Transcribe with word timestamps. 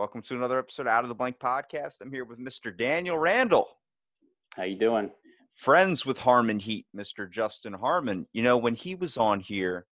Welcome 0.00 0.22
to 0.22 0.34
another 0.34 0.58
episode 0.58 0.86
of 0.86 0.92
Out 0.94 1.04
of 1.04 1.10
the 1.10 1.14
Blank 1.14 1.38
podcast. 1.38 2.00
I'm 2.00 2.10
here 2.10 2.24
with 2.24 2.38
Mr. 2.38 2.74
Daniel 2.74 3.18
Randle, 3.18 3.68
How 4.56 4.62
you 4.62 4.78
doing? 4.78 5.10
friends 5.52 6.06
with 6.06 6.16
Harmon 6.16 6.58
Heat, 6.58 6.86
Mr. 6.96 7.30
Justen 7.30 7.78
Harmon. 7.78 8.26
You 8.32 8.42
know, 8.42 8.56
when 8.56 8.74
he 8.74 8.94
was 8.94 9.18
on 9.18 9.40
here, 9.40 9.84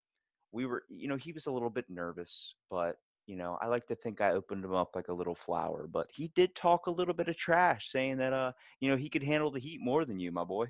we 0.53 0.65
were, 0.65 0.83
you 0.87 1.09
know, 1.09 1.17
he 1.17 1.33
was 1.33 1.47
a 1.47 1.51
little 1.51 1.69
bit 1.69 1.89
nervous, 1.89 2.55
but 2.71 2.95
you 3.25 3.35
know, 3.35 3.57
I 3.61 3.67
like 3.67 3.85
to 3.87 3.95
think 3.95 4.21
I 4.21 4.31
opened 4.31 4.63
him 4.63 4.73
up 4.73 4.91
like 4.95 5.09
a 5.09 5.13
little 5.13 5.35
flower. 5.35 5.89
But 5.91 6.07
he 6.09 6.31
did 6.37 6.55
talk 6.55 6.87
a 6.87 6.91
little 6.91 7.13
bit 7.13 7.27
of 7.27 7.35
trash, 7.35 7.89
saying 7.91 8.15
that, 8.19 8.31
uh, 8.31 8.53
you 8.79 8.89
know, 8.89 8.95
he 8.95 9.09
could 9.09 9.23
handle 9.23 9.51
the 9.51 9.59
heat 9.59 9.81
more 9.81 10.05
than 10.05 10.21
you, 10.21 10.31
my 10.31 10.45
boy. 10.45 10.67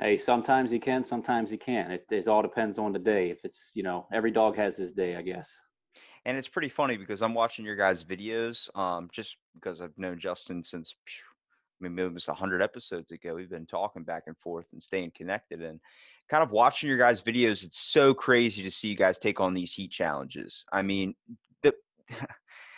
Hey, 0.00 0.18
sometimes 0.18 0.72
he 0.72 0.80
can, 0.80 1.04
sometimes 1.04 1.48
he 1.48 1.58
can. 1.58 1.92
It, 1.92 2.06
it 2.10 2.26
all 2.26 2.42
depends 2.42 2.76
on 2.76 2.92
the 2.92 2.98
day. 2.98 3.30
If 3.30 3.44
it's, 3.44 3.70
you 3.74 3.84
know, 3.84 4.08
every 4.12 4.32
dog 4.32 4.56
has 4.56 4.76
his 4.76 4.90
day, 4.90 5.14
I 5.14 5.22
guess. 5.22 5.48
And 6.26 6.36
it's 6.36 6.48
pretty 6.48 6.68
funny 6.68 6.96
because 6.96 7.22
I'm 7.22 7.34
watching 7.34 7.64
your 7.64 7.76
guys' 7.76 8.02
videos, 8.02 8.68
um, 8.76 9.08
just 9.12 9.36
because 9.54 9.80
I've 9.80 9.96
known 9.96 10.18
Justen 10.18 10.66
since, 10.66 10.96
phew, 11.06 11.22
I 11.80 11.84
mean, 11.84 11.94
maybe 11.94 12.08
it 12.08 12.14
was 12.14 12.26
100 12.26 12.60
episodes 12.60 13.12
ago. 13.12 13.36
We've 13.36 13.48
been 13.48 13.64
talking 13.64 14.02
back 14.02 14.24
and 14.26 14.36
forth 14.38 14.66
and 14.72 14.82
staying 14.82 15.12
connected. 15.14 15.62
And 15.62 15.78
kind 16.28 16.42
of 16.42 16.50
watching 16.50 16.88
your 16.88 16.98
guys' 16.98 17.22
videos, 17.22 17.62
it's 17.62 17.78
so 17.78 18.12
crazy 18.12 18.64
to 18.64 18.70
see 18.72 18.88
you 18.88 18.96
guys 18.96 19.18
take 19.18 19.38
on 19.38 19.54
these 19.54 19.72
heat 19.72 19.92
challenges. 19.92 20.64
I 20.72 20.82
mean, 20.82 21.14
the. 21.62 21.72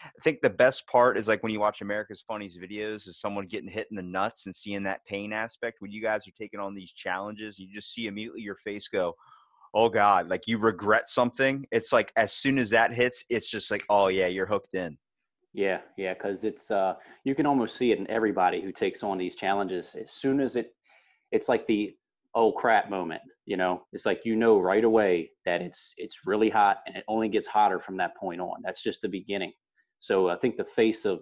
I 0.05 0.21
think 0.23 0.41
the 0.41 0.51
best 0.51 0.87
part 0.87 1.19
is 1.19 1.29
like 1.29 1.43
when 1.43 1.53
you 1.53 1.61
watch 1.61 1.81
America's 1.81 2.25
Funniest 2.27 2.59
videos 2.59 3.09
is 3.09 3.21
someone 3.21 3.47
getting 3.47 3.69
hit 3.69 3.89
in 3.91 3.97
the 3.97 4.03
nuts 4.03 4.47
and 4.47 4.55
seeing 4.55 4.83
that 4.85 5.05
pain 5.07 5.33
aspect. 5.33 5.81
When 5.81 5.91
you 5.91 6.03
guys 6.03 6.27
are 6.27 6.33
taking 6.39 6.61
on 6.61 6.75
these 6.75 6.93
challenges, 6.93 7.59
you 7.59 7.69
just 7.73 7.93
see 7.93 8.07
immediately 8.07 8.41
your 8.43 8.57
face 8.57 8.89
go, 8.89 9.15
oh 9.75 9.89
god 9.89 10.29
like 10.29 10.47
you 10.47 10.59
regret 10.59 11.09
something 11.09 11.67
it's 11.71 11.93
like 11.93 12.13
as 12.17 12.33
soon 12.33 12.59
as 12.59 12.71
that 12.71 12.93
hits 12.93 13.25
it's 13.29 13.51
just 13.51 13.71
like 13.71 13.85
oh 13.89 14.09
yeah 14.09 14.27
you're 14.27 14.47
hooked 14.47 14.75
in 14.75 14.97
Yeah, 15.55 15.81
yeah, 15.97 16.15
because 16.15 16.45
it's 16.45 16.71
uh, 16.71 16.95
you 17.25 17.35
can 17.35 17.47
almost 17.47 17.77
see 17.77 17.91
it 17.91 17.99
in 17.99 18.09
everybody 18.11 18.61
who 18.61 18.71
takes 18.71 19.03
on 19.03 19.19
these 19.19 19.35
challenges. 19.35 19.97
As 20.01 20.13
soon 20.13 20.41
as 20.41 20.57
it, 20.57 20.75
it's 21.33 21.49
like 21.49 21.67
the 21.67 21.97
oh 22.35 22.53
crap 22.53 22.91
moment. 22.91 23.23
You 23.47 23.57
know, 23.57 23.83
it's 23.93 24.05
like 24.05 24.21
you 24.25 24.37
know 24.37 24.59
right 24.59 24.85
away 24.85 25.31
that 25.47 25.63
it's 25.63 25.95
it's 25.97 26.19
really 26.27 26.51
hot 26.51 26.79
and 26.87 26.97
it 26.97 27.05
only 27.09 27.29
gets 27.29 27.47
hotter 27.47 27.81
from 27.81 27.97
that 27.97 28.17
point 28.17 28.41
on. 28.41 28.61
That's 28.63 28.83
just 28.83 29.01
the 29.01 29.09
beginning. 29.09 29.53
So 30.01 30.29
I 30.29 30.37
think 30.37 30.57
the 30.57 30.67
face 30.77 31.05
of 31.05 31.21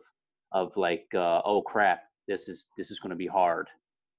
of 0.52 0.76
like 0.76 1.06
uh, 1.14 1.40
oh 1.44 1.62
crap, 1.62 2.00
this 2.26 2.48
is 2.48 2.66
this 2.76 2.90
is 2.90 2.98
going 2.98 3.10
to 3.10 3.16
be 3.16 3.26
hard. 3.26 3.68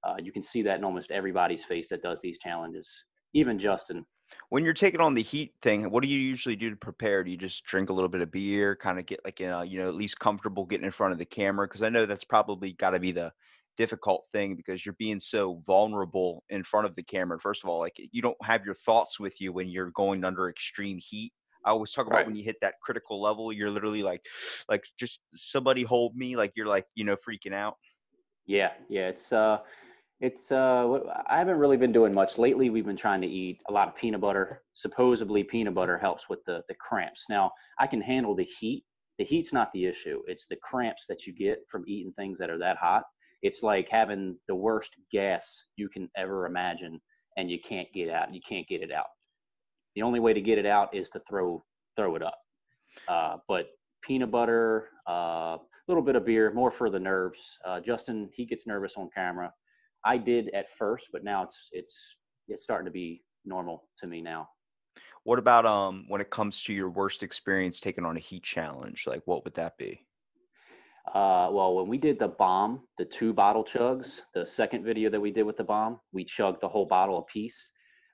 Uh, 0.04 0.16
you 0.18 0.32
can 0.32 0.42
see 0.42 0.62
that 0.62 0.78
in 0.78 0.84
almost 0.84 1.10
everybody's 1.10 1.64
face 1.64 1.88
that 1.90 2.02
does 2.02 2.20
these 2.22 2.38
challenges. 2.38 2.88
Even 3.34 3.58
Justen. 3.58 4.04
When 4.50 4.64
you're 4.64 4.74
taking 4.74 5.00
on 5.00 5.14
the 5.14 5.22
heat 5.22 5.54
thing 5.62 5.90
what 5.90 6.02
do 6.02 6.08
you 6.08 6.18
usually 6.18 6.56
do 6.56 6.70
to 6.70 6.76
prepare? 6.76 7.24
Do 7.24 7.30
you 7.30 7.36
just 7.36 7.64
drink 7.64 7.90
a 7.90 7.92
little 7.92 8.08
bit 8.08 8.20
of 8.20 8.30
beer 8.30 8.76
kind 8.76 8.98
of 8.98 9.06
get 9.06 9.20
like 9.24 9.40
uh, 9.40 9.62
you 9.62 9.78
know 9.78 9.88
at 9.88 9.94
least 9.94 10.18
comfortable 10.18 10.64
getting 10.64 10.86
in 10.86 10.92
front 10.92 11.12
of 11.12 11.18
the 11.18 11.24
camera? 11.24 11.66
Because 11.66 11.82
i 11.82 11.88
know 11.88 12.06
that's 12.06 12.24
probably 12.24 12.72
got 12.72 12.90
to 12.90 12.98
be 12.98 13.12
the 13.12 13.32
difficult 13.76 14.24
thing 14.32 14.56
because 14.56 14.84
you're 14.84 14.96
being 14.98 15.20
so 15.20 15.62
vulnerable 15.64 16.42
in 16.48 16.64
front 16.64 16.84
of 16.84 16.96
the 16.96 17.02
camera 17.02 17.38
first 17.38 17.62
of 17.62 17.70
all 17.70 17.78
like 17.78 17.96
you 18.10 18.20
don't 18.20 18.36
have 18.42 18.64
your 18.64 18.74
thoughts 18.74 19.20
with 19.20 19.40
you 19.40 19.52
when 19.52 19.68
you're 19.68 19.90
going 19.92 20.24
under 20.24 20.48
extreme 20.50 20.98
heat. 20.98 21.32
I 21.64 21.70
always 21.70 21.92
talk 21.92 22.06
about 22.08 22.16
Right. 22.16 22.26
when 22.26 22.34
you 22.34 22.42
hit 22.42 22.56
that 22.60 22.74
critical 22.82 23.22
level 23.22 23.52
you're 23.52 23.70
literally 23.70 24.02
like 24.02 24.26
like 24.68 24.84
just 24.98 25.20
somebody 25.34 25.82
hold 25.84 26.16
me 26.16 26.36
like 26.36 26.52
you're 26.56 26.66
like 26.66 26.86
you 26.96 27.04
know 27.04 27.16
freaking 27.16 27.54
out. 27.54 27.76
Yeah, 28.46 28.72
yeah, 28.88 29.08
it's 29.08 29.30
uh, 29.30 29.58
it's 30.20 30.50
uh, 30.50 30.98
I 31.26 31.38
haven't 31.38 31.58
really 31.58 31.76
been 31.76 31.92
doing 31.92 32.12
much 32.12 32.38
lately. 32.38 32.70
We've 32.70 32.86
been 32.86 32.96
trying 32.96 33.20
to 33.20 33.28
eat 33.28 33.60
a 33.68 33.72
lot 33.72 33.88
of 33.88 33.96
peanut 33.96 34.20
butter. 34.20 34.62
Supposedly, 34.74 35.44
peanut 35.44 35.74
butter 35.74 35.96
helps 35.96 36.28
with 36.28 36.44
the 36.44 36.62
the 36.68 36.74
cramps. 36.74 37.24
Now, 37.28 37.52
I 37.78 37.86
can 37.86 38.00
handle 38.00 38.34
the 38.34 38.44
heat. 38.44 38.84
The 39.18 39.24
heat's 39.24 39.52
not 39.52 39.72
the 39.72 39.86
issue. 39.86 40.22
It's 40.26 40.46
the 40.48 40.56
cramps 40.56 41.04
that 41.08 41.26
you 41.26 41.32
get 41.32 41.60
from 41.70 41.84
eating 41.86 42.12
things 42.12 42.38
that 42.38 42.50
are 42.50 42.58
that 42.58 42.76
hot. 42.76 43.04
It's 43.42 43.62
like 43.62 43.88
having 43.88 44.36
the 44.48 44.54
worst 44.54 44.90
gas 45.12 45.46
you 45.76 45.88
can 45.88 46.08
ever 46.16 46.46
imagine, 46.46 47.00
and 47.36 47.48
you 47.50 47.60
can't 47.60 47.88
get 47.94 48.10
out. 48.10 48.34
You 48.34 48.40
can't 48.48 48.66
get 48.66 48.82
it 48.82 48.90
out. 48.90 49.06
The 49.94 50.02
only 50.02 50.20
way 50.20 50.32
to 50.32 50.40
get 50.40 50.58
it 50.58 50.66
out 50.66 50.94
is 50.94 51.08
to 51.10 51.20
throw 51.28 51.64
throw 51.96 52.16
it 52.16 52.22
up. 52.22 52.38
Uh, 53.06 53.36
but 53.46 53.68
peanut 54.02 54.32
butter, 54.32 54.88
uh 55.08 55.58
a 55.88 55.90
little 55.90 56.02
bit 56.02 56.16
of 56.16 56.26
beer, 56.26 56.52
more 56.52 56.70
for 56.70 56.90
the 56.90 56.98
nerves. 57.00 57.38
Uh, 57.64 57.80
Justen, 57.80 58.28
he 58.34 58.44
gets 58.44 58.66
nervous 58.66 58.92
on 58.96 59.08
camera. 59.14 59.50
I 60.04 60.16
did 60.18 60.50
at 60.54 60.66
first, 60.78 61.08
but 61.12 61.24
now 61.24 61.42
it's 61.44 61.68
it's 61.72 61.96
it's 62.48 62.62
starting 62.62 62.86
to 62.86 62.92
be 62.92 63.22
normal 63.44 63.88
to 64.00 64.06
me 64.06 64.20
now. 64.22 64.48
what 65.24 65.38
about 65.38 65.66
um 65.66 66.04
when 66.08 66.20
it 66.20 66.30
comes 66.30 66.62
to 66.64 66.72
your 66.72 66.90
worst 66.90 67.22
experience 67.22 67.80
taking 67.80 68.04
on 68.04 68.16
a 68.16 68.20
heat 68.20 68.42
challenge 68.42 69.06
like 69.06 69.22
what 69.26 69.44
would 69.44 69.54
that 69.54 69.76
be 69.78 70.04
Uh, 71.14 71.48
well, 71.50 71.74
when 71.74 71.86
we 71.88 71.96
did 71.98 72.18
the 72.18 72.28
bomb, 72.28 72.82
the 72.98 73.04
two 73.04 73.32
bottle 73.32 73.64
chugs, 73.64 74.20
the 74.34 74.44
second 74.44 74.84
video 74.84 75.08
that 75.10 75.20
we 75.20 75.30
did 75.30 75.42
with 75.44 75.56
the 75.56 75.64
bomb, 75.64 75.98
we 76.12 76.24
chugged 76.24 76.60
the 76.60 76.68
whole 76.68 76.84
bottle 76.86 77.18
apiece. 77.18 77.70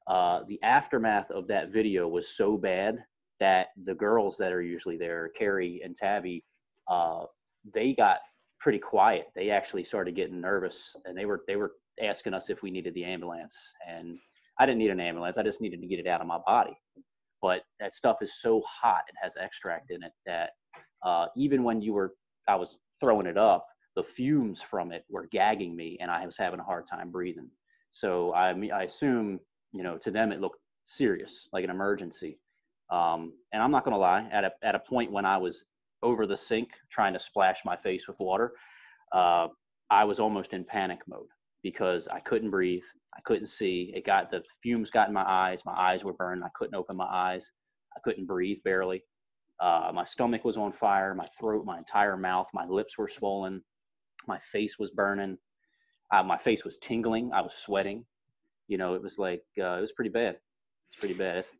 Uh, 0.06 0.40
the 0.48 0.62
aftermath 0.62 1.28
of 1.30 1.46
that 1.48 1.70
video 1.72 2.06
was 2.06 2.36
so 2.36 2.56
bad 2.56 2.98
that 3.40 3.68
the 3.84 3.94
girls 3.94 4.36
that 4.38 4.52
are 4.52 4.62
usually 4.62 4.96
there, 4.96 5.30
Carrie 5.36 5.80
and 5.84 5.96
Tabby, 5.96 6.44
uh, 6.88 7.24
they 7.72 7.94
got 7.94 8.18
pretty 8.60 8.78
quiet. 8.78 9.26
They 9.34 9.50
actually 9.50 9.84
started 9.84 10.16
getting 10.16 10.40
nervous, 10.40 10.96
and 11.04 11.16
they 11.16 11.26
were 11.26 11.42
they 11.46 11.56
were 11.56 11.72
asking 12.02 12.34
us 12.34 12.50
if 12.50 12.62
we 12.62 12.70
needed 12.70 12.94
the 12.94 13.04
ambulance. 13.04 13.54
And 13.88 14.18
I 14.58 14.66
didn't 14.66 14.78
need 14.78 14.90
an 14.90 15.00
ambulance. 15.00 15.38
I 15.38 15.42
just 15.42 15.60
needed 15.60 15.80
to 15.80 15.86
get 15.86 15.98
it 15.98 16.06
out 16.06 16.20
of 16.20 16.26
my 16.26 16.38
body. 16.46 16.76
But 17.42 17.62
that 17.80 17.94
stuff 17.94 18.18
is 18.22 18.32
so 18.40 18.62
hot; 18.66 19.02
it 19.08 19.14
has 19.22 19.32
extract 19.40 19.90
in 19.90 20.02
it 20.02 20.12
that 20.26 20.50
uh, 21.04 21.26
even 21.36 21.62
when 21.62 21.82
you 21.82 21.92
were 21.92 22.14
I 22.48 22.56
was 22.56 22.76
throwing 23.00 23.26
it 23.26 23.36
up, 23.38 23.66
the 23.96 24.02
fumes 24.02 24.60
from 24.70 24.92
it 24.92 25.04
were 25.10 25.28
gagging 25.30 25.76
me, 25.76 25.98
and 26.00 26.10
I 26.10 26.24
was 26.26 26.36
having 26.36 26.60
a 26.60 26.64
hard 26.64 26.86
time 26.88 27.10
breathing. 27.10 27.50
So 27.90 28.32
I 28.32 28.50
I 28.70 28.84
assume 28.84 29.40
you 29.72 29.82
know 29.82 29.98
to 29.98 30.10
them 30.10 30.32
it 30.32 30.40
looked 30.40 30.58
serious, 30.86 31.48
like 31.52 31.64
an 31.64 31.70
emergency. 31.70 32.38
Um, 32.90 33.32
and 33.52 33.62
I'm 33.62 33.70
not 33.70 33.84
gonna 33.84 33.98
lie, 33.98 34.28
at 34.32 34.44
a 34.44 34.52
at 34.62 34.74
a 34.74 34.78
point 34.78 35.12
when 35.12 35.24
I 35.24 35.36
was 35.36 35.64
over 36.04 36.26
the 36.26 36.36
sink 36.36 36.68
trying 36.90 37.14
to 37.14 37.20
splash 37.20 37.58
my 37.64 37.76
face 37.76 38.06
with 38.06 38.18
water, 38.20 38.52
uh, 39.12 39.48
I 39.90 40.04
was 40.04 40.20
almost 40.20 40.52
in 40.52 40.64
panic 40.64 41.00
mode 41.08 41.26
because 41.62 42.06
I 42.08 42.20
couldn't 42.20 42.50
breathe, 42.50 42.82
I 43.16 43.20
couldn't 43.24 43.48
see. 43.48 43.92
It 43.94 44.06
got 44.06 44.30
the 44.30 44.42
fumes 44.62 44.90
got 44.90 45.08
in 45.08 45.14
my 45.14 45.24
eyes, 45.26 45.62
my 45.64 45.72
eyes 45.72 46.04
were 46.04 46.12
burned, 46.12 46.44
I 46.44 46.50
couldn't 46.54 46.74
open 46.74 46.96
my 46.96 47.06
eyes, 47.06 47.48
I 47.96 48.00
couldn't 48.04 48.26
breathe 48.26 48.58
barely. 48.64 49.02
Uh, 49.60 49.90
my 49.94 50.04
stomach 50.04 50.44
was 50.44 50.56
on 50.56 50.72
fire, 50.72 51.14
my 51.14 51.26
throat, 51.40 51.64
my 51.64 51.78
entire 51.78 52.16
mouth, 52.16 52.48
my 52.52 52.66
lips 52.66 52.98
were 52.98 53.08
swollen, 53.08 53.62
my 54.26 54.38
face 54.52 54.78
was 54.78 54.90
burning, 54.90 55.38
uh, 56.12 56.22
my 56.22 56.36
face 56.36 56.64
was 56.64 56.76
tingling, 56.78 57.30
I 57.32 57.40
was 57.40 57.54
sweating. 57.54 58.04
You 58.68 58.78
know, 58.78 58.94
it 58.94 59.02
was 59.02 59.18
like 59.18 59.42
uh, 59.58 59.76
it 59.78 59.80
was 59.80 59.92
pretty 59.92 60.10
bad. 60.10 60.36
It's 60.90 60.98
pretty 60.98 61.14
bad. 61.14 61.38
It's, 61.38 61.54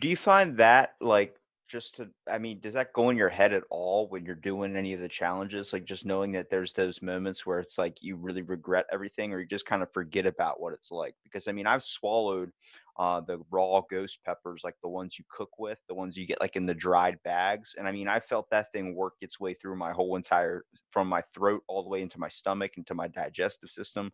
do 0.00 0.08
you 0.08 0.16
find 0.16 0.56
that 0.58 0.94
like 1.00 1.36
just 1.68 1.96
to 1.96 2.08
i 2.30 2.38
mean 2.38 2.58
does 2.60 2.74
that 2.74 2.92
go 2.92 3.10
in 3.10 3.16
your 3.16 3.28
head 3.28 3.52
at 3.52 3.62
all 3.70 4.08
when 4.08 4.24
you're 4.24 4.34
doing 4.34 4.76
any 4.76 4.92
of 4.94 5.00
the 5.00 5.08
challenges? 5.08 5.72
Like 5.72 5.84
just 5.84 6.06
knowing 6.06 6.32
that 6.32 6.50
there's 6.50 6.72
those 6.72 7.02
moments 7.02 7.44
where 7.46 7.60
it's 7.60 7.78
like 7.78 8.02
you 8.02 8.16
really 8.16 8.42
regret 8.42 8.86
everything 8.92 9.32
or 9.32 9.40
you 9.40 9.46
just 9.46 9.66
kind 9.66 9.82
of 9.82 9.92
forget 9.92 10.26
about 10.26 10.60
what 10.60 10.72
it's 10.72 10.90
like? 10.90 11.14
Because 11.24 11.46
i 11.48 11.52
mean 11.52 11.66
i've 11.66 11.82
swallowed 11.82 12.50
uh, 12.98 13.20
the 13.20 13.38
raw 13.50 13.80
ghost 13.88 14.18
peppers 14.24 14.62
like 14.64 14.74
the 14.82 14.88
ones 14.88 15.18
you 15.18 15.24
cook 15.30 15.50
with 15.58 15.78
the 15.88 15.94
ones 15.94 16.16
you 16.16 16.26
get 16.26 16.40
like 16.40 16.56
in 16.56 16.66
the 16.66 16.74
dried 16.74 17.16
bags 17.22 17.74
and 17.78 17.86
i 17.86 17.92
mean 17.92 18.08
i 18.08 18.18
felt 18.18 18.50
that 18.50 18.72
thing 18.72 18.94
work 18.94 19.12
its 19.20 19.38
way 19.38 19.54
through 19.54 19.76
my 19.76 19.92
whole 19.92 20.16
entire 20.16 20.64
from 20.90 21.08
my 21.08 21.22
throat 21.32 21.62
all 21.68 21.84
the 21.84 21.88
way 21.88 22.02
into 22.02 22.18
my 22.18 22.26
stomach 22.26 22.72
into 22.76 22.94
my 22.94 23.06
digestive 23.06 23.70
system 23.70 24.10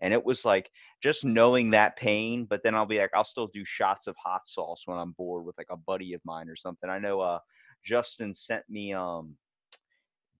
and 0.00 0.14
it 0.14 0.24
was 0.24 0.44
like 0.44 0.70
just 1.02 1.24
knowing 1.24 1.70
that 1.70 1.96
pain 1.96 2.44
but 2.44 2.62
then 2.62 2.76
i'll 2.76 2.86
be 2.86 2.98
like 2.98 3.10
i'll 3.12 3.24
still 3.24 3.48
do 3.48 3.64
shots 3.64 4.06
of 4.06 4.14
hot 4.16 4.46
sauce 4.46 4.82
when 4.84 4.98
i'm 4.98 5.12
bored 5.12 5.44
with 5.44 5.58
like 5.58 5.70
a 5.70 5.76
buddy 5.76 6.12
of 6.12 6.20
mine 6.24 6.48
or 6.48 6.56
something 6.56 6.88
i 6.88 6.98
know 6.98 7.20
uh 7.20 7.40
justen 7.84 8.36
sent 8.36 8.62
me 8.68 8.92
um 8.92 9.34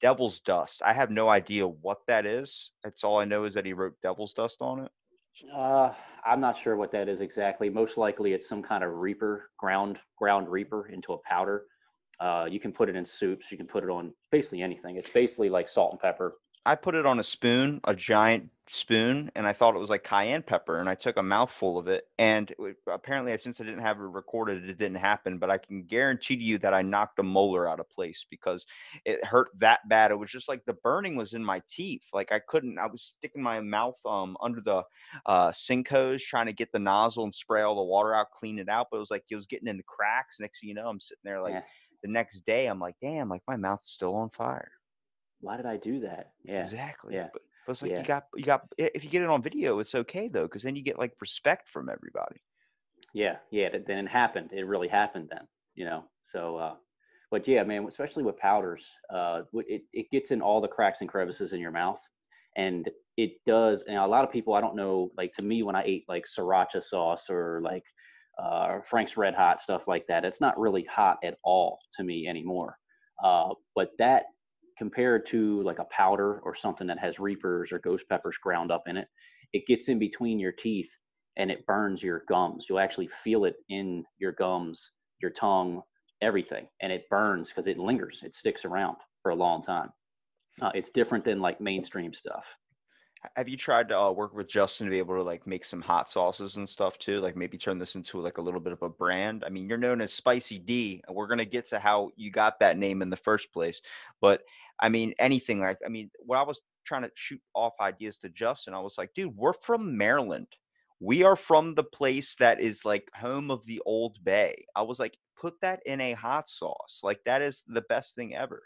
devil's 0.01 0.41
dust 0.41 0.83
i 0.85 0.93
have 0.93 1.11
no 1.11 1.29
idea 1.29 1.67
what 1.67 1.99
that 2.07 2.25
is 2.27 2.71
that's 2.85 3.03
all 3.03 3.19
i 3.19 3.25
know 3.25 3.43
is 3.43 3.55
that 3.55 3.67
he 3.67 3.73
wrote 3.73 3.95
devil's 4.01 4.33
dust 4.33 4.59
on 4.61 4.85
it 4.85 4.93
uh, 5.55 5.93
I'm 6.25 6.41
not 6.41 6.57
sure 6.59 6.77
what 6.77 6.93
that 6.93 7.09
is 7.09 7.21
exactly. 7.21 7.69
Most 7.69 7.97
likely, 7.97 8.33
it's 8.33 8.49
some 8.49 8.63
kind 8.63 8.85
of 8.85 8.95
reaper, 8.95 9.51
ground 9.59 9.99
ground 10.19 10.49
reaper 10.49 10.89
into 10.89 11.13
a 11.13 11.19
powder. 11.19 11.65
Uh, 12.21 12.47
you 12.51 12.59
can 12.59 12.73
put 12.73 12.89
it 12.89 12.97
in 12.97 13.05
soups. 13.05 13.47
You 13.51 13.57
can 13.57 13.67
put 13.67 13.85
it 13.85 13.91
on 13.91 14.13
basically 14.33 14.63
anything. 14.63 14.97
It's 14.97 15.09
basically 15.09 15.49
like 15.49 15.69
salt 15.69 15.93
and 15.93 16.01
pepper. 16.01 16.37
I 16.69 16.75
put 16.75 16.95
it 16.95 17.07
on 17.07 17.19
a 17.19 17.25
spoon, 17.25 17.81
a 17.85 17.95
giant 17.95 18.51
spoon, 18.69 19.31
and 19.35 19.47
I 19.47 19.55
thought 19.55 19.75
it 19.75 19.79
was 19.79 19.89
like 19.89 20.05
cayenne 20.05 20.43
pepper, 20.43 20.79
and 20.81 20.87
I 20.87 20.95
took 20.95 21.17
a 21.17 21.23
mouthful 21.23 21.79
of 21.79 21.89
it. 21.89 22.05
And 22.19 22.51
it, 22.59 22.77
apparently, 22.87 23.37
since 23.39 23.59
I 23.59 23.65
didn't 23.65 23.81
have 23.81 23.97
it 23.99 24.03
recorded, 24.03 24.69
it 24.69 24.77
didn't 24.77 24.99
happen. 24.99 25.39
But 25.39 25.51
I 25.51 25.57
can 25.57 25.85
guarantee 25.85 26.37
to 26.37 26.43
you 26.43 26.59
that 26.59 26.75
I 26.75 26.83
knocked 26.83 27.21
a 27.21 27.23
molar 27.23 27.67
out 27.67 27.81
of 27.81 27.89
place 27.89 28.27
because 28.29 28.67
it 29.07 29.25
hurt 29.25 29.49
that 29.61 29.89
bad. 29.89 30.11
It 30.11 30.17
was 30.17 30.31
just 30.31 30.47
like 30.47 30.67
the 30.67 30.75
burning 30.75 31.17
was 31.17 31.33
in 31.33 31.43
my 31.43 31.63
teeth. 31.69 32.03
Like 32.13 32.33
I 32.33 32.39
couldn't. 32.41 32.79
I 32.79 32.87
was 32.87 33.03
sticking 33.03 33.43
my 33.43 33.61
mouth 33.61 33.97
um 34.05 34.37
under 34.43 34.61
the 34.61 34.83
uh, 35.25 35.51
sink 35.53 35.89
hose, 35.89 36.23
trying 36.23 36.47
to 36.47 36.53
get 36.53 36.71
the 36.71 36.79
nozzle 36.79 37.25
and 37.25 37.35
spray 37.35 37.63
all 37.63 37.77
the 37.77 37.83
water 37.83 38.15
out, 38.15 38.31
clean 38.33 38.59
it 38.59 38.69
out. 38.69 38.89
But 38.91 38.99
it 38.99 39.01
was 39.01 39.11
like 39.11 39.25
it 39.31 39.37
was 39.37 39.47
getting 39.47 39.69
in 39.69 39.79
the 39.79 39.83
cracks. 39.85 40.39
Next 40.39 40.61
thing 40.61 40.69
you 40.69 40.75
know, 40.75 40.89
I'm 40.89 41.01
sitting 41.01 41.23
there 41.25 41.41
like 41.41 41.55
Yeah. 41.55 41.63
the 42.03 42.09
next 42.09 42.41
day. 42.45 42.67
I'm 42.67 42.79
like, 42.79 42.97
damn, 43.01 43.31
like 43.31 43.43
my 43.49 43.57
mouth's 43.57 43.91
still 43.91 44.15
on 44.17 44.29
fire. 44.31 44.73
Why 45.41 45.57
did 45.57 45.67
I 45.67 45.77
do 45.77 46.01
that? 46.01 46.33
Yeah. 46.45 46.61
Exactly. 46.61 47.15
Yeah. 47.15 47.29
But, 47.33 47.43
but 47.67 47.73
it's 47.73 47.83
like 47.83 47.91
Yeah. 47.91 47.99
you 47.99 48.05
got 48.05 48.25
you 48.35 48.45
got 48.45 48.73
if 48.79 49.05
you 49.05 49.11
get 49.11 49.23
it 49.23 49.29
on 49.31 49.43
video, 49.43 49.79
it's 49.79 49.95
okay 49.95 50.29
though, 50.29 50.45
because 50.45 50.63
then 50.63 50.77
you 50.77 50.83
get 50.83 50.99
like 50.99 51.15
respect 51.21 51.69
from 51.69 51.89
everybody. 51.89 52.43
Yeah, 53.15 53.37
yeah. 53.51 53.71
th- 53.71 53.85
Then 53.87 54.07
it 54.07 54.09
happened. 54.09 54.51
It 54.53 54.65
really 54.67 54.89
happened 54.89 55.29
then, 55.31 55.47
you 55.75 55.85
know. 55.85 56.05
So, 56.23 56.57
uh, 56.57 56.75
but 57.31 57.47
yeah, 57.49 57.63
man, 57.65 57.87
especially 57.87 58.23
with 58.25 58.37
powders, 58.39 58.87
uh, 59.13 59.43
it 59.55 59.83
it 59.93 60.11
gets 60.11 60.31
in 60.31 60.41
all 60.43 60.61
the 60.61 60.69
cracks 60.69 61.01
and 61.01 61.09
crevices 61.09 61.53
in 61.53 61.61
your 61.61 61.71
mouth, 61.71 62.01
and 62.57 62.89
it 63.17 63.33
does. 63.47 63.83
And 63.83 63.97
a 63.99 64.07
lot 64.07 64.25
of 64.25 64.33
people, 64.33 64.55
I 64.55 64.61
don't 64.61 64.77
know, 64.77 65.11
like 65.17 65.33
to 65.35 65.45
me, 65.45 65.63
when 65.63 65.77
I 65.77 65.83
ate 65.85 66.05
like 66.09 66.25
sriracha 66.27 66.83
sauce 66.83 67.29
or 67.31 67.61
like 67.63 67.85
uh, 68.43 68.81
Frank's 68.89 69.17
Red 69.17 69.35
Hot 69.35 69.61
stuff 69.61 69.89
like 69.89 70.07
that, 70.09 70.25
it's 70.25 70.41
not 70.41 70.59
really 70.59 70.85
hot 70.85 71.19
at 71.25 71.39
all 71.45 71.79
to 71.97 72.05
me 72.05 72.27
anymore. 72.29 72.79
Uh, 73.23 73.55
but 73.75 73.91
that 73.99 74.25
compared 74.79 75.27
to 75.27 75.63
like 75.63 75.81
a 75.81 75.85
powder 75.85 76.39
or 76.41 76.55
something 76.55 76.87
that 76.87 76.99
has 76.99 77.19
reapers 77.19 77.73
or 77.73 77.81
ghost 77.81 78.05
peppers 78.09 78.39
ground 78.39 78.71
up 78.71 78.85
in 78.87 78.97
it, 78.97 79.09
it 79.53 79.67
gets 79.67 79.89
in 79.89 79.99
between 79.99 80.39
your 80.39 80.53
teeth 80.53 80.91
and 81.37 81.51
it 81.51 81.67
burns 81.67 82.03
your 82.03 82.25
gums. 82.29 82.67
You'll 82.69 82.81
actually 82.81 83.09
feel 83.25 83.45
it 83.45 83.57
in 83.69 84.05
your 84.19 84.33
gums, 84.33 84.91
your 85.21 85.31
tongue, 85.31 85.83
everything, 86.23 86.67
and 86.81 86.93
it 86.93 87.09
burns 87.11 87.49
because 87.49 87.67
it 87.67 87.79
lingers. 87.79 88.23
It 88.25 88.35
sticks 88.35 88.65
around 88.65 88.97
for 89.23 89.31
a 89.31 89.37
long 89.37 89.63
time. 89.63 89.91
Uh, 90.61 90.71
it's 90.75 90.91
different 90.91 91.25
than 91.25 91.41
like 91.41 91.61
mainstream 91.61 92.13
stuff. 92.13 92.45
Have 93.37 93.49
you 93.49 93.57
tried 93.57 93.89
to 93.89 93.99
uh, 93.99 94.11
work 94.13 94.35
with 94.35 94.49
Justen 94.49 94.85
to 94.85 94.91
be 94.91 94.99
able 94.99 95.17
to 95.17 95.23
like 95.23 95.47
make 95.47 95.65
some 95.65 95.81
hot 95.81 96.09
sauces 96.09 96.57
and 96.57 96.69
stuff 96.69 96.99
too? 96.99 97.21
Like 97.21 97.37
maybe 97.37 97.59
turn 97.59 97.79
this 97.79 97.97
into 97.97 98.21
like 98.21 98.39
a 98.39 98.43
little 98.43 98.61
bit 98.61 98.73
of 98.73 98.83
a 98.83 98.89
brand. 98.89 99.43
I 99.45 99.51
mean, 99.51 99.69
you're 99.69 99.79
known 99.79 100.01
as 100.01 100.13
Spicy 100.13 100.59
D, 100.59 101.03
and 101.07 101.17
we're 101.17 101.27
gonna 101.27 101.45
get 101.45 101.67
to 101.67 101.79
how 101.79 102.11
you 102.17 102.31
got 102.31 102.61
that 102.61 102.79
name 102.79 103.03
in 103.03 103.11
the 103.11 103.17
first 103.17 103.53
place. 103.53 103.81
But 104.21 104.43
I 104.81 104.89
mean, 104.89 105.15
anything 105.19 105.61
like 105.61 105.79
I 105.85 105.89
mean, 105.89 106.11
when 106.19 106.39
I 106.39 106.43
was 106.43 106.63
trying 106.85 107.03
to 107.03 107.11
shoot 107.15 107.41
off 107.55 107.75
ideas 107.81 108.19
to 108.19 108.29
Justen, 108.29 108.73
I 108.73 108.81
was 108.81 108.99
like, 108.99 109.13
dude, 109.15 109.37
we're 109.37 109.53
from 109.53 109.97
Maryland. 109.97 110.49
We 111.01 111.23
are 111.25 111.37
from 111.37 111.75
the 111.75 111.85
place 111.85 112.37
that 112.37 112.61
is 112.61 112.85
like 112.85 113.09
home 113.15 113.51
of 113.51 113.65
the 113.67 113.81
Old 113.85 114.23
Bay. 114.25 114.65
I 114.77 114.83
was 114.83 114.99
like, 114.99 115.17
put 115.37 115.61
that 115.61 115.81
in 115.87 116.01
a 116.01 116.13
hot 116.13 116.49
sauce. 116.49 117.01
Like 117.03 117.21
that 117.25 117.43
is 117.43 117.65
the 117.67 117.83
best 117.83 118.15
thing 118.15 118.35
ever. 118.35 118.63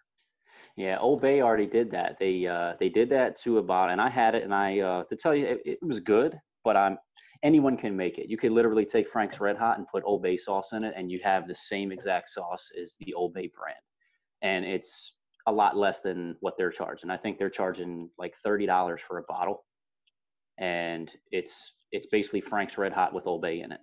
Yeah, 0.77 0.99
Old 0.99 1.21
Bay 1.21 1.43
already 1.43 1.67
did 1.67 1.91
that. 1.91 2.17
They 2.19 2.47
uh, 2.47 2.75
they 2.81 2.89
did 2.89 3.11
that 3.11 3.39
to 3.43 3.59
a 3.59 3.63
bottle, 3.63 3.93
and 3.93 4.01
I 4.01 4.09
had 4.09 4.35
it, 4.35 4.43
and 4.43 4.55
I 4.55 4.81
uh, 4.81 5.05
to 5.05 5.17
tell 5.17 5.35
you, 5.35 5.47
it, 5.47 5.61
it 5.65 5.79
was 5.83 6.01
good. 6.01 6.39
But 6.65 6.77
I'm 6.77 6.97
anyone 7.43 7.77
can 7.77 7.97
make 7.97 8.19
it. 8.19 8.31
You 8.31 8.39
could 8.39 8.53
literally 8.53 8.87
take 8.87 9.11
Frank's 9.11 9.41
Red 9.41 9.57
Hot 9.57 9.79
and 9.79 9.87
put 9.89 10.03
Old 10.07 10.23
Bay 10.23 10.37
sauce 10.37 10.71
in 10.73 10.85
it, 10.85 10.95
and 10.97 11.11
you'd 11.11 11.23
have 11.23 11.47
the 11.47 11.55
same 11.55 11.93
exact 11.93 12.31
sauce 12.31 12.65
as 12.81 12.95
the 13.01 13.13
Old 13.13 13.35
Bay 13.35 13.51
brand, 13.55 13.79
and 14.43 14.65
it's 14.65 15.13
a 15.47 15.53
lot 15.53 15.77
less 15.77 16.01
than 16.01 16.37
what 16.41 16.55
they're 16.57 16.71
charging. 16.71 17.11
I 17.11 17.19
think 17.19 17.39
they're 17.39 17.51
charging 17.51 18.09
like 18.19 18.33
thirty 18.43 18.65
dollars 18.65 19.01
for 19.07 19.19
a 19.19 19.25
bottle, 19.29 19.65
and 20.59 21.11
it's 21.33 21.73
it's 21.91 22.07
basically 22.07 22.41
Frank's 22.41 22.79
Red 22.79 22.93
Hot 22.95 23.13
with 23.13 23.27
Old 23.27 23.43
Bay 23.43 23.61
in 23.61 23.73
it. 23.73 23.81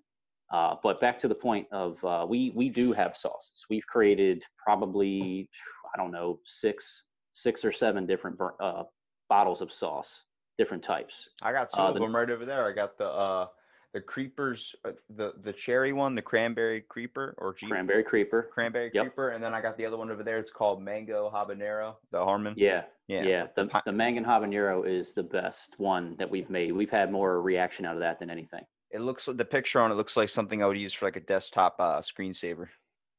Uh, 0.52 0.76
but 0.82 1.00
back 1.00 1.18
to 1.20 1.28
the 1.28 1.36
point 1.36 1.68
of 1.72 2.04
uh, 2.04 2.26
we 2.28 2.52
we 2.56 2.70
do 2.70 2.92
have 2.94 3.16
sauces. 3.16 3.66
We've 3.70 3.86
created 3.86 4.44
probably 4.58 5.48
I 5.94 5.98
don't 5.98 6.12
know 6.12 6.40
six 6.46 7.04
six 7.34 7.64
or 7.64 7.72
seven 7.72 8.06
different 8.06 8.38
uh, 8.60 8.84
bottles 9.30 9.62
of 9.62 9.72
sauce, 9.72 10.22
different 10.58 10.84
types. 10.84 11.30
I 11.42 11.52
got 11.52 11.72
two 11.72 11.82
Uh, 11.82 11.88
of 11.90 11.94
the- 11.96 12.00
them 12.02 12.16
right 12.16 12.30
over 12.30 12.46
there. 12.46 12.68
I 12.68 12.74
got 12.74 12.98
the 12.98 13.06
uh 13.08 13.48
the 13.92 14.02
creepers, 14.02 14.76
uh, 14.86 14.92
the 15.16 15.34
the 15.42 15.52
cherry 15.54 15.94
one, 15.94 16.14
the 16.14 16.22
cranberry 16.22 16.82
creeper 16.82 17.34
or 17.40 17.56
G- 17.56 17.68
Cranberry 17.68 18.04
creeper. 18.04 18.44
cranberry 18.54 18.92
Yep. 18.94 19.04
creeper, 19.04 19.30
and 19.30 19.44
then 19.44 19.56
I 19.56 19.62
got 19.62 19.78
the 19.78 19.86
other 19.88 19.98
one 19.98 20.12
over 20.12 20.22
there. 20.22 20.38
It's 20.38 20.52
called 20.52 20.80
mango 20.82 21.28
habanero, 21.34 21.96
the 22.12 22.24
Harmon. 22.24 22.54
Yeah, 22.56 22.84
yeah. 23.08 23.24
yeah. 23.24 23.48
The 23.56 23.66
pi- 23.66 23.82
the 23.86 23.92
Mangan 23.92 24.24
habanero 24.26 24.88
is 24.88 25.14
the 25.14 25.24
best 25.24 25.74
one 25.80 26.16
that 26.18 26.30
we've 26.30 26.52
made. 26.52 26.72
We've 26.72 26.92
had 26.92 27.12
more 27.12 27.42
reaction 27.42 27.84
out 27.86 27.96
of 27.96 28.02
that 28.02 28.20
than 28.20 28.30
anything. 28.30 28.64
It 28.92 29.02
looks 29.02 29.28
like 29.28 29.38
the 29.38 29.46
picture 29.46 29.80
on 29.82 29.92
it 29.92 29.96
looks 29.96 30.16
like 30.16 30.30
something 30.30 30.62
I 30.62 30.68
would 30.68 30.78
use 30.78 30.94
for 30.94 31.06
like 31.06 31.16
a 31.16 31.22
desktop 31.22 31.76
uh, 31.80 32.00
screensaver. 32.02 32.68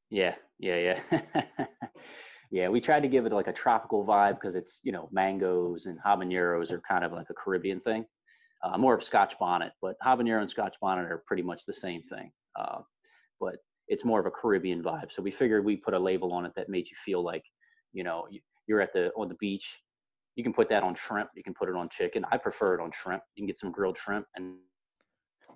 Yeah, 0.09 0.37
yeah, 0.61 0.99
yeah. 1.13 1.21
yeah, 2.51 2.69
we 2.69 2.81
tried 2.81 3.01
to 3.01 3.09
give 3.09 3.27
it 3.27 3.33
like 3.33 3.47
a 3.47 3.53
tropical 3.53 4.05
vibe 4.05 4.35
because 4.35 4.55
it's, 4.55 4.81
you 4.83 4.93
know, 4.93 5.09
mangoes 5.13 5.87
and 5.87 5.99
habaneros 6.05 6.71
are 6.71 6.81
kind 6.81 7.05
of 7.05 7.13
like 7.13 7.31
a 7.31 7.35
Caribbean 7.35 7.81
thing. 7.81 8.05
Uh, 8.63 8.77
more 8.77 8.95
of 8.95 9.03
Scotch 9.03 9.39
bonnet, 9.39 9.73
but 9.81 9.97
habanero 10.05 10.41
and 10.41 10.51
Scotch 10.51 10.77
bonnet 10.81 11.11
are 11.11 11.23
pretty 11.27 11.43
much 11.43 11.65
the 11.67 11.73
same 11.73 12.03
thing. 12.03 12.31
Uh, 12.59 12.81
but 13.41 13.57
it's 13.89 14.05
more 14.05 14.21
of 14.21 14.27
a 14.27 14.31
Caribbean 14.31 14.83
vibe. 14.83 15.11
So 15.13 15.23
we 15.23 15.31
figured 15.31 15.65
we 15.65 15.77
put 15.77 15.95
a 15.95 15.99
label 15.99 16.33
on 16.33 16.45
it 16.45 16.53
that 16.57 16.69
made 16.69 16.87
you 16.89 16.97
feel 17.05 17.23
like, 17.23 17.45
you 17.93 18.05
know, 18.05 18.27
you- 18.31 18.43
you're 18.67 18.81
at 18.81 18.93
the 18.93 19.13
on 19.17 19.29
the 19.29 19.35
beach. 19.37 19.67
You 20.37 20.45
can 20.45 20.53
put 20.53 20.69
that 20.69 20.83
on 20.83 20.95
shrimp. 20.95 21.31
You 21.35 21.43
can 21.43 21.55
put 21.55 21.69
it 21.69 21.75
on 21.75 21.89
chicken. 21.89 22.25
I 22.31 22.37
prefer 22.37 22.75
it 22.75 22.81
on 22.81 22.93
shrimp. 22.93 23.23
You 23.35 23.41
can 23.43 23.47
get 23.47 23.59
some 23.59 23.73
grilled 23.73 23.99
shrimp 23.99 24.27
and 24.37 24.59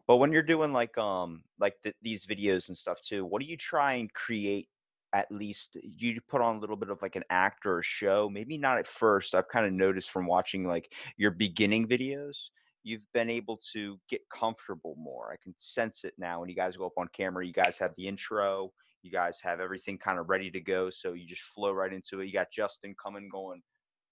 But 0.07 0.17
when 0.17 0.33
you're 0.33 0.43
doing 0.43 0.73
like 0.73 0.97
um 0.99 1.45
like 1.59 1.75
th- 1.83 1.97
these 2.03 2.27
videos 2.27 2.69
and 2.69 2.77
stuff 2.77 3.01
too, 3.01 3.25
what 3.25 3.41
do 3.41 3.47
you 3.47 3.57
try 3.57 3.95
and 3.95 4.13
create? 4.13 4.69
At 5.15 5.31
least 5.31 5.77
you 5.97 6.21
put 6.29 6.43
on 6.43 6.57
a 6.57 6.59
little 6.59 6.77
bit 6.77 6.91
of 6.91 7.01
like 7.01 7.17
an 7.17 7.23
act 7.31 7.65
or 7.65 7.79
a 7.79 7.83
show. 7.83 8.29
Maybe 8.31 8.59
not 8.59 8.79
at 8.79 8.87
first. 8.87 9.35
I've 9.35 9.49
kind 9.49 9.65
of 9.65 9.73
noticed 9.73 10.11
from 10.11 10.27
watching 10.27 10.67
like 10.67 10.93
your 11.17 11.31
beginning 11.31 11.87
videos, 11.87 12.51
you've 12.83 13.11
been 13.15 13.31
able 13.31 13.59
to 13.73 13.99
get 14.09 14.21
comfortable 14.29 14.97
more. 14.99 15.33
I 15.33 15.37
can 15.43 15.55
sense 15.57 16.05
it 16.05 16.15
now 16.19 16.41
when 16.41 16.49
you 16.49 16.57
guys 16.57 16.77
go 16.77 16.87
up 16.87 16.99
on 16.99 17.09
camera. 17.13 17.47
You 17.47 17.53
guys 17.53 17.79
have 17.79 17.93
the 17.97 18.09
intro. 18.09 18.73
You 19.03 19.11
guys 19.11 19.39
have 19.43 19.61
everything 19.61 19.99
kind 19.99 20.19
of 20.19 20.31
ready 20.31 20.51
to 20.51 20.61
go, 20.61 20.89
so 20.89 21.13
you 21.13 21.27
just 21.27 21.43
flow 21.43 21.73
right 21.73 21.93
into 21.93 22.21
it. 22.21 22.27
You 22.27 22.33
got 22.33 22.49
Justen 22.51 22.95
coming, 22.97 23.29
going, 23.29 23.63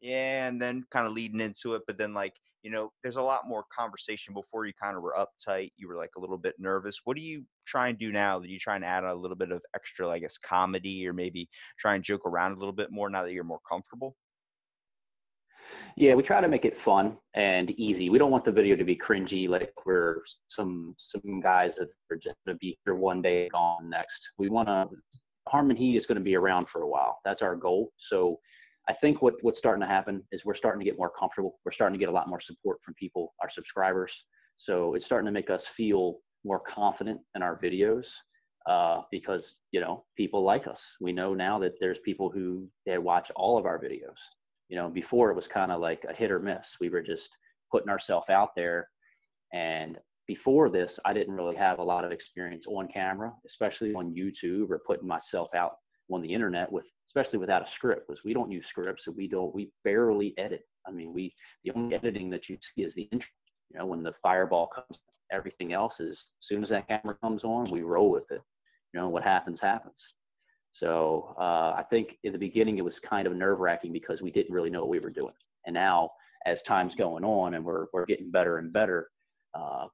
yeah, 0.02 0.48
and 0.48 0.60
then 0.60 0.84
kind 0.92 1.06
of 1.06 1.12
leading 1.12 1.40
into 1.40 1.74
it. 1.74 1.82
But 1.86 1.96
then, 1.96 2.12
like, 2.12 2.34
you 2.62 2.70
know, 2.70 2.90
there's 3.02 3.16
a 3.16 3.22
lot 3.22 3.48
more 3.48 3.64
conversation 3.76 4.34
before 4.34 4.66
you 4.66 4.72
kind 4.80 4.96
of 4.96 5.02
were 5.02 5.16
uptight. 5.18 5.70
You 5.76 5.88
were 5.88 5.96
like 5.96 6.10
a 6.16 6.20
little 6.20 6.36
bit 6.36 6.54
nervous. 6.58 7.00
What 7.04 7.16
do 7.16 7.22
you 7.22 7.44
try 7.66 7.88
and 7.88 7.98
do 7.98 8.12
now? 8.12 8.40
Do 8.40 8.48
you 8.48 8.58
try 8.58 8.76
and 8.76 8.84
add 8.84 9.04
a 9.04 9.14
little 9.14 9.36
bit 9.36 9.52
of 9.52 9.62
extra, 9.74 10.08
I 10.08 10.18
guess, 10.18 10.36
comedy 10.38 11.06
or 11.06 11.12
maybe 11.12 11.48
try 11.78 11.94
and 11.94 12.04
joke 12.04 12.26
around 12.26 12.52
a 12.52 12.58
little 12.58 12.72
bit 12.72 12.90
more 12.90 13.08
now 13.08 13.22
that 13.22 13.32
you're 13.32 13.44
more 13.44 13.60
comfortable? 13.68 14.16
Yeah, 15.96 16.14
we 16.14 16.22
try 16.22 16.40
to 16.40 16.48
make 16.48 16.64
it 16.64 16.76
fun 16.76 17.16
and 17.34 17.70
easy. 17.72 18.10
We 18.10 18.18
don't 18.18 18.30
want 18.30 18.44
the 18.44 18.52
video 18.52 18.76
to 18.76 18.84
be 18.84 18.96
cringy, 18.96 19.48
like 19.48 19.72
we're 19.86 20.22
some 20.48 20.94
some 20.98 21.40
guys 21.40 21.76
that 21.76 21.88
are 22.10 22.16
just 22.16 22.36
gonna 22.46 22.58
be 22.58 22.76
here 22.84 22.94
one 22.94 23.22
day, 23.22 23.48
gone 23.48 23.88
next. 23.88 24.30
We 24.38 24.48
want 24.48 24.68
to. 24.68 24.88
Harmon 25.48 25.76
Heat 25.76 25.96
is 25.96 26.06
going 26.06 26.18
to 26.18 26.22
be 26.22 26.36
around 26.36 26.68
for 26.68 26.82
a 26.82 26.88
while. 26.88 27.18
That's 27.24 27.42
our 27.42 27.56
goal. 27.56 27.90
So, 27.98 28.38
I 28.88 28.92
think 28.94 29.22
what 29.22 29.34
what's 29.42 29.58
starting 29.58 29.80
to 29.82 29.86
happen 29.86 30.22
is 30.32 30.44
we're 30.44 30.54
starting 30.54 30.80
to 30.80 30.84
get 30.84 30.98
more 30.98 31.10
comfortable. 31.10 31.58
We're 31.64 31.72
starting 31.72 31.94
to 31.94 32.02
get 32.02 32.08
a 32.08 32.12
lot 32.12 32.28
more 32.28 32.40
support 32.40 32.78
from 32.84 32.94
people, 32.94 33.34
our 33.40 33.50
subscribers. 33.50 34.12
So 34.56 34.94
it's 34.94 35.06
starting 35.06 35.26
to 35.26 35.32
make 35.32 35.50
us 35.50 35.66
feel 35.66 36.18
more 36.44 36.60
confident 36.60 37.20
in 37.36 37.42
our 37.42 37.60
videos 37.60 38.06
uh, 38.66 39.02
because 39.10 39.54
you 39.70 39.80
know 39.80 40.04
people 40.16 40.42
like 40.42 40.66
us. 40.66 40.84
We 41.00 41.12
know 41.12 41.34
now 41.34 41.58
that 41.60 41.74
there's 41.80 42.00
people 42.00 42.30
who 42.30 42.68
they 42.86 42.98
watch 42.98 43.30
all 43.36 43.58
of 43.58 43.66
our 43.66 43.78
videos 43.78 44.18
you 44.72 44.78
know 44.78 44.88
before 44.88 45.30
it 45.30 45.36
was 45.36 45.46
kind 45.46 45.70
of 45.70 45.82
like 45.82 46.02
a 46.08 46.14
hit 46.14 46.30
or 46.30 46.40
miss 46.40 46.76
we 46.80 46.88
were 46.88 47.02
just 47.02 47.28
putting 47.70 47.90
ourselves 47.90 48.30
out 48.30 48.48
there 48.56 48.88
and 49.52 49.98
before 50.26 50.70
this 50.70 50.98
i 51.04 51.12
didn't 51.12 51.34
really 51.34 51.54
have 51.54 51.78
a 51.78 51.84
lot 51.84 52.06
of 52.06 52.10
experience 52.10 52.64
on 52.66 52.88
camera 52.88 53.30
especially 53.46 53.92
on 53.92 54.14
youtube 54.14 54.70
or 54.70 54.80
putting 54.86 55.06
myself 55.06 55.48
out 55.54 55.72
on 56.10 56.22
the 56.22 56.32
internet 56.32 56.72
with 56.72 56.86
especially 57.14 57.38
without 57.38 57.66
a 57.66 57.70
script 57.70 58.08
because 58.08 58.24
we 58.24 58.34
don't 58.34 58.50
use 58.50 58.66
scripts 58.66 59.06
and 59.06 59.16
we 59.16 59.28
don't 59.28 59.54
we 59.54 59.70
barely 59.84 60.34
edit 60.38 60.62
i 60.86 60.90
mean 60.90 61.12
we 61.12 61.32
the 61.64 61.72
only 61.72 61.94
editing 61.94 62.30
that 62.30 62.48
you 62.48 62.56
see 62.60 62.82
is 62.82 62.94
the 62.94 63.08
intro 63.12 63.28
you 63.70 63.78
know 63.78 63.86
when 63.86 64.02
the 64.02 64.14
fireball 64.22 64.66
comes 64.66 64.98
everything 65.30 65.72
else 65.72 66.00
is 66.00 66.26
as 66.40 66.46
soon 66.46 66.62
as 66.62 66.68
that 66.68 66.88
camera 66.88 67.16
comes 67.22 67.44
on 67.44 67.64
we 67.70 67.82
roll 67.82 68.10
with 68.10 68.30
it 68.30 68.42
you 68.92 69.00
know 69.00 69.08
what 69.08 69.22
happens 69.22 69.60
happens 69.60 70.14
so 70.72 71.34
uh, 71.38 71.74
I 71.76 71.84
think 71.90 72.18
in 72.24 72.32
the 72.32 72.38
beginning 72.38 72.78
it 72.78 72.84
was 72.84 72.98
kind 72.98 73.26
of 73.26 73.36
nerve 73.36 73.60
wracking 73.60 73.92
because 73.92 74.22
we 74.22 74.30
didn't 74.30 74.52
really 74.52 74.70
know 74.70 74.80
what 74.80 74.88
we 74.88 74.98
were 74.98 75.10
doing. 75.10 75.34
And 75.66 75.74
now, 75.74 76.10
as 76.46 76.62
time's 76.62 76.94
going 76.94 77.24
on 77.24 77.54
and 77.54 77.64
we're 77.64 77.86
we're 77.92 78.06
getting 78.06 78.30
better 78.30 78.56
and 78.56 78.72
better, 78.72 79.10
uh, 79.54 79.86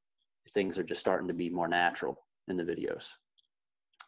things 0.54 0.78
are 0.78 0.84
just 0.84 1.00
starting 1.00 1.28
to 1.28 1.34
be 1.34 1.50
more 1.50 1.68
natural 1.68 2.25
in 2.46 2.56
the 2.56 2.62
videos. 2.62 3.04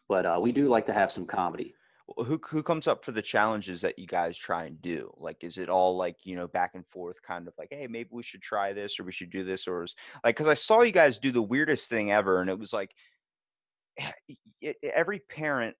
But 0.07 0.25
uh, 0.25 0.39
we 0.41 0.51
do 0.51 0.69
like 0.69 0.85
to 0.87 0.93
have 0.93 1.11
some 1.11 1.25
comedy. 1.25 1.75
Who 2.17 2.39
who 2.47 2.63
comes 2.63 2.87
up 2.87 3.03
for 3.03 3.11
the 3.11 3.21
challenges 3.21 3.81
that 3.81 3.99
you 3.99 4.07
guys 4.07 4.37
try 4.37 4.65
and 4.65 4.81
do? 4.81 5.11
Like, 5.17 5.43
is 5.43 5.57
it 5.57 5.69
all 5.69 5.97
like 5.97 6.17
you 6.23 6.35
know 6.35 6.47
back 6.47 6.71
and 6.75 6.85
forth, 6.87 7.21
kind 7.21 7.47
of 7.47 7.53
like, 7.57 7.69
hey, 7.71 7.87
maybe 7.87 8.09
we 8.11 8.23
should 8.23 8.41
try 8.41 8.73
this 8.73 8.99
or 8.99 9.03
we 9.03 9.11
should 9.11 9.29
do 9.29 9.43
this, 9.43 9.67
or 9.67 9.83
is 9.83 9.95
like 10.23 10.35
because 10.35 10.47
I 10.47 10.53
saw 10.53 10.81
you 10.81 10.91
guys 10.91 11.19
do 11.19 11.31
the 11.31 11.41
weirdest 11.41 11.89
thing 11.89 12.11
ever, 12.11 12.41
and 12.41 12.49
it 12.49 12.59
was 12.59 12.73
like 12.73 12.91
every 14.83 15.19
parent 15.19 15.75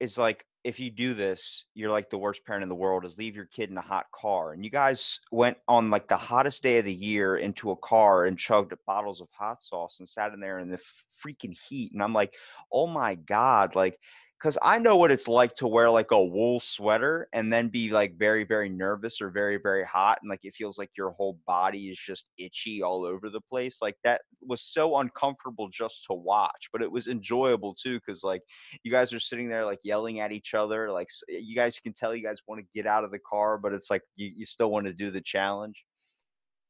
is 0.00 0.18
like 0.18 0.44
if 0.64 0.78
you 0.78 0.90
do 0.90 1.14
this, 1.14 1.64
you're 1.74 1.90
like 1.90 2.08
the 2.08 2.18
worst 2.18 2.44
parent 2.44 2.62
in 2.62 2.68
the 2.68 2.74
world 2.74 3.04
is 3.04 3.16
leave 3.18 3.34
your 3.34 3.46
kid 3.46 3.70
in 3.70 3.78
a 3.78 3.82
hot 3.82 4.06
car. 4.14 4.52
And 4.52 4.64
you 4.64 4.70
guys 4.70 5.18
went 5.32 5.56
on 5.66 5.90
like 5.90 6.08
the 6.08 6.16
hottest 6.16 6.62
day 6.62 6.78
of 6.78 6.84
the 6.84 6.94
year 6.94 7.36
into 7.36 7.72
a 7.72 7.76
car 7.76 8.26
and 8.26 8.38
chugged 8.38 8.72
bottles 8.86 9.20
of 9.20 9.28
hot 9.36 9.62
sauce 9.62 9.96
and 9.98 10.08
sat 10.08 10.32
in 10.32 10.40
there 10.40 10.60
in 10.60 10.68
the 10.68 10.78
freaking 11.24 11.56
heat. 11.68 11.92
And 11.92 12.02
I'm 12.02 12.12
like, 12.12 12.34
oh 12.72 12.86
my 12.86 13.16
God, 13.16 13.74
like 13.74 13.98
because 14.42 14.58
I 14.60 14.80
know 14.80 14.96
what 14.96 15.12
it's 15.12 15.28
like 15.28 15.54
to 15.56 15.68
wear 15.68 15.88
like 15.88 16.10
a 16.10 16.20
wool 16.20 16.58
sweater 16.58 17.28
and 17.32 17.52
then 17.52 17.68
be 17.68 17.90
like 17.90 18.18
very, 18.18 18.42
very 18.42 18.68
nervous 18.68 19.20
or 19.20 19.30
very, 19.30 19.56
very 19.56 19.84
hot. 19.84 20.18
And 20.20 20.28
like 20.28 20.40
it 20.42 20.56
feels 20.56 20.78
like 20.78 20.90
your 20.96 21.10
whole 21.10 21.38
body 21.46 21.90
is 21.90 21.98
just 21.98 22.26
itchy 22.38 22.82
all 22.82 23.04
over 23.04 23.30
the 23.30 23.40
place. 23.40 23.80
Like 23.80 23.94
that 24.02 24.22
was 24.40 24.60
so 24.60 24.96
uncomfortable 24.96 25.68
just 25.68 26.06
to 26.06 26.14
watch, 26.14 26.70
but 26.72 26.82
it 26.82 26.90
was 26.90 27.06
enjoyable 27.06 27.72
too. 27.80 28.00
Cause 28.00 28.24
like 28.24 28.42
you 28.82 28.90
guys 28.90 29.12
are 29.12 29.20
sitting 29.20 29.48
there 29.48 29.64
like 29.64 29.78
yelling 29.84 30.18
at 30.18 30.32
each 30.32 30.54
other. 30.54 30.90
Like 30.90 31.08
you 31.28 31.54
guys 31.54 31.78
can 31.78 31.92
tell 31.92 32.12
you 32.12 32.24
guys 32.24 32.40
want 32.48 32.60
to 32.60 32.66
get 32.74 32.84
out 32.84 33.04
of 33.04 33.12
the 33.12 33.20
car, 33.20 33.58
but 33.58 33.72
it's 33.72 33.90
like 33.90 34.02
you, 34.16 34.32
you 34.34 34.44
still 34.44 34.72
want 34.72 34.86
to 34.86 34.92
do 34.92 35.12
the 35.12 35.20
challenge. 35.20 35.84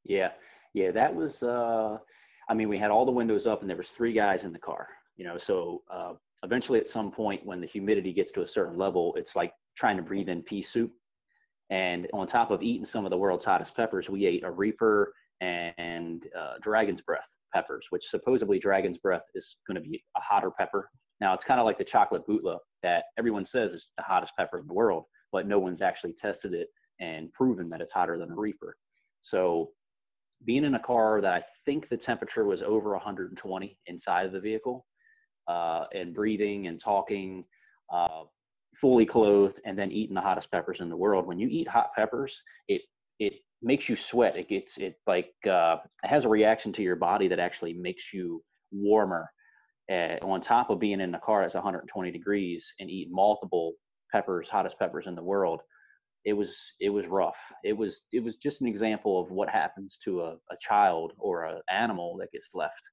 Yeah. 0.05 0.33
Yeah. 0.75 0.91
That 0.91 1.15
was, 1.15 1.43
uh, 1.43 1.97
I 2.51 2.55
mean, 2.55 2.69
we 2.69 2.77
had 2.77 2.91
all 2.91 3.07
the 3.07 3.13
windows 3.13 3.47
up 3.47 3.63
and 3.63 3.71
there 3.71 3.79
was 3.79 3.89
three 3.89 4.13
guys 4.13 4.45
in 4.45 4.53
the 4.53 4.59
car, 4.59 4.89
you 5.17 5.25
know, 5.25 5.39
so, 5.39 5.81
uh, 5.91 6.13
eventually 6.43 6.81
at 6.81 6.89
some 6.89 7.11
point 7.11 7.45
when 7.47 7.61
the 7.61 7.67
humidity 7.67 8.13
gets 8.13 8.33
to 8.33 8.43
a 8.43 8.49
certain 8.49 8.77
level, 8.77 9.15
it's 9.17 9.37
like 9.37 9.53
trying 9.77 9.97
to 9.97 10.03
breathe 10.03 10.29
in 10.29 10.43
pea 10.43 10.63
soup. 10.63 10.93
And 11.71 12.07
on 12.13 12.27
top 12.27 12.51
of 12.51 12.63
eating 12.63 12.85
some 12.85 13.07
of 13.07 13.11
the 13.11 13.17
world's 13.17 13.45
hottest 13.45 13.75
peppers, 13.75 14.11
we 14.11 14.27
ate 14.27 14.45
a 14.45 14.51
Reaper 14.51 15.15
and 15.41 16.25
uh, 16.39 16.55
Dragon's 16.61 17.01
Breath 17.01 17.27
peppers, 17.55 17.87
which 17.91 18.09
supposedly 18.09 18.59
Dragon's 18.59 18.99
Breath 18.99 19.25
is 19.35 19.57
going 19.67 19.83
to 19.83 19.89
be 19.89 20.03
a 20.17 20.21
hotter 20.21 20.51
pepper. 20.51 20.91
Now 21.21 21.35
it's 21.35 21.45
kind 21.45 21.61
of 21.61 21.67
like 21.67 21.79
the 21.79 21.85
chocolate 21.85 22.27
bhutlah 22.27 22.59
that 22.83 23.05
everyone 23.19 23.45
says 23.45 23.73
is 23.73 23.89
the 23.97 24.03
hottest 24.03 24.33
pepper 24.37 24.59
in 24.59 24.67
the 24.67 24.75
world, 24.75 25.05
but 25.31 25.47
no 25.47 25.59
one's 25.59 25.83
actually 25.83 26.15
tested 26.15 26.53
it 26.53 26.69
and 27.01 27.33
proven 27.33 27.69
that 27.71 27.81
it's 27.81 27.93
hotter 27.93 28.19
than 28.19 28.31
a 28.31 28.35
Reaper. 28.35 28.77
So 29.23 29.71
being 30.45 30.65
in 30.65 30.75
a 30.75 30.81
car 30.81 31.21
that 31.21 31.33
I 31.33 31.45
think 31.65 31.89
the 31.89 31.97
temperature 31.97 32.45
was 32.45 32.63
over 32.63 32.91
120 32.93 33.79
inside 33.87 34.27
of 34.27 34.33
the 34.33 34.41
vehicle, 34.41 34.85
uh, 35.49 35.85
and 35.95 36.15
breathing 36.15 36.67
and 36.67 36.81
talking, 36.81 37.45
uh, 37.93 38.23
fully 38.81 39.07
clothed, 39.07 39.61
and 39.65 39.79
then 39.79 39.91
eating 39.91 40.15
the 40.15 40.21
hottest 40.21 40.51
peppers 40.51 40.81
in 40.81 40.89
the 40.89 40.97
world. 40.97 41.27
When 41.27 41.39
you 41.39 41.49
eat 41.49 41.69
hot 41.69 41.91
peppers, 41.95 42.43
it 42.69 42.83
it 43.19 43.35
makes 43.63 43.89
you 43.89 43.97
sweat. 43.97 44.37
It 44.37 44.49
gets 44.49 44.79
it 44.79 44.97
like 45.07 45.33
uh, 45.49 45.77
has 46.05 46.25
a 46.25 46.29
reaction 46.29 46.73
to 46.75 46.83
your 46.83 46.97
body 46.97 47.29
that 47.29 47.39
actually 47.39 47.75
makes 47.75 48.13
you 48.13 48.43
warmer. 48.71 49.31
Uh, 49.91 50.17
on 50.23 50.41
top 50.41 50.71
of 50.71 50.79
being 50.79 51.01
in 51.01 51.11
the 51.11 51.19
car 51.19 51.43
that's 51.43 51.55
120 51.55 52.11
degrees 52.13 52.65
and 52.79 52.89
eat 52.89 53.09
multiple 53.11 53.75
peppers, 54.13 54.49
hottest 54.49 54.79
peppers 54.79 55.07
in 55.07 55.15
the 55.17 55.23
world, 55.23 55.61
it 56.25 56.33
was 56.33 56.57
it 56.81 56.91
was 56.91 57.07
rough. 57.07 57.37
It 57.65 57.77
was 57.77 58.03
it 58.13 58.23
was 58.23 58.37
just 58.37 58.61
an 58.61 58.69
example 58.69 59.21
of 59.21 59.31
what 59.31 59.49
happens 59.49 59.99
to 60.05 60.23
a, 60.23 60.33
a 60.51 60.57
child 60.61 61.13
or 61.19 61.45
an 61.47 61.61
animal 61.69 62.17
that 62.19 62.33
gets 62.33 62.49
left 62.55 62.89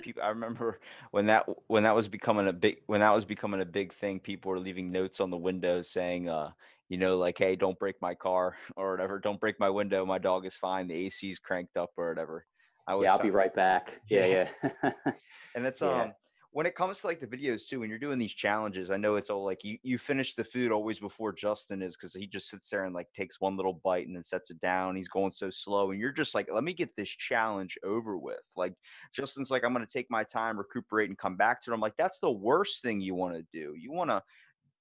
people 0.00 0.22
i 0.22 0.28
remember 0.28 0.80
when 1.10 1.26
that 1.26 1.46
when 1.66 1.82
that 1.82 1.94
was 1.94 2.08
becoming 2.08 2.48
a 2.48 2.52
big 2.52 2.78
when 2.86 3.00
that 3.00 3.14
was 3.14 3.24
becoming 3.24 3.60
a 3.60 3.64
big 3.64 3.92
thing 3.92 4.20
people 4.20 4.50
were 4.50 4.58
leaving 4.58 4.92
notes 4.92 5.20
on 5.20 5.30
the 5.30 5.36
windows 5.36 5.90
saying 5.90 6.28
uh 6.28 6.50
you 6.88 6.98
know 6.98 7.16
like 7.16 7.38
hey 7.38 7.56
don't 7.56 7.78
break 7.78 7.96
my 8.00 8.14
car 8.14 8.56
or 8.76 8.90
whatever 8.90 9.18
don't 9.18 9.40
break 9.40 9.58
my 9.58 9.70
window 9.70 10.04
my 10.04 10.18
dog 10.18 10.46
is 10.46 10.54
fine 10.54 10.86
the 10.86 11.06
ac's 11.06 11.38
cranked 11.38 11.76
up 11.76 11.90
or 11.96 12.08
whatever 12.08 12.44
i 12.86 12.94
was 12.94 13.04
yeah 13.04 13.12
i'll 13.12 13.22
be 13.22 13.30
right 13.30 13.54
back 13.54 13.92
yeah 14.08 14.26
yeah, 14.26 14.48
yeah. 14.82 14.90
and 15.54 15.66
it's 15.66 15.80
yeah. 15.80 16.10
When 16.50 16.64
it 16.64 16.74
comes 16.74 17.00
to 17.00 17.06
like 17.06 17.20
the 17.20 17.26
videos 17.26 17.68
too, 17.68 17.80
when 17.80 17.90
you're 17.90 17.98
doing 17.98 18.18
these 18.18 18.32
challenges, 18.32 18.90
I 18.90 18.96
know 18.96 19.16
it's 19.16 19.28
all 19.28 19.44
like 19.44 19.62
you 19.64 19.76
you 19.82 19.98
finish 19.98 20.34
the 20.34 20.44
food 20.44 20.72
always 20.72 20.98
before 20.98 21.34
Justen 21.34 21.82
is 21.82 21.94
because 21.94 22.14
he 22.14 22.26
just 22.26 22.48
sits 22.48 22.70
there 22.70 22.84
and 22.84 22.94
like 22.94 23.12
takes 23.12 23.40
one 23.40 23.56
little 23.56 23.74
bite 23.84 24.06
and 24.06 24.16
then 24.16 24.22
sets 24.22 24.50
it 24.50 24.60
down. 24.60 24.96
He's 24.96 25.08
going 25.08 25.30
so 25.30 25.50
slow, 25.50 25.90
and 25.90 26.00
you're 26.00 26.10
just 26.10 26.34
like, 26.34 26.48
let 26.52 26.64
me 26.64 26.72
get 26.72 26.96
this 26.96 27.10
challenge 27.10 27.76
over 27.84 28.16
with. 28.16 28.40
Like 28.56 28.74
Justen's 29.14 29.50
like, 29.50 29.62
I'm 29.62 29.74
gonna 29.74 29.86
take 29.86 30.10
my 30.10 30.24
time, 30.24 30.56
recuperate, 30.56 31.10
and 31.10 31.18
come 31.18 31.36
back 31.36 31.60
to 31.62 31.70
it. 31.70 31.74
I'm 31.74 31.80
like, 31.80 31.96
that's 31.98 32.18
the 32.18 32.30
worst 32.30 32.82
thing 32.82 33.00
you 33.00 33.14
want 33.14 33.34
to 33.34 33.46
do. 33.52 33.74
You 33.78 33.92
want 33.92 34.08
to 34.10 34.22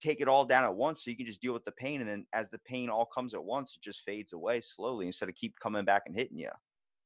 take 0.02 0.22
it 0.22 0.30
all 0.30 0.46
down 0.46 0.64
at 0.64 0.74
once 0.74 1.04
so 1.04 1.12
you 1.12 1.18
can 1.18 1.26
just 1.26 1.42
deal 1.42 1.54
with 1.54 1.66
the 1.66 1.72
pain, 1.72 2.00
and 2.00 2.10
then 2.10 2.26
as 2.32 2.50
the 2.50 2.60
pain 2.60 2.90
all 2.90 3.06
comes 3.06 3.34
at 3.34 3.44
once, 3.44 3.76
it 3.76 3.82
just 3.82 4.02
fades 4.02 4.32
away 4.32 4.62
slowly 4.62 5.06
instead 5.06 5.28
of 5.28 5.36
keep 5.36 5.60
coming 5.60 5.84
back 5.84 6.04
and 6.06 6.16
hitting 6.16 6.38
you. 6.38 6.50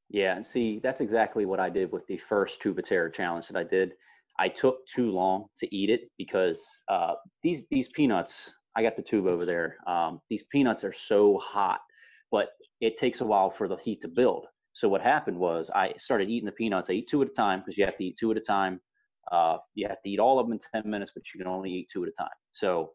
Yeah, 0.09 0.35
and 0.35 0.45
see, 0.45 0.79
that's 0.83 1.01
exactly 1.01 1.45
what 1.45 1.59
I 1.59 1.69
did 1.69 1.91
with 1.91 2.05
the 2.05 2.19
first 2.29 2.61
Tube 2.61 2.77
of 2.77 2.85
Terror 2.85 3.09
challenge 3.09 3.47
that 3.47 3.57
I 3.57 3.63
did 3.63 3.93
I 4.39 4.47
took 4.47 4.87
too 4.87 5.11
long 5.11 5.45
to 5.59 5.75
eat 5.75 5.89
it 5.89 6.09
because 6.17 6.61
uh, 6.87 7.13
these 7.43 7.65
these 7.69 7.89
peanuts. 7.89 8.51
I 8.73 8.83
got 8.83 8.95
the 8.95 9.01
tube 9.01 9.27
over 9.27 9.45
there. 9.45 9.75
Um, 9.85 10.21
these 10.29 10.43
peanuts 10.49 10.85
are 10.85 10.93
so 10.93 11.37
hot, 11.39 11.81
but 12.31 12.51
it 12.79 12.97
takes 12.97 13.19
a 13.19 13.25
while 13.25 13.51
for 13.51 13.67
the 13.67 13.75
heat 13.75 14.01
to 14.01 14.07
build. 14.07 14.45
So 14.73 14.87
what 14.87 15.01
happened 15.01 15.37
was 15.37 15.69
I 15.75 15.93
started 15.97 16.29
eating 16.29 16.45
the 16.45 16.53
peanuts. 16.53 16.89
I 16.89 16.93
eat 16.93 17.09
two 17.09 17.21
at 17.21 17.27
a 17.27 17.33
time 17.33 17.59
because 17.59 17.77
you 17.77 17.83
have 17.85 17.97
to 17.97 18.03
eat 18.05 18.17
two 18.17 18.31
at 18.31 18.37
a 18.37 18.41
time. 18.41 18.79
Uh, 19.31 19.57
you 19.75 19.87
have 19.87 20.01
to 20.01 20.09
eat 20.09 20.19
all 20.19 20.39
of 20.39 20.47
them 20.47 20.53
in 20.53 20.81
10 20.81 20.89
minutes, 20.89 21.11
but 21.13 21.23
you 21.33 21.37
can 21.39 21.47
only 21.47 21.69
eat 21.69 21.89
two 21.91 22.03
at 22.03 22.09
a 22.09 22.13
time. 22.13 22.29
So 22.51 22.91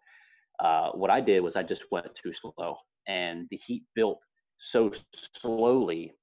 uh, 0.58 0.90
what 0.92 1.10
I 1.10 1.20
did 1.20 1.40
was 1.40 1.56
I 1.56 1.62
just 1.62 1.84
went 1.90 2.06
too 2.20 2.32
slow, 2.32 2.76
and 3.06 3.46
the 3.50 3.58
heat 3.58 3.84
built 3.94 4.22
so 4.58 4.90
slowly, 5.34 6.14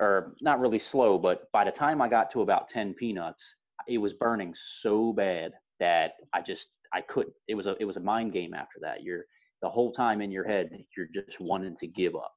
or 0.00 0.34
not 0.40 0.60
really 0.60 0.78
slow, 0.78 1.18
but 1.18 1.50
by 1.52 1.64
the 1.64 1.70
time 1.70 2.02
I 2.02 2.08
got 2.08 2.30
to 2.32 2.42
about 2.42 2.68
10 2.68 2.94
peanuts, 2.94 3.42
it 3.88 3.98
was 3.98 4.12
burning 4.12 4.54
so 4.80 5.12
bad 5.12 5.52
that 5.80 6.12
I 6.32 6.40
just 6.40 6.66
I 6.92 7.00
couldn't. 7.00 7.34
It 7.48 7.54
was 7.54 7.66
a 7.66 7.76
it 7.80 7.84
was 7.84 7.96
a 7.96 8.00
mind 8.00 8.32
game 8.32 8.54
after 8.54 8.78
that. 8.82 9.02
You're 9.02 9.24
the 9.62 9.68
whole 9.68 9.92
time 9.92 10.20
in 10.20 10.30
your 10.30 10.46
head, 10.46 10.70
you're 10.96 11.08
just 11.14 11.40
wanting 11.40 11.76
to 11.76 11.86
give 11.86 12.14
up. 12.14 12.32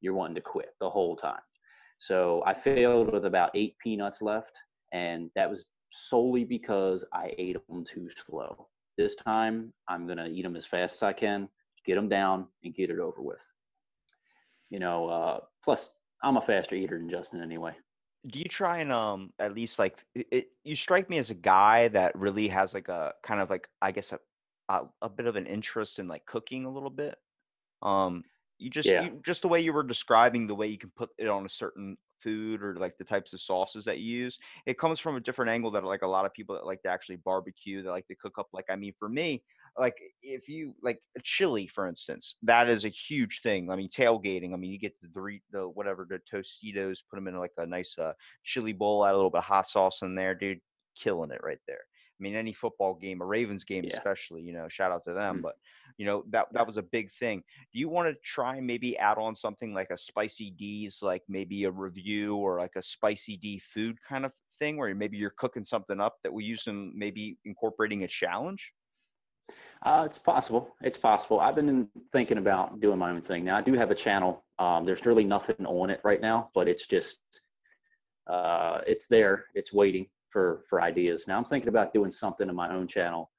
You're 0.00 0.14
wanting 0.14 0.36
to 0.36 0.40
quit 0.40 0.70
the 0.80 0.88
whole 0.88 1.16
time. 1.16 1.40
So 1.98 2.42
I 2.46 2.54
failed 2.54 3.12
with 3.12 3.24
about 3.24 3.50
eight 3.54 3.74
peanuts 3.82 4.22
left, 4.22 4.52
and 4.92 5.30
that 5.34 5.50
was 5.50 5.64
solely 5.90 6.44
because 6.44 7.04
I 7.12 7.32
ate 7.36 7.56
them 7.68 7.84
too 7.84 8.08
slow. 8.26 8.68
This 8.96 9.16
time, 9.16 9.72
I'm 9.88 10.06
gonna 10.06 10.28
eat 10.28 10.42
them 10.42 10.56
as 10.56 10.66
fast 10.66 10.96
as 10.96 11.02
I 11.02 11.12
can, 11.12 11.48
get 11.84 11.96
them 11.96 12.08
down, 12.08 12.46
and 12.62 12.74
get 12.74 12.90
it 12.90 13.00
over 13.00 13.20
with. 13.20 13.38
You 14.70 14.78
know, 14.78 15.08
uh, 15.08 15.40
plus 15.64 15.90
I'm 16.22 16.36
a 16.36 16.42
faster 16.42 16.74
eater 16.74 16.98
than 16.98 17.10
Justen 17.10 17.42
anyway 17.42 17.74
do 18.28 18.38
you 18.38 18.44
try 18.44 18.78
and 18.78 18.92
um 18.92 19.32
at 19.38 19.54
least 19.54 19.78
like 19.78 20.04
it, 20.14 20.26
it, 20.30 20.46
you 20.64 20.76
strike 20.76 21.08
me 21.10 21.18
as 21.18 21.30
a 21.30 21.34
guy 21.34 21.88
that 21.88 22.14
really 22.16 22.48
has 22.48 22.74
like 22.74 22.88
a 22.88 23.12
kind 23.22 23.40
of 23.40 23.50
like 23.50 23.68
i 23.82 23.90
guess 23.90 24.12
a 24.12 24.18
a, 24.68 24.82
a 25.02 25.08
bit 25.08 25.26
of 25.26 25.36
an 25.36 25.46
interest 25.46 25.98
in 25.98 26.08
like 26.08 26.24
cooking 26.26 26.64
a 26.64 26.70
little 26.70 26.90
bit 26.90 27.16
um 27.82 28.22
you 28.58 28.68
just 28.68 28.88
yeah. 28.88 29.02
you, 29.02 29.20
just 29.24 29.42
the 29.42 29.48
way 29.48 29.60
you 29.60 29.72
were 29.72 29.82
describing 29.82 30.46
the 30.46 30.54
way 30.54 30.66
you 30.66 30.78
can 30.78 30.92
put 30.96 31.10
it 31.18 31.28
on 31.28 31.46
a 31.46 31.48
certain 31.48 31.96
food 32.20 32.62
or 32.62 32.74
like 32.74 32.98
the 32.98 33.04
types 33.04 33.32
of 33.32 33.40
sauces 33.40 33.84
that 33.84 33.98
you 34.00 34.18
use 34.18 34.38
it 34.66 34.78
comes 34.78 34.98
from 34.98 35.16
a 35.16 35.20
different 35.20 35.50
angle 35.50 35.70
that 35.70 35.84
like 35.84 36.02
a 36.02 36.06
lot 36.06 36.26
of 36.26 36.34
people 36.34 36.54
that 36.54 36.66
like 36.66 36.82
to 36.82 36.88
actually 36.88 37.16
barbecue 37.16 37.82
that 37.82 37.90
like 37.90 38.06
to 38.08 38.16
cook 38.16 38.38
up 38.38 38.48
like 38.52 38.64
i 38.68 38.76
mean 38.76 38.92
for 38.98 39.08
me 39.08 39.42
like 39.78 39.96
if 40.22 40.48
you 40.48 40.74
like 40.82 41.00
a 41.16 41.20
chili 41.22 41.66
for 41.66 41.86
instance 41.86 42.36
that 42.42 42.68
is 42.68 42.84
a 42.84 42.88
huge 42.88 43.40
thing 43.42 43.70
i 43.70 43.76
mean 43.76 43.88
tailgating 43.88 44.52
i 44.52 44.56
mean 44.56 44.70
you 44.70 44.78
get 44.78 44.94
the 45.00 45.08
the, 45.14 45.38
the 45.52 45.68
whatever 45.68 46.06
the 46.08 46.20
tostitos 46.30 46.98
put 47.08 47.16
them 47.16 47.28
in 47.28 47.38
like 47.38 47.52
a 47.58 47.66
nice 47.66 47.96
uh, 47.98 48.12
chili 48.44 48.72
bowl 48.72 49.04
add 49.04 49.12
a 49.12 49.16
little 49.16 49.30
bit 49.30 49.38
of 49.38 49.44
hot 49.44 49.68
sauce 49.68 50.02
in 50.02 50.14
there 50.14 50.34
dude 50.34 50.60
killing 50.96 51.30
it 51.30 51.40
right 51.42 51.60
there 51.66 51.82
I 52.18 52.22
mean, 52.22 52.34
any 52.34 52.52
football 52.52 52.94
game, 52.94 53.20
a 53.20 53.24
Ravens 53.24 53.64
game 53.64 53.84
yeah. 53.84 53.96
especially, 53.96 54.42
you 54.42 54.52
know, 54.52 54.66
shout 54.68 54.90
out 54.90 55.04
to 55.04 55.12
them. 55.12 55.36
Mm-hmm. 55.36 55.42
But 55.42 55.54
you 55.98 56.06
know 56.06 56.24
that 56.30 56.46
that 56.52 56.66
was 56.66 56.76
a 56.76 56.82
big 56.82 57.10
thing. 57.12 57.42
Do 57.72 57.78
you 57.78 57.88
want 57.88 58.08
to 58.08 58.14
try 58.22 58.60
maybe 58.60 58.96
add 58.98 59.18
on 59.18 59.34
something 59.34 59.74
like 59.74 59.90
a 59.90 59.96
spicy 59.96 60.50
D's, 60.50 61.00
like 61.02 61.22
maybe 61.28 61.64
a 61.64 61.70
review 61.70 62.36
or 62.36 62.58
like 62.58 62.76
a 62.76 62.82
spicy 62.82 63.36
D 63.36 63.58
food 63.58 63.98
kind 64.08 64.24
of 64.24 64.32
thing, 64.58 64.76
where 64.76 64.94
maybe 64.94 65.16
you're 65.16 65.34
cooking 65.36 65.64
something 65.64 66.00
up 66.00 66.16
that 66.22 66.32
we 66.32 66.44
use 66.44 66.66
in 66.66 66.92
maybe 66.96 67.38
incorporating 67.44 68.04
a 68.04 68.08
challenge? 68.08 68.72
Uh, 69.84 70.02
it's 70.04 70.18
possible. 70.18 70.74
It's 70.82 70.98
possible. 70.98 71.40
I've 71.40 71.54
been 71.54 71.88
thinking 72.12 72.38
about 72.38 72.80
doing 72.80 72.98
my 72.98 73.10
own 73.10 73.22
thing. 73.22 73.44
Now 73.44 73.56
I 73.58 73.62
do 73.62 73.74
have 73.74 73.90
a 73.90 73.94
channel. 73.94 74.44
Um, 74.58 74.84
there's 74.84 75.06
really 75.06 75.24
nothing 75.24 75.64
on 75.64 75.90
it 75.90 76.00
right 76.02 76.20
now, 76.20 76.50
but 76.54 76.66
it's 76.66 76.86
just 76.86 77.18
uh, 78.26 78.80
it's 78.86 79.06
there. 79.08 79.44
It's 79.54 79.72
waiting 79.72 80.06
for 80.30 80.64
for 80.68 80.82
ideas. 80.82 81.24
Now 81.28 81.38
I'm 81.38 81.44
thinking 81.44 81.68
about 81.68 81.92
doing 81.92 82.10
something 82.10 82.48
in 82.48 82.54
my 82.56 82.74
own 82.74 82.88
channel, 82.88 83.30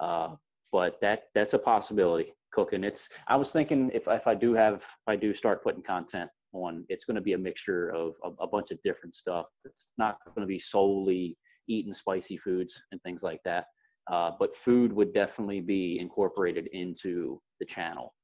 uh, 0.00 0.34
but 0.72 1.00
that 1.00 1.24
that's 1.34 1.54
a 1.54 1.58
possibility. 1.58 2.34
Cooking. 2.52 2.84
It's. 2.84 3.08
I 3.26 3.34
was 3.36 3.50
thinking 3.50 3.90
if 3.92 4.04
if 4.06 4.26
I 4.26 4.34
do 4.34 4.54
have 4.54 4.76
if 4.76 5.08
I 5.08 5.16
do 5.16 5.34
start 5.34 5.62
putting 5.62 5.82
content 5.82 6.30
on, 6.52 6.84
it's 6.88 7.04
going 7.04 7.16
to 7.16 7.20
be 7.20 7.32
a 7.32 7.38
mixture 7.38 7.90
of 7.90 8.14
a, 8.22 8.44
a 8.44 8.46
bunch 8.46 8.70
of 8.70 8.78
different 8.84 9.14
stuff. 9.14 9.46
It's 9.64 9.88
not 9.98 10.18
going 10.34 10.46
to 10.46 10.46
be 10.46 10.60
solely 10.60 11.36
eating 11.66 11.92
spicy 11.92 12.36
foods 12.36 12.74
and 12.92 13.02
things 13.02 13.22
like 13.24 13.40
that 13.44 13.66
Uh, 14.10 14.32
but 14.38 14.56
food 14.56 14.92
would 14.92 15.14
definitely 15.14 15.60
be 15.60 15.98
incorporated 16.00 16.68
into 16.72 17.40
the 17.60 17.66
channel. 17.66 18.14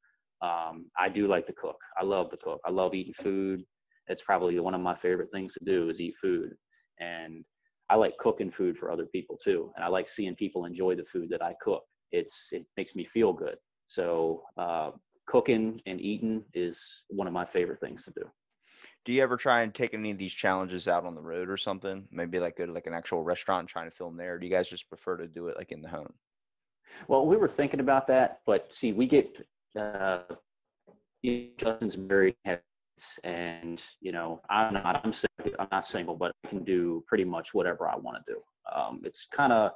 Um, 0.43 0.87
I 0.99 1.09
do 1.09 1.27
like 1.27 1.47
to 1.47 1.53
cook. 1.53 1.79
I 2.01 2.05
love 2.05 2.31
to 2.31 2.37
cook. 2.37 2.61
I 2.67 2.71
love 2.71 2.95
eating 2.95 3.15
food. 3.15 3.65
It's 4.09 4.23
probably 4.23 4.59
one 4.59 4.75
of 4.75 4.81
my 4.81 4.97
favorite 4.97 5.31
things 5.33 5.55
to 5.55 5.65
do 5.65 5.89
is 5.89 6.01
eat 6.01 6.15
food. 6.21 6.53
And 6.99 7.45
I 7.89 7.97
like 7.97 8.17
cooking 8.19 8.51
food 8.51 8.77
for 8.77 8.91
other 8.91 9.07
people 9.07 9.39
too. 9.43 9.73
And 9.77 9.85
I 9.85 9.89
like 9.89 10.09
seeing 10.09 10.35
people 10.35 10.65
enjoy 10.65 10.97
the 10.97 11.05
food 11.05 11.29
that 11.31 11.43
I 11.43 11.55
cook. 11.63 11.83
It's, 12.13 12.49
it 12.53 12.67
makes 12.77 12.95
me 12.95 13.05
feel 13.05 13.33
good. 13.33 13.57
So, 13.87 14.43
uh, 14.57 14.93
cooking 15.27 15.81
and 15.87 16.01
eating 16.01 16.43
is 16.55 16.81
one 17.09 17.27
of 17.27 17.33
my 17.33 17.45
favorite 17.45 17.81
things 17.81 18.05
to 18.05 18.13
do. 18.13 18.23
Do 19.04 19.12
you 19.12 19.23
ever 19.23 19.37
try 19.37 19.62
and 19.62 19.75
take 19.75 19.95
any 19.95 20.11
of 20.11 20.19
these 20.19 20.33
challenges 20.33 20.87
out 20.87 21.07
on 21.07 21.14
the 21.14 21.23
road 21.23 21.49
or 21.49 21.57
something? 21.57 22.07
Maybe 22.11 22.38
like 22.38 22.59
go 22.59 22.66
to 22.66 22.73
like 22.73 22.87
an 22.87 22.95
actual 22.95 23.23
restaurant 23.23 23.61
and 23.61 23.69
trying 23.69 23.90
to 23.90 23.97
film 23.97 24.16
there. 24.16 24.38
Do 24.38 24.47
you 24.47 24.52
guys 24.52 24.69
just 24.69 24.88
prefer 24.88 25.16
to 25.16 25.26
do 25.26 25.49
it 25.49 25.57
like 25.57 25.73
in 25.73 25.80
the 25.80 25.88
home? 25.88 26.12
Well, 27.09 27.26
we 27.26 27.37
were 27.37 27.49
thinking 27.49 27.80
about 27.80 28.07
that, 28.09 28.40
but 28.47 28.69
see, 28.75 28.92
we 28.92 29.07
get 29.07 29.47
uh, 29.78 30.23
Justen's 31.25 31.97
married, 31.97 32.37
and 33.25 33.83
you 34.00 34.12
know, 34.12 34.40
I'm 34.50 34.75
not. 34.75 35.00
I'm 35.04 35.12
single, 35.12 35.59
I'm 35.59 35.69
not 35.71 35.87
single, 35.87 36.16
but 36.16 36.33
I 36.45 36.49
can 36.49 36.64
do 36.64 37.04
pretty 37.07 37.25
much 37.25 37.54
whatever 37.54 37.88
I 37.88 37.97
want 37.97 38.19
to 38.19 38.33
do. 38.35 38.40
Um, 38.75 39.00
it's 39.04 39.26
kind 39.33 39.52
of 39.52 39.73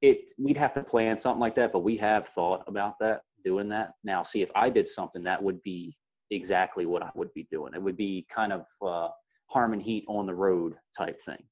it. 0.00 0.30
We'd 0.38 0.56
have 0.56 0.74
to 0.74 0.82
plan 0.82 1.18
something 1.18 1.40
like 1.40 1.54
that, 1.56 1.72
but 1.72 1.80
we 1.80 1.96
have 1.98 2.28
thought 2.28 2.64
about 2.66 2.98
that, 3.00 3.22
doing 3.44 3.68
that. 3.70 3.94
Now, 4.04 4.22
see, 4.22 4.42
if 4.42 4.50
I 4.54 4.70
did 4.70 4.88
something, 4.88 5.22
that 5.24 5.42
would 5.42 5.62
be 5.62 5.96
exactly 6.32 6.86
what 6.86 7.02
I 7.02 7.10
would 7.14 7.32
be 7.34 7.46
doing. 7.50 7.74
It 7.74 7.82
would 7.82 7.96
be 7.96 8.26
kind 8.34 8.52
of 8.52 8.64
uh, 8.80 9.08
Harmon 9.46 9.80
Heat 9.80 10.04
on 10.08 10.26
the 10.26 10.34
road 10.34 10.74
type 10.96 11.20
thing. 11.24 11.42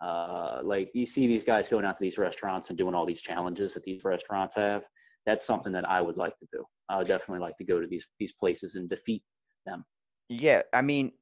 Uh, 0.00 0.60
like 0.62 0.90
you 0.94 1.06
see 1.06 1.26
these 1.26 1.44
guys 1.44 1.68
going 1.68 1.84
out 1.84 1.96
to 1.96 2.02
these 2.02 2.18
restaurants 2.18 2.68
and 2.68 2.76
doing 2.76 2.94
all 2.94 3.06
these 3.06 3.22
challenges 3.22 3.72
that 3.74 3.84
these 3.84 4.04
restaurants 4.04 4.54
have. 4.54 4.82
That's 5.24 5.44
something 5.44 5.72
that 5.72 5.88
I 5.88 6.00
would 6.00 6.16
like 6.16 6.38
to 6.38 6.46
do. 6.52 6.64
I 6.88 6.98
would 6.98 7.08
definitely 7.08 7.40
like 7.40 7.56
to 7.58 7.64
go 7.64 7.80
to 7.80 7.86
these 7.86 8.04
these 8.18 8.32
places 8.32 8.74
and 8.74 8.88
defeat 8.88 9.22
them. 9.64 9.84
Yeah, 10.28 10.62
I 10.72 10.82
mean, 10.82 11.12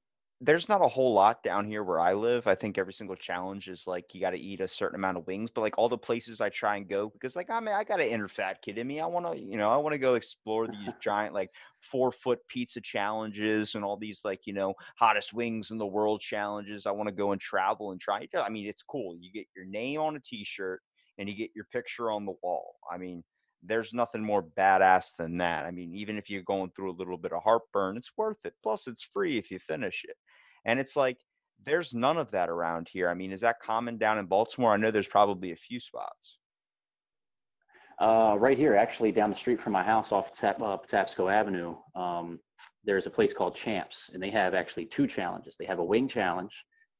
there's 0.41 0.69
not 0.69 0.85
a 0.85 0.89
whole 0.89 1.15
lot 1.15 1.43
down 1.43 1.67
here 1.67 1.83
where 1.83 2.01
I 2.01 2.13
live. 2.13 2.47
I 2.47 2.55
think 2.55 2.77
every 2.77 2.93
single 2.93 3.17
challenge 3.17 3.69
is 3.69 3.87
like 3.87 4.13
you 4.13 4.21
got 4.21 4.31
to 4.31 4.39
eat 4.39 4.61
a 4.61 4.69
certain 4.69 4.97
amount 4.97 5.17
of 5.17 5.27
wings, 5.27 5.51
but 5.51 5.61
like 5.61 5.79
all 5.79 5.89
the 5.89 5.97
places 5.97 6.41
I 6.41 6.51
try 6.51 6.77
and 6.77 6.89
go 6.89 7.09
because 7.09 7.37
like 7.37 7.51
I 7.51 7.61
mean 7.61 7.75
I 7.75 7.85
got 7.85 8.01
an 8.01 8.09
inner 8.09 8.29
fat 8.29 8.61
kid 8.61 8.77
in 8.77 8.87
me. 8.87 9.01
I 9.01 9.07
want 9.07 9.27
to 9.27 9.41
you 9.41 9.57
know 9.57 9.71
I 9.71 9.77
want 9.77 9.93
to 9.95 9.99
go 9.99 10.15
explore 10.15 10.67
these 10.67 10.91
giant 11.01 11.35
like 11.35 11.51
four 11.81 12.13
foot 12.13 12.41
pizza 12.49 12.81
challenges 12.81 13.75
and 13.75 13.85
all 13.85 13.97
these 13.97 14.21
like 14.25 14.41
you 14.45 14.53
know 14.53 14.75
hottest 14.99 15.33
wings 15.33 15.71
in 15.71 15.79
the 15.79 15.87
world 15.87 16.21
challenges. 16.21 16.85
I 16.85 16.91
want 16.91 17.09
to 17.09 17.15
go 17.15 17.33
and 17.33 17.41
travel 17.41 17.93
and 17.93 18.01
try. 18.01 18.27
I 18.37 18.49
mean 18.51 18.67
it's 18.67 18.83
cool. 18.83 19.17
You 19.19 19.33
get 19.33 19.47
your 19.57 19.67
name 19.67 20.01
on 20.01 20.17
a 20.17 20.21
T-shirt 20.21 20.81
and 21.19 21.29
you 21.29 21.37
get 21.37 21.51
your 21.55 21.67
picture 21.73 22.11
on 22.11 22.27
the 22.27 22.35
wall. 22.43 22.75
I 22.93 22.99
mean 22.99 23.23
there's 23.67 23.93
nothing 23.93 24.23
more 24.23 24.43
badass 24.43 25.17
than 25.19 25.39
that. 25.39 25.65
I 25.65 25.71
mean, 25.71 25.95
even 25.95 26.19
if 26.19 26.29
you're 26.29 26.43
going 26.43 26.71
through 26.71 26.91
a 26.91 26.99
little 26.99 27.17
bit 27.17 27.33
of 27.33 27.43
heartburn, 27.43 27.97
it's 27.97 28.13
worth 28.17 28.45
it. 28.45 28.55
Plus, 28.63 28.87
it's 28.87 29.03
free 29.03 29.39
if 29.39 29.51
you 29.51 29.59
finish 29.59 30.05
it. 30.09 30.17
And 30.65 30.79
it's 30.79 30.97
like, 30.97 31.19
there's 31.65 31.95
none 31.95 32.17
of 32.17 32.31
that 32.33 32.49
around 32.49 32.89
here. 32.91 33.09
I 33.09 33.15
mean, 33.15 33.33
is 33.33 33.41
that 33.41 33.61
common 33.61 33.97
down 33.97 34.19
in 34.19 34.27
Baltimore? 34.27 34.73
I 34.73 34.77
know 34.77 34.91
there's 34.91 35.07
probably 35.07 35.53
a 35.53 35.57
few 35.57 35.81
spots. 35.81 36.39
Uh, 38.01 38.37
right 38.39 38.59
here, 38.59 38.75
actually, 38.75 39.13
down 39.13 39.31
the 39.31 39.37
street 39.37 39.61
from 39.61 39.73
my 39.73 39.83
house 39.83 40.11
off 40.11 40.33
Tap, 40.33 40.61
uh, 40.61 40.77
Patapsco 40.77 41.33
Avenue, 41.33 41.77
um, 41.95 42.41
there's 42.85 43.07
a 43.07 43.11
place 43.11 43.33
called 43.33 43.55
Champs, 43.55 44.11
and 44.13 44.23
they 44.23 44.31
have 44.31 44.53
actually 44.53 44.87
two 44.87 45.07
challenges. 45.07 45.57
They 45.59 45.65
have 45.65 45.79
a 45.79 45.85
wing 45.85 46.09
challenge 46.09 46.53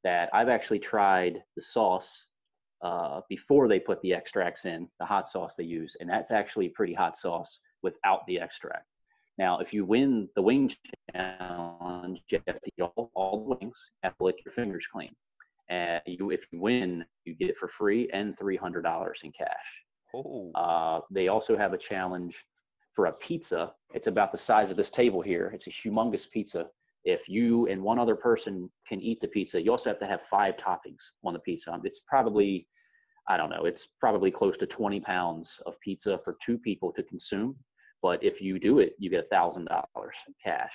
that 0.05 0.31
I've 0.33 0.49
actually 0.49 0.79
tried 0.79 1.43
the 1.57 1.63
sauce 1.63 2.27
uh, 2.83 3.21
before 3.29 3.69
they 3.69 3.81
put 3.81 4.01
the 4.03 4.15
extracts 4.15 4.65
in, 4.65 4.89
the 5.01 5.07
hot 5.07 5.29
sauce 5.29 5.55
they 5.57 5.65
use, 5.65 5.97
and 6.01 6.09
that's 6.09 6.31
actually 6.31 6.69
pretty 6.69 6.95
hot 6.95 7.17
sauce 7.17 7.61
without 7.83 8.27
the 8.27 8.41
extract. 8.41 8.87
Now, 9.39 9.59
if 9.59 9.73
you 9.73 9.85
win 9.85 10.29
the 10.37 10.43
wing 10.43 10.73
challenge, 11.13 12.23
you 12.29 12.41
have 12.47 12.61
to 12.61 12.71
eat 12.79 12.83
all, 12.83 13.11
all 13.15 13.45
the 13.45 13.57
wings, 13.57 13.79
you 14.03 14.09
have 14.09 14.17
to 14.19 14.25
lick 14.25 14.37
your 14.45 14.53
fingers 14.53 14.87
clean. 14.93 15.15
And 15.69 16.03
you, 16.07 16.31
if 16.31 16.45
you 16.53 16.61
win, 16.61 17.05
you 17.25 17.35
get 17.35 17.51
it 17.51 17.57
for 17.57 17.69
free 17.69 18.09
and 18.13 18.37
$300 18.37 19.13
in 19.25 19.33
cash. 19.33 19.49
Oh. 20.15 20.53
Uh, 20.55 21.01
they 21.11 21.29
also 21.29 21.57
have 21.57 21.73
a 21.73 21.79
challenge 21.79 22.37
for 22.95 23.07
a 23.07 23.13
pizza. 23.13 23.73
It's 23.93 24.07
about 24.07 24.31
the 24.31 24.39
size 24.39 24.71
of 24.71 24.77
this 24.77 24.91
table 24.91 25.21
here. 25.21 25.51
It's 25.55 25.67
a 25.67 25.71
humongous 25.71 26.31
pizza. 26.31 26.67
If 27.05 27.29
you 27.29 27.67
and 27.67 27.83
one 27.83 27.99
other 27.99 28.15
person 28.15 28.71
can 28.89 29.01
eat 29.01 29.21
the 29.21 29.29
pizza, 29.29 29.61
you 29.61 29.71
also 29.71 29.91
have 29.91 29.99
to 29.99 30.07
have 30.07 30.23
five 30.31 30.55
toppings 30.57 31.03
on 31.25 31.35
the 31.35 31.41
pizza. 31.41 31.79
It's 31.85 32.01
probably, 32.07 32.67
I 33.29 33.37
don't 33.37 33.51
know, 33.51 33.65
it's 33.65 33.89
probably 34.01 34.31
close 34.31 34.59
to 34.59 34.67
20 34.67 35.01
pounds 35.01 35.61
of 35.67 35.79
pizza 35.81 36.19
for 36.25 36.37
two 36.45 36.59
people 36.59 36.93
to 36.93 37.03
consume. 37.03 37.57
But 38.03 38.23
if 38.23 38.41
you 38.41 38.59
do 38.59 38.81
it, 38.81 38.95
you 38.99 39.09
get 39.11 39.25
a 39.25 39.29
thousand 39.29 39.67
dollars 39.67 40.15
cash. 40.43 40.75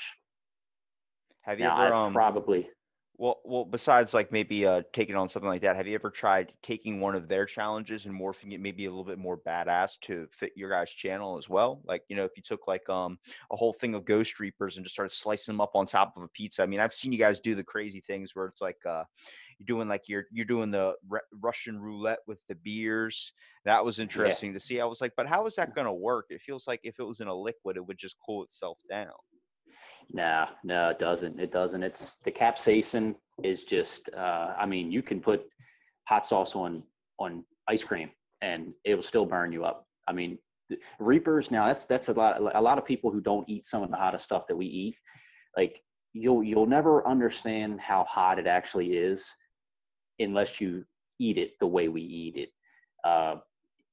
Have 1.41 1.59
you 1.59 1.65
Now, 1.65 1.81
ever 1.83 1.93
um 1.93 2.13
probably 2.13 2.69
well 3.17 3.41
well 3.43 3.65
besides 3.65 4.13
like 4.13 4.31
maybe 4.31 4.65
uh 4.65 4.81
taking 4.93 5.15
on 5.15 5.29
something 5.29 5.49
like 5.49 5.62
that, 5.62 5.75
have 5.75 5.88
you 5.88 5.95
ever 5.95 6.09
tried 6.09 6.53
taking 6.63 6.99
one 6.99 7.15
of 7.15 7.27
their 7.27 7.45
challenges 7.45 8.05
and 8.05 8.19
morphing 8.19 8.53
it 8.53 8.59
maybe 8.59 8.85
a 8.85 8.89
little 8.89 9.03
bit 9.03 9.19
more 9.19 9.38
badass 9.38 9.99
to 10.01 10.27
fit 10.31 10.53
your 10.55 10.69
guys' 10.69 10.91
channel 10.91 11.38
as 11.38 11.49
well? 11.49 11.81
Like, 11.85 12.03
you 12.07 12.15
know, 12.15 12.23
if 12.25 12.31
you 12.35 12.43
took 12.43 12.67
like 12.67 12.88
um 12.89 13.19
a 13.51 13.55
whole 13.57 13.73
thing 13.73 13.93
of 13.93 14.05
ghost 14.05 14.39
reapers 14.39 14.77
and 14.77 14.85
just 14.85 14.95
started 14.95 15.13
slicing 15.13 15.53
them 15.53 15.62
up 15.62 15.75
on 15.75 15.85
top 15.85 16.15
of 16.17 16.23
a 16.23 16.27
pizza. 16.29 16.63
I 16.63 16.65
mean, 16.65 16.79
I've 16.79 16.93
seen 16.93 17.12
you 17.12 17.19
guys 17.19 17.39
do 17.39 17.55
the 17.55 17.63
crazy 17.63 18.01
things 18.01 18.35
where 18.35 18.47
it's 18.47 18.62
like 18.62 18.83
uh 18.88 19.03
you're 19.60 19.78
doing 19.78 19.88
like 19.88 20.08
you're 20.08 20.26
you're 20.32 20.45
doing 20.45 20.72
the 20.72 20.93
Ru- 21.08 21.19
Russian 21.41 21.80
roulette 21.80 22.19
with 22.28 22.39
the 22.48 22.56
beers. 22.56 23.34
That 23.65 23.84
was 23.84 24.00
interesting 24.00 24.54
to 24.54 24.60
see. 24.60 24.80
I 24.80 24.86
was 24.86 25.02
like, 25.02 25.12
but 25.17 25.28
how 25.28 25.45
is 25.45 25.56
that 25.56 25.76
going 25.76 25.86
to 25.86 25.93
work? 25.93 26.28
It 26.30 26.41
feels 26.41 26.67
like 26.67 26.80
if 26.84 27.00
it 27.00 27.04
was 27.04 27.19
in 27.19 27.28
a 27.28 27.36
liquid, 27.36 27.78
it 27.78 27.86
would 27.86 27.98
just 27.98 28.15
cool 28.26 28.43
itself 28.43 28.80
down. 28.89 29.12
No, 30.12 30.45
no, 30.63 30.89
it 30.89 31.00
doesn't. 31.00 31.39
It 31.39 31.52
doesn't. 31.52 31.84
It's 31.84 32.15
the 32.24 32.32
capsaicin 32.32 33.15
is 33.43 33.63
just. 33.63 34.10
Uh, 34.15 34.54
I 34.58 34.65
mean, 34.65 34.91
you 34.91 35.02
can 35.02 35.19
put 35.19 35.43
hot 36.06 36.26
sauce 36.26 36.56
on 36.56 36.84
on 37.19 37.43
ice 37.67 37.84
cream 37.84 38.10
and 38.41 38.74
it 38.86 38.95
will 38.95 39.04
still 39.04 39.26
burn 39.26 39.52
you 39.52 39.65
up. 39.65 39.86
I 40.08 40.13
mean, 40.13 40.39
Reapers. 41.00 41.52
Now 41.52 41.67
that's 41.67 41.86
that's 41.86 42.10
a 42.10 42.13
lot. 42.13 42.39
A 42.56 42.62
lot 42.62 42.78
of 42.78 42.86
people 42.86 43.12
who 43.12 43.22
don't 43.22 43.48
eat 43.50 43.65
some 43.65 43.84
of 43.84 43.89
the 43.89 43.98
hottest 43.98 44.26
stuff 44.26 44.48
that 44.48 44.56
we 44.56 44.67
eat, 44.67 44.95
like 45.58 45.82
you'll 46.13 46.43
you'll 46.43 46.67
never 46.67 47.08
understand 47.08 47.80
how 47.80 48.04
hot 48.04 48.39
it 48.39 48.48
actually 48.48 48.93
is 48.93 49.26
unless 50.19 50.60
you 50.62 50.84
eat 51.19 51.38
it 51.38 51.53
the 51.60 51.67
way 51.67 51.88
we 51.88 52.01
eat 52.01 52.36
it. 52.36 52.49
Uh, 53.03 53.36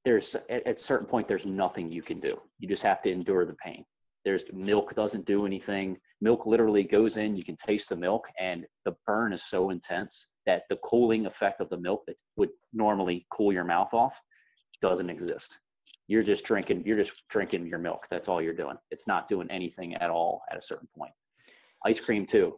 there's 0.05 0.35
at, 0.49 0.65
at 0.65 0.77
a 0.77 0.81
certain 0.81 1.07
point 1.07 1.27
there's 1.27 1.45
nothing 1.45 1.91
you 1.91 2.01
can 2.01 2.19
do. 2.19 2.39
You 2.59 2.67
just 2.67 2.83
have 2.83 3.01
to 3.03 3.11
endure 3.11 3.45
the 3.45 3.55
pain. 3.55 3.83
There's 4.25 4.43
milk 4.53 4.95
doesn't 4.95 5.25
do 5.25 5.45
anything. 5.45 5.97
Milk 6.19 6.45
literally 6.45 6.83
goes 6.83 7.17
in, 7.17 7.35
you 7.35 7.45
can 7.45 7.55
taste 7.55 7.89
the 7.89 7.95
milk, 7.95 8.27
and 8.39 8.65
the 8.85 8.95
burn 9.05 9.31
is 9.31 9.43
so 9.47 9.69
intense 9.69 10.27
that 10.45 10.63
the 10.69 10.77
cooling 10.77 11.27
effect 11.27 11.61
of 11.61 11.69
the 11.69 11.77
milk 11.77 12.03
that 12.07 12.15
would 12.35 12.49
normally 12.73 13.25
cool 13.31 13.53
your 13.53 13.63
mouth 13.63 13.93
off 13.93 14.19
doesn't 14.81 15.09
exist. 15.09 15.59
You're 16.07 16.23
just 16.23 16.43
drinking, 16.45 16.83
you're 16.85 16.97
just 16.97 17.23
drinking 17.29 17.67
your 17.67 17.79
milk. 17.79 18.07
That's 18.09 18.27
all 18.27 18.41
you're 18.41 18.53
doing. 18.53 18.77
It's 18.91 19.07
not 19.07 19.27
doing 19.27 19.49
anything 19.51 19.95
at 19.95 20.09
all 20.09 20.41
at 20.51 20.57
a 20.57 20.61
certain 20.61 20.87
point. 20.97 21.11
Ice 21.85 21.99
cream 21.99 22.25
too. 22.25 22.55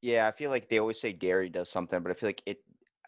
Yeah, 0.00 0.26
I 0.26 0.32
feel 0.32 0.50
like 0.50 0.68
they 0.68 0.78
always 0.78 1.00
say 1.00 1.12
dairy 1.12 1.48
does 1.48 1.70
something, 1.70 2.00
but 2.02 2.10
I 2.10 2.14
feel 2.14 2.28
like 2.28 2.42
it 2.44 2.58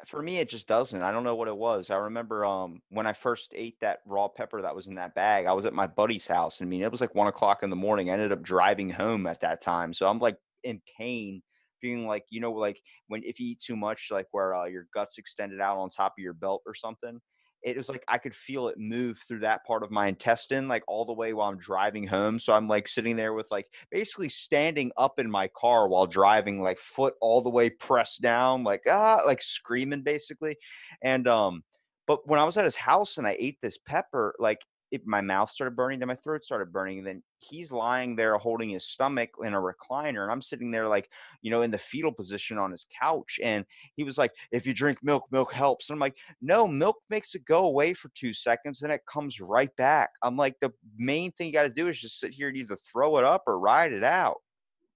for 0.07 0.23
me 0.23 0.39
it 0.39 0.49
just 0.49 0.69
doesn't. 0.69 1.03
I 1.03 1.11
don't 1.13 1.25
know 1.25 1.35
what 1.35 1.49
it 1.49 1.57
was. 1.57 1.91
I 1.91 1.97
remember 1.97 2.45
um 2.45 2.83
when 2.91 3.07
I 3.07 3.13
first 3.13 3.53
ate 3.55 3.79
that 3.81 4.01
raw 4.07 4.29
pepper 4.29 4.63
that 4.63 4.75
was 4.75 4.87
in 4.87 4.95
that 4.97 5.15
bag, 5.15 5.47
I 5.47 5.53
was 5.53 5.67
at 5.67 5.73
my 5.75 5.87
buddy's 5.87 6.27
house. 6.27 6.61
And 6.61 6.69
I 6.69 6.71
mean, 6.71 6.83
it 6.83 6.91
was 6.91 7.01
like 7.01 7.15
one 7.15 7.27
o'clock 7.29 7.63
in 7.63 7.71
the 7.71 7.77
morning. 7.77 8.11
I 8.11 8.15
ended 8.15 8.33
up 8.33 8.43
driving 8.43 8.91
home 8.91 9.27
at 9.27 9.41
that 9.41 9.61
time. 9.61 9.93
So 9.93 10.09
I'm 10.09 10.19
like 10.19 10.39
in 10.63 10.81
pain, 10.99 11.43
feeling 11.81 12.07
like, 12.07 12.25
you 12.31 12.41
know, 12.41 12.53
like 12.53 12.81
when 13.09 13.23
if 13.25 13.41
you 13.41 13.49
eat 13.49 13.61
too 13.61 13.77
much, 13.77 14.09
like 14.11 14.27
where 14.33 14.55
uh, 14.55 14.67
your 14.67 14.87
guts 14.95 15.19
extended 15.19 15.61
out 15.61 15.79
on 15.79 15.91
top 15.91 16.15
of 16.19 16.23
your 16.23 16.35
belt 16.35 16.63
or 16.67 16.75
something. 16.75 17.21
It 17.65 17.77
was 17.77 17.89
like 17.89 18.05
I 18.09 18.19
could 18.19 18.35
feel 18.35 18.69
it 18.69 18.79
move 18.79 19.19
through 19.27 19.41
that 19.41 19.65
part 19.65 19.83
of 19.83 19.91
my 19.91 20.07
intestine, 20.07 20.69
like 20.69 20.85
all 20.87 21.05
the 21.05 21.13
way 21.13 21.33
while 21.33 21.49
I'm 21.49 21.59
driving 21.59 22.07
home. 22.07 22.39
So 22.39 22.53
I'm 22.53 22.69
like 22.69 22.87
sitting 22.87 23.17
there 23.17 23.33
with 23.33 23.51
like 23.51 23.67
basically 23.91 24.29
standing 24.29 24.93
up 24.97 25.19
in 25.19 25.31
my 25.31 25.49
car 25.49 25.89
while 25.89 26.07
driving, 26.07 26.63
like 26.63 26.79
foot 26.79 27.15
all 27.21 27.41
the 27.41 27.51
way 27.51 27.71
pressed 27.71 28.21
down, 28.21 28.65
like 28.65 28.83
ah, 28.89 29.23
like 29.27 29.43
screaming 29.43 30.03
basically. 30.03 30.57
And 31.03 31.27
um, 31.27 31.63
but 32.07 32.29
when 32.29 32.39
I 32.39 32.45
was 32.45 32.57
at 32.59 32.65
his 32.65 32.77
house 32.77 33.19
and 33.19 33.27
I 33.27 33.37
ate 33.39 33.59
this 33.63 33.79
pepper, 33.79 34.35
like 34.39 34.61
it, 34.95 35.07
my 35.07 35.21
mouth 35.21 35.51
started 35.51 35.77
burning, 35.77 35.99
then 35.99 36.09
my 36.09 36.15
throat 36.15 36.45
started 36.45 36.73
burning. 36.73 36.99
And 36.99 37.07
then 37.07 37.23
he's 37.39 37.71
lying 37.73 38.17
there 38.17 38.37
holding 38.39 38.71
his 38.71 38.87
stomach 38.87 39.31
in 39.43 39.55
a 39.55 39.61
recliner, 39.61 40.23
and 40.23 40.33
I'm 40.33 40.43
sitting 40.43 40.71
there 40.71 40.89
like, 40.89 41.11
you 41.43 41.51
know, 41.51 41.63
in 41.63 41.71
the 41.71 41.79
fetal 41.79 42.13
position 42.13 42.59
on 42.59 42.71
his 42.71 42.87
couch. 43.01 43.39
And 43.43 43.65
he 43.97 44.05
was 44.05 44.19
like, 44.19 44.33
"If 44.53 44.67
you 44.67 44.75
drink 44.75 44.99
milk, 45.03 45.25
milk 45.31 45.53
helps." 45.53 45.89
And 45.91 45.97
I'm 45.97 46.01
like, 46.01 46.17
"No, 46.41 46.67
milk 46.67 46.97
makes 47.11 47.35
it 47.35 47.45
go 47.45 47.67
away 47.67 47.95
for 47.95 48.11
two 48.15 48.33
seconds, 48.33 48.81
then 48.81 48.91
it 48.91 49.03
comes 49.07 49.41
right 49.41 49.75
back." 49.77 50.11
I'm 50.23 50.37
like, 50.37 50.55
the 50.61 50.73
main 50.97 51.33
thing 51.33 51.47
you 51.49 51.53
got 51.53 51.65
to 51.65 51.69
do 51.69 51.89
is 51.89 52.01
just 52.01 52.21
sit 52.21 52.33
here 52.33 52.49
and 52.49 52.57
either 52.57 52.77
throw 52.77 53.19
it 53.19 53.25
up 53.25 53.43
or 53.47 53.59
ride 53.59 53.93
it 53.93 54.05
out. 54.05 54.39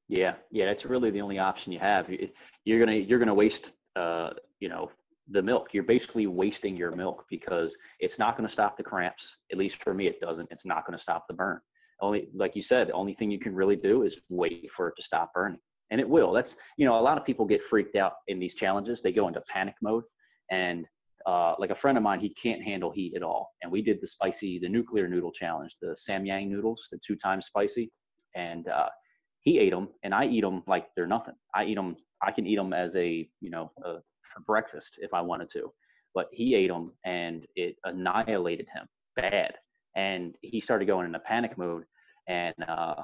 Yeah, 0.08 0.36
yeah, 0.50 0.64
that's 0.66 0.84
really 0.84 1.10
the 1.10 1.20
only 1.20 1.38
option 1.38 1.72
you 1.72 1.78
have. 1.80 2.08
You- 2.10 2.30
You're 2.64 2.78
gonna 2.78 2.96
you're 2.96 3.18
gonna 3.18 3.34
waste 3.34 3.72
uh, 3.96 4.30
you 4.60 4.68
know 4.68 4.90
the 5.30 5.42
milk. 5.42 5.68
You're 5.72 5.82
basically 5.82 6.26
wasting 6.26 6.76
your 6.76 6.92
milk 6.92 7.24
because 7.30 7.76
it's 8.00 8.18
not 8.18 8.36
going 8.36 8.46
to 8.46 8.52
stop 8.52 8.76
the 8.76 8.82
cramps. 8.82 9.36
At 9.52 9.58
least 9.58 9.82
for 9.82 9.94
me, 9.94 10.06
it 10.06 10.20
doesn't. 10.20 10.48
It's 10.50 10.66
not 10.66 10.86
going 10.86 10.96
to 10.96 11.02
stop 11.02 11.26
the 11.28 11.34
burn. 11.34 11.60
Only, 12.00 12.28
like 12.34 12.54
you 12.54 12.62
said, 12.62 12.88
the 12.88 12.92
only 12.92 13.14
thing 13.14 13.30
you 13.30 13.40
can 13.40 13.54
really 13.54 13.76
do 13.76 14.02
is 14.04 14.16
wait 14.28 14.70
for 14.74 14.88
it 14.88 14.94
to 14.96 15.02
stop 15.02 15.32
burning, 15.34 15.58
and 15.90 16.00
it 16.00 16.08
will. 16.08 16.32
That's 16.32 16.56
you 16.76 16.86
know, 16.86 16.98
a 16.98 17.02
lot 17.02 17.18
of 17.18 17.24
people 17.24 17.44
get 17.44 17.62
freaked 17.62 17.96
out 17.96 18.12
in 18.28 18.38
these 18.38 18.54
challenges. 18.54 19.02
They 19.02 19.12
go 19.12 19.26
into 19.28 19.42
panic 19.48 19.74
mode, 19.82 20.04
and 20.50 20.86
uh, 21.26 21.54
like 21.58 21.70
a 21.70 21.74
friend 21.74 21.98
of 21.98 22.04
mine, 22.04 22.20
he 22.20 22.32
can't 22.34 22.62
handle 22.62 22.92
heat 22.92 23.14
at 23.16 23.22
all. 23.22 23.50
And 23.62 23.72
we 23.72 23.82
did 23.82 24.00
the 24.00 24.06
spicy, 24.06 24.58
the 24.58 24.68
nuclear 24.68 25.08
noodle 25.08 25.32
challenge, 25.32 25.76
the 25.82 25.96
Samyang 26.08 26.48
noodles, 26.48 26.86
the 26.92 27.00
two 27.04 27.16
times 27.16 27.46
spicy, 27.46 27.90
and 28.36 28.68
uh, 28.68 28.88
he 29.40 29.58
ate 29.58 29.72
them, 29.72 29.88
and 30.04 30.14
I 30.14 30.26
eat 30.26 30.42
them 30.42 30.62
like 30.66 30.86
they're 30.94 31.06
nothing. 31.06 31.34
I 31.54 31.64
eat 31.64 31.74
them. 31.74 31.96
I 32.22 32.30
can 32.30 32.46
eat 32.46 32.56
them 32.56 32.72
as 32.72 32.94
a 32.96 33.28
you 33.40 33.50
know 33.50 33.72
a 33.84 33.96
for 34.38 34.44
breakfast 34.44 34.98
if 34.98 35.12
I 35.12 35.20
wanted 35.20 35.50
to. 35.52 35.72
But 36.14 36.28
he 36.32 36.54
ate 36.54 36.68
them 36.68 36.92
and 37.04 37.46
it 37.56 37.76
annihilated 37.84 38.68
him 38.74 38.86
bad. 39.16 39.54
And 39.94 40.34
he 40.42 40.60
started 40.60 40.86
going 40.86 41.06
in 41.06 41.14
a 41.14 41.20
panic 41.20 41.58
mode. 41.58 41.84
And 42.28 42.54
uh, 42.66 42.94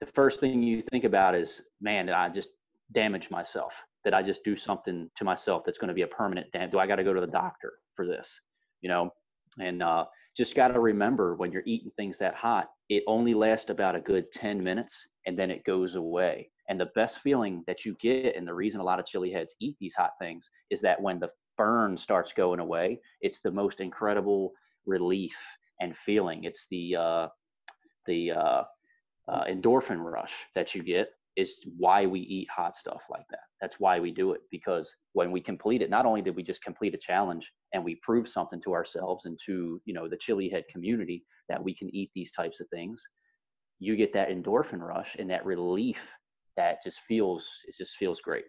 the 0.00 0.06
first 0.06 0.40
thing 0.40 0.62
you 0.62 0.82
think 0.90 1.04
about 1.04 1.34
is, 1.34 1.60
man, 1.80 2.06
did 2.06 2.14
I 2.14 2.28
just 2.28 2.50
damage 2.92 3.30
myself? 3.30 3.72
Did 4.04 4.14
I 4.14 4.22
just 4.22 4.44
do 4.44 4.56
something 4.56 5.10
to 5.16 5.24
myself 5.24 5.62
that's 5.64 5.78
going 5.78 5.88
to 5.88 5.94
be 5.94 6.02
a 6.02 6.06
permanent 6.06 6.50
damage? 6.52 6.72
Do 6.72 6.78
I 6.78 6.86
got 6.86 6.96
to 6.96 7.04
go 7.04 7.14
to 7.14 7.20
the 7.20 7.26
doctor 7.26 7.72
for 7.96 8.06
this? 8.06 8.28
You 8.82 8.90
know, 8.90 9.10
and 9.58 9.82
uh, 9.82 10.04
just 10.36 10.54
got 10.54 10.68
to 10.68 10.80
remember 10.80 11.36
when 11.36 11.52
you're 11.52 11.62
eating 11.64 11.90
things 11.96 12.18
that 12.18 12.34
hot, 12.34 12.68
it 12.88 13.02
only 13.06 13.34
lasts 13.34 13.70
about 13.70 13.96
a 13.96 14.00
good 14.00 14.30
10 14.32 14.62
minutes 14.62 14.94
and 15.26 15.38
then 15.38 15.50
it 15.50 15.64
goes 15.64 15.94
away. 15.94 16.50
And 16.68 16.80
the 16.80 16.90
best 16.94 17.18
feeling 17.18 17.62
that 17.66 17.84
you 17.84 17.96
get, 18.00 18.36
and 18.36 18.46
the 18.46 18.54
reason 18.54 18.80
a 18.80 18.84
lot 18.84 18.98
of 18.98 19.06
chili 19.06 19.30
heads 19.30 19.54
eat 19.60 19.76
these 19.80 19.94
hot 19.94 20.12
things, 20.18 20.48
is 20.70 20.80
that 20.80 21.00
when 21.00 21.20
the 21.20 21.30
burn 21.56 21.96
starts 21.96 22.32
going 22.32 22.60
away, 22.60 23.00
it's 23.20 23.40
the 23.40 23.50
most 23.50 23.80
incredible 23.80 24.52
relief 24.86 25.36
and 25.80 25.96
feeling. 25.96 26.44
It's 26.44 26.66
the 26.70 26.96
uh, 26.96 27.28
the 28.06 28.32
uh, 28.32 28.64
uh, 29.28 29.44
endorphin 29.44 29.98
rush 29.98 30.32
that 30.54 30.74
you 30.74 30.82
get 30.82 31.08
is 31.36 31.64
why 31.76 32.06
we 32.06 32.20
eat 32.20 32.48
hot 32.48 32.76
stuff 32.76 33.02
like 33.10 33.24
that. 33.30 33.40
That's 33.60 33.80
why 33.80 33.98
we 33.98 34.12
do 34.12 34.32
it 34.32 34.42
because 34.50 34.94
when 35.14 35.32
we 35.32 35.40
complete 35.40 35.82
it, 35.82 35.90
not 35.90 36.06
only 36.06 36.22
did 36.22 36.36
we 36.36 36.44
just 36.44 36.62
complete 36.62 36.94
a 36.94 36.98
challenge 36.98 37.50
and 37.72 37.84
we 37.84 37.96
prove 38.02 38.28
something 38.28 38.60
to 38.62 38.72
ourselves 38.72 39.24
and 39.24 39.38
to 39.46 39.80
you 39.84 39.94
know 39.94 40.08
the 40.08 40.16
chili 40.16 40.48
head 40.48 40.64
community 40.70 41.24
that 41.48 41.62
we 41.62 41.74
can 41.74 41.94
eat 41.94 42.10
these 42.14 42.30
types 42.32 42.60
of 42.60 42.68
things, 42.68 43.02
you 43.80 43.96
get 43.96 44.12
that 44.12 44.30
endorphin 44.30 44.80
rush 44.80 45.16
and 45.18 45.28
that 45.30 45.44
relief 45.44 45.98
that 46.56 46.82
just 46.82 47.00
feels 47.08 47.48
it 47.66 47.74
just 47.76 47.96
feels 47.96 48.20
great. 48.20 48.44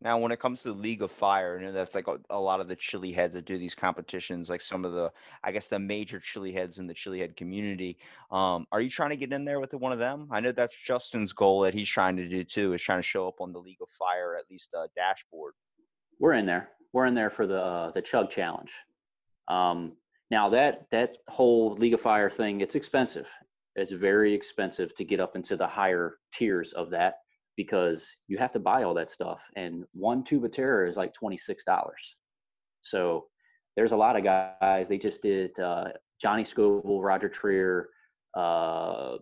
Now, 0.00 0.18
when 0.18 0.32
it 0.32 0.38
comes 0.38 0.62
to 0.62 0.68
the 0.68 0.78
League 0.78 1.02
of 1.02 1.10
Fire, 1.10 1.58
you 1.58 1.66
know 1.66 1.72
that's 1.72 1.94
like 1.94 2.06
a, 2.08 2.18
a, 2.30 2.38
lot 2.38 2.60
of 2.60 2.68
the 2.68 2.76
chili 2.76 3.10
heads 3.12 3.34
that 3.34 3.44
do 3.44 3.58
these 3.58 3.74
competitions, 3.74 4.50
like 4.50 4.60
some 4.60 4.84
of 4.84 4.92
the, 4.92 5.10
I 5.42 5.50
guess, 5.50 5.66
the 5.66 5.78
major 5.78 6.20
chili 6.20 6.52
heads 6.52 6.78
in 6.78 6.86
the 6.86 6.94
chili 6.94 7.20
head 7.20 7.36
community. 7.36 7.98
Um, 8.30 8.66
are 8.70 8.80
you 8.80 8.90
trying 8.90 9.10
to 9.10 9.16
get 9.16 9.32
in 9.32 9.44
there 9.44 9.60
with 9.60 9.70
the, 9.70 9.78
one 9.78 9.92
of 9.92 9.98
them? 9.98 10.28
I 10.30 10.40
know 10.40 10.52
that's 10.52 10.76
Justen's 10.76 11.32
goal 11.32 11.62
that 11.62 11.74
he's 11.74 11.88
trying 11.88 12.16
to 12.16 12.28
do 12.28 12.44
too, 12.44 12.72
is 12.74 12.82
trying 12.82 13.00
to 13.00 13.06
show 13.06 13.26
up 13.26 13.40
on 13.40 13.52
the 13.52 13.58
League 13.58 13.82
of 13.82 13.88
Fire 13.98 14.36
at 14.36 14.50
least 14.50 14.74
a 14.74 14.86
dashboard. 14.94 15.54
We're 16.20 16.34
in 16.34 16.46
there. 16.46 16.68
We're 16.92 17.06
in 17.06 17.14
there 17.14 17.30
for 17.30 17.46
the 17.46 17.60
uh, 17.60 17.90
the 17.92 18.02
Chug 18.02 18.30
Challenge. 18.30 18.70
Um, 19.48 19.92
now 20.30 20.50
that 20.50 20.86
that 20.90 21.18
whole 21.28 21.76
League 21.76 21.94
of 21.94 22.00
Fire 22.00 22.30
thing, 22.30 22.60
it's 22.60 22.74
expensive. 22.74 23.26
It's 23.76 23.92
very 23.92 24.32
expensive 24.32 24.94
to 24.96 25.04
get 25.04 25.20
up 25.20 25.36
into 25.36 25.56
the 25.56 25.66
higher 25.66 26.18
tiers 26.32 26.72
of 26.74 26.90
that 26.90 27.14
because 27.56 28.06
you 28.28 28.38
have 28.38 28.52
to 28.52 28.58
buy 28.58 28.82
all 28.82 28.94
that 28.94 29.10
stuff. 29.10 29.38
And 29.56 29.84
one 29.92 30.24
tube 30.24 30.44
of 30.44 30.52
terror 30.52 30.86
is 30.86 30.96
like 30.96 31.12
$26. 31.22 31.38
So 32.82 33.26
there's 33.76 33.92
a 33.92 33.96
lot 33.96 34.16
of 34.16 34.24
guys. 34.24 34.88
They 34.88 34.98
just 34.98 35.22
did 35.22 35.58
uh, 35.58 35.86
Johnny 36.20 36.44
Scoville, 36.44 37.02
Roger 37.02 37.28
Trier, 37.28 37.88
uh, 38.36 39.16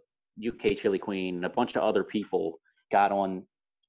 UK 0.47 0.77
Chili 0.81 0.99
Queen, 0.99 1.37
and 1.37 1.45
a 1.45 1.51
bunch 1.51 1.77
of 1.77 1.83
other 1.83 2.05
people 2.05 2.59
got 2.91 3.13
on 3.13 3.45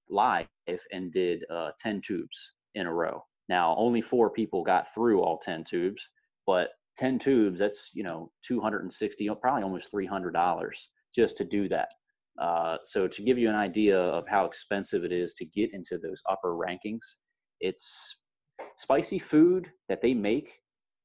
live 0.09 0.47
and 0.91 1.11
did 1.11 1.43
uh, 1.51 1.71
10 1.79 2.01
tubes 2.05 2.37
in 2.75 2.87
a 2.87 2.93
row. 2.93 3.23
Now, 3.49 3.75
only 3.77 4.01
four 4.01 4.29
people 4.29 4.63
got 4.63 4.87
through 4.93 5.21
all 5.21 5.39
10 5.39 5.65
tubes, 5.69 6.01
but 6.45 6.69
10 6.97 7.19
tubes, 7.19 7.59
that's, 7.59 7.89
you 7.93 8.03
know, 8.03 8.31
260, 8.47 9.29
probably 9.41 9.63
almost 9.63 9.91
$300 9.91 10.69
just 11.15 11.37
to 11.37 11.43
do 11.43 11.67
that. 11.69 11.89
Uh, 12.39 12.77
so 12.83 13.07
to 13.07 13.23
give 13.23 13.37
you 13.37 13.49
an 13.49 13.55
idea 13.55 13.97
of 13.97 14.27
how 14.27 14.45
expensive 14.45 15.03
it 15.03 15.11
is 15.11 15.33
to 15.35 15.45
get 15.45 15.73
into 15.73 15.97
those 15.97 16.21
upper 16.29 16.55
rankings, 16.55 17.01
it's 17.59 18.15
spicy 18.77 19.19
food 19.19 19.69
that 19.89 20.01
they 20.01 20.13
make 20.13 20.51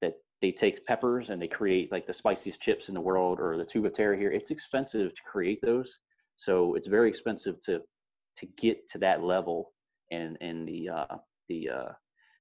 that 0.00 0.14
they 0.40 0.52
take 0.52 0.84
peppers 0.86 1.30
and 1.30 1.40
they 1.40 1.48
create 1.48 1.92
like 1.92 2.06
the 2.06 2.14
spiciest 2.14 2.60
chips 2.60 2.88
in 2.88 2.94
the 2.94 3.00
world 3.00 3.38
or 3.40 3.56
the 3.56 3.64
tube 3.64 3.84
of 3.84 3.94
terror 3.94 4.16
here. 4.16 4.30
It's 4.30 4.50
expensive 4.50 5.10
to 5.14 5.22
create 5.30 5.60
those. 5.62 5.98
So 6.36 6.74
it's 6.74 6.86
very 6.86 7.08
expensive 7.08 7.56
to, 7.64 7.80
to 8.38 8.46
get 8.56 8.88
to 8.90 8.98
that 8.98 9.22
level 9.22 9.72
in, 10.10 10.36
in 10.40 10.64
the, 10.64 10.88
uh, 10.88 11.16
the, 11.48 11.68
uh, 11.68 11.92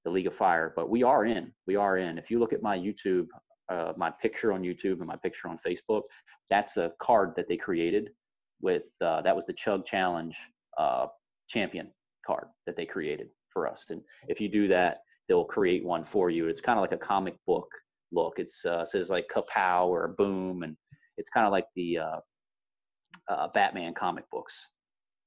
the 0.08 0.14
League 0.14 0.28
of 0.28 0.36
Fire, 0.36 0.72
but 0.74 0.90
we 0.90 1.04
are 1.04 1.26
in. 1.26 1.52
We 1.66 1.76
are 1.76 1.98
in. 1.98 2.18
If 2.18 2.32
you 2.32 2.40
look 2.40 2.54
at 2.54 2.64
my 2.64 2.78
YouTube, 2.78 3.28
uh, 3.68 3.92
my 3.98 4.10
picture 4.10 4.54
on 4.54 4.62
YouTube 4.62 5.00
and 5.00 5.06
my 5.06 5.18
picture 5.18 5.50
on 5.50 5.60
Facebook, 5.68 6.04
that's 6.50 6.78
a 6.78 6.94
card 7.02 7.34
that 7.36 7.50
they 7.50 7.58
created 7.58 8.12
with 8.62 8.84
uh, 9.02 9.22
that 9.24 9.36
was 9.36 9.46
the 9.46 9.54
Chug 9.54 9.86
Challenge 9.86 10.34
uh, 10.78 11.08
champion 11.50 11.92
card 12.26 12.48
that 12.66 12.78
they 12.78 12.86
created 12.86 13.28
for 13.52 13.68
us. 13.68 13.84
And 13.90 14.02
if 14.30 14.40
you 14.40 14.48
do 14.48 14.70
that, 14.70 15.00
they'll 15.28 15.44
create 15.44 15.84
one 15.84 16.06
for 16.06 16.30
you. 16.30 16.48
It's 16.48 16.62
kind 16.62 16.80
of 16.80 16.82
like 16.82 16.94
a 16.94 17.06
comic 17.06 17.36
book 17.46 17.68
look. 18.14 18.36
It's 18.38 18.64
uh, 18.64 18.86
says 18.86 19.10
like 19.10 19.28
Kapow 19.28 19.88
or 19.88 20.16
Boom, 20.18 20.64
and 20.64 20.78
it's 21.18 21.30
kind 21.30 21.46
of 21.46 21.52
like 21.52 21.68
the 21.76 21.98
uh, 21.98 22.20
uh, 23.28 23.50
Batman 23.54 23.94
comic 23.94 24.24
books. 24.32 24.54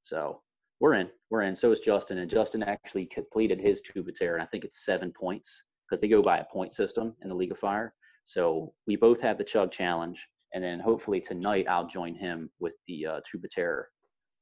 So 0.01 0.41
we're 0.81 0.95
in, 0.95 1.11
we're 1.29 1.43
in. 1.43 1.55
So 1.55 1.71
is 1.73 1.81
Justen, 1.81 2.19
and 2.19 2.31
Justen 2.31 2.67
actually 2.67 3.07
completed 3.07 3.61
his 3.61 3.83
tube 3.83 4.09
of 4.09 4.19
terror, 4.19 4.35
and 4.35 4.43
I 4.43 4.47
think 4.47 4.65
it's 4.65 4.85
seven 4.85 5.13
points 5.13 5.63
because 5.89 6.01
they 6.01 6.09
go 6.09 6.23
by 6.23 6.39
a 6.39 6.45
point 6.45 6.75
system 6.75 7.15
in 7.23 7.29
the 7.29 7.35
League 7.35 7.53
of 7.53 7.59
Fire. 7.59 7.95
So 8.25 8.73
we 8.87 8.97
both 8.97 9.21
have 9.21 9.39
the 9.39 9.45
Chug 9.45 9.73
Challenge, 9.73 10.19
and 10.55 10.65
then 10.65 10.81
hopefully 10.81 11.21
tonight 11.21 11.67
I'll 11.69 11.87
join 11.87 12.15
him 12.15 12.51
with 12.59 12.75
the 12.89 13.07
uh, 13.07 13.21
tube 13.31 13.45
of 13.45 13.51
terror. 13.51 13.89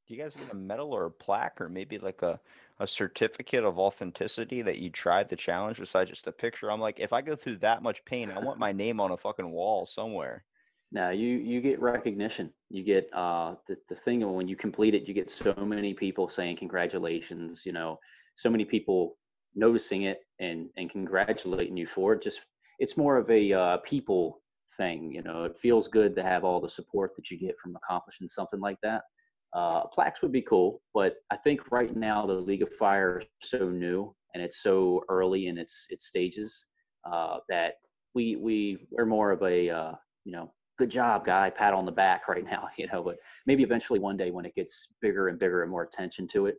Do 0.07 0.15
you 0.15 0.23
guys 0.23 0.35
get 0.35 0.53
a 0.53 0.57
medal 0.57 0.93
or 0.93 1.07
a 1.07 1.11
plaque, 1.11 1.61
or 1.61 1.69
maybe 1.69 1.99
like 1.99 2.23
a 2.23 2.41
a 2.81 2.87
certificate 2.87 3.65
of 3.65 3.79
authenticity 3.79 4.63
that 4.63 4.79
you 4.79 4.89
tried 4.89 5.29
the 5.29 5.37
challenge 5.37 5.79
besides 5.79 6.11
just 6.11 6.29
a 6.29 6.33
picture? 6.33 6.71
I'm 6.71 6.81
like, 6.81 7.01
if 7.01 7.13
I 7.13 7.21
go 7.21 7.35
through 7.35 7.57
that 7.59 7.83
much 7.83 8.05
pain, 8.05 8.31
I 8.31 8.39
want 8.39 8.59
my 8.59 8.73
name 8.85 9.01
on 9.01 9.11
a 9.11 9.17
fucking 9.17 9.51
wall 9.51 9.85
somewhere. 9.85 10.45
Now 10.91 11.11
you 11.11 11.29
you 11.29 11.61
get 11.61 11.81
recognition. 11.81 12.51
You 12.71 12.83
get 12.83 13.09
uh 13.13 13.55
the 13.67 13.77
the 13.89 13.97
thing 13.97 14.21
when 14.35 14.49
you 14.49 14.57
complete 14.57 14.95
it, 14.95 15.07
you 15.07 15.15
get 15.15 15.31
so 15.31 15.55
many 15.59 15.95
people 15.95 16.29
saying 16.29 16.57
congratulations. 16.57 17.63
You 17.65 17.73
know, 17.73 17.99
so 18.37 18.49
many 18.49 18.65
people 18.65 19.17
noticing 19.55 20.03
it 20.03 20.21
and 20.41 20.69
and 20.77 20.91
congratulating 20.91 21.77
you 21.77 21.87
for 21.87 22.15
it. 22.15 22.23
Just 22.23 22.41
it's 22.79 22.97
more 22.97 23.17
of 23.17 23.29
a 23.31 23.53
uh, 23.53 23.77
people 23.79 24.41
thing. 24.77 25.13
You 25.13 25.23
know, 25.23 25.45
it 25.45 25.59
feels 25.61 25.89
good 25.89 26.17
to 26.17 26.23
have 26.23 26.45
all 26.45 26.61
the 26.61 26.71
support 26.71 27.13
that 27.17 27.31
you 27.31 27.39
get 27.39 27.57
from 27.63 27.77
accomplishing 27.77 28.29
something 28.29 28.61
like 28.61 28.79
that. 28.83 29.03
Uh, 29.55 29.87
plaques 29.95 30.21
would 30.23 30.33
be 30.33 30.43
cool, 30.43 30.83
but 30.95 31.17
I 31.31 31.37
think 31.39 31.71
right 31.71 31.95
now 31.97 32.27
the 32.27 32.35
League 32.35 32.63
of 32.63 32.69
Fire 32.79 33.21
is 33.21 33.27
so 33.43 33.71
new 33.71 34.15
and 34.35 34.43
it's 34.43 34.63
so 34.63 35.03
early 35.09 35.47
in 35.47 35.59
its 35.59 35.87
its 35.91 36.07
stages 36.07 36.65
uh, 37.11 37.39
that 37.49 37.75
we 38.15 38.37
we 38.37 38.87
are 38.99 39.07
more 39.07 39.31
of 39.31 39.43
a 39.43 39.71
uh, 39.71 39.93
you 40.25 40.33
know 40.33 40.53
good 40.79 40.91
job 40.91 41.27
guy 41.27 41.51
pat 41.51 41.75
on 41.75 41.85
the 41.85 41.93
back 41.93 42.29
right 42.29 42.45
now 42.45 42.69
you 42.77 42.87
know 42.93 43.03
but 43.03 43.17
maybe 43.47 43.63
eventually 43.63 43.99
one 43.99 44.17
day 44.17 44.31
when 44.31 44.45
it 44.45 44.55
gets 44.55 44.89
bigger 45.01 45.29
and 45.29 45.39
bigger 45.39 45.63
and 45.63 45.71
more 45.71 45.83
attention 45.83 46.29
to 46.29 46.47
it 46.47 46.59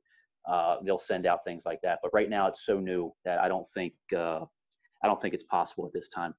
uh, 0.49 0.77
they'll 0.83 0.99
send 0.99 1.25
out 1.25 1.43
things 1.45 1.63
like 1.65 1.81
that. 1.81 1.99
But 2.01 2.13
right 2.13 2.29
now 2.29 2.47
it's 2.47 2.65
so 2.65 2.79
new 2.79 3.13
that 3.25 3.39
i 3.39 3.47
don't 3.47 3.67
think 3.73 3.93
uh, 4.15 4.41
i 5.03 5.07
don't 5.07 5.21
think 5.21 5.33
it's 5.33 5.43
possible 5.43 5.85
at 5.85 5.93
this 5.93 6.09
time. 6.09 6.33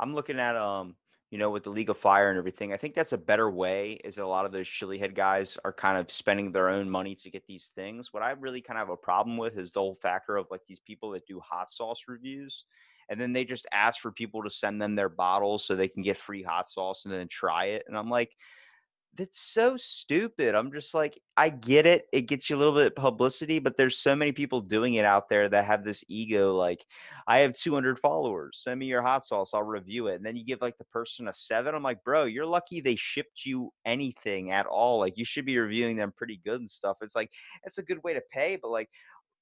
I'm 0.00 0.14
looking 0.14 0.38
at 0.38 0.56
um 0.56 0.96
you 1.30 1.38
know 1.38 1.50
with 1.50 1.64
the 1.64 1.70
league 1.70 1.90
of 1.90 1.98
fire 1.98 2.30
and 2.30 2.38
everything 2.38 2.72
i 2.72 2.76
think 2.76 2.94
that's 2.94 3.12
a 3.12 3.18
better 3.18 3.50
way 3.50 3.98
is 4.04 4.14
that 4.14 4.24
a 4.24 4.26
lot 4.26 4.46
of 4.46 4.52
those 4.52 4.68
chili 4.68 4.96
head 4.96 5.12
guys 5.12 5.58
are 5.64 5.72
kind 5.72 5.98
of 5.98 6.10
spending 6.12 6.52
their 6.52 6.68
own 6.68 6.88
money 6.88 7.16
to 7.16 7.30
get 7.30 7.44
these 7.46 7.70
things. 7.74 8.12
What 8.12 8.22
i 8.22 8.30
really 8.32 8.60
kind 8.60 8.78
of 8.78 8.86
have 8.86 8.92
a 8.92 8.96
problem 8.96 9.36
with 9.36 9.58
is 9.58 9.72
the 9.72 9.80
whole 9.80 9.98
factor 10.00 10.36
of 10.36 10.46
like 10.50 10.62
these 10.68 10.80
people 10.80 11.10
that 11.10 11.26
do 11.26 11.40
hot 11.40 11.70
sauce 11.70 12.02
reviews 12.08 12.64
and 13.08 13.20
then 13.20 13.32
they 13.32 13.44
just 13.44 13.66
ask 13.72 14.00
for 14.00 14.12
people 14.12 14.42
to 14.42 14.50
send 14.50 14.80
them 14.80 14.94
their 14.94 15.08
bottles 15.08 15.64
so 15.64 15.74
they 15.74 15.88
can 15.88 16.02
get 16.02 16.16
free 16.16 16.42
hot 16.42 16.68
sauce 16.68 17.04
and 17.04 17.14
then 17.14 17.28
try 17.28 17.66
it 17.66 17.84
and 17.88 17.96
i'm 17.96 18.10
like 18.10 18.36
that's 19.16 19.40
so 19.40 19.76
stupid. 19.76 20.54
I'm 20.54 20.72
just 20.72 20.94
like 20.94 21.18
i 21.36 21.48
get 21.48 21.86
it 21.86 22.06
it 22.12 22.22
gets 22.22 22.48
you 22.48 22.56
a 22.56 22.58
little 22.58 22.74
bit 22.74 22.86
of 22.86 22.96
publicity 22.96 23.58
but 23.58 23.76
there's 23.76 23.98
so 23.98 24.16
many 24.16 24.32
people 24.32 24.60
doing 24.60 24.94
it 24.94 25.04
out 25.04 25.28
there 25.28 25.48
that 25.48 25.66
have 25.66 25.84
this 25.84 26.02
ego 26.08 26.56
like 26.56 26.84
i 27.26 27.40
have 27.40 27.52
200 27.52 27.98
followers 27.98 28.60
send 28.62 28.78
me 28.78 28.86
your 28.86 29.02
hot 29.02 29.24
sauce 29.24 29.52
i'll 29.52 29.62
review 29.62 30.06
it. 30.06 30.16
And 30.16 30.24
then 30.24 30.36
you 30.36 30.44
give 30.44 30.62
like 30.62 30.78
the 30.78 30.84
person 30.84 31.28
a 31.28 31.32
seven 31.32 31.74
i'm 31.74 31.82
like 31.82 32.02
bro 32.04 32.24
you're 32.24 32.46
lucky 32.46 32.80
they 32.80 32.96
shipped 32.96 33.44
you 33.44 33.72
anything 33.84 34.50
at 34.50 34.66
all 34.66 34.98
like 34.98 35.18
you 35.18 35.24
should 35.24 35.44
be 35.44 35.58
reviewing 35.58 35.96
them 35.96 36.12
pretty 36.16 36.40
good 36.44 36.60
and 36.60 36.70
stuff. 36.70 36.96
It's 37.02 37.16
like 37.16 37.30
it's 37.64 37.78
a 37.78 37.82
good 37.82 38.02
way 38.02 38.14
to 38.14 38.22
pay 38.32 38.56
but 38.56 38.70
like 38.70 38.88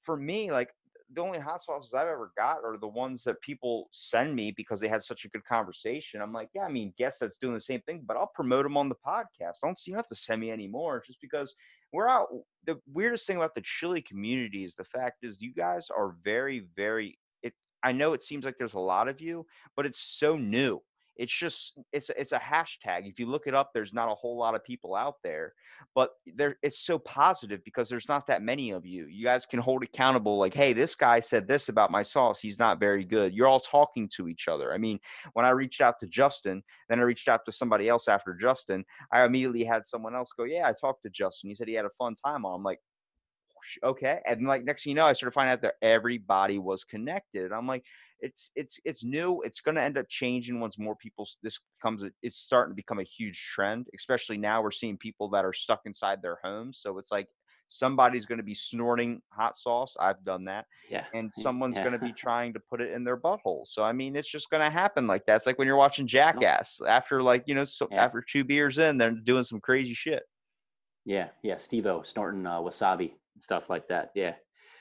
for 0.03 0.16
me 0.16 0.50
like 0.50 0.70
the 1.12 1.21
only 1.21 1.38
hot 1.38 1.62
sauces 1.62 1.93
I've 1.95 2.09
ever 2.09 2.33
got 2.37 2.64
are 2.64 2.77
the 2.79 2.88
ones 2.88 3.23
that 3.25 3.40
people 3.40 3.88
send 3.93 4.35
me 4.35 4.53
because 4.57 4.81
they 4.81 4.88
had 4.88 5.03
such 5.03 5.25
a 5.25 5.29
good 5.29 5.45
conversation. 5.45 6.21
I'm 6.21 6.33
like, 6.33 6.49
yeah, 6.55 6.62
I 6.62 6.71
mean, 6.71 6.93
guess 6.97 7.19
that's 7.19 7.37
doing 7.37 7.55
the 7.55 7.61
same 7.61 7.81
thing, 7.83 8.03
but 8.07 8.17
I'll 8.17 8.31
promote 8.35 8.64
them 8.64 8.77
on 8.77 8.88
the 8.88 8.95
podcast. 8.95 9.61
Don't 9.62 9.79
see 9.79 9.90
you 9.90 9.95
don't 9.95 9.99
have 9.99 10.09
to 10.09 10.14
send 10.14 10.40
me 10.40 10.51
anymore 10.51 11.03
just 11.07 11.21
because 11.21 11.55
we're 11.93 12.09
out. 12.09 12.29
The 12.67 12.81
weirdest 12.93 13.27
thing 13.27 13.37
about 13.37 13.55
the 13.55 13.62
chili 13.62 14.01
community 14.01 14.64
is 14.64 14.75
the 14.75 14.85
fact 14.85 15.25
is 15.25 15.43
you 15.43 15.53
guys 15.53 15.88
are 15.90 16.17
very, 16.25 16.67
very. 16.75 17.19
It. 17.43 17.53
I 17.83 17.93
know 17.93 18.14
it 18.14 18.25
seems 18.25 18.45
like 18.45 18.57
there's 18.59 18.75
a 18.75 18.81
lot 18.81 19.09
of 19.09 19.21
you, 19.21 19.47
but 19.77 19.87
it's 19.87 20.01
so 20.01 20.37
new 20.37 20.81
it's 21.16 21.33
just 21.33 21.79
it's 21.92 22.11
it's 22.16 22.33
a 22.33 22.38
hashtag 22.38 23.09
if 23.09 23.18
you 23.18 23.27
look 23.27 23.46
it 23.46 23.55
up 23.55 23.70
there's 23.72 23.92
not 23.92 24.11
a 24.11 24.14
whole 24.14 24.37
lot 24.37 24.55
of 24.55 24.64
people 24.64 24.94
out 24.94 25.16
there 25.22 25.53
but 25.94 26.11
there 26.35 26.57
it's 26.62 26.81
so 26.81 26.98
positive 26.98 27.61
because 27.64 27.88
there's 27.88 28.09
not 28.09 28.27
that 28.27 28.42
many 28.42 28.70
of 28.70 28.85
you. 28.85 29.07
You 29.07 29.24
guys 29.24 29.46
can 29.46 29.61
hold 29.61 29.83
accountable 29.83 30.38
like 30.38 30.55
hey 30.55 30.72
this 30.72 30.94
guy 30.94 31.20
said 31.20 31.46
this 31.46 31.68
about 31.68 31.90
my 31.90 32.03
sauce 32.03 32.40
he's 32.40 32.59
not 32.59 32.81
very 32.81 33.05
good. 33.05 33.35
You're 33.35 33.46
all 33.46 33.61
talking 33.61 34.09
to 34.16 34.29
each 34.29 34.48
other. 34.48 34.72
I 34.72 34.79
mean 34.79 34.98
when 35.35 35.46
i 35.46 35.50
reached 35.50 35.81
out 35.81 35.98
to 36.00 36.07
justen 36.07 36.62
then 36.88 36.98
i 36.98 37.03
reached 37.03 37.29
out 37.29 37.44
to 37.46 37.53
somebody 37.53 37.88
else 37.88 38.09
after 38.09 38.37
justen 38.40 38.83
i 39.12 39.24
immediately 39.24 39.64
had 39.64 39.85
someone 39.87 40.14
else 40.14 40.33
go 40.37 40.44
yeah 40.44 40.66
i 40.68 40.72
talked 40.72 41.03
to 41.03 41.11
justen. 41.11 41.44
He 41.44 41.55
said 41.55 41.68
he 41.68 41.74
had 41.74 41.85
a 41.85 41.90
fun 41.90 42.14
time 42.24 42.44
on 42.44 42.57
i'm 42.57 42.62
like 42.62 42.81
okay 43.83 44.20
and 44.27 44.46
like 44.46 44.64
next 44.64 44.85
thing 44.85 44.90
you 44.90 44.94
know 44.94 45.07
i 45.07 45.12
started 45.12 45.35
finding 45.35 45.53
out 45.53 45.62
that 45.62 45.74
everybody 45.83 46.59
was 46.59 46.85
connected 46.85 47.44
and 47.44 47.55
i'm 47.55 47.66
like 47.66 47.85
it's 48.20 48.50
it's 48.57 48.79
it's 48.85 49.05
new 49.05 49.42
it's 49.42 49.61
going 49.61 49.74
to 49.74 49.83
end 49.83 49.98
up 49.98 50.09
changing 50.09 50.61
once 50.61 50.79
more 50.79 50.96
people 50.96 51.29
this 51.42 51.59
becomes 51.79 52.03
a, 52.03 52.11
it's 52.22 52.38
starting 52.38 52.72
to 52.72 52.77
become 52.77 52.98
a 52.98 53.05
huge 53.05 53.50
trend 53.55 53.87
especially 53.94 54.38
now 54.38 54.62
we're 54.62 54.70
seeing 54.70 54.96
people 54.96 55.29
that 55.29 55.44
are 55.44 55.53
stuck 55.53 55.81
inside 55.85 56.22
their 56.22 56.38
homes 56.42 56.81
so 56.83 56.98
it's 56.98 57.12
like 57.12 57.29
somebody's 57.68 58.27
going 58.27 58.38
to 58.38 58.44
be 58.44 58.55
snorting 58.55 59.20
hot 59.31 59.57
sauce 59.59 59.96
i've 60.00 60.22
done 60.24 60.44
that 60.44 60.64
yeah 60.90 61.05
and 61.12 61.31
someone's 61.35 61.77
yeah. 61.77 61.85
going 61.85 61.92
to 61.92 62.05
be 62.05 62.12
trying 62.16 62.53
to 62.53 62.61
put 62.70 62.81
it 62.81 62.92
in 62.92 63.05
their 63.05 63.16
butthole 63.16 63.66
so 63.66 63.83
i 63.83 63.92
mean 63.92 64.16
it's 64.16 64.31
just 64.31 64.48
going 64.50 64.62
to 64.62 64.70
happen 64.70 65.07
like 65.07 65.24
that 65.27 65.37
it's 65.37 65.46
like 65.46 65.59
when 65.59 65.66
you're 65.66 65.77
watching 65.77 66.07
jackass 66.07 66.81
after 66.88 67.22
like 67.22 67.42
you 67.46 67.55
know 67.55 67.64
so 67.64 67.88
Yeah. 67.90 68.05
after 68.05 68.22
two 68.22 68.44
beers 68.44 68.79
in 68.79 68.96
they're 68.96 69.11
doing 69.11 69.44
some 69.44 69.61
crazy 69.61 69.94
shit 69.94 70.22
Yeah, 71.05 71.29
yeah, 71.42 71.59
Steve-O 71.59 72.03
snorting 72.03 72.46
uh, 72.46 72.61
wasabi 72.61 73.12
stuff 73.40 73.64
like 73.68 73.88
that. 73.88 74.11
Yeah. 74.14 74.35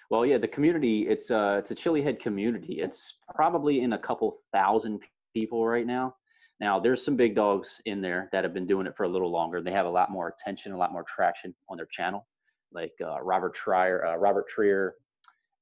Well, 0.09 0.25
yeah, 0.25 0.37
the 0.37 0.47
community, 0.47 1.07
it's 1.07 1.31
uh 1.31 1.57
it's 1.59 1.71
a 1.71 1.75
chili 1.75 2.01
head 2.01 2.19
community. 2.19 2.79
It's 2.79 3.15
probably 3.33 3.81
in 3.81 3.93
a 3.93 3.97
couple 3.97 4.39
thousand 4.51 5.01
people 5.33 5.65
right 5.65 5.87
now. 5.87 6.15
Now, 6.59 6.79
there's 6.79 7.03
some 7.03 7.15
big 7.15 7.35
dogs 7.35 7.81
in 7.85 7.99
there 7.99 8.29
that 8.31 8.43
have 8.43 8.53
been 8.53 8.67
doing 8.67 8.85
it 8.87 8.95
for 8.95 9.03
a 9.03 9.09
little 9.09 9.31
longer. 9.31 9.61
They 9.61 9.71
have 9.71 9.85
a 9.85 9.89
lot 9.89 10.11
more 10.11 10.29
attention, 10.29 10.71
a 10.71 10.77
lot 10.77 10.93
more 10.93 11.03
traction 11.03 11.53
on 11.67 11.77
their 11.77 11.87
channel, 11.91 12.27
like 12.71 12.93
uh, 13.01 13.21
Robert 13.21 13.55
Trier, 13.55 14.05
uh, 14.05 14.15
Robert 14.15 14.47
Trier, 14.47 14.95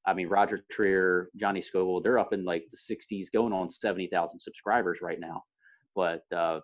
I 0.06 0.14
mean 0.14 0.28
Roger 0.28 0.60
Trier, 0.70 1.30
Johnny 1.38 1.62
Scoville. 1.62 2.02
They're 2.02 2.20
up 2.20 2.34
in 2.34 2.44
like 2.44 2.66
the 2.72 2.96
60s, 2.96 3.32
going 3.32 3.54
on 3.54 3.70
70,000 3.70 4.40
subscribers 4.40 5.00
right 5.02 5.20
now. 5.20 5.44
But 5.96 6.24
uh, 6.36 6.60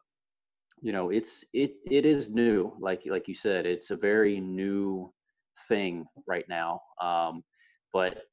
you 0.82 0.92
know 0.92 1.10
it's 1.10 1.44
it 1.54 1.72
it 1.90 2.06
is 2.06 2.30
new 2.30 2.72
like 2.80 3.02
like 3.08 3.28
you 3.28 3.36
said 3.36 3.66
it's 3.66 3.90
a 3.90 3.96
very 3.96 4.40
new 4.40 5.12
thing 5.68 6.06
right 6.28 6.46
now 6.50 6.80
um 7.02 7.44
but 7.94 8.24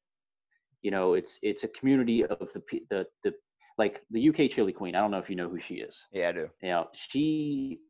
you 0.83 0.90
know 0.90 1.14
it's 1.14 1.38
it's 1.42 1.64
a 1.64 1.68
community 1.68 2.25
of 2.25 2.38
the 2.55 2.62
the 2.90 3.07
the 3.25 3.33
like 3.79 4.03
the 4.11 4.29
UK 4.29 4.51
chili 4.51 4.73
queen 4.73 4.94
i 4.94 5.01
don't 5.01 5.11
know 5.11 5.18
if 5.18 5.29
you 5.31 5.37
know 5.37 5.49
who 5.49 5.61
she 5.61 5.75
is. 5.75 5.97
Yeah 6.12 6.29
i 6.29 6.33
do. 6.33 6.49
You 6.62 6.68
know 6.68 6.88
she 6.94 7.81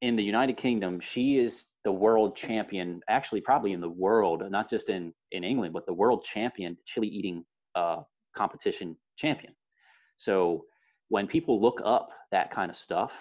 in 0.00 0.16
the 0.16 0.22
united 0.22 0.56
kingdom 0.56 1.00
she 1.00 1.36
is 1.36 1.64
the 1.84 1.92
world 1.92 2.36
champion 2.36 3.00
actually 3.08 3.40
probably 3.40 3.72
in 3.72 3.80
the 3.80 3.88
world 3.88 4.42
not 4.50 4.70
just 4.70 4.88
in 4.88 5.12
in 5.32 5.44
england 5.44 5.74
but 5.74 5.84
the 5.86 5.92
world 5.92 6.24
champion 6.24 6.76
chili 6.86 7.08
eating 7.08 7.44
uh 7.74 8.00
competition 8.36 8.96
champion. 9.18 9.54
So 10.16 10.64
when 11.08 11.26
people 11.26 11.60
look 11.60 11.80
up 11.84 12.10
that 12.30 12.50
kind 12.50 12.70
of 12.70 12.76
stuff 12.76 13.12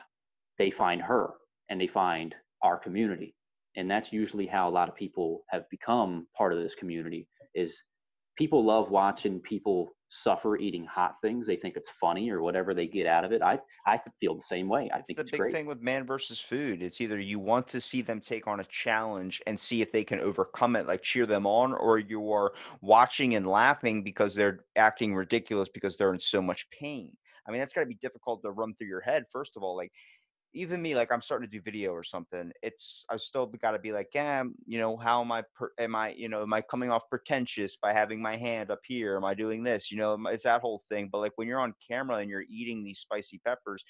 they 0.58 0.70
find 0.70 1.02
her 1.02 1.32
and 1.70 1.80
they 1.80 1.88
find 1.88 2.36
our 2.64 2.78
community 2.78 3.34
and 3.76 3.90
that's 3.90 4.12
usually 4.14 4.48
how 4.48 4.68
a 4.68 4.72
lot 4.72 4.90
of 4.90 4.96
people 4.96 5.44
have 5.50 5.70
become 5.70 6.28
part 6.38 6.54
of 6.54 6.60
this 6.60 6.76
community 6.76 7.28
is 7.56 7.84
people 8.38 8.64
love 8.66 8.90
watching 8.90 9.40
people 9.40 9.92
suffer 10.10 10.58
eating 10.58 10.86
hot 10.86 11.16
things 11.22 11.46
they 11.46 11.56
think 11.56 11.76
it's 11.76 11.90
funny 12.02 12.30
or 12.32 12.42
whatever 12.42 12.74
they 12.74 12.88
get 12.88 13.06
out 13.06 13.24
of 13.24 13.32
it 13.32 13.42
i 13.44 13.60
i 13.86 14.00
feel 14.20 14.36
the 14.36 14.42
same 14.42 14.68
way 14.68 14.90
i 14.94 15.02
It's 15.02 15.04
think 15.04 15.20
the 15.20 15.24
it's 15.24 15.32
big 15.32 15.42
great 15.42 15.52
thing 15.52 15.66
with 15.66 15.82
man 15.82 16.06
versus 16.06 16.40
food. 16.40 16.82
It's 16.84 17.02
either 17.02 17.20
you 17.20 17.40
want 17.40 17.68
to 17.70 17.82
see 17.82 18.02
them 18.02 18.20
take 18.22 18.48
on 18.48 18.60
a 18.60 18.66
challenge 18.66 19.42
and 19.48 19.60
see 19.60 19.82
if 19.82 19.92
they 19.92 20.04
can 20.04 20.20
overcome 20.20 20.76
it, 20.76 20.88
like 20.88 21.02
cheer 21.02 21.26
them 21.26 21.48
on, 21.48 21.74
or 21.74 22.00
you 22.00 22.32
are 22.32 22.54
watching 22.82 23.36
and 23.36 23.48
laughing 23.48 24.04
because 24.04 24.36
they're 24.36 24.66
acting 24.76 25.16
ridiculous 25.16 25.70
because 25.70 25.96
they're 25.98 26.14
in 26.14 26.20
so 26.20 26.42
much 26.42 26.70
pain. 26.72 27.16
I 27.48 27.52
mean, 27.52 27.60
that's 27.60 27.74
got 27.74 27.82
to 27.82 27.88
be 27.88 27.96
difficult 27.96 28.44
to 28.44 28.52
run 28.52 28.76
through 28.76 28.88
your 28.88 29.02
head. 29.02 29.26
First 29.32 29.54
of 29.58 29.64
all, 29.64 29.76
like 29.76 29.92
even 30.54 30.82
me, 30.82 30.96
like 30.96 31.12
I'm 31.12 31.22
starting 31.22 31.48
to 31.48 31.52
do 31.58 31.62
video 31.62 31.92
or 31.92 32.04
something. 32.04 32.52
It's 32.64 33.06
I've 33.10 33.22
still 33.22 33.46
got 33.62 33.72
to 33.72 33.80
be 33.80 33.92
like, 33.92 34.08
yeah, 34.14 34.44
you 34.66 34.80
know, 34.80 34.98
how 34.98 35.22
am 35.22 35.32
I? 35.32 35.44
Per, 35.56 35.72
am 35.80 35.96
I, 35.96 36.12
you 36.12 36.28
know, 36.28 36.42
am 36.42 36.54
I 36.54 36.62
coming 36.62 36.90
off 36.90 37.04
pretentious 37.10 37.76
by 37.76 37.94
having 37.94 38.22
my 38.22 38.36
hand 38.36 38.72
up 38.72 38.80
here? 38.86 39.16
Am 39.16 39.26
I 39.26 39.34
doing 39.34 39.64
this? 39.64 39.92
You 39.92 39.98
know, 39.98 40.18
it's 40.28 40.44
that 40.44 40.62
whole 40.62 40.84
thing. 40.90 41.10
But 41.12 41.20
like 41.20 41.34
when 41.36 41.48
you're 41.48 41.60
on 41.60 41.74
camera 41.88 42.18
and 42.18 42.30
you're 42.30 42.46
eating 42.50 42.84
these 42.84 43.00
spicy 43.00 43.40
peppers, 43.46 43.84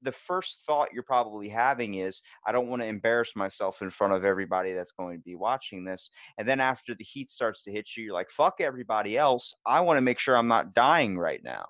the 0.00 0.12
first 0.12 0.62
thought 0.66 0.92
you're 0.92 1.02
probably 1.02 1.48
having 1.48 1.94
is, 1.94 2.22
I 2.46 2.52
don't 2.52 2.68
want 2.68 2.82
to 2.82 2.88
embarrass 2.88 3.36
myself 3.36 3.82
in 3.82 3.90
front 3.90 4.14
of 4.14 4.24
everybody 4.24 4.72
that's 4.72 4.92
going 4.92 5.18
to 5.18 5.24
be 5.24 5.34
watching 5.34 5.84
this. 5.84 6.10
And 6.38 6.48
then 6.48 6.60
after 6.60 6.94
the 6.94 7.04
heat 7.04 7.30
starts 7.30 7.62
to 7.64 7.72
hit 7.72 7.90
you, 7.96 8.04
you're 8.04 8.14
like, 8.14 8.30
fuck 8.30 8.60
everybody 8.60 9.18
else. 9.18 9.54
I 9.66 9.80
want 9.80 9.98
to 9.98 10.02
make 10.02 10.18
sure 10.18 10.36
I'm 10.36 10.48
not 10.48 10.74
dying 10.74 11.18
right 11.18 11.42
now. 11.44 11.66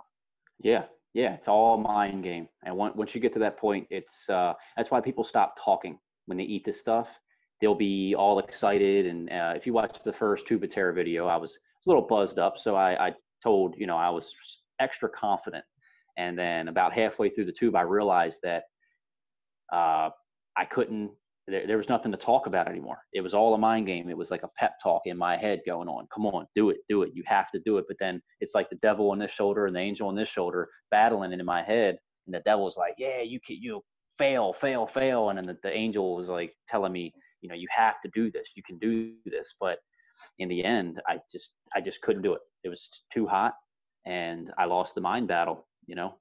Yeah, 0.62 0.84
yeah, 1.14 1.34
it's 1.34 1.48
all 1.48 1.76
mind 1.76 2.22
game. 2.22 2.48
And 2.64 2.76
once 2.76 3.14
you 3.14 3.20
get 3.20 3.32
to 3.34 3.38
that 3.40 3.58
point, 3.58 3.86
it's 3.90 4.28
uh, 4.28 4.54
that's 4.76 4.90
why 4.90 5.00
people 5.00 5.24
stop 5.24 5.56
talking 5.62 5.98
when 6.26 6.38
they 6.38 6.44
eat 6.44 6.64
this 6.64 6.80
stuff. 6.80 7.08
They'll 7.60 7.74
be 7.74 8.14
all 8.16 8.38
excited, 8.38 9.06
and 9.06 9.30
uh, 9.30 9.52
if 9.54 9.66
you 9.66 9.72
watch 9.72 9.98
the 10.04 10.12
first 10.12 10.46
Tube 10.46 10.64
of 10.64 10.70
Terror 10.70 10.92
video, 10.92 11.26
I 11.26 11.36
was, 11.36 11.52
a 11.54 11.90
little 11.90 12.02
buzzed 12.02 12.38
up, 12.38 12.58
so 12.58 12.76
I, 12.76 13.08
I 13.08 13.12
told 13.42 13.74
you 13.76 13.86
know 13.86 13.96
I 13.96 14.08
was 14.08 14.32
extra 14.80 15.08
confident. 15.08 15.64
And 16.18 16.38
then 16.38 16.68
about 16.68 16.92
halfway 16.92 17.30
through 17.30 17.46
the 17.46 17.52
tube, 17.52 17.74
I 17.74 17.82
realized 17.82 18.40
that 18.42 18.64
uh, 19.72 20.10
I 20.56 20.64
couldn't. 20.70 21.10
There, 21.52 21.66
there 21.68 21.78
was 21.78 21.90
nothing 21.90 22.12
to 22.12 22.18
talk 22.18 22.46
about 22.46 22.68
anymore. 22.68 22.98
It 23.12 23.20
was 23.22 23.34
all 23.34 23.54
a 23.54 23.58
mind 23.58 23.86
game. 23.86 24.10
It 24.10 24.16
was 24.16 24.30
like 24.32 24.44
a 24.44 24.50
pep 24.58 24.74
talk 24.82 25.02
in 25.06 25.18
my 25.18 25.36
head 25.36 25.60
going 25.66 25.88
on. 25.88 26.08
Come 26.14 26.26
on, 26.26 26.46
do 26.56 26.70
it, 26.70 26.78
do 26.88 27.02
it. 27.04 27.12
You 27.14 27.22
have 27.26 27.50
to 27.52 27.60
do 27.66 27.78
it. 27.78 27.86
But 27.88 27.98
then 28.00 28.22
it's 28.40 28.54
like 28.54 28.70
the 28.70 28.76
devil 28.76 29.10
on 29.12 29.18
this 29.20 29.32
shoulder 29.32 29.66
and 29.66 29.76
the 29.76 29.80
angel 29.80 30.08
on 30.08 30.16
this 30.16 30.30
shoulder 30.30 30.68
battling 30.90 31.32
in 31.32 31.44
my 31.46 31.62
head, 31.62 31.98
and 32.26 32.34
the 32.34 32.40
devil's 32.40 32.78
like, 32.78 32.94
"Yeah, 32.98 33.22
you 33.22 33.40
can, 33.46 33.56
you 33.60 33.82
fail, 34.18 34.54
fail, 34.54 34.86
fail," 34.86 35.30
and 35.30 35.38
then 35.38 35.46
the, 35.46 35.58
the 35.62 35.76
angel 35.76 36.16
was 36.16 36.28
like 36.30 36.54
telling 36.68 36.92
me, 36.92 37.12
"You 37.42 37.50
know, 37.50 37.56
you 37.56 37.68
have 37.70 38.00
to 38.04 38.10
do 38.14 38.30
this. 38.32 38.48
You 38.56 38.62
can 38.64 38.78
do 38.78 39.14
this." 39.26 39.54
But 39.60 39.78
in 40.40 40.48
the 40.48 40.64
end, 40.64 41.00
I 41.08 41.18
just, 41.32 41.50
I 41.76 41.80
just 41.82 42.00
couldn't 42.02 42.22
do 42.22 42.34
it. 42.34 42.40
It 42.64 42.70
was 42.70 42.88
too 43.14 43.26
hot, 43.26 43.54
and 44.06 44.52
I 44.58 44.66
lost 44.66 44.94
the 44.94 45.02
mind 45.02 45.28
battle. 45.28 45.66
You 45.86 45.96
know. 45.96 46.14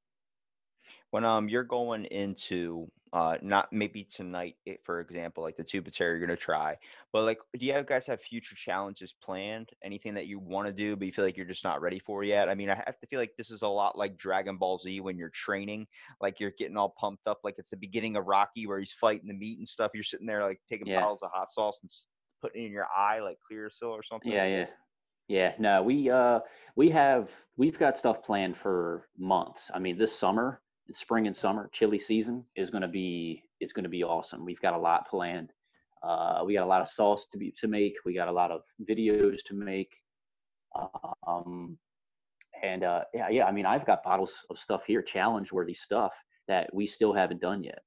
when 1.12 1.26
um 1.26 1.50
you're 1.50 1.64
going 1.64 2.06
into 2.06 2.88
uh 3.14 3.38
not 3.42 3.72
maybe 3.74 4.04
tonight 4.04 4.56
it, 4.66 4.80
for 4.86 5.02
example 5.02 5.44
like 5.44 5.58
the 5.58 5.64
tube 5.64 5.86
of 5.86 5.94
terror 5.94 6.12
you're 6.16 6.26
gonna 6.26 6.38
try 6.38 6.78
but 7.12 7.24
like 7.24 7.40
do 7.58 7.66
you 7.66 7.84
guys 7.84 8.06
have 8.08 8.22
future 8.22 8.56
challenges 8.56 9.14
planned 9.14 9.70
anything 9.84 10.14
that 10.14 10.28
you 10.28 10.40
want 10.40 10.66
to 10.68 10.74
do 10.74 10.96
but 10.96 11.06
you 11.06 11.12
feel 11.12 11.26
like 11.26 11.36
you're 11.36 11.46
just 11.46 11.64
not 11.64 11.82
ready 11.82 12.00
for 12.00 12.24
yet 12.24 12.48
i 12.50 12.56
mean 12.56 12.70
i 12.70 12.76
have 12.76 13.00
to 13.00 13.08
feel 13.08 13.20
like 13.20 13.34
this 13.38 13.52
is 13.52 13.64
a 13.64 13.68
lot 13.68 13.98
like 13.98 14.18
dragon 14.18 14.58
ball 14.58 14.80
z 14.80 15.00
when 15.02 15.18
you're 15.18 15.30
training 15.30 15.86
like 16.22 16.40
you're 16.40 16.54
getting 16.58 16.78
all 16.78 16.94
pumped 16.98 17.28
up 17.28 17.40
like 17.44 17.56
it's 17.58 17.70
the 17.70 17.78
beginning 17.78 18.16
of 18.16 18.26
rocky 18.26 18.66
where 18.66 18.80
he's 18.80 18.94
fighting 18.94 19.28
the 19.28 19.34
meat 19.34 19.58
and 19.58 19.68
stuff 19.68 19.92
you're 19.94 20.04
sitting 20.04 20.28
there 20.28 20.44
like 20.44 20.62
taking 20.70 20.88
Yeah. 20.88 21.02
bottles 21.02 21.22
of 21.22 21.32
hot 21.34 21.52
sauce 21.52 21.80
and 21.82 21.92
putting 22.42 22.64
it 22.64 22.66
in 22.68 22.72
your 22.72 22.88
eye 22.96 23.20
like 23.20 23.38
clearasil 23.52 23.84
or 23.84 24.04
something 24.04 24.32
Yeah, 24.32 24.46
yeah. 24.46 24.68
Yeah, 25.28 25.54
no, 25.60 25.82
we 25.82 26.10
uh 26.10 26.42
we 26.76 26.90
have 26.90 27.30
we've 27.56 27.80
got 27.80 27.98
stuff 27.98 28.22
planned 28.22 28.58
for 28.58 29.08
months. 29.18 29.72
I 29.74 29.80
mean, 29.80 29.98
this 29.98 30.14
summer, 30.14 30.62
spring 30.94 31.28
and 31.28 31.36
summer, 31.36 31.70
chili 31.74 32.00
season 32.00 32.46
is 32.56 32.70
going 32.70 32.82
to 32.82 32.88
be 32.88 33.44
it's 33.60 33.74
going 33.74 33.84
to 33.84 33.90
be 33.90 34.04
awesome. 34.04 34.46
We've 34.46 34.62
got 34.62 34.74
a 34.74 34.80
lot 34.80 35.08
planned. 35.08 35.52
Uh 36.04 36.42
we 36.46 36.54
got 36.54 36.64
a 36.64 36.74
lot 36.74 36.82
of 36.82 36.90
sauce 36.90 37.28
to 37.32 37.38
be 37.38 37.54
to 37.60 37.68
make. 37.68 37.96
We 38.06 38.14
got 38.16 38.28
a 38.28 38.32
lot 38.32 38.52
of 38.52 38.62
videos 38.90 39.38
to 39.48 39.54
make. 39.54 39.92
Um 41.28 41.78
and 42.64 42.84
uh 42.84 43.04
yeah, 43.14 43.30
yeah, 43.30 43.46
I 43.46 43.52
mean, 43.52 43.66
I've 43.66 43.86
got 43.86 44.04
bottles 44.04 44.34
of 44.50 44.58
stuff 44.58 44.84
here, 44.86 45.02
challenge 45.02 45.52
worthy 45.52 45.74
stuff 45.74 46.14
that 46.48 46.74
we 46.74 46.88
still 46.88 47.14
haven't 47.14 47.42
done 47.42 47.64
yet. 47.64 47.80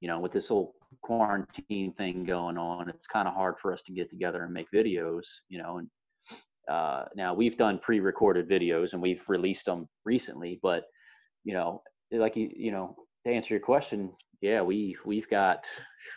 You 0.00 0.08
know, 0.08 0.20
with 0.20 0.32
this 0.32 0.48
whole 0.48 0.74
quarantine 1.02 1.94
thing 1.96 2.24
going 2.24 2.58
on, 2.58 2.88
it's 2.88 3.06
kind 3.06 3.28
of 3.28 3.34
hard 3.34 3.54
for 3.60 3.72
us 3.72 3.82
to 3.86 3.92
get 3.92 4.10
together 4.10 4.44
and 4.44 4.52
make 4.52 4.66
videos, 4.74 5.22
you 5.48 5.58
know, 5.58 5.78
and 5.78 5.88
uh, 6.68 7.04
now 7.16 7.34
we've 7.34 7.56
done 7.56 7.78
pre-recorded 7.78 8.48
videos 8.48 8.92
and 8.92 9.02
we've 9.02 9.22
released 9.28 9.66
them 9.66 9.88
recently, 10.04 10.60
but 10.62 10.84
you 11.44 11.54
know, 11.54 11.82
like 12.12 12.36
you, 12.36 12.50
you 12.54 12.70
know, 12.70 12.96
to 13.26 13.32
answer 13.32 13.54
your 13.54 13.60
question, 13.60 14.10
yeah, 14.40 14.60
we 14.60 14.96
we've 15.04 15.28
got 15.28 15.64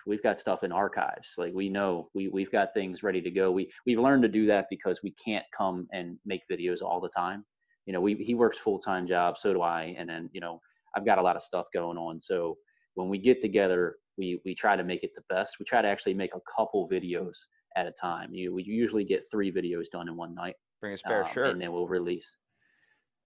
we've 0.08 0.24
got 0.24 0.40
stuff 0.40 0.64
in 0.64 0.72
archives. 0.72 1.30
Like 1.38 1.54
we 1.54 1.70
know 1.70 2.10
we 2.14 2.28
we've 2.28 2.52
got 2.52 2.74
things 2.74 3.04
ready 3.04 3.22
to 3.22 3.32
go. 3.32 3.52
We 3.52 3.72
we've 3.86 4.00
learned 4.00 4.24
to 4.24 4.30
do 4.30 4.46
that 4.48 4.66
because 4.70 5.02
we 5.04 5.12
can't 5.12 5.46
come 5.56 5.88
and 5.92 6.18
make 6.26 6.42
videos 6.52 6.82
all 6.82 7.00
the 7.00 7.10
time. 7.10 7.46
You 7.86 7.94
know, 7.94 8.02
we 8.02 8.16
he 8.16 8.34
works 8.34 8.58
full 8.58 8.80
time 8.80 9.08
job, 9.08 9.38
so 9.38 9.54
do 9.54 9.62
I, 9.62 9.96
and 9.98 10.10
then 10.10 10.30
you 10.34 10.42
know 10.42 10.60
I've 10.96 11.06
got 11.06 11.18
a 11.18 11.22
lot 11.22 11.36
of 11.36 11.44
stuff 11.44 11.68
going 11.74 11.98
on. 11.98 12.20
So 12.20 12.58
when 12.96 13.10
we 13.10 13.18
get 13.18 13.42
together, 13.42 13.98
we 14.18 14.42
we 14.46 14.56
try 14.56 14.76
to 14.76 14.84
make 14.84 15.04
it 15.04 15.12
the 15.16 15.24
best. 15.30 15.58
We 15.60 15.66
try 15.66 15.82
to 15.82 15.88
actually 15.88 16.16
make 16.16 16.34
a 16.36 16.42
couple 16.58 16.90
videos 16.90 17.34
at 17.76 17.88
a 17.88 17.92
time. 17.92 18.34
You 18.34 18.54
we 18.54 18.64
usually 18.64 19.04
get 19.04 19.26
three 19.30 19.52
videos 19.52 19.90
done 19.92 20.08
in 20.08 20.16
one 20.16 20.34
night. 20.34 20.56
Bring 20.82 20.94
a 20.94 20.98
spare 20.98 21.24
um, 21.26 21.34
shirt. 21.34 21.52
and 21.52 21.62
then 21.62 21.72
we'll 21.72 21.88
release. 21.88 22.26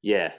Yeah, 0.02 0.32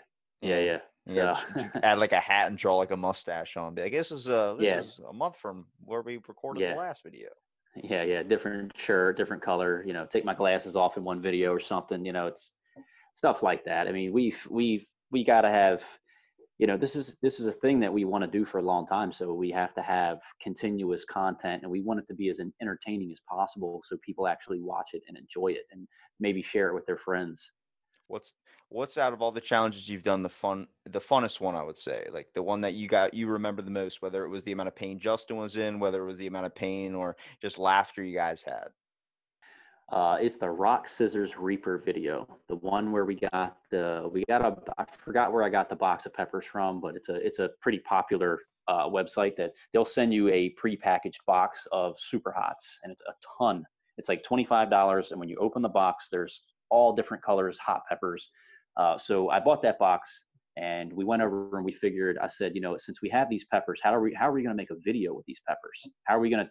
yeah, 0.43 0.61
yeah. 0.61 0.79
So, 1.07 1.15
Yeah, 1.15 1.71
add 1.83 1.99
like 1.99 2.13
a 2.13 2.21
hat 2.21 2.49
and 2.49 2.59
draw 2.59 2.77
like 2.77 2.91
a 2.91 2.97
mustache 2.97 3.57
on. 3.57 3.75
Be 3.75 3.83
like, 3.83 3.93
this 3.93 4.11
is 4.13 4.29
uh 4.29 4.55
this 4.55 4.69
Yeah. 4.69 4.81
is 4.81 5.01
a 5.09 5.13
month 5.13 5.37
from 5.37 5.67
where 5.85 6.03
we 6.03 6.19
recorded 6.29 6.63
Yeah. 6.63 6.73
the 6.73 6.79
last 6.79 7.03
video. 7.03 7.31
yeah, 7.77 8.03
yeah, 8.03 8.23
different 8.23 8.77
shirt, 8.77 9.17
different 9.17 9.43
color. 9.43 9.83
You 9.87 9.93
know, 9.93 10.07
take 10.07 10.25
my 10.25 10.35
glasses 10.35 10.77
off 10.77 10.97
in 10.97 11.05
one 11.05 11.23
video 11.23 11.53
or 11.53 11.61
something. 11.61 12.05
You 12.05 12.13
know, 12.13 12.27
it's 12.27 12.53
stuff 13.15 13.43
like 13.43 13.65
that. 13.65 13.89
I 13.89 13.93
mean, 13.93 14.13
we've 14.13 14.47
we've 14.51 14.87
we 15.11 15.25
got 15.25 15.43
to 15.43 15.51
have. 15.51 15.83
You 16.59 16.67
know, 16.67 16.77
this 16.77 16.95
is 16.95 17.17
this 17.23 17.41
is 17.41 17.47
a 17.47 17.53
thing 17.53 17.81
that 17.81 17.91
we 17.91 18.05
want 18.05 18.23
to 18.23 18.31
do 18.31 18.45
for 18.45 18.59
a 18.59 18.63
long 18.63 18.87
time. 18.87 19.13
So 19.15 19.33
we 19.33 19.51
have 19.53 19.73
to 19.77 19.81
have 19.83 20.19
continuous 20.43 21.07
content, 21.07 21.63
and 21.63 21.71
we 21.73 21.81
want 21.81 22.01
it 22.01 22.07
to 22.09 22.15
be 22.15 22.29
as 22.29 22.39
entertaining 22.61 23.11
as 23.11 23.21
possible, 23.27 23.81
so 23.87 23.97
people 24.05 24.29
actually 24.29 24.61
watch 24.61 24.91
it 24.93 25.03
and 25.09 25.17
enjoy 25.17 25.53
it, 25.53 25.65
and 25.71 25.89
maybe 26.19 26.43
share 26.43 26.69
it 26.69 26.75
with 26.75 26.85
their 26.85 26.99
friends. 26.99 27.41
What's 28.11 28.33
what's 28.69 28.99
out 28.99 29.13
of 29.13 29.23
all 29.23 29.33
the 29.33 29.41
challenges 29.41 29.89
you've 29.89 30.03
done 30.03 30.23
the 30.23 30.29
fun 30.29 30.67
the 30.87 31.01
funnest 31.01 31.41
one 31.41 31.57
I 31.57 31.63
would 31.63 31.79
say 31.79 32.07
like 32.13 32.29
the 32.35 32.43
one 32.43 32.61
that 32.61 32.75
you 32.75 32.87
got 32.89 33.15
you 33.15 33.27
remember 33.27 33.63
the 33.63 33.71
most 33.71 34.01
whether 34.01 34.25
it 34.25 34.29
was 34.29 34.45
the 34.45 34.53
amount 34.53 34.69
of 34.69 34.77
pain 34.77 35.01
Justen 35.01 35.37
was 35.37 35.57
in 35.57 35.81
whether 35.81 36.03
it 36.03 36.07
was 36.07 36.19
the 36.19 36.29
amount 36.29 36.47
of 36.47 36.55
pain 36.55 36.95
or 36.95 37.17
just 37.41 37.59
laughter 37.59 38.03
you 38.03 38.15
guys 38.15 38.43
had. 38.43 38.69
Uh, 39.91 40.17
it's 40.21 40.37
the 40.37 40.49
rock 40.49 40.89
scissors 40.89 41.37
reaper 41.37 41.79
video, 41.79 42.39
the 42.49 42.55
one 42.57 42.93
where 42.93 43.05
we 43.05 43.17
got 43.17 43.57
the 43.73 44.09
we 44.13 44.25
got 44.29 44.41
a 44.41 44.57
I 44.79 44.85
forgot 45.05 45.33
where 45.33 45.43
I 45.43 45.49
got 45.49 45.69
the 45.69 45.75
box 45.75 46.07
of 46.07 46.15
peppers 46.15 46.45
from, 46.45 46.81
but 46.81 46.95
it's 46.95 47.09
a 47.09 47.15
it's 47.15 47.41
a 47.41 47.51
pretty 47.61 47.81
popular 47.81 48.39
uh, 48.69 48.89
website 48.89 49.35
that 49.37 49.53
they'll 49.73 49.85
send 49.85 50.15
you 50.15 50.29
a 50.29 50.55
prepackaged 50.63 51.25
box 51.27 51.67
of 51.73 51.97
super 51.99 52.31
hots, 52.31 52.79
and 52.85 52.93
it's 52.93 53.03
a 53.09 53.13
ton. 53.37 53.65
It's 53.99 54.09
like 54.09 54.23
twenty 54.23 54.45
five 54.45 54.71
dollars, 54.71 55.11
and 55.11 55.19
when 55.19 55.29
you 55.29 55.37
open 55.39 55.61
the 55.61 55.69
box, 55.69 56.07
there's 56.09 56.43
all 56.71 56.93
different 56.93 57.23
colors 57.23 57.59
hot 57.59 57.83
peppers. 57.89 58.31
Uh, 58.77 58.97
so 58.97 59.31
I 59.31 59.41
bought 59.41 59.63
that 59.63 59.79
box, 59.79 60.25
and 60.57 60.93
we 60.93 61.05
went 61.05 61.23
over 61.23 61.57
and 61.57 61.65
we 61.65 61.73
figured. 61.73 62.19
I 62.19 62.29
said, 62.29 62.53
you 62.55 62.61
know, 62.61 62.77
since 62.79 63.03
we 63.03 63.09
have 63.11 63.29
these 63.29 63.45
peppers, 63.53 63.81
how 63.83 63.95
are 63.95 64.01
we 64.01 64.15
how 64.15 64.29
are 64.29 64.33
we 64.33 64.43
going 64.43 64.55
to 64.55 64.61
make 64.61 64.71
a 64.71 64.81
video 64.85 65.15
with 65.15 65.27
these 65.27 65.41
peppers? 65.47 65.93
How 66.05 66.17
are 66.17 66.21
we 66.21 66.31
going 66.31 66.45
to, 66.45 66.51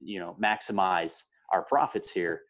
you 0.00 0.18
know, 0.20 0.36
maximize 0.42 1.14
our 1.52 1.64
profits 1.64 2.10
here? 2.10 2.42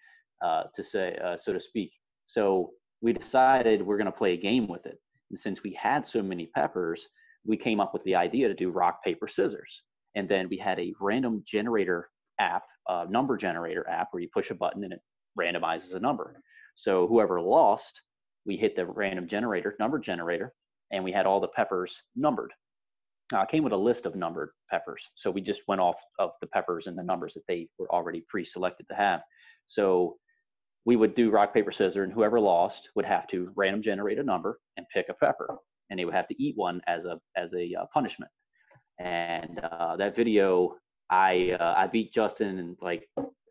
uh, 0.43 0.65
to 0.75 0.83
say, 0.83 1.17
uh, 1.25 1.37
so 1.37 1.53
to 1.53 1.61
speak. 1.61 1.93
So 2.27 2.71
we 3.01 3.13
decided 3.13 3.83
we're 3.83 3.97
going 3.97 4.07
to 4.07 4.13
play 4.13 4.35
a 4.35 4.37
game 4.37 4.69
with 4.69 4.87
it. 4.87 4.99
And 5.31 5.39
since 5.39 5.63
we 5.63 5.77
had 5.81 6.07
so 6.07 6.23
many 6.23 6.47
peppers, 6.55 7.07
we 7.45 7.57
came 7.57 7.81
up 7.81 7.93
with 7.93 8.03
the 8.05 8.15
idea 8.15 8.49
to 8.49 8.55
do 8.55 8.71
rock, 8.71 9.03
paper, 9.03 9.29
scissors. 9.29 9.83
And 10.15 10.29
then 10.29 10.49
we 10.49 10.59
had 10.59 10.79
a 10.79 10.93
random 11.01 11.43
generator 11.47 12.11
app, 12.39 12.65
uh, 12.89 13.07
number 13.09 13.37
generator 13.37 13.89
app, 13.89 14.09
where 14.11 14.23
you 14.23 14.29
push 14.33 14.51
a 14.51 14.55
button 14.55 14.85
and 14.85 14.93
it 14.93 15.01
randomizes 15.39 15.95
a 15.95 16.01
number. 16.01 16.35
So 16.75 17.07
whoever 17.07 17.41
lost, 17.41 18.01
we 18.45 18.57
hit 18.57 18.77
the 18.77 18.87
random 18.87 19.29
generator, 19.29 19.77
number 19.79 19.99
generator, 19.99 20.53
and 20.91 21.05
we 21.05 21.13
had 21.13 21.27
all 21.27 21.41
the 21.41 21.49
peppers 21.49 22.03
numbered. 22.17 22.53
It 23.33 23.49
came 23.49 23.65
with 23.65 23.73
a 23.73 23.77
list 23.77 24.05
of 24.05 24.15
numbered 24.15 24.51
peppers. 24.71 25.09
So 25.15 25.31
we 25.31 25.41
just 25.41 25.63
went 25.67 25.81
off 25.81 25.97
of 26.19 26.33
the 26.41 26.47
peppers 26.49 26.87
and 26.87 26.99
the 26.99 27.03
numbers 27.03 27.33
that 27.35 27.47
they 27.49 27.69
were 27.79 27.91
already 27.91 28.25
pre-selected 28.29 28.87
to 28.89 28.95
have. 28.95 29.23
So 29.67 30.17
we 30.85 30.97
would 30.97 31.15
do 31.15 31.31
rock 31.31 31.55
paper 31.55 31.73
scissors 31.73 32.05
and 32.05 32.13
whoever 32.13 32.41
lost 32.41 32.89
would 32.95 33.05
have 33.05 33.27
to 33.29 33.51
random 33.57 33.83
generate 33.83 34.19
a 34.19 34.23
number 34.23 34.59
and 34.77 34.87
pick 34.93 35.09
a 35.09 35.15
pepper 35.15 35.57
and 35.91 35.99
they 35.99 36.05
would 36.05 36.15
have 36.15 36.29
to 36.29 36.43
eat 36.43 36.57
one 36.57 36.81
as 36.87 37.05
a 37.05 37.19
as 37.37 37.55
a 37.55 37.75
uh, 37.75 37.85
punishment 37.93 38.31
and 38.99 39.61
uh, 39.61 39.97
that 39.97 40.17
video 40.17 40.75
i 41.11 41.57
uh, 41.61 41.75
i 41.77 41.87
beat 41.87 42.13
justen 42.13 42.59
in 42.59 42.77
like 42.81 43.09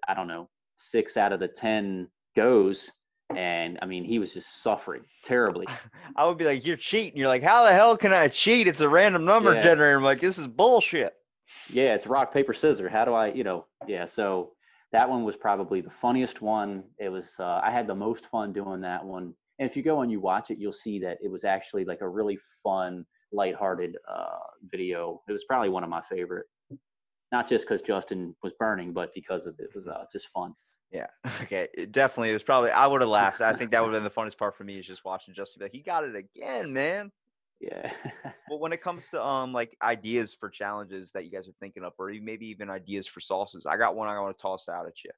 i 0.08 0.14
don't 0.14 0.28
know 0.28 0.50
six 0.76 1.18
out 1.18 1.32
of 1.32 1.40
the 1.40 1.48
ten 1.48 2.08
goes 2.36 2.92
and 3.38 3.78
i 3.82 3.86
mean 3.86 4.04
he 4.04 4.20
was 4.20 4.34
just 4.34 4.62
suffering 4.63 5.04
terribly 5.24 5.67
I 6.15 6.26
would 6.26 6.38
be 6.38 6.44
like, 6.46 6.65
You're 6.65 6.76
cheating. 6.78 7.17
You're 7.17 7.30
like, 7.30 7.41
How 7.44 7.63
the 7.63 7.72
hell 7.74 7.96
can 7.98 8.12
I 8.12 8.28
cheat? 8.28 8.67
It's 8.67 8.82
a 8.82 8.89
random 8.89 9.24
number 9.24 9.54
Yeah. 9.54 9.62
generator. 9.62 9.96
I'm 9.98 10.04
like, 10.04 10.20
this 10.20 10.38
is 10.38 10.46
bullshit. 10.48 11.13
yeah 11.72 11.94
it's 11.94 12.06
rock 12.08 12.34
paper 12.34 12.54
scissors 12.54 12.91
how 12.91 13.06
do 13.06 13.13
i 13.13 13.28
you 13.32 13.44
know 13.44 13.65
yeah 13.88 14.06
so 14.06 14.52
that 14.91 15.10
one 15.10 15.24
was 15.24 15.36
probably 15.38 15.80
the 15.82 15.89
funniest 16.02 16.41
one 16.41 16.84
it 17.00 17.10
was 17.10 17.32
uh, 17.39 17.62
i 17.63 17.72
had 17.72 17.88
the 17.88 17.96
most 17.96 18.26
fun 18.28 18.52
doing 18.52 18.82
that 18.82 19.04
one 19.04 19.34
and 19.60 19.70
if 19.70 19.76
you 19.78 19.84
go 19.84 20.02
and 20.02 20.12
you 20.12 20.20
watch 20.20 20.52
it 20.52 20.58
you'll 20.58 20.74
see 20.74 21.00
that 21.00 21.17
it 21.24 21.32
was 21.32 21.44
actually 21.46 21.86
like 21.86 22.02
a 22.02 22.08
really 22.08 22.38
fun 22.63 23.06
lighthearted 23.32 23.96
uh, 24.13 24.39
video 24.70 25.22
it 25.30 25.32
was 25.32 25.46
probably 25.46 25.70
one 25.70 25.84
of 25.84 25.89
my 25.89 26.02
favorite 26.10 26.46
not 27.32 27.48
just 27.48 27.65
because 27.65 27.82
justen 27.82 28.34
was 28.44 28.52
burning 28.60 28.91
but 28.91 29.10
because 29.15 29.46
of 29.46 29.56
it 29.60 29.70
was 29.74 29.88
uh, 29.88 30.04
just 30.12 30.28
fun 30.34 30.54
Yeah. 30.91 31.08
Okay. 31.43 31.67
It 31.73 31.91
definitely 31.91 32.30
it 32.32 32.34
was 32.34 32.43
probably 32.43 32.71
I 32.71 32.88
would 32.88 33.01
have 33.01 33.10
laughed. 33.10 33.41
I 33.41 33.54
think 33.54 33.71
that 33.71 33.82
would 33.84 33.93
have 33.93 34.04
been 34.04 34.04
the 34.04 34.10
funnest 34.10 34.38
part 34.38 34.56
for 34.56 34.63
me 34.63 34.77
is 34.80 34.86
just 34.86 35.06
watching 35.06 35.34
Justen 35.34 35.60
be 35.60 35.65
like, 35.65 35.71
he 35.71 35.82
got 35.82 36.04
it 36.04 36.15
again, 36.15 36.73
man. 36.73 37.12
yeah 37.60 37.93
Well, 38.47 38.60
when 38.60 38.73
it 38.73 38.82
comes 38.82 39.10
to 39.10 39.23
um 39.23 39.54
like 39.54 39.77
ideas 39.82 40.34
for 40.34 40.49
challenges 40.49 41.12
that 41.13 41.23
you 41.25 41.32
guys 41.32 41.47
are 41.47 41.54
thinking 41.60 41.84
of, 41.84 41.93
or 41.97 42.10
maybe 42.21 42.47
even 42.47 42.69
ideas 42.69 43.08
for 43.08 43.19
sauces, 43.21 43.65
I 43.65 43.77
got 43.77 43.95
one 43.95 44.10
I 44.10 44.19
want 44.19 44.38
to 44.38 44.41
toss 44.41 44.67
out 44.67 44.88
at 44.88 45.04
you. 45.04 45.12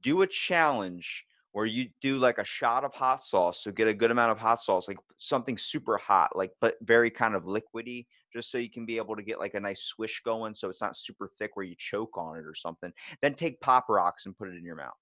Do 0.00 0.22
a 0.22 0.26
challenge 0.26 1.26
where 1.52 1.66
you 1.66 1.90
do 2.00 2.18
like 2.18 2.38
a 2.38 2.44
shot 2.44 2.84
of 2.84 2.94
hot 2.94 3.24
sauce, 3.24 3.62
so 3.62 3.72
get 3.72 3.88
a 3.88 3.94
good 3.94 4.10
amount 4.10 4.32
of 4.32 4.38
hot 4.38 4.62
sauce, 4.62 4.88
like 4.88 4.98
something 5.18 5.58
super 5.58 5.98
hot, 5.98 6.36
like 6.36 6.52
but 6.60 6.76
very 6.82 7.10
kind 7.10 7.34
of 7.34 7.44
liquidy, 7.44 8.06
just 8.32 8.50
so 8.50 8.58
you 8.58 8.70
can 8.70 8.86
be 8.86 8.96
able 8.96 9.16
to 9.16 9.22
get 9.22 9.38
like 9.38 9.54
a 9.54 9.60
nice 9.60 9.82
swish 9.82 10.22
going, 10.24 10.54
so 10.54 10.68
it's 10.68 10.80
not 10.80 10.96
super 10.96 11.28
thick 11.38 11.52
where 11.54 11.66
you 11.66 11.74
choke 11.78 12.16
on 12.16 12.36
it 12.36 12.44
or 12.46 12.54
something. 12.54 12.92
Then 13.20 13.34
take 13.34 13.60
pop 13.60 13.88
rocks 13.88 14.26
and 14.26 14.36
put 14.36 14.48
it 14.48 14.56
in 14.56 14.64
your 14.64 14.76
mouth. 14.76 14.92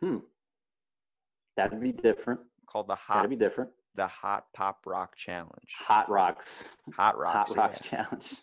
hmm 0.00 0.18
that'd 1.56 1.80
be 1.80 1.92
different 1.92 2.40
Called 2.66 2.88
the 2.88 2.96
hot 2.96 3.16
that'd 3.16 3.30
be 3.30 3.36
different 3.36 3.70
the 3.94 4.06
hot 4.08 4.46
pop 4.54 4.80
rock 4.86 5.14
challenge. 5.16 5.72
hot 5.78 6.08
rocks 6.10 6.64
Hot 6.96 7.16
rocks. 7.16 7.36
hot 7.36 7.56
yeah. 7.56 7.62
rocks 7.62 7.80
challenge 7.80 8.34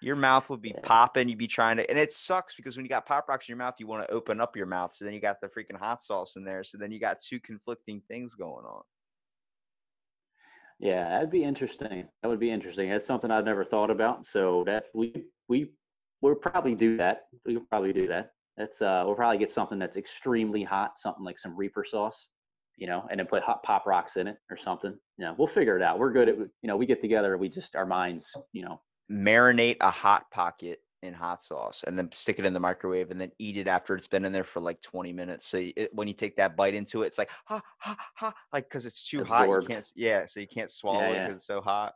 your 0.00 0.16
mouth 0.16 0.48
would 0.48 0.62
be 0.62 0.70
Yeah. 0.70 0.80
popping. 0.82 1.28
You'd 1.28 1.38
be 1.38 1.48
trying 1.48 1.76
to, 1.78 1.90
and 1.90 1.98
it 1.98 2.12
sucks 2.12 2.54
because 2.54 2.76
when 2.76 2.84
you 2.84 2.88
got 2.88 3.04
pop 3.04 3.28
rocks 3.28 3.48
in 3.48 3.52
your 3.52 3.58
mouth, 3.58 3.74
you 3.78 3.88
want 3.88 4.06
to 4.06 4.14
open 4.14 4.40
up 4.40 4.54
your 4.56 4.66
mouth. 4.66 4.94
So 4.94 5.04
then 5.04 5.12
you 5.12 5.20
got 5.20 5.40
the 5.40 5.48
freaking 5.48 5.76
hot 5.76 6.04
sauce 6.04 6.36
in 6.36 6.44
there. 6.44 6.62
So 6.62 6.78
then 6.78 6.92
you 6.92 7.00
got 7.00 7.18
two 7.20 7.40
conflicting 7.40 8.00
things 8.06 8.34
going 8.34 8.64
on. 8.64 8.82
Yeah, 10.78 11.08
that'd 11.08 11.30
be 11.30 11.42
interesting. 11.42 12.06
That 12.22 12.28
would 12.28 12.38
be 12.38 12.50
interesting. 12.50 12.90
That's 12.90 13.06
something 13.06 13.30
I've 13.30 13.44
never 13.44 13.64
thought 13.64 13.90
about. 13.90 14.26
So 14.26 14.62
that 14.66 14.84
we 14.94 15.24
we 15.48 15.72
we'll 16.20 16.36
probably 16.36 16.74
do 16.74 16.96
that. 16.98 17.22
We'll 17.44 17.60
probably 17.68 17.92
do 17.92 18.06
that. 18.08 18.32
That's 18.56 18.80
uh 18.80 19.02
we'll 19.04 19.16
probably 19.16 19.38
get 19.38 19.50
something 19.50 19.78
that's 19.78 19.96
extremely 19.96 20.62
hot, 20.62 20.98
something 20.98 21.24
like 21.24 21.38
some 21.38 21.56
Reaper 21.56 21.84
sauce, 21.84 22.28
you 22.76 22.86
know, 22.86 23.06
and 23.10 23.18
then 23.18 23.26
put 23.26 23.42
hot 23.42 23.62
pop 23.64 23.86
rocks 23.86 24.16
in 24.16 24.28
it 24.28 24.38
or 24.50 24.56
something. 24.56 24.96
You 25.16 25.24
know, 25.24 25.34
we'll 25.36 25.48
figure 25.48 25.76
it 25.76 25.82
out. 25.82 25.98
We're 25.98 26.12
good 26.12 26.28
at 26.28 26.36
you 26.36 26.48
know, 26.64 26.76
we 26.76 26.86
get 26.86 27.00
together, 27.00 27.36
we 27.36 27.48
just 27.48 27.74
our 27.74 27.86
minds, 27.86 28.30
you 28.52 28.64
know, 28.64 28.80
Marinate 29.10 29.78
a 29.80 29.90
hot 29.90 30.30
pocket 30.30 30.80
in 31.02 31.14
hot 31.14 31.44
sauce 31.44 31.84
and 31.86 31.96
then 31.96 32.10
stick 32.12 32.38
it 32.38 32.44
in 32.44 32.52
the 32.52 32.60
microwave 32.60 33.10
and 33.10 33.20
then 33.20 33.30
eat 33.38 33.56
it 33.56 33.68
after 33.68 33.94
it's 33.94 34.08
been 34.08 34.24
in 34.24 34.32
there 34.32 34.44
for 34.44 34.60
like 34.60 34.80
20 34.82 35.12
minutes. 35.12 35.48
So 35.48 35.58
it, 35.76 35.94
when 35.94 36.08
you 36.08 36.14
take 36.14 36.36
that 36.36 36.56
bite 36.56 36.74
into 36.74 37.02
it, 37.02 37.06
it's 37.06 37.18
like, 37.18 37.30
ha, 37.44 37.60
ha, 37.78 37.96
ha, 38.16 38.34
like, 38.52 38.68
cause 38.68 38.86
it's 38.86 39.08
too 39.08 39.24
hot. 39.24 39.48
You 39.48 39.68
can't, 39.68 39.86
yeah. 39.94 40.26
So 40.26 40.40
you 40.40 40.48
can't 40.48 40.70
swallow 40.70 41.12
it 41.12 41.14
yeah. 41.14 41.26
because 41.26 41.38
it's 41.38 41.46
so 41.46 41.60
hot. 41.60 41.94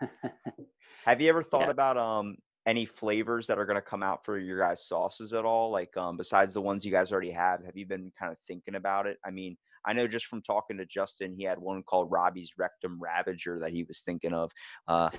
Have 1.04 1.20
you 1.20 1.28
ever 1.28 1.42
thought 1.42 1.66
Yeah. 1.66 1.70
about 1.70 1.96
um 1.96 2.36
any 2.66 2.84
flavors 2.84 3.46
that 3.46 3.58
are 3.58 3.64
going 3.64 3.76
to 3.76 3.82
come 3.82 4.02
out 4.02 4.24
for 4.24 4.38
your 4.38 4.58
guys' 4.58 4.86
sauces 4.86 5.32
at 5.32 5.44
all? 5.44 5.70
Like 5.70 5.96
um 5.96 6.16
besides 6.16 6.54
the 6.54 6.60
ones 6.60 6.84
you 6.84 6.92
guys 6.92 7.12
already 7.12 7.30
have, 7.30 7.64
have 7.64 7.76
you 7.76 7.86
been 7.86 8.12
kind 8.18 8.32
of 8.32 8.38
thinking 8.46 8.74
about 8.76 9.06
it? 9.06 9.18
I 9.24 9.30
mean, 9.30 9.56
I 9.84 9.92
know 9.92 10.06
just 10.06 10.26
from 10.26 10.42
talking 10.42 10.78
to 10.78 10.86
Justen, 10.86 11.34
he 11.36 11.44
had 11.44 11.58
one 11.58 11.82
called 11.82 12.10
Robbie's 12.10 12.52
Rectum 12.58 12.98
Ravager 13.00 13.58
that 13.60 13.72
he 13.72 13.84
was 13.84 14.00
thinking 14.00 14.32
of. 14.32 14.50
Uh, 14.86 15.10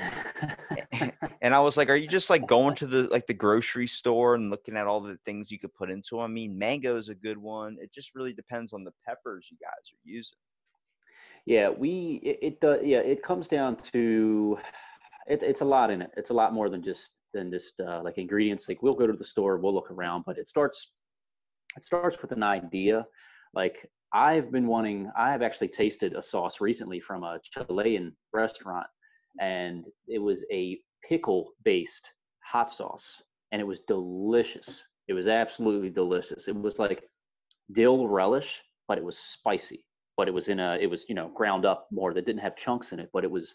and 1.41 1.54
I 1.54 1.60
was 1.60 1.78
like, 1.78 1.89
are 1.89 1.95
you 1.95 2.07
just 2.07 2.30
like 2.30 2.47
going 2.47 2.76
to 2.76 2.88
the 2.88 3.03
like 3.09 3.28
the 3.28 3.34
grocery 3.34 3.88
store 3.88 4.36
and 4.36 4.51
looking 4.51 4.78
at 4.78 4.88
all 4.88 5.01
the 5.01 5.18
things 5.26 5.51
you 5.51 5.59
could 5.59 5.74
put 5.74 5.89
into 5.89 6.20
'em? 6.20 6.26
I 6.26 6.28
mean, 6.28 6.57
mango 6.57 6.97
is 6.97 7.09
a 7.09 7.16
good 7.16 7.38
one. 7.38 7.78
It 7.82 7.93
just 7.93 8.14
really 8.16 8.34
depends 8.34 8.74
on 8.74 8.84
the 8.84 8.93
peppers 9.05 9.47
you 9.51 9.57
guys 9.62 9.91
are 9.91 10.03
using. 10.03 10.38
Yeah, 11.45 11.70
we 11.70 12.20
it, 12.24 12.39
it 12.41 12.59
does. 12.62 12.80
Yeah, 12.84 12.99
it 12.99 13.24
comes 13.24 13.47
down 13.47 13.78
to 13.93 14.57
it, 15.28 15.41
it's 15.41 15.62
a 15.62 15.66
lot 15.66 15.89
in 15.89 16.01
it. 16.01 16.12
It's 16.18 16.30
a 16.30 16.34
lot 16.34 16.53
more 16.53 16.70
than 16.70 16.84
just 16.84 17.12
than 17.34 17.51
just 17.51 17.80
uh, 17.80 18.01
like 18.03 18.18
ingredients. 18.18 18.66
Like 18.68 18.84
we'll 18.84 18.93
go 18.93 19.07
to 19.07 19.14
the 19.14 19.24
store, 19.24 19.57
we'll 19.57 19.74
look 19.74 19.89
around, 19.89 20.24
but 20.26 20.38
it 20.38 20.47
starts 20.47 20.91
it 21.76 21.84
starts 21.84 22.22
with 22.22 22.32
an 22.32 22.43
idea. 22.43 23.05
Like 23.53 23.89
I've 24.14 24.51
been 24.51 24.68
wanting. 24.68 25.09
I 25.18 25.32
have 25.32 25.41
actually 25.41 25.70
tasted 25.70 26.14
a 26.16 26.22
sauce 26.22 26.59
recently 26.59 26.99
from 26.99 27.24
a 27.24 27.39
Chilean 27.53 28.16
restaurant, 28.34 28.88
and 29.39 29.86
it 30.07 30.20
was 30.20 30.43
a 30.51 30.80
pickle 31.07 31.51
based 31.64 32.09
hot 32.43 32.72
sauce. 32.72 33.09
and 33.51 33.62
it 33.62 33.66
was 33.68 33.80
delicious. 33.88 34.82
It 35.07 35.14
was 35.14 35.28
absolutely 35.28 35.89
delicious. 35.89 36.47
It 36.47 36.55
was 36.55 36.80
like 36.80 37.03
dill 37.74 38.07
relish, 38.07 38.62
but 38.88 38.97
it 38.97 39.03
was 39.03 39.18
spicy. 39.18 39.86
But 40.18 40.28
it 40.28 40.34
was 40.34 40.49
in 40.49 40.59
a, 40.59 40.78
it 40.80 40.88
was 40.88 41.05
you 41.09 41.16
know 41.16 41.30
ground 41.30 41.66
up 41.66 41.88
more. 41.91 42.14
That 42.14 42.26
didn't 42.26 42.41
have 42.41 42.55
chunks 42.55 42.91
in 42.91 42.99
it, 42.99 43.09
but 43.14 43.24
it 43.24 43.32
was, 43.32 43.53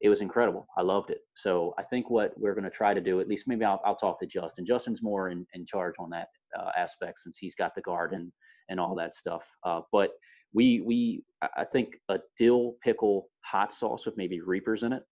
it 0.00 0.08
was 0.08 0.20
incredible. 0.20 0.66
I 0.76 0.82
loved 0.82 1.10
it. 1.10 1.20
So 1.34 1.74
I 1.78 1.82
think 1.82 2.10
what 2.10 2.38
we're 2.38 2.54
going 2.54 2.64
to 2.64 2.70
try 2.70 2.92
to 2.94 3.00
do, 3.00 3.20
at 3.20 3.28
least 3.28 3.48
maybe 3.48 3.64
I'll, 3.64 3.80
I'll 3.84 3.96
talk 3.96 4.20
to 4.20 4.26
Justen. 4.26 4.66
Justen's 4.66 5.02
more 5.02 5.30
in, 5.30 5.46
in 5.54 5.66
charge 5.66 5.94
on 5.98 6.10
that 6.10 6.28
uh, 6.58 6.70
aspect 6.76 7.20
since 7.20 7.38
he's 7.38 7.54
got 7.54 7.74
the 7.74 7.82
garden 7.82 8.32
and 8.68 8.80
all 8.80 8.94
that 8.94 9.14
stuff. 9.14 9.42
Uh, 9.64 9.80
but 9.92 10.10
we 10.52 10.80
we 10.80 11.22
I 11.56 11.64
think 11.64 11.96
a 12.08 12.18
dill 12.38 12.76
pickle 12.82 13.28
hot 13.42 13.72
sauce 13.72 14.06
with 14.06 14.16
maybe 14.16 14.40
reapers 14.40 14.82
in 14.82 14.92
it 14.92 15.02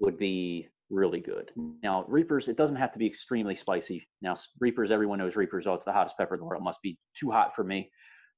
would 0.00 0.18
be 0.18 0.68
really 0.90 1.20
good. 1.20 1.50
Now, 1.82 2.04
Reapers, 2.08 2.48
it 2.48 2.56
doesn't 2.56 2.76
have 2.76 2.92
to 2.92 2.98
be 2.98 3.06
extremely 3.06 3.56
spicy. 3.56 4.06
Now, 4.22 4.36
Reapers, 4.60 4.90
everyone 4.90 5.18
knows 5.18 5.36
Reapers. 5.36 5.66
Oh, 5.66 5.74
it's 5.74 5.84
the 5.84 5.92
hottest 5.92 6.16
pepper 6.16 6.34
in 6.34 6.40
the 6.40 6.44
world. 6.44 6.60
It 6.60 6.64
must 6.64 6.82
be 6.82 6.98
too 7.18 7.30
hot 7.30 7.54
for 7.54 7.64
me. 7.64 7.90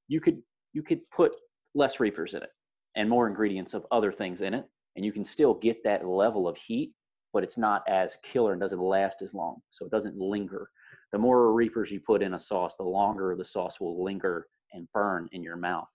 You 0.09 0.21
could 0.21 0.43
you 0.73 0.83
could 0.83 1.01
put 1.11 1.33
less 1.75 2.01
Reapers 2.01 2.35
in 2.35 2.43
it 2.43 2.51
and 2.97 3.09
more 3.09 3.29
ingredients 3.29 3.75
of 3.75 3.87
other 3.91 4.13
things 4.13 4.41
in 4.41 4.55
it, 4.55 4.65
and 4.97 5.05
you 5.05 5.13
can 5.13 5.25
still 5.25 5.55
get 5.55 5.83
that 5.85 6.07
level 6.07 6.49
of 6.49 6.57
heat, 6.57 6.93
but 7.33 7.45
it's 7.45 7.59
not 7.59 7.83
as 7.89 8.17
killer 8.23 8.53
and 8.53 8.61
doesn't 8.61 8.81
last 8.81 9.23
as 9.23 9.35
long, 9.35 9.61
so 9.71 9.85
it 9.85 9.91
doesn't 9.91 10.17
linger. 10.17 10.71
The 11.17 11.23
more 11.23 11.55
Reapers 11.55 11.91
you 11.91 11.99
put 11.99 12.23
in 12.23 12.35
a 12.35 12.39
sauce, 12.39 12.77
the 12.77 12.85
longer 12.85 13.35
the 13.35 13.45
sauce 13.45 13.81
will 13.81 14.05
linger 14.05 14.49
and 14.75 14.87
burn 14.93 15.31
in 15.33 15.43
your 15.43 15.57
mouth. 15.57 15.89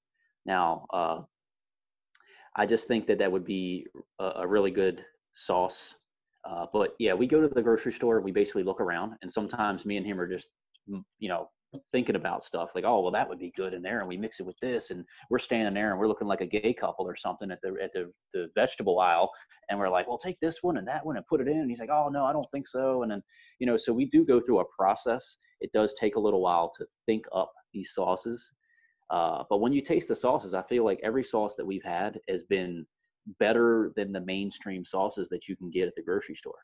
Now, 0.48 0.88
uh, 0.92 1.20
I 2.56 2.66
just 2.66 2.88
think 2.88 3.06
that 3.06 3.20
that 3.20 3.32
would 3.32 3.46
be 3.46 3.86
a, 4.20 4.32
a 4.38 4.48
really 4.48 4.72
good 4.72 5.06
sauce 5.36 5.94
uh, 6.44 6.66
but 6.74 6.96
yeah, 6.98 7.14
we 7.14 7.28
go 7.28 7.40
to 7.40 7.48
the 7.48 7.62
grocery 7.62 7.94
store. 7.94 8.20
We 8.20 8.32
basically 8.32 8.64
look 8.64 8.82
around, 8.82 9.14
and 9.22 9.32
sometimes 9.32 9.86
me 9.86 9.98
and 9.98 10.06
him 10.06 10.20
are 10.20 10.28
just, 10.28 10.50
you 10.88 11.30
know, 11.30 11.50
thinking 11.92 12.16
about 12.16 12.44
stuff 12.44 12.72
like, 12.76 12.84
oh, 12.86 13.02
well, 13.02 13.12
that 13.12 13.28
would 13.28 13.40
be 13.40 13.54
good 13.56 13.74
in 13.74 13.82
there, 13.82 14.00
and 14.00 14.08
we 14.08 14.18
mix 14.18 14.40
it 14.40 14.46
with 14.46 14.60
this, 14.62 14.92
and 14.92 15.06
we're 15.30 15.40
standing 15.40 15.74
there 15.74 15.92
and 15.92 16.00
we're 16.00 16.08
looking 16.08 16.28
like 16.28 16.42
a 16.42 16.46
gay 16.46 16.74
couple 16.74 17.08
or 17.08 17.16
something 17.16 17.52
at 17.52 17.60
the 17.62 17.76
at 17.82 17.94
the, 17.94 18.12
the 18.34 18.50
vegetable 18.56 19.00
aisle, 19.00 19.30
and 19.70 19.80
we're 19.80 19.90
like, 19.90 20.08
well, 20.08 20.18
take 20.18 20.40
this 20.40 20.60
one 20.62 20.78
and 20.78 20.88
that 20.88 21.06
one 21.06 21.18
and 21.18 21.26
put 21.28 21.42
it 21.42 21.48
in. 21.48 21.60
And 21.60 21.70
he's 21.70 21.80
like, 21.80 21.90
oh 21.90 22.10
no, 22.10 22.26
I 22.26 22.34
don't 22.34 22.48
think 22.52 22.68
so. 22.68 23.04
And 23.04 23.12
then, 23.12 23.24
you 23.60 23.68
know, 23.68 23.78
so 23.78 23.94
we 23.94 24.06
do 24.06 24.26
go 24.26 24.42
through 24.42 24.60
a 24.60 24.66
process. 24.78 25.38
It 25.62 25.72
does 25.74 25.94
take 26.00 26.16
a 26.16 26.20
little 26.20 26.42
while 26.42 26.72
to 26.78 26.86
think 27.06 27.26
up 27.34 27.52
these 27.74 27.92
sauces, 27.94 28.52
uh, 29.10 29.44
but 29.50 29.60
when 29.60 29.74
you 29.74 29.82
taste 29.82 30.08
the 30.08 30.16
sauces, 30.16 30.54
I 30.54 30.64
feel 30.64 30.84
like 30.84 31.00
every 31.04 31.24
sauce 31.24 31.54
that 31.58 31.66
we've 31.66 31.84
had 31.84 32.20
has 32.30 32.44
been 32.44 32.86
better 33.40 33.92
than 33.96 34.12
the 34.12 34.22
mainstream 34.22 34.84
sauces 34.84 35.30
that 35.30 35.48
you 35.48 35.56
can 35.56 35.70
get 35.70 35.88
at 35.88 35.96
the 35.96 36.02
grocery 36.02 36.36
store. 36.36 36.56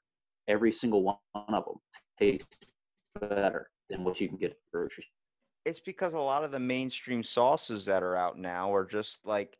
Every 0.47 0.71
single 0.71 1.03
one 1.03 1.17
of 1.33 1.65
them 1.65 1.75
tastes 2.19 2.57
better 3.19 3.69
than 3.89 4.03
what 4.03 4.19
you 4.19 4.27
can 4.27 4.37
get 4.37 4.51
at 4.51 4.57
the 4.57 4.77
grocery 4.77 5.03
store. 5.03 5.13
It's 5.65 5.79
because 5.79 6.13
a 6.13 6.19
lot 6.19 6.43
of 6.43 6.51
the 6.51 6.59
mainstream 6.59 7.23
sauces 7.23 7.85
that 7.85 8.03
are 8.03 8.15
out 8.15 8.37
now 8.37 8.73
are 8.73 8.85
just 8.85 9.25
like 9.25 9.57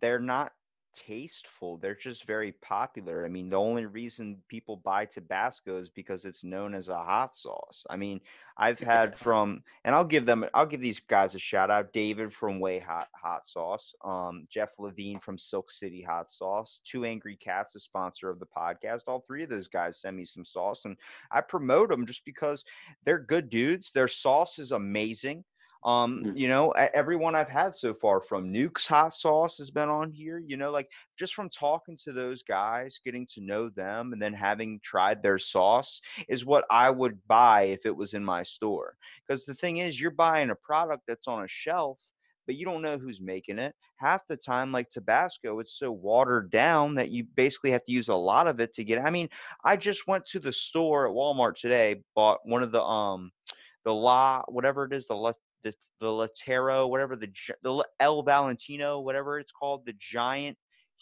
they're 0.00 0.18
not 0.18 0.52
tasteful. 0.94 1.76
They're 1.76 1.94
just 1.94 2.24
very 2.24 2.52
popular. 2.52 3.24
I 3.24 3.28
mean, 3.28 3.50
the 3.50 3.56
only 3.56 3.86
reason 3.86 4.42
people 4.48 4.76
buy 4.76 5.04
Tabasco 5.04 5.78
is 5.78 5.88
because 5.88 6.24
it's 6.24 6.44
known 6.44 6.74
as 6.74 6.88
a 6.88 6.96
hot 6.96 7.36
sauce. 7.36 7.84
I 7.90 7.96
mean, 7.96 8.20
I've 8.56 8.78
had 8.78 9.18
from, 9.18 9.62
and 9.84 9.94
I'll 9.94 10.04
give 10.04 10.26
them, 10.26 10.44
I'll 10.54 10.66
give 10.66 10.80
these 10.80 11.00
guys 11.00 11.34
a 11.34 11.38
shout 11.38 11.70
out. 11.70 11.92
David 11.92 12.32
from 12.32 12.60
Way 12.60 12.78
Hot 12.78 13.08
Hot 13.14 13.46
Sauce, 13.46 13.94
um, 14.04 14.46
Jeff 14.48 14.74
Levine 14.78 15.18
from 15.18 15.38
Silk 15.38 15.70
City 15.70 16.02
Hot 16.02 16.30
Sauce, 16.30 16.80
Two 16.84 17.04
Angry 17.04 17.36
Cats, 17.36 17.74
a 17.74 17.80
sponsor 17.80 18.30
of 18.30 18.38
the 18.38 18.46
podcast. 18.46 19.02
All 19.06 19.24
three 19.26 19.42
of 19.42 19.50
those 19.50 19.68
guys 19.68 20.00
send 20.00 20.16
me 20.16 20.24
some 20.24 20.44
sauce, 20.44 20.84
and 20.84 20.96
I 21.32 21.40
promote 21.40 21.88
them 21.88 22.06
just 22.06 22.24
because 22.24 22.64
they're 23.04 23.18
good 23.18 23.50
dudes. 23.50 23.90
Their 23.90 24.08
sauce 24.08 24.58
is 24.58 24.72
amazing. 24.72 25.44
Um, 25.84 26.22
mm-hmm. 26.24 26.36
you 26.36 26.48
know, 26.48 26.70
everyone 26.70 27.34
I've 27.34 27.48
had 27.48 27.74
so 27.74 27.92
far 27.92 28.20
from 28.20 28.50
Nuke's 28.50 28.86
hot 28.86 29.14
sauce 29.14 29.58
has 29.58 29.70
been 29.70 29.88
on 29.88 30.10
here, 30.10 30.38
you 30.38 30.56
know, 30.56 30.70
like 30.70 30.88
just 31.18 31.34
from 31.34 31.50
talking 31.50 31.98
to 32.04 32.12
those 32.12 32.42
guys, 32.42 32.98
getting 33.04 33.26
to 33.34 33.42
know 33.42 33.68
them, 33.68 34.12
and 34.12 34.20
then 34.20 34.32
having 34.32 34.80
tried 34.82 35.22
their 35.22 35.38
sauce 35.38 36.00
is 36.28 36.46
what 36.46 36.64
I 36.70 36.90
would 36.90 37.18
buy 37.26 37.64
if 37.64 37.84
it 37.84 37.96
was 37.96 38.14
in 38.14 38.24
my 38.24 38.42
store. 38.42 38.96
Because 39.26 39.44
the 39.44 39.54
thing 39.54 39.78
is, 39.78 40.00
you're 40.00 40.10
buying 40.10 40.50
a 40.50 40.54
product 40.56 41.02
that's 41.06 41.28
on 41.28 41.44
a 41.44 41.48
shelf 41.48 41.98
but 42.46 42.56
you 42.56 42.64
don't 42.64 42.82
know 42.82 42.98
who's 42.98 43.20
making 43.20 43.58
it. 43.58 43.74
Half 43.96 44.26
the 44.26 44.36
time, 44.36 44.72
like 44.72 44.88
Tabasco, 44.88 45.60
it's 45.60 45.78
so 45.78 45.90
watered 45.90 46.50
down 46.50 46.94
that 46.96 47.10
you 47.10 47.24
basically 47.34 47.70
have 47.70 47.84
to 47.84 47.92
use 47.92 48.08
a 48.08 48.14
lot 48.14 48.46
of 48.46 48.60
it 48.60 48.74
to 48.74 48.84
get. 48.84 49.04
I 49.04 49.10
mean, 49.10 49.28
I 49.64 49.76
just 49.76 50.06
went 50.06 50.26
to 50.26 50.40
the 50.40 50.52
store 50.52 51.08
at 51.08 51.14
Walmart 51.14 51.54
today, 51.56 52.02
bought 52.14 52.40
one 52.44 52.62
of 52.62 52.72
the 52.72 52.82
um 52.82 53.30
the 53.84 53.94
la 53.94 54.42
whatever 54.48 54.84
it 54.84 54.92
is 54.92 55.06
the 55.06 55.14
the 55.64 55.74
the 56.00 56.06
Latero, 56.06 56.88
whatever 56.88 57.16
the 57.16 57.30
the 57.62 57.84
El 57.98 58.22
Valentino, 58.22 59.00
whatever 59.00 59.38
it's 59.38 59.52
called, 59.52 59.84
the 59.86 59.94
giant, 59.98 60.56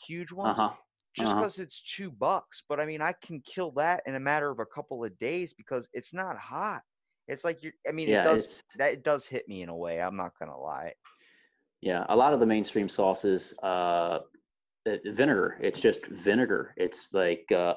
huge 0.07 0.33
ones. 0.33 0.59
Uh-huh. 0.59 0.75
Just 1.15 1.35
because 1.35 1.59
uh-huh. 1.59 1.65
it's 1.65 1.83
two 1.83 2.11
bucks, 2.11 2.63
but 2.71 2.81
I 2.81 2.87
mean, 2.87 3.03
I 3.03 3.13
can 3.23 3.41
kill 3.41 3.71
that 3.73 4.03
in 4.07 4.15
a 4.15 4.21
matter 4.21 4.51
of 4.51 4.61
a 4.61 4.65
couple 4.65 5.05
of 5.05 5.19
days 5.19 5.53
because 5.53 5.87
it's 5.93 6.15
not 6.15 6.39
hot. 6.39 6.81
It's 7.29 7.45
like 7.45 7.63
you. 7.63 7.71
I 7.87 7.93
mean, 7.93 8.09
yeah, 8.09 8.23
it 8.23 8.25
does 8.25 8.63
that. 8.79 8.93
It 8.93 9.05
does 9.05 9.27
hit 9.27 9.47
me 9.47 9.61
in 9.61 9.69
a 9.69 9.77
way. 9.77 10.01
I'm 10.01 10.17
not 10.17 10.33
gonna 10.39 10.59
lie. 10.59 10.95
Yeah, 11.83 12.07
a 12.09 12.17
lot 12.17 12.33
of 12.33 12.41
the 12.41 12.47
mainstream 12.47 12.89
sauces, 12.89 13.53
uh, 13.63 14.21
vinegar. 14.87 15.59
It's 15.61 15.81
just 15.81 16.07
vinegar. 16.07 16.73
It's 16.79 17.09
like 17.13 17.45
uh, 17.55 17.75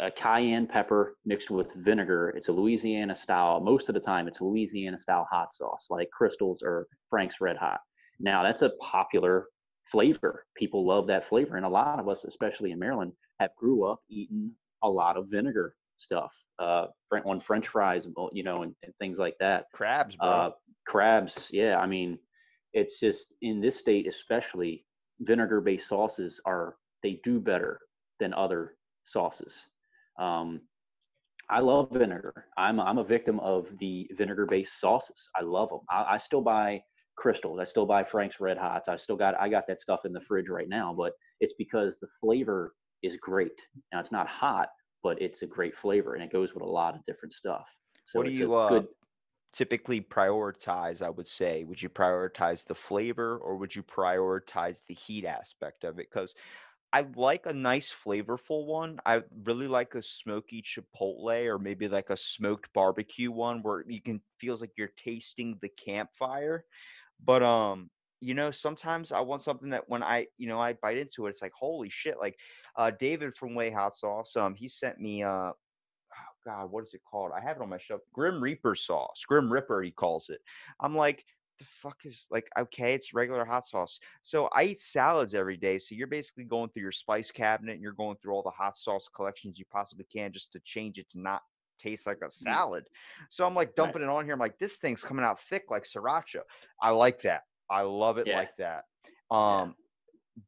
a 0.00 0.10
cayenne 0.10 0.66
pepper 0.66 1.16
mixed 1.24 1.50
with 1.50 1.72
vinegar. 1.74 2.30
It's 2.36 2.48
a 2.48 2.52
Louisiana 2.52 3.14
style. 3.16 3.60
Most 3.60 3.88
of 3.88 3.94
the 3.94 4.00
time, 4.00 4.28
it's 4.28 4.40
Louisiana 4.40 4.98
style 4.98 5.26
hot 5.30 5.52
sauce, 5.52 5.86
like 5.90 6.10
Crystals 6.10 6.62
or 6.62 6.86
Frank's 7.08 7.40
Red 7.40 7.56
Hot. 7.56 7.80
Now, 8.18 8.42
that's 8.42 8.62
a 8.62 8.72
popular 8.80 9.46
flavor. 9.90 10.44
People 10.56 10.86
love 10.86 11.06
that 11.08 11.28
flavor, 11.28 11.56
and 11.56 11.66
a 11.66 11.68
lot 11.68 11.98
of 11.98 12.08
us, 12.08 12.24
especially 12.24 12.72
in 12.72 12.78
Maryland, 12.78 13.12
have 13.40 13.54
grew 13.56 13.84
up 13.84 14.00
eating 14.08 14.52
a 14.82 14.88
lot 14.88 15.16
of 15.16 15.28
vinegar 15.28 15.74
stuff. 15.98 16.32
Uh, 16.58 16.88
on 17.24 17.40
French 17.40 17.68
fries, 17.68 18.06
you 18.32 18.42
know, 18.42 18.62
and, 18.64 18.74
and 18.82 18.92
things 18.98 19.18
like 19.18 19.34
that. 19.40 19.64
Crabs, 19.72 20.14
bro. 20.16 20.28
Uh, 20.28 20.50
crabs, 20.86 21.48
yeah. 21.50 21.78
I 21.78 21.86
mean, 21.86 22.18
it's 22.74 23.00
just 23.00 23.32
in 23.40 23.62
this 23.62 23.78
state, 23.78 24.06
especially 24.06 24.84
vinegar-based 25.20 25.88
sauces 25.88 26.38
are 26.44 26.76
they 27.02 27.18
do 27.24 27.40
better 27.40 27.80
than 28.18 28.34
other 28.34 28.74
sauces. 29.04 29.54
Um, 30.18 30.60
I 31.50 31.58
love 31.58 31.88
vinegar. 31.90 32.46
I'm 32.56 32.78
I'm 32.78 32.98
a 32.98 33.04
victim 33.04 33.40
of 33.40 33.66
the 33.80 34.08
vinegar-based 34.16 34.80
sauces. 34.80 35.16
I 35.34 35.42
love 35.42 35.68
them. 35.70 35.80
I, 35.90 36.14
I, 36.14 36.18
still 36.18 36.42
buy 36.42 36.80
Crystals. 37.16 37.58
I 37.60 37.64
still 37.64 37.86
buy 37.86 38.04
Frank's 38.04 38.40
Red 38.40 38.56
Hots. 38.56 38.88
I 38.88 38.96
still 38.96 39.16
got 39.16 39.34
I 39.38 39.48
got 39.48 39.66
that 39.66 39.80
stuff 39.80 40.04
in 40.04 40.12
the 40.12 40.20
fridge 40.20 40.48
right 40.48 40.68
now. 40.68 40.94
But 40.96 41.12
it's 41.40 41.54
because 41.58 41.96
the 42.00 42.06
flavor 42.20 42.74
is 43.02 43.16
great. 43.16 43.58
Now 43.92 43.98
it's 43.98 44.12
not 44.12 44.28
hot, 44.28 44.68
but 45.02 45.20
it's 45.20 45.42
a 45.42 45.46
great 45.46 45.76
flavor, 45.76 46.14
and 46.14 46.22
it 46.22 46.32
goes 46.32 46.54
with 46.54 46.62
a 46.62 46.66
lot 46.66 46.94
of 46.94 47.00
different 47.06 47.32
stuff. 47.32 47.64
So 48.04 48.20
what 48.20 48.28
do 48.28 48.32
you 48.32 48.54
uh, 48.54 48.68
good... 48.68 48.86
typically 49.52 50.00
prioritize? 50.00 51.02
I 51.02 51.10
would 51.10 51.28
say, 51.28 51.64
would 51.64 51.82
you 51.82 51.88
prioritize 51.88 52.64
the 52.64 52.74
flavor, 52.74 53.38
or 53.38 53.56
would 53.56 53.74
you 53.74 53.82
prioritize 53.82 54.82
the 54.86 54.94
heat 54.94 55.24
aspect 55.24 55.84
of 55.84 55.98
it? 55.98 56.08
Because 56.12 56.34
I 56.92 57.06
like 57.14 57.46
a 57.46 57.52
nice 57.52 57.92
flavorful 57.92 58.66
one. 58.66 58.98
I 59.06 59.22
really 59.44 59.68
like 59.68 59.94
a 59.94 60.02
smoky 60.02 60.62
chipotle 60.62 61.44
or 61.46 61.58
maybe 61.58 61.88
like 61.88 62.10
a 62.10 62.16
smoked 62.16 62.72
barbecue 62.72 63.30
one 63.30 63.62
where 63.62 63.84
you 63.88 64.00
can 64.02 64.20
feels 64.38 64.60
like 64.60 64.72
you're 64.76 64.92
tasting 64.96 65.58
the 65.62 65.68
campfire. 65.68 66.64
But 67.24 67.42
um, 67.42 67.90
you 68.20 68.34
know, 68.34 68.50
sometimes 68.50 69.12
I 69.12 69.20
want 69.20 69.42
something 69.42 69.70
that 69.70 69.88
when 69.88 70.02
I, 70.02 70.26
you 70.36 70.48
know, 70.48 70.60
I 70.60 70.72
bite 70.74 70.98
into 70.98 71.26
it, 71.26 71.30
it's 71.30 71.42
like 71.42 71.52
holy 71.52 71.90
shit. 71.90 72.18
Like 72.18 72.38
uh 72.76 72.90
David 72.98 73.36
from 73.36 73.54
Way 73.54 73.70
Hot 73.70 73.96
Sauce, 73.96 74.36
um, 74.36 74.54
he 74.54 74.66
sent 74.66 75.00
me 75.00 75.22
uh 75.22 75.52
oh 76.12 76.32
God, 76.44 76.70
what 76.70 76.84
is 76.84 76.94
it 76.94 77.02
called? 77.08 77.30
I 77.36 77.40
have 77.40 77.56
it 77.56 77.62
on 77.62 77.68
my 77.68 77.78
shelf. 77.78 78.00
Grim 78.12 78.42
Reaper 78.42 78.74
sauce. 78.74 79.24
Grim 79.26 79.52
Ripper, 79.52 79.82
he 79.82 79.92
calls 79.92 80.28
it. 80.28 80.40
I'm 80.80 80.94
like, 80.96 81.24
the 81.60 81.66
fuck 81.66 81.98
is 82.04 82.26
like 82.30 82.48
okay 82.58 82.94
it's 82.94 83.14
regular 83.14 83.44
hot 83.44 83.66
sauce 83.66 84.00
so 84.22 84.48
i 84.54 84.64
eat 84.64 84.80
salads 84.80 85.34
every 85.34 85.56
day 85.56 85.78
so 85.78 85.94
you're 85.94 86.06
basically 86.06 86.42
going 86.42 86.68
through 86.70 86.82
your 86.82 86.90
spice 86.90 87.30
cabinet 87.30 87.74
and 87.74 87.82
you're 87.82 87.92
going 87.92 88.16
through 88.16 88.32
all 88.32 88.42
the 88.42 88.50
hot 88.50 88.76
sauce 88.76 89.08
collections 89.14 89.58
you 89.58 89.64
possibly 89.70 90.06
can 90.12 90.32
just 90.32 90.50
to 90.50 90.58
change 90.60 90.98
it 90.98 91.08
to 91.10 91.20
not 91.20 91.42
taste 91.78 92.06
like 92.06 92.18
a 92.22 92.26
mm. 92.26 92.32
salad 92.32 92.84
so 93.28 93.46
i'm 93.46 93.54
like 93.54 93.74
dumping 93.74 94.02
right. 94.02 94.08
it 94.08 94.12
on 94.12 94.24
here 94.24 94.32
i'm 94.32 94.40
like 94.40 94.58
this 94.58 94.76
thing's 94.76 95.02
coming 95.04 95.24
out 95.24 95.38
thick 95.38 95.64
like 95.70 95.84
sriracha 95.84 96.40
i 96.82 96.90
like 96.90 97.20
that 97.20 97.42
i 97.68 97.82
love 97.82 98.16
it 98.18 98.26
yeah. 98.26 98.36
like 98.36 98.56
that 98.56 98.84
um 99.30 99.74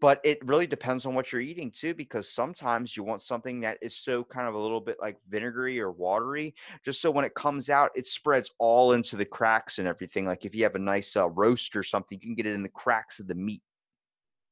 but 0.00 0.20
it 0.24 0.38
really 0.44 0.66
depends 0.66 1.06
on 1.06 1.14
what 1.14 1.32
you're 1.32 1.40
eating 1.40 1.70
too 1.70 1.94
because 1.94 2.28
sometimes 2.28 2.96
you 2.96 3.02
want 3.02 3.22
something 3.22 3.60
that 3.60 3.78
is 3.82 3.96
so 3.96 4.24
kind 4.24 4.48
of 4.48 4.54
a 4.54 4.58
little 4.58 4.80
bit 4.80 4.96
like 5.00 5.16
vinegary 5.28 5.80
or 5.80 5.90
watery 5.90 6.54
just 6.84 7.00
so 7.00 7.10
when 7.10 7.24
it 7.24 7.34
comes 7.34 7.68
out 7.68 7.90
it 7.94 8.06
spreads 8.06 8.50
all 8.58 8.92
into 8.92 9.16
the 9.16 9.24
cracks 9.24 9.78
and 9.78 9.88
everything 9.88 10.26
like 10.26 10.44
if 10.44 10.54
you 10.54 10.62
have 10.62 10.74
a 10.74 10.78
nice 10.78 11.16
uh, 11.16 11.28
roast 11.30 11.74
or 11.76 11.82
something 11.82 12.18
you 12.20 12.28
can 12.28 12.34
get 12.34 12.46
it 12.46 12.54
in 12.54 12.62
the 12.62 12.68
cracks 12.68 13.18
of 13.18 13.26
the 13.26 13.34
meat 13.34 13.62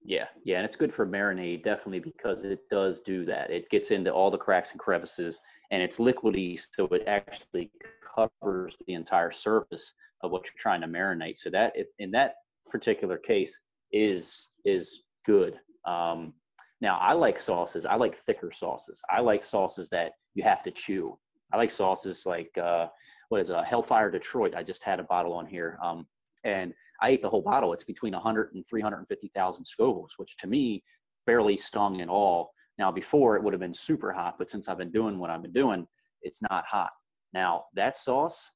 yeah 0.03 0.27
yeah 0.45 0.57
and 0.57 0.65
it's 0.65 0.77
good 0.77 0.93
for 0.93 1.07
marinade 1.07 1.63
definitely 1.63 2.01
because 2.01 2.45
it 2.45 2.61
does 2.71 3.01
do 3.01 3.25
that 3.25 3.51
it 3.51 3.69
gets 3.71 3.91
into 3.91 4.11
all 4.11 4.31
the 4.31 4.39
cracks 4.39 4.71
and 4.71 4.81
crevices 4.81 5.41
and 5.71 5.83
it's 5.83 5.99
liquidy, 5.99 6.61
so 6.77 6.87
it 6.87 7.05
actually 7.07 7.71
covers 8.15 8.77
the 8.87 8.95
entire 8.95 9.33
surface 9.33 9.95
of 10.23 10.31
what 10.31 10.45
you're 10.45 10.53
trying 10.59 10.81
to 10.81 10.87
marinate. 10.87 11.39
So 11.39 11.51
that 11.51 11.75
in 11.99 12.11
that 12.13 12.35
particular 12.69 13.17
case 13.17 13.57
is 13.93 14.49
is 14.65 15.03
good. 15.25 15.59
Um, 15.85 16.35
now 16.81 16.99
I 16.99 17.13
like 17.13 17.41
sauces. 17.41 17.85
I 17.85 17.97
like 17.97 18.19
thicker 18.25 18.53
sauces. 18.53 19.01
I 19.11 19.21
like 19.21 19.45
sauces 19.45 19.89
that 19.91 20.13
you 20.35 20.43
have 20.43 20.63
to 20.65 20.71
chew. 20.71 21.19
I 21.53 21.57
like 21.57 21.71
sauces 21.71 22.25
like 22.27 22.57
uh, 22.57 22.87
what 23.29 23.41
is 23.41 23.51
a 23.51 23.65
Hellfire 23.65 24.11
Detroit. 24.11 24.55
I 24.55 24.63
just 24.63 24.83
had 24.83 25.01
a 25.01 25.05
bottle 25.05 25.33
on 25.33 25.47
here, 25.47 25.79
um, 25.83 26.07
and 26.45 26.73
I 27.03 27.11
ate 27.11 27.23
the 27.23 27.29
whole 27.29 27.43
bottle. 27.43 27.73
It's 27.73 27.85
between 27.85 28.13
100 28.13 28.55
and 28.55 28.65
350,000 28.69 29.65
Scovilles, 29.65 30.11
which 30.17 30.37
to 30.39 30.47
me 30.47 30.83
barely 31.27 31.57
stung 31.57 32.01
at 32.01 32.09
all. 32.09 32.53
Now 32.79 32.91
before 32.91 33.37
it 33.37 33.43
would 33.43 33.53
have 33.53 33.61
been 33.61 33.75
super 33.75 34.13
hot, 34.13 34.37
but 34.39 34.49
since 34.49 34.69
I've 34.69 34.79
been 34.79 34.93
doing 34.93 35.19
what 35.19 35.31
I've 35.31 35.43
been 35.43 35.53
doing, 35.53 35.87
it's 36.23 36.41
not 36.51 36.65
hot. 36.67 36.91
Now 37.35 37.65
that 37.75 37.97
sauce, 37.97 38.51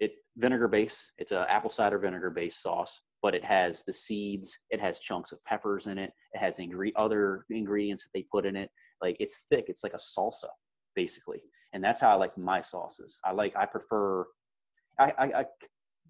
it 0.00 0.12
vinegar 0.36 0.68
base. 0.68 1.12
It's 1.18 1.32
a 1.32 1.46
apple 1.48 1.70
cider 1.70 1.98
vinegar 1.98 2.30
based 2.30 2.62
sauce, 2.62 3.00
but 3.24 3.34
it 3.34 3.42
has 3.42 3.82
the 3.86 3.92
seeds. 3.92 4.58
It 4.68 4.78
has 4.82 4.98
chunks 4.98 5.32
of 5.32 5.42
peppers 5.46 5.86
in 5.86 5.96
it. 5.96 6.12
It 6.34 6.38
has 6.38 6.58
ingre- 6.58 6.92
other 6.94 7.46
ingredients 7.48 8.02
that 8.02 8.10
they 8.12 8.26
put 8.30 8.44
in 8.44 8.54
it. 8.54 8.70
Like 9.00 9.16
it's 9.18 9.34
thick. 9.48 9.64
It's 9.68 9.82
like 9.82 9.94
a 9.94 9.96
salsa, 9.96 10.50
basically. 10.94 11.40
And 11.72 11.82
that's 11.82 12.02
how 12.02 12.10
I 12.10 12.16
like 12.16 12.36
my 12.36 12.60
sauces. 12.60 13.18
I 13.24 13.32
like. 13.32 13.56
I 13.56 13.64
prefer. 13.64 14.26
I, 15.00 15.12
I, 15.18 15.24
I 15.40 15.44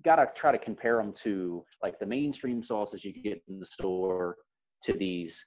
gotta 0.04 0.28
try 0.34 0.50
to 0.50 0.58
compare 0.58 0.96
them 0.96 1.12
to 1.22 1.64
like 1.84 2.00
the 2.00 2.06
mainstream 2.06 2.64
sauces 2.64 3.04
you 3.04 3.12
get 3.12 3.40
in 3.46 3.60
the 3.60 3.66
store 3.66 4.36
to 4.82 4.92
these. 4.92 5.40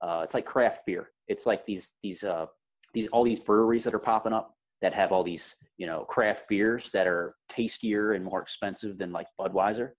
Uh, 0.00 0.22
it's 0.24 0.34
like 0.34 0.44
craft 0.44 0.80
beer. 0.86 1.10
It's 1.28 1.46
like 1.46 1.64
these 1.64 1.92
these 2.02 2.24
uh, 2.24 2.46
these 2.94 3.06
all 3.12 3.22
these 3.22 3.38
breweries 3.38 3.84
that 3.84 3.94
are 3.94 4.00
popping 4.00 4.32
up 4.32 4.56
that 4.80 4.92
have 4.92 5.12
all 5.12 5.22
these 5.22 5.54
you 5.78 5.86
know 5.86 6.00
craft 6.00 6.48
beers 6.48 6.90
that 6.92 7.06
are 7.06 7.36
tastier 7.48 8.14
and 8.14 8.24
more 8.24 8.42
expensive 8.42 8.98
than 8.98 9.12
like 9.12 9.28
Budweiser. 9.40 9.90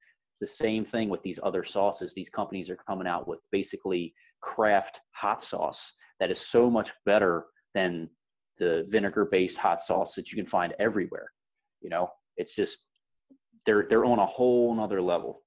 The 0.42 0.48
same 0.48 0.84
thing 0.86 1.10
with 1.10 1.22
these 1.24 1.40
other 1.44 1.64
sauces. 1.64 2.14
These 2.14 2.30
companies 2.30 2.70
are 2.70 2.78
coming 2.88 3.08
out 3.08 3.28
with 3.28 3.40
basically 3.52 4.14
craft 4.42 5.00
hot 5.12 5.42
sauce 5.42 5.94
that 6.20 6.32
is 6.32 6.40
so 6.40 6.70
much 6.70 6.92
better 7.06 7.46
than 7.74 8.10
the 8.60 8.86
vinegar 8.90 9.26
based 9.26 9.58
hot 9.58 9.82
sauce 9.82 10.16
that 10.16 10.32
you 10.32 10.36
can 10.36 10.50
find 10.50 10.74
everywhere. 10.80 11.32
You 11.82 11.90
know, 11.90 12.10
it's 12.38 12.56
just 12.56 12.86
they're 13.66 13.86
they're 13.90 14.06
on 14.06 14.20
a 14.20 14.26
whole 14.26 14.74
nother 14.74 15.02
level. 15.02 15.43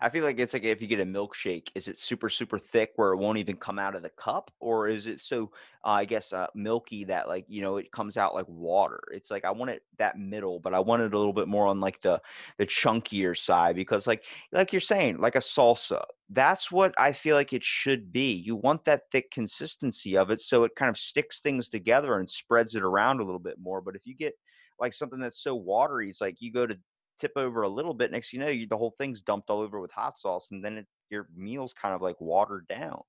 I 0.00 0.10
feel 0.10 0.22
like 0.24 0.38
it's 0.38 0.52
like 0.52 0.62
if 0.62 0.80
you 0.80 0.86
get 0.86 1.00
a 1.00 1.04
milkshake, 1.04 1.70
is 1.74 1.88
it 1.88 1.98
super 1.98 2.28
super 2.28 2.58
thick 2.58 2.92
where 2.96 3.12
it 3.12 3.16
won't 3.16 3.38
even 3.38 3.56
come 3.56 3.78
out 3.80 3.96
of 3.96 4.02
the 4.02 4.10
cup, 4.10 4.52
or 4.60 4.86
is 4.88 5.08
it 5.08 5.20
so 5.20 5.50
uh, 5.84 5.88
I 5.90 6.04
guess 6.04 6.32
uh, 6.32 6.46
milky 6.54 7.04
that 7.04 7.26
like 7.26 7.46
you 7.48 7.62
know 7.62 7.78
it 7.78 7.90
comes 7.90 8.16
out 8.16 8.34
like 8.34 8.46
water? 8.48 9.00
It's 9.12 9.30
like 9.30 9.44
I 9.44 9.50
want 9.50 9.72
it 9.72 9.82
that 9.98 10.18
middle, 10.18 10.60
but 10.60 10.72
I 10.72 10.78
want 10.78 11.02
it 11.02 11.14
a 11.14 11.18
little 11.18 11.32
bit 11.32 11.48
more 11.48 11.66
on 11.66 11.80
like 11.80 12.00
the 12.00 12.20
the 12.58 12.66
chunkier 12.66 13.36
side 13.36 13.74
because 13.74 14.06
like 14.06 14.24
like 14.52 14.72
you're 14.72 14.80
saying 14.80 15.18
like 15.18 15.34
a 15.36 15.40
salsa. 15.40 16.04
That's 16.30 16.70
what 16.70 16.94
I 16.98 17.12
feel 17.12 17.36
like 17.36 17.52
it 17.52 17.64
should 17.64 18.12
be. 18.12 18.32
You 18.32 18.54
want 18.54 18.84
that 18.84 19.10
thick 19.10 19.30
consistency 19.30 20.16
of 20.16 20.30
it 20.30 20.42
so 20.42 20.64
it 20.64 20.76
kind 20.76 20.90
of 20.90 20.98
sticks 20.98 21.40
things 21.40 21.68
together 21.68 22.18
and 22.18 22.28
spreads 22.28 22.74
it 22.74 22.82
around 22.82 23.20
a 23.20 23.24
little 23.24 23.40
bit 23.40 23.56
more. 23.58 23.80
But 23.80 23.96
if 23.96 24.02
you 24.04 24.14
get 24.14 24.34
like 24.78 24.92
something 24.92 25.18
that's 25.18 25.42
so 25.42 25.54
watery, 25.54 26.08
it's 26.10 26.20
like 26.20 26.36
you 26.40 26.52
go 26.52 26.66
to 26.66 26.76
tip 27.18 27.32
over 27.36 27.62
a 27.62 27.68
little 27.68 27.94
bit. 27.94 28.10
Next, 28.10 28.32
you 28.32 28.40
know, 28.40 28.48
you, 28.48 28.66
the 28.66 28.76
whole 28.76 28.94
thing's 28.98 29.20
dumped 29.20 29.50
all 29.50 29.60
over 29.60 29.80
with 29.80 29.90
hot 29.90 30.18
sauce, 30.18 30.48
and 30.50 30.64
then 30.64 30.78
it, 30.78 30.86
your 31.10 31.28
meal's 31.34 31.72
kind 31.72 31.94
of 31.94 32.02
like 32.02 32.20
watered 32.20 32.66
down. 32.68 33.02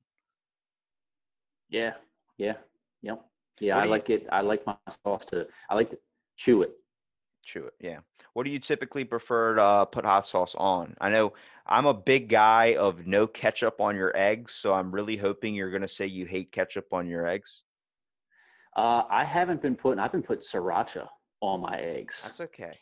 Yeah, 1.70 1.94
yeah, 2.38 2.56
yep, 3.02 3.24
yeah. 3.60 3.78
I 3.78 3.86
like 3.86 4.10
it. 4.10 4.28
I 4.32 4.42
like 4.42 4.66
my 4.66 4.76
sauce 5.04 5.26
to. 5.26 5.48
I 5.70 5.76
like 5.76 5.92
to 5.92 6.00
chew 6.38 6.64
it. 6.64 6.72
Chew 7.46 7.66
it. 7.66 7.74
Yeah. 7.80 8.00
What 8.34 8.46
do 8.46 8.52
you 8.52 8.60
typically 8.60 9.04
prefer 9.04 9.56
to 9.56 9.62
uh, 9.62 9.86
put 9.86 10.06
hot 10.06 10.28
sauce 10.28 10.56
on? 10.56 10.96
I 11.02 11.10
know 11.10 11.34
I'm 11.66 11.86
a 11.86 11.94
big 11.94 12.30
guy 12.30 12.76
of 12.76 13.06
no 13.06 13.28
ketchup 13.28 13.82
on 13.82 13.96
your 13.96 14.16
eggs, 14.16 14.56
so 14.56 14.74
I'm 14.74 14.92
really 14.92 15.18
hoping 15.18 15.56
you're 15.56 15.72
going 15.72 15.82
to 15.82 15.88
say 15.88 16.06
you 16.08 16.26
hate 16.26 16.52
ketchup 16.52 16.94
on 16.94 17.08
your 17.08 17.28
eggs. 17.28 17.64
Uh, 18.76 19.04
I 19.10 19.26
haven't 19.26 19.62
been 19.62 19.76
putting. 19.76 20.00
I've 20.00 20.12
been 20.12 20.24
putting 20.24 20.44
sriracha 20.44 21.08
on 21.42 21.62
my 21.62 21.78
eggs. 21.78 22.20
That's 22.24 22.42
okay. 22.42 22.80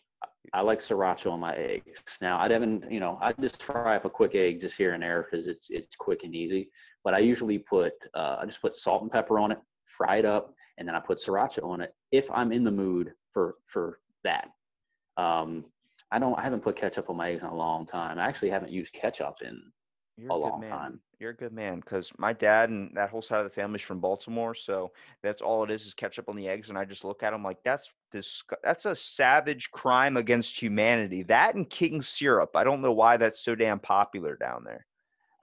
I 0.54 0.62
like 0.62 0.80
sriracha 0.80 1.32
on 1.32 1.40
my 1.40 1.56
eggs. 1.56 2.02
Now 2.22 2.40
I 2.40 2.52
haven't, 2.52 2.90
you 2.92 3.00
know, 3.00 3.18
I 3.22 3.34
just 3.34 3.62
fry 3.64 3.96
up 3.96 4.06
a 4.06 4.10
quick 4.10 4.36
egg 4.36 4.62
just 4.62 4.76
here 4.76 4.94
and 4.94 5.04
there 5.04 5.28
because 5.30 5.48
it's 5.48 5.68
it's 5.70 5.96
quick 5.96 6.24
and 6.24 6.36
easy. 6.36 6.70
But 7.04 7.14
I 7.14 7.20
usually 7.20 7.60
put, 7.60 7.94
uh, 8.14 8.38
I 8.40 8.46
just 8.46 8.62
put 8.62 8.76
salt 8.76 9.02
and 9.02 9.12
pepper 9.12 9.40
on 9.40 9.52
it, 9.52 9.60
fry 9.86 10.18
it 10.18 10.26
up, 10.26 10.54
and 10.78 10.88
then 10.88 10.96
I 10.96 11.00
put 11.00 11.20
sriracha 11.20 11.64
on 11.64 11.82
it 11.82 11.94
if 12.12 12.30
I'm 12.32 12.52
in 12.52 12.64
the 12.64 12.72
mood 12.72 13.14
for 13.34 13.56
for 13.68 14.00
that. 14.24 14.50
Um, 15.18 15.66
I 16.12 16.20
don't, 16.20 16.38
I 16.40 16.44
haven't 16.44 16.64
put 16.64 16.78
ketchup 16.78 17.10
on 17.10 17.18
my 17.18 17.32
eggs 17.32 17.44
in 17.44 17.50
a 17.50 17.56
long 17.56 17.86
time. 17.86 18.18
I 18.18 18.28
actually 18.28 18.50
haven't 18.50 18.72
used 18.72 18.94
ketchup 18.94 19.38
in 19.42 19.62
You're 20.18 20.32
a, 20.32 20.36
a 20.36 20.38
long 20.38 20.62
man. 20.62 20.70
time. 20.70 21.00
You're 21.20 21.32
a 21.32 21.36
good 21.36 21.54
man 21.54 21.80
because 21.80 22.12
my 22.18 22.34
dad 22.34 22.70
and 22.70 22.92
that 22.96 23.10
whole 23.10 23.22
side 23.22 23.40
of 23.40 23.44
the 23.44 23.50
family's 23.50 23.82
from 23.82 24.00
Baltimore, 24.00 24.54
so 24.54 24.92
that's 25.24 25.42
all 25.42 25.64
it 25.64 25.72
is 25.72 25.86
is 25.86 25.94
ketchup 25.94 26.30
on 26.30 26.36
the 26.36 26.48
eggs. 26.48 26.70
And 26.70 26.78
I 26.78 26.86
just 26.86 27.04
look 27.04 27.24
at 27.24 27.32
them 27.32 27.44
like 27.44 27.58
that's 27.64 27.92
this 28.12 28.44
that's 28.64 28.86
a 28.86 28.96
savage 28.96 29.72
crime 29.72 30.18
against 30.18 30.60
humanity. 30.60 31.24
That 31.24 31.56
and 31.56 31.70
king 31.70 32.02
syrup. 32.02 32.56
I 32.56 32.64
don't 32.64 32.82
know 32.82 32.92
why 32.92 33.18
that's 33.18 33.42
so 33.42 33.56
damn 33.56 33.80
popular 33.80 34.36
down 34.36 34.64
there. 34.64 34.86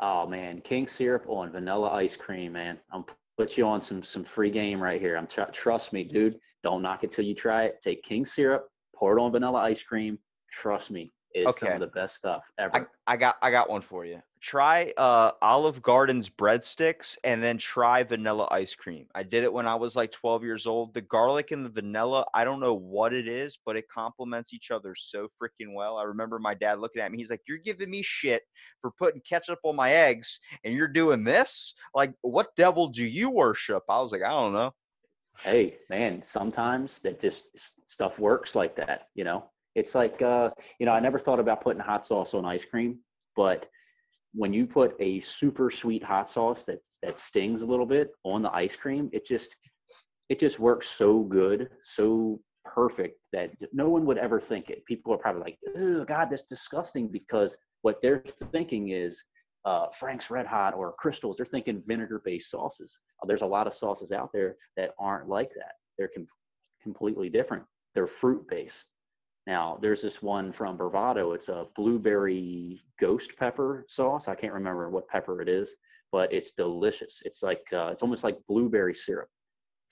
Oh 0.00 0.26
man, 0.26 0.60
king 0.60 0.86
syrup 0.86 1.24
on 1.28 1.52
vanilla 1.52 1.90
ice 1.90 2.16
cream, 2.16 2.52
man. 2.52 2.78
I'm 2.92 3.04
put 3.36 3.56
you 3.56 3.66
on 3.66 3.82
some 3.82 4.02
some 4.02 4.24
free 4.24 4.50
game 4.50 4.82
right 4.82 5.00
here. 5.00 5.16
I'm 5.16 5.26
tr- 5.26 5.42
trust 5.52 5.92
me, 5.92 6.04
dude. 6.04 6.38
Don't 6.62 6.82
knock 6.82 7.04
it 7.04 7.12
till 7.12 7.24
you 7.24 7.34
try 7.34 7.64
it. 7.64 7.80
Take 7.82 8.02
king 8.02 8.24
syrup, 8.24 8.68
pour 8.94 9.16
it 9.16 9.20
on 9.20 9.32
vanilla 9.32 9.60
ice 9.60 9.82
cream. 9.82 10.18
Trust 10.52 10.90
me, 10.90 11.12
some 11.46 11.72
Okay. 11.72 11.76
of 11.76 11.80
the 11.80 11.86
best 11.88 12.16
stuff 12.16 12.44
ever. 12.58 12.74
I, 12.74 12.86
I 13.06 13.16
got 13.16 13.36
I 13.42 13.50
got 13.50 13.68
one 13.70 13.82
for 13.82 14.04
you. 14.04 14.22
Try 14.40 14.92
uh 14.98 15.32
Olive 15.40 15.80
Garden's 15.80 16.28
breadsticks 16.28 17.16
and 17.24 17.42
then 17.42 17.56
try 17.56 18.02
vanilla 18.02 18.46
ice 18.50 18.74
cream. 18.74 19.08
I 19.14 19.22
did 19.22 19.42
it 19.42 19.52
when 19.52 19.66
I 19.66 19.74
was 19.74 19.96
like 19.96 20.12
12 20.12 20.44
years 20.44 20.66
old. 20.66 20.92
The 20.92 21.00
garlic 21.00 21.50
and 21.50 21.64
the 21.64 21.70
vanilla, 21.70 22.26
I 22.34 22.44
don't 22.44 22.60
know 22.60 22.74
what 22.74 23.14
it 23.14 23.26
is, 23.26 23.58
but 23.64 23.76
it 23.76 23.88
complements 23.88 24.52
each 24.52 24.70
other 24.70 24.94
so 24.94 25.28
freaking 25.40 25.72
well. 25.74 25.96
I 25.96 26.02
remember 26.02 26.38
my 26.38 26.52
dad 26.52 26.78
looking 26.80 27.00
at 27.00 27.10
me. 27.10 27.16
He's 27.18 27.30
like, 27.30 27.40
"You're 27.48 27.56
giving 27.58 27.88
me 27.90 28.02
shit 28.02 28.42
for 28.82 28.90
putting 28.90 29.22
ketchup 29.22 29.60
on 29.64 29.76
my 29.76 29.92
eggs 29.92 30.38
and 30.62 30.74
you're 30.74 30.88
doing 30.88 31.24
this? 31.24 31.74
Like 31.94 32.14
what 32.20 32.54
devil 32.56 32.88
do 32.88 33.04
you 33.04 33.30
worship?" 33.30 33.84
I 33.88 34.00
was 34.00 34.12
like, 34.12 34.22
"I 34.22 34.28
don't 34.30 34.52
know." 34.52 34.72
hey 35.42 35.78
man 35.90 36.22
sometimes 36.22 37.00
that 37.00 37.20
just 37.20 37.46
stuff 37.88 38.18
works 38.18 38.54
like 38.54 38.74
that 38.76 39.08
you 39.14 39.24
know 39.24 39.50
it's 39.74 39.94
like 39.94 40.20
uh 40.22 40.50
you 40.78 40.86
know 40.86 40.92
i 40.92 41.00
never 41.00 41.18
thought 41.18 41.40
about 41.40 41.62
putting 41.62 41.80
hot 41.80 42.06
sauce 42.06 42.34
on 42.34 42.44
ice 42.44 42.64
cream 42.64 42.98
but 43.36 43.66
when 44.34 44.52
you 44.52 44.66
put 44.66 44.96
a 45.00 45.20
super 45.20 45.70
sweet 45.70 46.02
hot 46.02 46.28
sauce 46.28 46.64
that 46.64 46.80
that 47.02 47.18
stings 47.18 47.62
a 47.62 47.66
little 47.66 47.86
bit 47.86 48.10
on 48.24 48.42
the 48.42 48.52
ice 48.52 48.76
cream 48.76 49.08
it 49.12 49.26
just 49.26 49.54
it 50.28 50.40
just 50.40 50.58
works 50.58 50.88
so 50.88 51.20
good 51.20 51.68
so 51.82 52.40
perfect 52.64 53.18
that 53.32 53.50
no 53.72 53.88
one 53.90 54.06
would 54.06 54.18
ever 54.18 54.40
think 54.40 54.70
it 54.70 54.84
people 54.86 55.12
are 55.12 55.18
probably 55.18 55.42
like 55.42 55.58
oh 55.76 56.04
god 56.04 56.28
that's 56.30 56.46
disgusting 56.46 57.08
because 57.08 57.56
what 57.82 58.00
they're 58.00 58.24
thinking 58.50 58.88
is 58.88 59.22
uh, 59.64 59.86
Frank's 59.98 60.30
Red 60.30 60.46
Hot 60.46 60.74
or 60.74 60.92
Crystals, 60.98 61.36
they're 61.36 61.46
thinking 61.46 61.82
vinegar 61.86 62.20
based 62.24 62.50
sauces. 62.50 62.98
Uh, 63.22 63.26
There's 63.26 63.42
a 63.42 63.46
lot 63.46 63.66
of 63.66 63.74
sauces 63.74 64.12
out 64.12 64.30
there 64.32 64.56
that 64.76 64.94
aren't 64.98 65.28
like 65.28 65.50
that. 65.54 65.72
They're 65.96 66.10
com- 66.14 66.28
completely 66.82 67.30
different. 67.30 67.64
They're 67.94 68.06
fruit 68.06 68.46
based. 68.48 68.84
Now, 69.46 69.78
there's 69.82 70.00
this 70.00 70.22
one 70.22 70.52
from 70.52 70.76
Bravado. 70.76 71.32
It's 71.32 71.48
a 71.48 71.66
blueberry 71.76 72.82
ghost 72.98 73.32
pepper 73.38 73.84
sauce. 73.88 74.26
I 74.26 74.34
can't 74.34 74.54
remember 74.54 74.88
what 74.88 75.06
pepper 75.08 75.42
it 75.42 75.48
is, 75.48 75.68
but 76.10 76.32
it's 76.32 76.52
delicious. 76.52 77.22
It's 77.24 77.42
like, 77.42 77.64
uh, 77.72 77.90
it's 77.92 78.02
almost 78.02 78.24
like 78.24 78.38
blueberry 78.48 78.94
syrup 78.94 79.28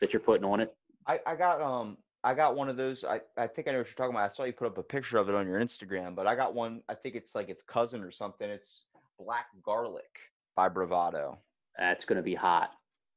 that 0.01 0.13
you're 0.13 0.21
putting 0.21 0.45
on 0.45 0.61
it. 0.61 0.75
I, 1.07 1.21
I 1.27 1.37
got 1.37 1.61
um 1.61 1.97
I 2.25 2.35
got 2.35 2.55
one 2.55 2.69
of 2.69 2.77
those. 2.77 3.05
I, 3.05 3.21
I 3.37 3.49
think 3.49 3.67
I 3.67 3.73
know 3.73 3.79
what 3.79 3.89
you're 3.89 3.95
talking 3.97 4.15
about. 4.15 4.31
I 4.31 4.35
saw 4.35 4.45
you 4.45 4.53
put 4.53 4.69
up 4.69 4.79
a 4.79 4.83
picture 4.83 5.19
of 5.19 5.29
it 5.29 5.35
on 5.35 5.47
your 5.47 5.61
Instagram, 5.61 6.15
but 6.15 6.27
I 6.27 6.37
got 6.37 6.55
one. 6.55 6.83
I 6.89 6.95
think 6.95 7.17
it's 7.17 7.35
like 7.35 7.49
its 7.49 7.65
cousin 7.65 8.03
or 8.03 8.13
something. 8.13 8.49
It's 8.49 8.83
black 9.19 9.47
garlic 9.65 10.19
by 10.55 10.69
Bravado. 10.69 11.39
That's 11.77 12.05
going 12.05 12.17
to 12.17 12.23
be 12.23 12.35
hot. 12.35 12.71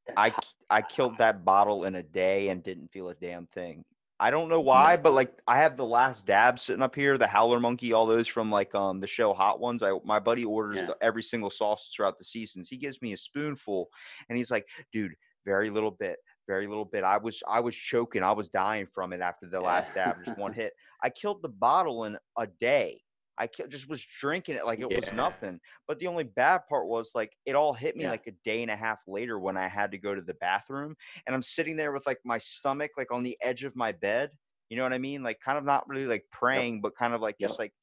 That's 0.07 0.15
I 0.17 0.29
hot. 0.29 0.45
I 0.71 0.81
killed 0.81 1.17
that 1.19 1.45
bottle 1.45 1.83
in 1.83 1.95
a 1.95 2.03
day 2.03 2.49
and 2.49 2.63
didn't 2.63 2.91
feel 2.91 3.09
a 3.09 3.13
damn 3.13 3.45
thing. 3.47 3.85
I 4.19 4.31
don't 4.31 4.47
know 4.47 4.61
why, 4.61 4.95
but 4.95 5.11
like 5.13 5.37
I 5.45 5.57
have 5.57 5.75
the 5.75 5.85
last 5.85 6.25
dab 6.25 6.57
sitting 6.57 6.81
up 6.81 6.95
here, 6.95 7.17
the 7.17 7.27
Howler 7.27 7.59
Monkey, 7.59 7.91
all 7.91 8.05
those 8.05 8.27
from 8.27 8.49
like 8.49 8.73
um 8.73 8.99
the 9.01 9.07
show 9.07 9.33
Hot 9.33 9.59
Ones. 9.59 9.83
I 9.83 9.91
my 10.05 10.19
buddy 10.19 10.45
orders 10.45 10.77
Yeah. 10.77 10.85
the, 10.87 10.97
every 11.01 11.23
single 11.23 11.49
sauce 11.49 11.91
throughout 11.93 12.17
the 12.17 12.23
seasons. 12.23 12.69
He 12.69 12.77
gives 12.77 13.01
me 13.01 13.11
a 13.13 13.17
spoonful, 13.17 13.89
and 14.29 14.37
he's 14.37 14.51
like, 14.51 14.67
"Dude, 14.93 15.15
very 15.45 15.69
little 15.69 15.91
bit, 15.91 16.17
very 16.47 16.65
little 16.67 16.85
bit." 16.85 17.03
I 17.03 17.17
was 17.17 17.43
I 17.47 17.59
was 17.59 17.75
choking, 17.75 18.23
I 18.23 18.31
was 18.31 18.47
dying 18.49 18.87
from 18.87 19.11
it 19.11 19.19
after 19.21 19.47
the 19.47 19.59
last 19.59 19.93
dab, 19.93 20.23
just 20.23 20.37
one 20.37 20.53
hit. 20.61 20.73
I 21.03 21.09
killed 21.09 21.41
the 21.41 21.49
bottle 21.49 22.05
in 22.05 22.17
a 22.37 22.47
day. 22.47 23.01
I 23.37 23.47
just 23.69 23.89
was 23.89 24.05
drinking 24.19 24.55
it 24.55 24.65
like 24.65 24.79
it 24.79 24.89
was 24.89 25.11
nothing. 25.13 25.59
But 25.87 25.99
the 25.99 26.07
only 26.07 26.23
bad 26.23 26.61
part 26.69 26.87
was 26.87 27.11
like 27.15 27.33
it 27.45 27.53
all 27.55 27.73
hit 27.73 27.95
me 27.97 28.03
Yeah. 28.03 28.11
like 28.11 28.27
a 28.27 28.31
day 28.43 28.61
and 28.61 28.71
a 28.71 28.75
half 28.75 28.99
later 29.07 29.39
when 29.39 29.57
I 29.57 29.67
had 29.67 29.91
to 29.91 29.97
go 29.97 30.15
to 30.15 30.21
the 30.21 30.35
bathroom 30.35 30.95
and 31.27 31.35
I'm 31.35 31.41
sitting 31.43 31.75
there 31.75 31.91
with 31.91 32.05
like 32.05 32.19
my 32.23 32.37
stomach 32.37 32.91
like 32.97 33.11
on 33.11 33.23
the 33.23 33.37
edge 33.41 33.63
of 33.63 33.75
my 33.75 33.91
bed. 33.91 34.31
You 34.69 34.77
know 34.77 34.83
what 34.83 34.93
I 34.93 34.97
mean? 34.99 35.21
Like 35.21 35.39
kind 35.41 35.57
of 35.57 35.63
not 35.65 35.87
really 35.87 36.05
like 36.07 36.23
praying, 36.31 36.81
but 36.81 36.95
kind 36.95 37.13
of 37.13 37.21
like 37.21 37.35
Yep. 37.39 37.49
just 37.49 37.59
like 37.59 37.73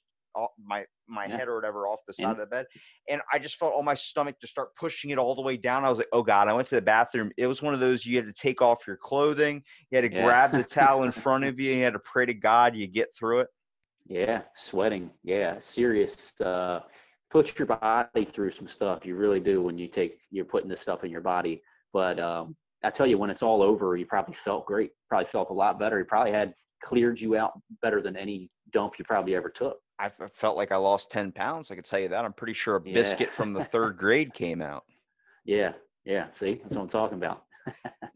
my 0.58 0.86
my 1.06 1.26
Yeah. 1.26 1.36
head 1.36 1.48
or 1.48 1.54
whatever 1.54 1.86
off 1.86 2.00
the 2.06 2.14
side 2.14 2.24
And- 2.24 2.32
of 2.32 2.38
the 2.38 2.46
bed. 2.46 2.64
And 3.10 3.20
I 3.30 3.38
just 3.38 3.56
felt 3.56 3.74
all 3.74 3.82
my 3.82 3.92
stomach 3.92 4.36
just 4.40 4.50
start 4.52 4.74
pushing 4.76 5.10
it 5.10 5.18
all 5.18 5.34
the 5.34 5.42
way 5.42 5.58
down. 5.58 5.84
I 5.84 5.90
was 5.90 5.98
like, 5.98 6.08
oh 6.14 6.22
God, 6.22 6.48
I 6.48 6.54
went 6.54 6.66
to 6.68 6.74
the 6.76 6.80
bathroom. 6.80 7.30
It 7.36 7.46
was 7.46 7.60
one 7.60 7.74
of 7.74 7.80
those 7.80 8.06
you 8.06 8.16
had 8.16 8.24
to 8.24 8.32
take 8.32 8.62
off 8.62 8.86
your 8.86 8.96
clothing, 8.96 9.62
you 9.90 9.96
had 10.00 10.10
to 10.10 10.16
Yeah. 10.16 10.24
grab 10.24 10.52
the 10.52 10.64
towel 10.64 11.02
in 11.02 11.12
front 11.12 11.44
of 11.44 11.60
you, 11.60 11.72
and 11.72 11.78
you 11.80 11.84
had 11.84 11.92
to 11.92 11.98
pray 11.98 12.24
to 12.24 12.32
God 12.32 12.74
you 12.74 12.86
get 12.86 13.14
through 13.14 13.40
it. 13.40 13.48
Yeah, 14.06 14.42
sweating. 14.56 15.10
Yeah, 15.22 15.58
serious. 15.60 16.32
Uh, 16.40 16.80
put 17.30 17.58
your 17.58 17.66
body 17.66 18.24
through 18.24 18.52
some 18.52 18.68
stuff. 18.68 19.04
You 19.04 19.16
really 19.16 19.40
do 19.40 19.62
when 19.62 19.78
you 19.78 19.88
take 19.88 20.18
you're 20.30 20.44
putting 20.44 20.68
this 20.68 20.80
stuff 20.80 21.04
in 21.04 21.10
your 21.10 21.20
body. 21.20 21.62
But 21.92 22.18
um, 22.20 22.56
I 22.82 22.90
tell 22.90 23.06
you, 23.06 23.18
when 23.18 23.30
it's 23.30 23.42
all 23.42 23.62
over, 23.62 23.96
you 23.96 24.06
probably 24.06 24.34
felt 24.44 24.66
great. 24.66 24.90
Probably 25.08 25.26
felt 25.28 25.50
a 25.50 25.54
lot 25.54 25.78
better. 25.78 25.98
You 25.98 26.04
probably 26.04 26.32
had 26.32 26.54
cleared 26.82 27.20
you 27.20 27.36
out 27.36 27.52
better 27.80 28.02
than 28.02 28.16
any 28.16 28.50
dump 28.72 28.94
you 28.98 29.04
probably 29.04 29.34
ever 29.36 29.48
took. 29.50 29.78
I 29.98 30.10
felt 30.32 30.56
like 30.56 30.72
I 30.72 30.76
lost 30.76 31.12
10 31.12 31.30
pounds. 31.30 31.70
I 31.70 31.76
could 31.76 31.84
tell 31.84 32.00
you 32.00 32.08
that. 32.08 32.24
I'm 32.24 32.32
pretty 32.32 32.54
sure 32.54 32.76
a 32.76 32.82
Yeah. 32.84 32.94
biscuit 32.94 33.30
from 33.30 33.52
the 33.52 33.64
third 33.64 33.96
grade 33.98 34.34
came 34.34 34.60
out. 34.60 34.82
Yeah, 35.44 35.74
yeah. 36.04 36.30
See, 36.32 36.54
that's 36.54 36.74
what 36.74 36.82
I'm 36.82 36.88
talking 36.88 37.18
about. 37.18 37.44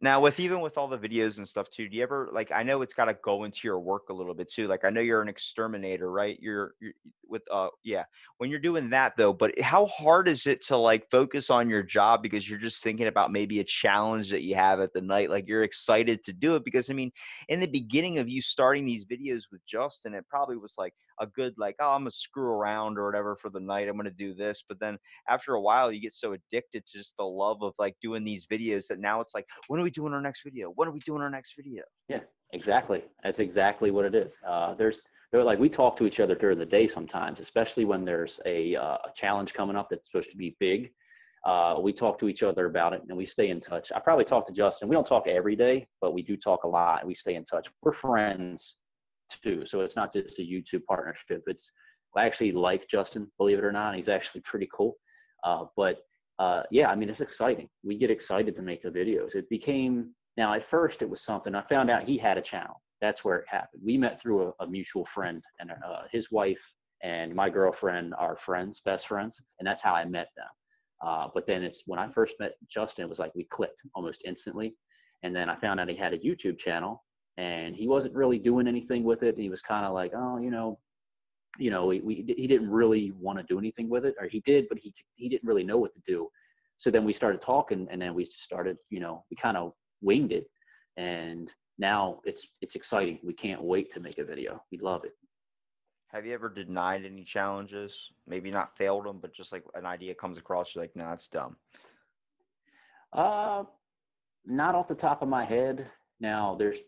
Now, 0.02 0.20
with 0.20 0.38
even 0.38 0.60
with 0.60 0.76
all 0.76 0.88
the 0.88 0.98
videos 0.98 1.38
and 1.38 1.48
stuff 1.48 1.70
too, 1.70 1.88
do 1.88 1.96
you 1.96 2.02
ever 2.02 2.28
like? 2.32 2.52
I 2.52 2.62
know 2.62 2.82
it's 2.82 2.94
got 2.94 3.06
to 3.06 3.14
go 3.24 3.44
into 3.44 3.60
your 3.64 3.80
work 3.80 4.08
a 4.10 4.12
little 4.12 4.34
bit 4.34 4.50
too. 4.50 4.68
Like, 4.68 4.84
I 4.84 4.90
know 4.90 5.00
you're 5.00 5.22
an 5.22 5.28
exterminator, 5.28 6.10
right? 6.10 6.38
You're, 6.40 6.74
you're 6.80 6.92
with 7.28 7.42
uh, 7.50 7.68
yeah. 7.82 8.04
When 8.38 8.50
you're 8.50 8.60
doing 8.60 8.90
that 8.90 9.16
though, 9.16 9.32
but 9.32 9.58
how 9.60 9.86
hard 9.86 10.28
is 10.28 10.46
it 10.46 10.62
to 10.66 10.76
like 10.76 11.10
focus 11.10 11.50
on 11.50 11.70
your 11.70 11.82
job 11.82 12.22
because 12.22 12.48
you're 12.48 12.58
just 12.58 12.82
thinking 12.82 13.06
about 13.06 13.32
maybe 13.32 13.60
a 13.60 13.64
challenge 13.64 14.30
that 14.30 14.42
you 14.42 14.54
have 14.54 14.80
at 14.80 14.92
the 14.92 15.00
night? 15.00 15.30
Like, 15.30 15.48
you're 15.48 15.62
excited 15.62 16.22
to 16.24 16.32
do 16.32 16.56
it 16.56 16.64
because 16.64 16.90
I 16.90 16.92
mean, 16.92 17.10
in 17.48 17.58
the 17.60 17.66
beginning 17.66 18.18
of 18.18 18.28
you 18.28 18.42
starting 18.42 18.84
these 18.84 19.06
videos 19.06 19.44
with 19.50 19.62
Justen, 19.66 20.14
it 20.14 20.26
probably 20.28 20.56
was 20.56 20.74
like 20.76 20.94
a 21.20 21.26
good 21.26 21.54
like, 21.58 21.76
oh, 21.80 21.90
I'm 21.90 22.00
gonna 22.00 22.10
screw 22.10 22.52
around 22.52 22.98
or 22.98 23.06
whatever 23.06 23.36
for 23.36 23.50
the 23.50 23.60
night. 23.60 23.88
I'm 23.88 23.96
gonna 23.96 24.10
do 24.10 24.34
this, 24.34 24.62
but 24.68 24.80
then 24.80 24.98
after 25.28 25.54
a 25.54 25.60
while 25.60 25.92
you 25.92 26.00
get 26.00 26.12
so 26.12 26.32
addicted 26.32 26.86
to 26.86 26.98
just 26.98 27.14
the 27.18 27.24
love 27.24 27.62
of 27.62 27.74
like 27.78 27.96
doing 28.02 28.24
these 28.24 28.46
videos 28.46 28.86
that 28.88 29.00
now 29.00 29.20
it's 29.20 29.34
like 29.34 29.46
when 29.68 29.80
are 29.80 29.84
we 29.84 29.90
doing 29.90 30.12
our 30.12 30.20
next 30.20 30.42
video 30.44 30.72
when 30.76 30.88
are 30.88 30.92
we 30.92 31.00
doing 31.00 31.22
our 31.22 31.30
next 31.30 31.54
video 31.56 31.82
yeah 32.08 32.20
Exactly. 32.52 33.02
That's 33.22 33.38
exactly 33.38 33.90
what 33.90 34.04
it 34.04 34.14
is. 34.14 34.36
Uh, 34.46 34.74
there's, 34.74 35.00
they're 35.32 35.42
like 35.42 35.58
we 35.58 35.68
talk 35.68 35.96
to 35.98 36.06
each 36.06 36.20
other 36.20 36.34
during 36.34 36.58
the 36.58 36.66
day 36.66 36.86
sometimes, 36.86 37.40
especially 37.40 37.84
when 37.84 38.04
there's 38.04 38.40
a, 38.46 38.76
uh, 38.76 38.98
a 39.04 39.12
challenge 39.16 39.52
coming 39.52 39.76
up 39.76 39.88
that's 39.90 40.08
supposed 40.08 40.30
to 40.30 40.36
be 40.36 40.56
big. 40.60 40.90
Uh, 41.44 41.76
we 41.80 41.92
talk 41.92 42.18
to 42.18 42.28
each 42.28 42.42
other 42.42 42.66
about 42.66 42.92
it 42.92 43.02
and 43.08 43.16
we 43.16 43.26
stay 43.26 43.50
in 43.50 43.60
touch. 43.60 43.92
I 43.94 44.00
probably 44.00 44.24
talk 44.24 44.46
to 44.46 44.52
Justen. 44.52 44.88
We 44.88 44.94
don't 44.94 45.06
talk 45.06 45.26
every 45.28 45.54
day, 45.54 45.86
but 46.00 46.12
we 46.12 46.22
do 46.22 46.36
talk 46.36 46.64
a 46.64 46.68
lot. 46.68 47.00
and 47.00 47.08
We 47.08 47.14
stay 47.14 47.34
in 47.34 47.44
touch. 47.44 47.68
We're 47.82 47.92
friends 47.92 48.78
too, 49.42 49.64
so 49.66 49.80
it's 49.80 49.96
not 49.96 50.12
just 50.12 50.38
a 50.38 50.42
YouTube 50.42 50.84
partnership. 50.88 51.42
It's 51.46 51.70
I 52.16 52.24
actually 52.24 52.52
like 52.52 52.88
Justen, 52.88 53.26
believe 53.36 53.58
it 53.58 53.64
or 53.64 53.72
not. 53.72 53.94
He's 53.94 54.08
actually 54.08 54.40
pretty 54.42 54.68
cool. 54.74 54.96
Uh, 55.44 55.64
but 55.76 55.98
uh, 56.38 56.62
yeah, 56.70 56.88
I 56.88 56.94
mean, 56.94 57.10
it's 57.10 57.20
exciting. 57.20 57.68
We 57.84 57.98
get 57.98 58.10
excited 58.10 58.56
to 58.56 58.62
make 58.62 58.82
the 58.82 58.90
videos. 58.90 59.34
It 59.34 59.48
became 59.50 60.14
now, 60.36 60.52
at 60.52 60.68
first, 60.68 61.02
it 61.02 61.08
was 61.08 61.22
something 61.22 61.54
I 61.54 61.62
found 61.62 61.90
out 61.90 62.04
he 62.04 62.18
had 62.18 62.36
a 62.36 62.42
channel. 62.42 62.82
That's 63.00 63.24
where 63.24 63.36
it 63.36 63.46
happened. 63.48 63.82
We 63.84 63.96
met 63.96 64.20
through 64.20 64.48
a, 64.48 64.64
a 64.64 64.66
mutual 64.66 65.06
friend, 65.14 65.42
and 65.60 65.70
uh, 65.70 66.02
his 66.12 66.30
wife 66.30 66.60
and 67.02 67.34
my 67.34 67.50
girlfriend 67.50 68.14
are 68.18 68.36
friends, 68.36 68.80
best 68.84 69.06
friends, 69.06 69.40
and 69.58 69.66
that's 69.66 69.82
how 69.82 69.94
I 69.94 70.04
met 70.04 70.28
them. 70.36 70.46
Uh, 71.06 71.28
but 71.34 71.46
then 71.46 71.62
it's 71.62 71.82
when 71.86 71.98
I 71.98 72.10
first 72.10 72.34
met 72.40 72.54
Justen, 72.74 73.00
it 73.00 73.08
was 73.08 73.18
like 73.18 73.34
we 73.34 73.44
clicked 73.44 73.82
almost 73.94 74.22
instantly. 74.24 74.74
And 75.22 75.34
then 75.34 75.48
I 75.48 75.56
found 75.56 75.80
out 75.80 75.88
he 75.88 75.96
had 75.96 76.14
a 76.14 76.18
YouTube 76.18 76.58
channel, 76.58 77.04
and 77.36 77.76
he 77.76 77.86
wasn't 77.88 78.14
really 78.14 78.38
doing 78.38 78.66
anything 78.68 79.04
with 79.04 79.22
it. 79.22 79.38
He 79.38 79.48
was 79.48 79.60
kind 79.62 79.84
of 79.86 79.92
like, 79.94 80.12
oh, 80.16 80.38
you 80.38 80.50
know, 80.50 80.78
you 81.58 81.70
know, 81.70 81.86
we, 81.86 82.00
we 82.00 82.14
he 82.36 82.46
didn't 82.46 82.70
really 82.70 83.12
want 83.18 83.38
to 83.38 83.44
do 83.44 83.58
anything 83.58 83.88
with 83.88 84.04
it, 84.04 84.14
or 84.20 84.26
he 84.28 84.40
did, 84.40 84.66
but 84.68 84.78
he 84.78 84.92
he 85.16 85.28
didn't 85.28 85.46
really 85.48 85.64
know 85.64 85.78
what 85.78 85.94
to 85.94 86.00
do. 86.06 86.28
So 86.78 86.90
then 86.90 87.04
we 87.04 87.12
started 87.12 87.40
talking, 87.40 87.88
and 87.90 88.00
then 88.00 88.14
we 88.14 88.26
started, 88.26 88.76
you 88.90 89.00
know, 89.00 89.24
we 89.30 89.36
kind 89.36 89.56
of 89.56 89.72
winged 90.02 90.32
it, 90.32 90.46
and 90.96 91.52
now 91.78 92.20
it's 92.24 92.46
it's 92.60 92.74
exciting. 92.76 93.18
We 93.22 93.34
can't 93.34 93.62
wait 93.62 93.92
to 93.94 94.00
make 94.00 94.18
a 94.18 94.24
video. 94.24 94.62
We 94.72 94.78
love 94.78 95.04
it. 95.04 95.12
have 96.08 96.24
you 96.26 96.34
ever 96.34 96.48
denied 96.48 97.04
any 97.04 97.24
challenges 97.24 98.10
maybe 98.26 98.50
not 98.50 98.76
failed 98.76 99.04
them 99.06 99.18
but 99.20 99.34
just 99.34 99.52
like 99.52 99.64
an 99.74 99.86
idea 99.86 100.14
comes 100.14 100.38
across 100.38 100.74
you're 100.74 100.82
like 100.84 100.94
no 100.96 101.06
that's 101.08 101.28
dumb 101.28 101.56
Uh, 103.12 103.64
not 104.44 104.74
off 104.74 104.88
the 104.88 104.94
top 104.94 105.22
of 105.22 105.28
my 105.28 105.44
head. 105.44 105.86
Now, 106.20 106.54
there's 106.58 106.78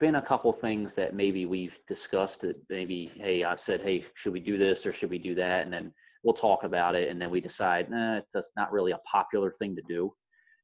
been 0.00 0.16
a 0.16 0.22
couple 0.22 0.52
things 0.52 0.94
that 0.94 1.14
maybe 1.14 1.46
we've 1.46 1.76
discussed 1.86 2.40
that 2.42 2.56
maybe, 2.70 3.10
hey, 3.16 3.44
I've 3.44 3.60
said, 3.60 3.80
hey, 3.80 4.04
should 4.14 4.32
we 4.32 4.40
do 4.40 4.56
this 4.56 4.86
or 4.86 4.92
should 4.92 5.10
we 5.10 5.18
do 5.18 5.34
that? 5.34 5.64
And 5.64 5.72
then 5.72 5.92
we'll 6.22 6.34
talk 6.34 6.64
about 6.64 6.94
it, 6.94 7.08
and 7.08 7.20
then 7.20 7.30
we 7.30 7.40
decide, 7.40 7.90
nah, 7.90 8.18
it's 8.18 8.32
just 8.32 8.50
not 8.56 8.72
really 8.72 8.92
a 8.92 9.00
popular 9.10 9.52
thing 9.52 9.76
to 9.76 9.82
do. 9.88 10.12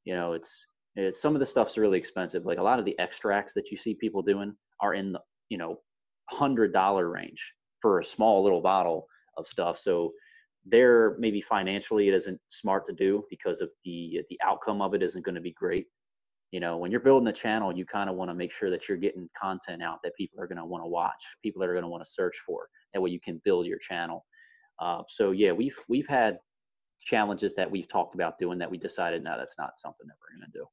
You 0.05 0.15
know, 0.15 0.33
it's 0.33 0.67
it's 0.97 1.21
some 1.21 1.35
of 1.35 1.41
the 1.41 1.47
stuff's 1.47 1.77
really 1.77 1.99
expensive. 1.99 2.45
Like 2.45 2.59
a 2.59 2.63
lot 2.63 2.79
of 2.79 2.85
the 2.85 2.99
extracts 2.99 3.53
that 3.55 3.71
you 3.71 3.77
see 3.77 3.95
people 3.95 4.23
doing 4.23 4.55
are 4.81 4.95
in 4.95 5.13
the 5.13 5.21
you 5.49 5.59
know 5.59 5.81
hundred 6.31 6.73
dollar 6.73 7.09
range 7.09 7.41
for 7.83 8.01
a 8.01 8.05
small 8.05 8.43
little 8.43 8.61
bottle 8.61 9.07
of 9.37 9.47
stuff. 9.47 9.79
So 9.79 10.13
there 10.67 11.17
maybe 11.19 11.43
financially 11.43 12.09
it 12.09 12.15
isn't 12.15 12.41
smart 12.49 12.87
to 12.89 12.95
do 12.95 13.25
because 13.31 13.61
of 13.61 13.71
the 13.85 14.23
the 14.31 14.39
outcome 14.43 14.81
of 14.81 14.95
it 14.95 15.03
isn't 15.03 15.25
going 15.25 15.35
to 15.35 15.41
be 15.41 15.53
great 15.53 15.87
you 16.55 16.61
know 16.61 16.77
when 16.77 16.93
you're 16.93 17.01
building 17.01 17.27
a 17.27 17.33
channel 17.33 17.77
you 17.77 17.85
kind 17.85 18.09
of 18.09 18.15
want 18.15 18.31
to 18.31 18.35
make 18.35 18.53
sure 18.53 18.71
that 18.71 18.89
you're 18.89 18.97
getting 18.97 19.29
content 19.37 19.83
out 19.83 19.99
that 20.05 20.15
people 20.17 20.41
are 20.41 20.47
going 20.47 20.57
to 20.57 20.65
want 20.65 20.85
to 20.85 20.89
watch 20.89 21.23
people 21.43 21.59
that 21.59 21.69
are 21.69 21.73
going 21.73 21.83
to 21.83 21.89
want 21.89 22.05
to 22.05 22.09
search 22.09 22.37
for. 22.47 22.69
That 22.93 23.01
way 23.01 23.11
you 23.11 23.19
can 23.19 23.43
build 23.45 23.67
your 23.67 23.81
channel. 23.81 24.25
Uh, 24.79 25.03
so 25.09 25.33
yeah 25.33 25.51
we've 25.51 25.77
we've 25.89 26.07
had 26.07 26.39
challenges 27.03 27.55
that 27.57 27.69
we've 27.69 27.89
talked 27.89 28.15
about 28.15 28.39
doing 28.39 28.57
that 28.61 28.71
we 28.71 28.79
decided 28.79 29.25
no 29.25 29.37
that's 29.37 29.59
not 29.59 29.73
something 29.79 30.07
that 30.07 30.15
we're 30.21 30.39
going 30.39 30.51
to 30.53 30.59
do. 30.59 30.65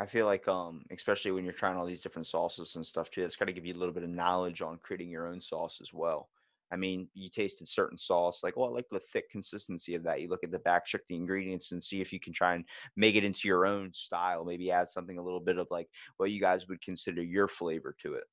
I 0.00 0.06
feel 0.06 0.26
like, 0.26 0.48
um, 0.48 0.82
especially 0.90 1.30
when 1.30 1.44
you're 1.44 1.52
trying 1.52 1.76
all 1.76 1.86
these 1.86 2.00
different 2.00 2.26
sauces 2.26 2.74
and 2.74 2.84
stuff 2.84 3.10
too, 3.10 3.22
it's 3.22 3.36
got 3.36 3.44
to 3.44 3.52
give 3.52 3.66
you 3.66 3.74
a 3.74 3.80
little 3.80 3.94
bit 3.94 4.02
of 4.02 4.10
knowledge 4.10 4.62
on 4.62 4.78
creating 4.82 5.10
your 5.10 5.28
own 5.28 5.40
sauce 5.40 5.78
as 5.80 5.92
well. 5.92 6.30
I 6.72 6.76
mean, 6.76 7.08
you 7.14 7.28
tasted 7.30 7.68
certain 7.68 7.98
sauce, 7.98 8.42
like, 8.42 8.56
well, 8.56 8.68
I 8.68 8.72
like 8.72 8.88
the 8.90 9.00
thick 9.00 9.30
consistency 9.30 9.94
of 9.94 10.02
that. 10.04 10.20
You 10.20 10.28
look 10.28 10.44
at 10.44 10.50
the 10.50 10.58
back, 10.60 10.86
check 10.86 11.02
the 11.08 11.16
ingredients, 11.16 11.72
and 11.72 11.82
see 11.82 12.00
if 12.00 12.12
you 12.12 12.20
can 12.20 12.32
try 12.32 12.54
and 12.54 12.64
make 12.96 13.16
it 13.16 13.24
into 13.24 13.48
your 13.48 13.66
own 13.66 13.92
style. 13.94 14.44
Maybe 14.44 14.70
add 14.70 14.90
something 14.90 15.18
a 15.18 15.22
little 15.24 15.40
bit 15.40 15.58
of 15.58 15.66
like 15.70 15.88
what 16.16 16.30
you 16.30 16.40
guys 16.40 16.68
would 16.68 16.80
consider 16.82 17.22
your 17.22 17.48
flavor 17.48 17.94
to 18.02 18.14
it. 18.14 18.24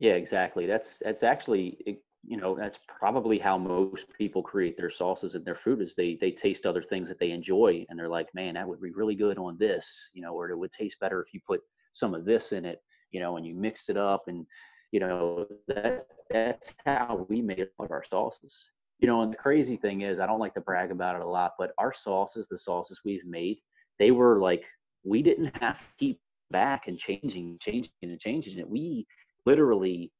Yeah, 0.00 0.14
exactly. 0.14 0.66
That's 0.66 0.98
that's 1.00 1.22
actually 1.22 2.00
you 2.24 2.36
know 2.36 2.56
that's 2.56 2.78
probably 2.88 3.38
how 3.38 3.58
most 3.58 4.06
people 4.16 4.42
create 4.42 4.76
their 4.76 4.90
sauces 4.90 5.34
and 5.34 5.44
their 5.44 5.54
food 5.54 5.80
is 5.80 5.94
they 5.94 6.16
they 6.20 6.30
taste 6.32 6.66
other 6.66 6.82
things 6.82 7.08
that 7.08 7.18
they 7.18 7.30
enjoy 7.30 7.84
and 7.88 7.98
they're 7.98 8.08
like, 8.08 8.32
man, 8.34 8.54
that 8.54 8.68
would 8.68 8.80
be 8.80 8.92
really 8.92 9.14
good 9.14 9.38
on 9.38 9.56
this, 9.58 9.86
you 10.12 10.22
know, 10.22 10.34
or 10.34 10.50
it 10.50 10.58
would 10.58 10.72
taste 10.72 10.98
better 11.00 11.22
if 11.22 11.32
you 11.34 11.40
put 11.46 11.60
some 11.92 12.14
of 12.14 12.24
this 12.24 12.52
in 12.52 12.64
it, 12.64 12.80
you 13.10 13.20
know, 13.20 13.36
and 13.36 13.46
you 13.46 13.54
mixed 13.54 13.90
it 13.90 13.96
up 13.96 14.24
and 14.28 14.46
you 14.92 15.00
know 15.00 15.46
that 15.66 16.06
that's 16.30 16.72
how 16.84 17.26
we 17.28 17.42
made 17.42 17.66
all 17.78 17.86
of 17.86 17.90
our 17.90 18.04
sauces. 18.04 18.56
You 19.00 19.06
know, 19.06 19.22
and 19.22 19.32
the 19.32 19.36
crazy 19.36 19.76
thing 19.76 20.00
is, 20.00 20.18
I 20.18 20.26
don't 20.26 20.40
like 20.40 20.54
to 20.54 20.60
brag 20.60 20.90
about 20.90 21.14
it 21.14 21.22
a 21.22 21.28
lot, 21.28 21.52
but 21.58 21.72
our 21.78 21.94
sauces, 21.94 22.48
the 22.48 22.58
sauces 22.58 23.00
we've 23.04 23.24
made, 23.24 23.58
they 23.98 24.10
were 24.10 24.40
like 24.40 24.64
we 25.04 25.22
didn't 25.22 25.56
have 25.60 25.78
to 25.78 25.84
keep 25.98 26.20
back 26.50 26.88
and 26.88 26.98
changing, 26.98 27.58
changing, 27.60 27.90
and 28.02 28.18
changing 28.18 28.58
it. 28.58 28.68
We 28.68 29.06
literally 29.46 30.12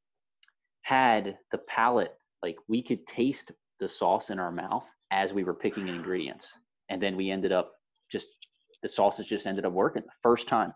had 0.81 1.37
the 1.51 1.57
palate 1.59 2.15
like 2.41 2.55
we 2.67 2.81
could 2.81 3.05
taste 3.05 3.51
the 3.79 3.87
sauce 3.87 4.29
in 4.29 4.39
our 4.39 4.51
mouth 4.51 4.85
as 5.11 5.33
we 5.33 5.43
were 5.43 5.53
picking 5.53 5.87
ingredients 5.87 6.51
and 6.89 7.01
then 7.01 7.15
we 7.15 7.29
ended 7.29 7.51
up 7.51 7.73
just 8.11 8.27
the 8.81 8.89
sauces 8.89 9.25
just 9.25 9.45
ended 9.45 9.65
up 9.65 9.73
working 9.73 10.01
the 10.01 10.09
first 10.23 10.47
time 10.47 10.73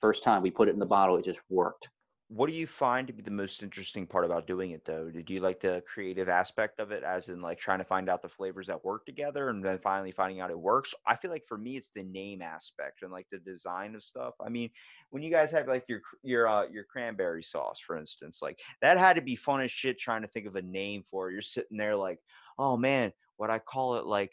first 0.00 0.24
time 0.24 0.42
we 0.42 0.50
put 0.50 0.68
it 0.68 0.72
in 0.72 0.78
the 0.78 0.86
bottle 0.86 1.16
it 1.16 1.24
just 1.24 1.40
worked 1.50 1.88
What 2.34 2.48
do 2.48 2.54
you 2.54 2.66
find 2.66 3.06
to 3.06 3.12
be 3.12 3.22
the 3.22 3.30
most 3.30 3.62
interesting 3.62 4.06
part 4.06 4.24
about 4.24 4.46
doing 4.46 4.70
it 4.70 4.86
though? 4.86 5.10
Did 5.10 5.28
you 5.28 5.40
like 5.40 5.60
the 5.60 5.82
creative 5.86 6.30
aspect 6.30 6.80
of 6.80 6.90
it, 6.90 7.02
as 7.02 7.28
in 7.28 7.42
like 7.42 7.58
trying 7.58 7.80
to 7.80 7.84
find 7.84 8.08
out 8.08 8.22
the 8.22 8.28
flavors 8.28 8.68
that 8.68 8.82
work 8.82 9.04
together 9.04 9.50
and 9.50 9.62
then 9.62 9.78
finally 9.78 10.12
finding 10.12 10.40
out 10.40 10.50
it 10.50 10.58
works? 10.58 10.94
I 11.06 11.14
feel 11.14 11.30
like 11.30 11.44
for 11.46 11.58
me, 11.58 11.76
it's 11.76 11.90
the 11.90 12.04
name 12.04 12.40
aspect 12.40 13.02
and 13.02 13.12
like 13.12 13.26
the 13.30 13.38
design 13.38 13.94
of 13.94 14.02
stuff. 14.02 14.32
I 14.40 14.48
mean, 14.48 14.70
when 15.10 15.22
you 15.22 15.30
guys 15.30 15.50
have 15.50 15.68
like 15.68 15.84
your 15.90 16.00
your 16.22 16.48
uh, 16.48 16.66
your 16.68 16.84
cranberry 16.84 17.42
sauce, 17.42 17.80
for 17.80 17.98
instance, 17.98 18.40
like 18.40 18.60
that 18.80 18.96
had 18.96 19.16
to 19.16 19.22
be 19.22 19.36
fun 19.36 19.60
as 19.60 19.70
shit 19.70 19.98
trying 19.98 20.22
to 20.22 20.28
think 20.28 20.46
of 20.46 20.56
a 20.56 20.62
name 20.62 21.04
for 21.10 21.28
it. 21.28 21.34
You're 21.34 21.42
sitting 21.42 21.76
there 21.76 21.96
like, 21.96 22.18
oh 22.58 22.78
man, 22.78 23.12
what 23.36 23.50
I 23.50 23.58
call 23.58 23.96
it 23.96 24.06
like 24.06 24.32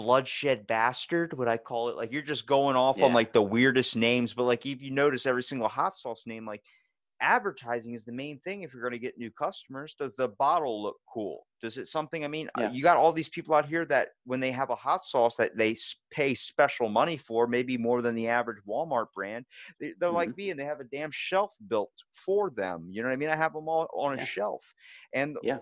bloodshed 0.00 0.66
bastard 0.66 1.36
would 1.36 1.48
i 1.48 1.56
call 1.56 1.88
it 1.88 1.96
like 1.96 2.12
you're 2.12 2.22
just 2.22 2.46
going 2.46 2.76
off 2.76 3.02
on 3.02 3.12
like 3.12 3.32
the 3.32 3.42
weirdest 3.42 3.96
names 3.96 4.34
but 4.34 4.44
like 4.44 4.64
if 4.66 4.80
you 4.80 4.90
notice 4.90 5.26
every 5.26 5.42
single 5.42 5.68
hot 5.68 5.96
sauce 5.96 6.26
name 6.26 6.46
like 6.46 6.62
advertising 7.20 7.92
is 7.94 8.04
the 8.04 8.12
main 8.12 8.38
thing 8.40 8.62
if 8.62 8.72
you're 8.72 8.82
going 8.82 8.92
to 8.92 8.98
get 8.98 9.18
new 9.18 9.30
customers. 9.30 9.94
Does 9.98 10.14
the 10.16 10.28
bottle 10.28 10.82
look 10.82 10.96
cool? 11.12 11.46
Does 11.60 11.76
it 11.76 11.86
something? 11.86 12.24
I 12.24 12.28
mean, 12.28 12.48
uh, 12.58 12.62
Yeah. 12.62 12.70
you 12.72 12.82
got 12.82 12.96
all 12.96 13.12
these 13.12 13.28
people 13.28 13.54
out 13.54 13.66
here 13.66 13.84
that 13.86 14.10
when 14.24 14.40
they 14.40 14.50
have 14.52 14.70
a 14.70 14.74
hot 14.74 15.04
sauce 15.04 15.36
that 15.36 15.56
they 15.56 15.76
pay 16.10 16.34
special 16.34 16.88
money 16.88 17.16
for, 17.16 17.46
maybe 17.46 17.76
more 17.76 18.00
than 18.02 18.14
the 18.14 18.28
average 18.28 18.62
Walmart 18.66 19.12
brand, 19.14 19.44
they, 19.78 19.92
they're 19.98 20.10
like 20.10 20.36
me 20.36 20.50
and 20.50 20.58
they 20.58 20.64
have 20.64 20.80
a 20.80 20.84
damn 20.84 21.10
shelf 21.10 21.54
built 21.68 21.92
for 22.14 22.50
them. 22.50 22.88
You 22.90 23.02
know 23.02 23.08
what 23.08 23.14
I 23.14 23.16
mean? 23.16 23.28
I 23.28 23.36
have 23.36 23.52
them 23.52 23.68
all 23.68 23.88
on 23.94 24.14
a 24.14 24.18
Yeah. 24.18 24.24
shelf, 24.24 24.74
and 25.12 25.36
Yeah. 25.42 25.58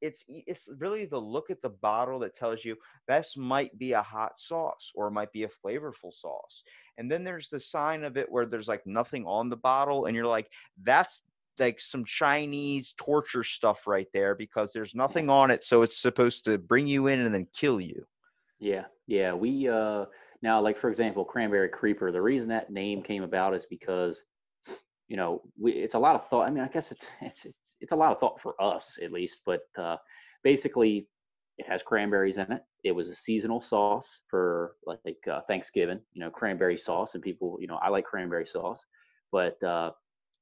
It's 0.00 0.24
it's 0.28 0.68
really 0.78 1.04
the 1.04 1.18
look 1.18 1.50
at 1.50 1.60
the 1.62 1.68
bottle 1.68 2.18
that 2.20 2.34
tells 2.34 2.64
you 2.64 2.76
this 3.06 3.36
might 3.36 3.76
be 3.78 3.92
a 3.92 4.02
hot 4.02 4.38
sauce 4.38 4.90
or 4.94 5.08
it 5.08 5.12
might 5.12 5.32
be 5.32 5.44
a 5.44 5.48
flavorful 5.48 6.12
sauce. 6.12 6.62
And 6.98 7.10
then 7.10 7.24
there's 7.24 7.48
the 7.48 7.60
sign 7.60 8.04
of 8.04 8.16
it 8.16 8.30
where 8.30 8.46
there's 8.46 8.68
like 8.68 8.86
nothing 8.86 9.24
on 9.26 9.48
the 9.48 9.56
bottle, 9.56 10.06
and 10.06 10.16
you're 10.16 10.26
like, 10.26 10.48
that's 10.82 11.22
like 11.58 11.80
some 11.80 12.04
Chinese 12.04 12.94
torture 12.96 13.42
stuff 13.42 13.86
right 13.86 14.08
there 14.14 14.34
because 14.34 14.72
there's 14.72 14.94
nothing 14.94 15.28
on 15.28 15.50
it, 15.50 15.64
so 15.64 15.82
it's 15.82 16.00
supposed 16.00 16.44
to 16.46 16.58
bring 16.58 16.86
you 16.86 17.06
in 17.06 17.20
and 17.20 17.34
then 17.34 17.46
kill 17.54 17.80
you. 17.80 18.04
Yeah, 18.58 18.84
yeah. 19.06 19.32
We 19.32 19.68
uh 19.68 20.06
now 20.42 20.60
like 20.60 20.78
for 20.78 20.90
example, 20.90 21.24
cranberry 21.24 21.68
creeper. 21.68 22.10
The 22.12 22.22
reason 22.22 22.48
that 22.48 22.70
name 22.70 23.02
came 23.02 23.22
about 23.22 23.54
is 23.54 23.66
because 23.68 24.22
you 25.08 25.16
know 25.16 25.42
we, 25.58 25.72
it's 25.72 25.94
a 25.94 25.98
lot 25.98 26.14
of 26.14 26.28
thought. 26.28 26.46
I 26.46 26.50
mean, 26.50 26.64
I 26.64 26.68
guess 26.68 26.90
it's 26.90 27.06
it's 27.20 27.44
it's 27.44 27.69
it's 27.80 27.92
a 27.92 27.96
lot 27.96 28.12
of 28.12 28.20
thought 28.20 28.40
for 28.40 28.60
us 28.60 28.98
at 29.02 29.12
least. 29.12 29.40
But 29.46 29.62
uh, 29.78 29.96
basically, 30.42 31.08
it 31.58 31.66
has 31.68 31.82
cranberries 31.82 32.38
in 32.38 32.50
it. 32.52 32.62
It 32.84 32.92
was 32.92 33.08
a 33.08 33.14
seasonal 33.14 33.60
sauce 33.60 34.08
for 34.28 34.76
like 34.86 35.16
uh, 35.30 35.40
Thanksgiving. 35.48 36.00
You 36.12 36.20
know, 36.20 36.30
cranberry 36.30 36.78
sauce, 36.78 37.14
and 37.14 37.22
people, 37.22 37.58
you 37.60 37.66
know, 37.66 37.78
I 37.82 37.88
like 37.88 38.04
cranberry 38.04 38.46
sauce, 38.46 38.82
but 39.30 39.62
uh, 39.62 39.90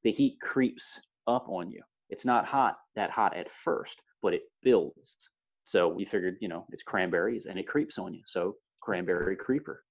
the 0.05 0.13
heat 0.13 0.39
creeps 0.41 1.01
up 1.27 1.47
on 1.49 1.71
you. 1.71 1.83
It's 2.11 2.25
not 2.25 2.47
hot 2.47 2.77
that 2.97 3.11
hot 3.11 3.37
at 3.37 3.49
first, 3.65 4.01
but 4.23 4.35
it 4.35 4.43
builds. 4.63 5.17
So 5.65 5.89
we 5.89 6.07
figured, 6.07 6.37
you 6.41 6.49
know, 6.49 6.65
it's 6.71 6.83
cranberries 6.83 7.47
and 7.47 7.59
it 7.59 7.69
creeps 7.69 7.99
on 7.99 8.15
you. 8.15 8.23
So 8.27 8.57
cranberry 8.81 9.37
creeper. 9.37 9.85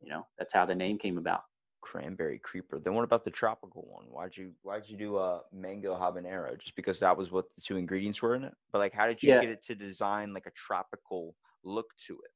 You 0.00 0.10
know, 0.10 0.26
that's 0.38 0.52
how 0.52 0.66
the 0.66 0.74
name 0.74 0.98
came 0.98 1.18
about. 1.18 1.42
Cranberry 1.84 2.38
creeper. 2.38 2.80
Then 2.80 2.94
what 2.94 3.04
about 3.04 3.24
the 3.24 3.30
tropical 3.30 3.82
one? 3.88 4.06
Why'd 4.06 4.36
you 4.36 4.54
why'd 4.62 4.88
you 4.88 4.96
do 4.96 5.18
a 5.18 5.42
mango 5.52 5.94
habanero? 5.94 6.58
Just 6.58 6.76
because 6.76 6.98
that 7.00 7.16
was 7.16 7.30
what 7.30 7.46
the 7.54 7.60
two 7.60 7.76
ingredients 7.76 8.22
were 8.22 8.34
in 8.34 8.44
it? 8.44 8.54
But 8.72 8.78
like 8.78 8.94
how 8.94 9.06
did 9.06 9.22
you 9.22 9.30
Yeah. 9.30 9.40
get 9.40 9.50
it 9.50 9.62
to 9.64 9.74
design 9.74 10.32
like 10.32 10.46
a 10.46 10.52
tropical 10.52 11.36
look 11.62 11.88
to 12.06 12.14
it? 12.14 12.30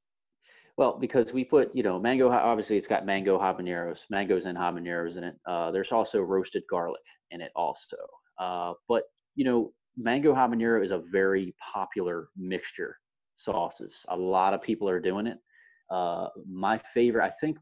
Well, 0.77 0.97
because 0.99 1.33
we 1.33 1.45
put, 1.45 1.75
you 1.75 1.83
know, 1.83 1.99
mango, 1.99 2.31
obviously 2.31 2.77
it's 2.77 2.87
got 2.87 3.05
mango 3.05 3.39
habaneros, 3.39 4.01
mangoes 4.11 4.45
and 4.45 4.57
habaneros 4.57 5.17
in 5.17 5.25
it. 5.25 5.37
Uh, 5.47 5.71
there's 5.73 5.93
also 5.93 6.21
roasted 6.21 6.63
garlic 6.71 7.03
in 7.31 7.41
it 7.41 7.51
also. 7.57 7.97
Uh, 8.39 8.75
but, 8.87 9.05
you 9.35 9.45
know, 9.45 9.73
mango 9.97 10.33
habanero 10.33 10.85
is 10.85 10.93
a 10.93 11.03
very 11.11 11.55
popular 11.73 12.29
mixture 12.37 12.97
sauces. 13.37 14.07
A 14.09 14.17
lot 14.17 14.55
of 14.55 14.63
people 14.63 14.89
are 14.89 15.01
doing 15.01 15.27
it. 15.27 15.39
Uh, 15.91 16.29
my 16.47 16.79
favorite, 16.79 17.25
I 17.25 17.33
think 17.41 17.59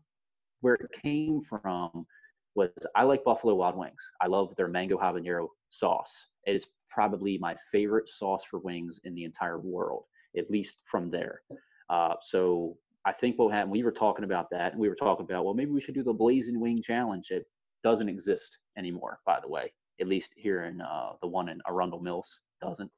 where 0.61 0.75
it 0.75 0.91
came 1.03 1.43
from 1.43 2.07
was 2.55 2.71
I 2.95 3.03
like 3.05 3.25
Buffalo 3.25 3.55
Wild 3.55 3.77
Wings. 3.77 4.01
I 4.21 4.27
love 4.27 4.55
their 4.57 4.69
mango 4.69 4.97
habanero 4.97 5.49
sauce. 5.71 6.13
It 6.45 6.57
is 6.57 6.67
probably 6.91 7.39
my 7.39 7.55
favorite 7.71 8.09
sauce 8.09 8.43
for 8.51 8.59
wings 8.61 8.99
in 9.05 9.15
the 9.15 9.25
entire 9.25 9.59
world, 9.59 10.05
at 10.37 10.51
least 10.51 10.77
from 10.91 11.11
there. 11.11 11.43
Uh, 11.91 12.15
so 12.23 12.77
I 13.05 13.13
think 13.13 13.39
what 13.39 13.53
happened, 13.53 13.73
we 13.73 13.83
were 13.83 13.93
talking 13.93 14.25
about 14.25 14.51
that, 14.51 14.73
and 14.73 14.81
we 14.81 14.89
were 14.89 14.97
talking 14.97 15.25
about, 15.25 15.45
well, 15.45 15.55
maybe 15.55 15.71
we 15.71 15.81
should 15.81 15.95
do 15.95 16.03
the 16.03 16.13
Blazing 16.13 16.59
Wing 16.59 16.83
Challenge. 16.83 17.31
It 17.31 17.47
doesn't 17.85 18.09
exist 18.09 18.59
anymore, 18.77 19.21
by 19.27 19.39
the 19.41 19.49
way. 19.49 19.73
At 20.01 20.09
least 20.09 20.31
here 20.37 20.65
in 20.65 20.81
uh, 20.81 21.13
the 21.21 21.29
one 21.29 21.49
in 21.49 21.61
Arundel 21.69 22.01
Mills 22.01 22.41
doesn't. 22.63 22.91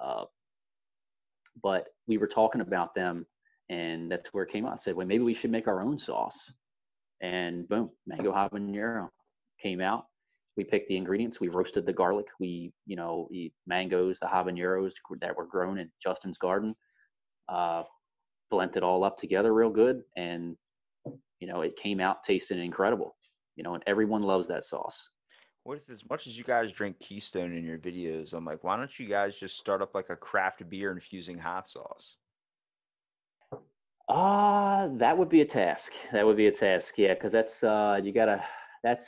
Uh, 0.00 0.24
but 1.62 1.88
we 2.06 2.18
were 2.18 2.26
talking 2.28 2.60
about 2.60 2.94
them, 2.94 3.26
and 3.68 4.10
that's 4.10 4.32
where 4.32 4.44
it 4.44 4.52
came 4.52 4.66
out. 4.66 4.74
I 4.74 4.76
said, 4.76 4.94
well, 4.94 5.06
maybe 5.06 5.24
we 5.24 5.34
should 5.34 5.50
make 5.50 5.68
our 5.68 5.82
own 5.82 5.98
sauce. 5.98 6.38
And 7.22 7.68
boom, 7.68 7.90
mango 8.06 8.32
habanero 8.32 9.08
came 9.60 9.80
out. 9.80 10.06
We 10.56 10.64
picked 10.64 10.88
the 10.88 10.96
ingredients. 10.96 11.40
We 11.40 11.48
roasted 11.48 11.86
the 11.86 11.92
garlic. 11.92 12.26
We, 12.38 12.72
you 12.84 12.96
know, 12.96 13.28
the 13.30 13.50
mangoes, 13.66 14.18
the 14.20 14.26
habaneros 14.26 14.92
that 15.20 15.36
were 15.36 15.46
grown 15.46 15.78
in 15.78 15.90
Justen's 16.02 16.36
garden. 16.36 16.74
Uh, 17.48 17.84
blend 18.50 18.76
it 18.76 18.82
all 18.82 19.04
up 19.04 19.16
together 19.16 19.54
real 19.54 19.70
good, 19.70 20.02
and 20.16 20.56
you 21.40 21.46
know, 21.48 21.62
it 21.62 21.76
came 21.76 22.00
out 22.00 22.22
tasting 22.24 22.58
incredible. 22.58 23.16
You 23.56 23.62
know, 23.62 23.74
and 23.74 23.82
everyone 23.86 24.22
loves 24.22 24.48
that 24.48 24.64
sauce. 24.64 25.08
What 25.64 25.78
if, 25.78 25.90
as 25.90 26.02
much 26.10 26.26
as 26.26 26.36
you 26.36 26.44
guys 26.44 26.72
drink 26.72 26.98
Keystone 26.98 27.54
in 27.54 27.64
your 27.64 27.78
videos, 27.78 28.32
I'm 28.32 28.44
like, 28.44 28.64
why 28.64 28.76
don't 28.76 28.98
you 28.98 29.06
guys 29.06 29.36
just 29.36 29.56
start 29.56 29.80
up 29.80 29.94
like 29.94 30.10
a 30.10 30.16
craft 30.16 30.68
beer 30.68 30.90
infusing 30.90 31.38
hot 31.38 31.68
sauce? 31.68 32.16
Ah, 34.14 34.88
that 34.98 35.16
would 35.16 35.30
be 35.30 35.40
a 35.40 35.44
task. 35.44 35.92
That 36.12 36.26
would 36.26 36.36
be 36.36 36.48
a 36.48 36.52
task. 36.52 36.94
Yeah, 36.98 37.14
because 37.14 37.32
that's 37.32 37.62
uh, 37.62 37.98
you 38.02 38.12
gotta. 38.12 38.44
That's 38.84 39.06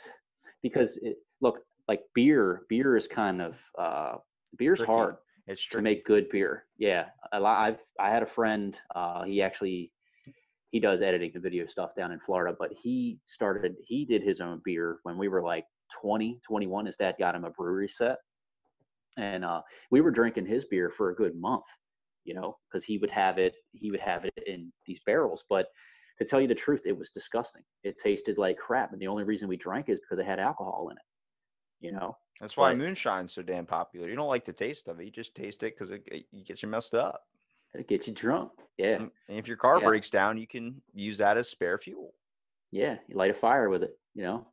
because 0.63 0.97
it, 1.03 1.17
look 1.41 1.59
like 1.87 2.01
beer. 2.15 2.63
Beer 2.69 2.97
is 2.97 3.05
kind 3.05 3.39
of 3.39 3.55
uh, 3.77 4.15
beer's 4.57 4.79
Tricky. 4.79 4.91
hard 4.91 5.15
It's 5.45 5.67
to 5.67 5.81
make 5.83 6.05
good 6.05 6.27
beer. 6.29 6.65
Yeah, 6.79 7.05
a 7.33 7.39
lot. 7.39 7.59
I've 7.59 7.77
I 7.99 8.09
had 8.09 8.23
a 8.23 8.25
friend. 8.25 8.75
Uh, 8.95 9.25
he 9.25 9.43
actually 9.43 9.91
he 10.71 10.79
does 10.79 11.03
editing 11.03 11.29
and 11.35 11.43
video 11.43 11.67
stuff 11.67 11.91
down 11.95 12.11
in 12.11 12.19
Florida, 12.19 12.55
but 12.57 12.71
he 12.73 13.19
started. 13.25 13.75
He 13.85 14.05
did 14.05 14.23
his 14.23 14.41
own 14.41 14.59
beer 14.65 14.97
when 15.03 15.19
we 15.19 15.27
were 15.27 15.43
like 15.43 15.65
20, 16.01 16.39
21. 16.47 16.87
His 16.87 16.97
dad 16.97 17.13
got 17.19 17.35
him 17.35 17.43
a 17.43 17.51
brewery 17.51 17.89
set, 17.89 18.17
and 19.17 19.45
uh, 19.45 19.61
we 19.91 20.01
were 20.01 20.09
drinking 20.09 20.47
his 20.47 20.65
beer 20.65 20.89
for 20.89 21.11
a 21.11 21.15
good 21.15 21.35
month. 21.35 21.65
You 22.25 22.33
know, 22.33 22.57
because 22.67 22.83
he 22.83 22.97
would 22.97 23.11
have 23.11 23.37
it. 23.37 23.55
He 23.73 23.91
would 23.91 23.99
have 24.01 24.25
it 24.25 24.33
in 24.45 24.71
these 24.85 24.99
barrels, 25.05 25.43
but. 25.49 25.67
To 26.19 26.23
tell 26.23 26.39
you 26.39 26.47
the 26.47 26.55
truth, 26.55 26.83
it 26.85 26.97
was 26.97 27.09
disgusting. 27.09 27.61
It 27.83 27.97
tasted 28.01 28.37
like 28.37 28.57
crap, 28.57 28.93
and 28.93 29.01
the 29.01 29.07
only 29.07 29.25
reason 29.25 29.49
we 29.49 29.57
drank 29.57 29.89
is 29.89 29.99
because 29.99 30.17
it 30.17 30.25
had 30.25 30.39
alcohol 30.39 30.87
in 30.89 30.95
it. 30.95 31.03
You 31.85 31.91
know, 31.91 32.15
That's 32.39 32.55
why 32.55 32.69
but- 32.71 32.77
moonshine's 32.77 33.33
so 33.33 33.41
damn 33.41 33.65
popular. 33.65 34.07
You 34.07 34.15
don't 34.15 34.29
like 34.29 34.45
the 34.45 34.53
taste 34.53 34.87
of 34.87 35.01
it. 35.01 35.03
You 35.07 35.11
just 35.11 35.35
taste 35.35 35.61
it 35.63 35.73
because 35.77 35.91
it, 35.91 36.03
it, 36.09 36.45
gets 36.45 36.63
you 36.63 36.69
messed 36.69 36.93
up. 36.95 37.19
it 37.73 37.89
gets 37.89 38.07
you 38.07 38.13
drunk. 38.13 38.49
Yeah. 38.77 38.95
And 38.95 39.11
and 39.27 39.37
if 39.37 39.45
your 39.45 39.57
car 39.57 39.79
Yeah. 39.81 39.87
breaks 39.87 40.09
down, 40.09 40.37
you 40.37 40.47
can 40.47 40.81
use 40.93 41.17
that 41.17 41.35
as 41.37 41.49
spare 41.49 41.77
fuel. 41.77 42.13
yeah 42.71 42.95
you 43.09 43.17
light 43.17 43.31
a 43.31 43.33
fire 43.33 43.67
with 43.69 43.83
it 43.83 43.99
you 44.13 44.23
know 44.23 44.47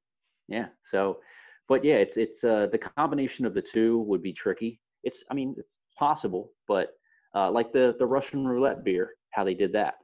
yeah 0.49 0.67
so 0.83 1.21
but 1.69 1.85
yeah 1.85 1.95
it's 2.05 2.17
it's 2.17 2.43
uh 2.43 2.67
the 2.73 2.79
combination 2.99 3.47
of 3.47 3.55
the 3.55 3.63
two 3.63 4.01
would 4.01 4.21
be 4.21 4.33
tricky 4.33 4.81
it's 5.05 5.23
i 5.31 5.35
mean 5.35 5.55
it's 5.57 5.77
possible 5.97 6.51
but 6.67 6.89
uh 7.35 7.51
like 7.51 7.73
the 7.73 7.95
the 7.99 8.07
russian 8.07 8.47
roulette 8.47 8.85
beer 8.85 9.11
how 9.31 9.45
they 9.45 9.55
did 9.55 9.73
that 9.73 9.95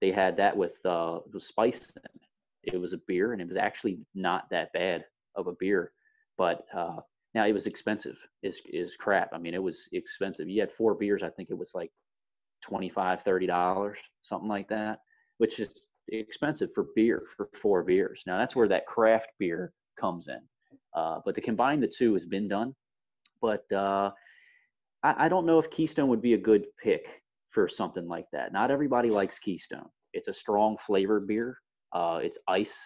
they 0.00 0.10
had 0.10 0.36
that 0.36 0.56
with 0.56 0.74
uh 0.84 1.18
with 1.32 1.42
spice 1.42 1.90
in 1.96 2.02
it. 2.04 2.74
it 2.74 2.80
was 2.80 2.92
a 2.92 3.00
beer 3.06 3.32
and 3.32 3.40
it 3.40 3.48
was 3.48 3.56
actually 3.56 3.98
not 4.14 4.48
that 4.50 4.72
bad 4.72 5.04
of 5.36 5.46
a 5.46 5.52
beer 5.58 5.92
but 6.38 6.64
uh 6.76 6.96
now 7.34 7.46
it 7.46 7.52
was 7.52 7.66
expensive 7.66 8.16
is 8.42 8.60
is 8.66 8.96
crap 8.96 9.30
i 9.32 9.38
mean 9.38 9.54
it 9.54 9.62
was 9.62 9.88
expensive 9.92 10.48
you 10.48 10.60
had 10.60 10.72
four 10.72 10.94
beers 10.94 11.22
i 11.22 11.30
think 11.30 11.50
it 11.50 11.58
was 11.58 11.70
like 11.74 11.90
25 12.62 13.22
30 13.22 13.46
dollars 13.46 13.98
something 14.22 14.48
like 14.48 14.68
that 14.68 15.00
which 15.38 15.60
is 15.60 15.86
expensive 16.08 16.70
for 16.74 16.86
beer 16.94 17.24
for 17.36 17.48
four 17.60 17.82
beers. 17.82 18.22
Now 18.26 18.38
that's 18.38 18.54
where 18.56 18.68
that 18.68 18.86
craft 18.86 19.28
beer 19.38 19.72
comes 19.98 20.28
in. 20.28 20.40
Uh, 20.94 21.20
but 21.24 21.34
to 21.34 21.40
combine 21.40 21.80
the 21.80 21.88
two 21.88 22.14
has 22.14 22.24
been 22.26 22.48
done. 22.48 22.74
But 23.40 23.70
uh, 23.72 24.10
I, 25.06 25.26
I 25.26 25.28
don't 25.28 25.46
know 25.46 25.58
if 25.60 25.70
Keystone 25.70 26.08
would 26.08 26.22
be 26.22 26.34
a 26.34 26.38
good 26.38 26.66
pick 26.82 27.22
for 27.50 27.68
something 27.68 28.08
like 28.08 28.26
that. 28.32 28.52
Not 28.52 28.70
everybody 28.72 29.08
likes 29.10 29.38
Keystone. 29.38 29.88
It's 30.12 30.28
a 30.28 30.32
strong 30.32 30.76
flavored 30.84 31.28
beer. 31.28 31.58
Uh, 31.92 32.20
it's 32.22 32.38
ice 32.48 32.76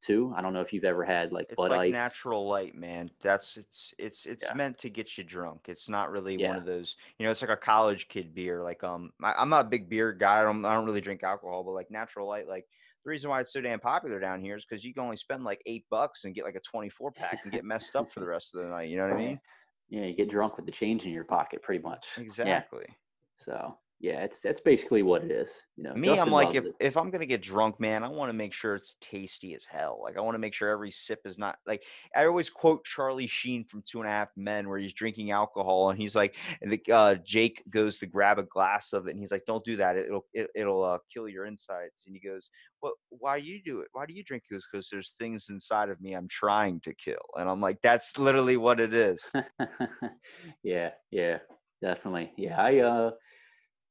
too. 0.00 0.32
I 0.36 0.42
don't 0.42 0.52
know 0.52 0.60
if 0.60 0.72
you've 0.72 0.84
ever 0.84 1.04
had 1.04 1.32
like 1.32 1.48
It's 1.50 1.58
Bud 1.58 1.70
like 1.72 1.80
Ice. 1.80 1.92
natural 1.92 2.46
light, 2.46 2.76
man. 2.76 3.10
That's 3.22 3.56
it's 3.56 3.92
it's 3.98 4.26
it's 4.26 4.44
Yeah. 4.46 4.54
meant 4.54 4.78
to 4.78 4.90
get 4.90 5.18
you 5.18 5.24
drunk. 5.24 5.68
It's 5.68 5.88
not 5.88 6.10
really 6.12 6.38
one 6.38 6.56
of 6.56 6.64
those. 6.64 6.96
You 7.18 7.24
know, 7.26 7.32
it's 7.32 7.42
like 7.42 7.50
a 7.50 7.56
college 7.56 8.08
kid 8.08 8.34
beer. 8.34 8.62
Like 8.62 8.84
um, 8.84 9.10
I, 9.22 9.32
I'm 9.36 9.48
not 9.48 9.66
a 9.66 9.68
big 9.68 9.88
beer 9.88 10.12
guy. 10.12 10.40
I 10.40 10.44
don't 10.44 10.64
I 10.64 10.74
don't 10.74 10.86
really 10.86 11.00
drink 11.00 11.24
alcohol, 11.24 11.64
but 11.64 11.72
like 11.72 11.90
natural 11.90 12.28
light, 12.28 12.46
like 12.46 12.66
the 13.04 13.10
reason 13.10 13.30
why 13.30 13.40
it's 13.40 13.52
so 13.52 13.60
damn 13.60 13.80
popular 13.80 14.20
down 14.20 14.40
here 14.40 14.56
is 14.56 14.64
because 14.64 14.84
you 14.84 14.94
can 14.94 15.02
only 15.02 15.16
spend 15.16 15.42
like 15.42 15.60
eight 15.66 15.84
bucks 15.90 16.24
and 16.24 16.34
get 16.34 16.44
like 16.44 16.54
a 16.54 16.60
24 16.60 17.10
pack 17.12 17.40
and 17.42 17.52
get 17.52 17.64
messed 17.64 17.96
up 17.96 18.12
for 18.12 18.20
the 18.20 18.26
rest 18.26 18.54
of 18.54 18.62
the 18.62 18.68
night. 18.68 18.88
You 18.88 18.96
know 18.96 19.08
what 19.08 19.12
I 19.12 19.26
mean? 19.26 19.40
Yeah, 19.88 20.04
you 20.04 20.14
get 20.14 20.30
drunk 20.30 20.56
with 20.56 20.66
the 20.66 20.72
change 20.72 21.04
in 21.04 21.10
your 21.12 21.24
pocket, 21.24 21.62
pretty 21.62 21.82
much. 21.82 22.04
Exactly. 22.16 22.86
So 23.38 23.78
yeah, 24.00 24.22
it's 24.22 24.40
that's 24.40 24.60
basically 24.60 25.02
what 25.02 25.24
it 25.24 25.30
is. 25.30 25.48
You 25.76 25.84
know, 25.84 25.94
Me, 25.94 26.08
Justen 26.08 26.18
I'm 26.18 26.30
like, 26.30 26.54
if, 26.54 26.64
it. 26.64 26.74
if 26.78 26.96
I'm 26.96 27.10
gonna 27.10 27.26
get 27.26 27.42
drunk, 27.42 27.80
man, 27.80 28.04
I 28.04 28.08
want 28.08 28.28
to 28.28 28.34
make 28.34 28.52
sure 28.52 28.74
it's 28.74 28.96
tasty 29.00 29.54
as 29.54 29.64
hell. 29.64 30.00
Like, 30.02 30.16
I 30.16 30.20
want 30.20 30.34
to 30.34 30.38
make 30.40 30.52
sure 30.52 30.68
every 30.68 30.90
sip 30.90 31.20
is 31.24 31.38
not 31.38 31.56
like. 31.66 31.82
I 32.14 32.26
always 32.26 32.50
quote 32.50 32.84
Charlie 32.84 33.26
Sheen 33.26 33.64
from 33.64 33.82
Two 33.88 34.00
and 34.00 34.08
a 34.08 34.10
Half 34.10 34.28
Men, 34.36 34.68
where 34.68 34.78
he's 34.78 34.92
drinking 34.92 35.30
alcohol, 35.30 35.90
and 35.90 35.98
he's 35.98 36.14
like, 36.14 36.36
and 36.60 36.72
the, 36.72 36.82
uh, 36.92 37.14
Jake 37.24 37.62
goes 37.70 37.98
to 37.98 38.06
grab 38.06 38.38
a 38.38 38.42
glass 38.42 38.92
of 38.92 39.06
it, 39.06 39.12
and 39.12 39.20
he's 39.20 39.32
like, 39.32 39.46
"Don't 39.46 39.64
do 39.64 39.76
that. 39.76 39.96
It'll 39.96 40.26
it, 40.34 40.48
it'll 40.54 40.84
uh, 40.84 40.98
kill 41.12 41.28
your 41.28 41.46
insides." 41.46 42.04
And 42.06 42.14
he 42.14 42.28
goes, 42.28 42.50
"What? 42.80 42.94
Why 43.10 43.40
do 43.40 43.46
you 43.46 43.62
do 43.64 43.80
it? 43.80 43.88
Why 43.92 44.06
do 44.06 44.12
you 44.12 44.24
drink?" 44.24 44.42
He 44.48 44.56
"Because 44.70 44.88
there's 44.90 45.14
things 45.18 45.46
inside 45.48 45.88
of 45.88 46.00
me 46.00 46.12
I'm 46.12 46.28
trying 46.28 46.80
to 46.80 46.94
kill." 46.94 47.24
And 47.38 47.48
I'm 47.48 47.60
like, 47.60 47.78
"That's 47.82 48.18
literally 48.18 48.56
what 48.56 48.80
it 48.80 48.92
is." 48.92 49.22
yeah, 50.62 50.90
yeah, 51.10 51.38
definitely. 51.80 52.32
Yeah, 52.36 52.60
I 52.60 52.78
uh, 52.80 53.10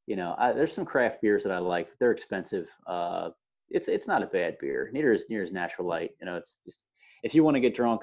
you 0.06 0.16
know, 0.16 0.36
I, 0.38 0.51
there's 0.51 0.74
some 0.74 0.86
craft 0.86 1.22
beers 1.22 1.43
that 1.43 1.51
I 1.51 1.60
like. 1.60 1.88
They're 1.99 2.12
expensive. 2.12 2.68
Uh, 2.88 3.30
it's 3.70 3.88
it's 3.88 4.08
not 4.08 4.24
a 4.24 4.28
bad 4.28 4.58
beer. 4.60 4.89
Neither 4.93 5.14
is 5.14 5.26
near 5.30 5.43
as 5.43 5.51
Natural 5.51 5.88
Light. 5.88 6.12
You 6.20 6.26
know, 6.26 6.36
it's 6.36 6.60
just 6.66 6.86
if 7.24 7.34
you 7.34 7.43
want 7.43 7.56
to 7.56 7.62
get 7.62 7.76
drunk, 7.76 8.01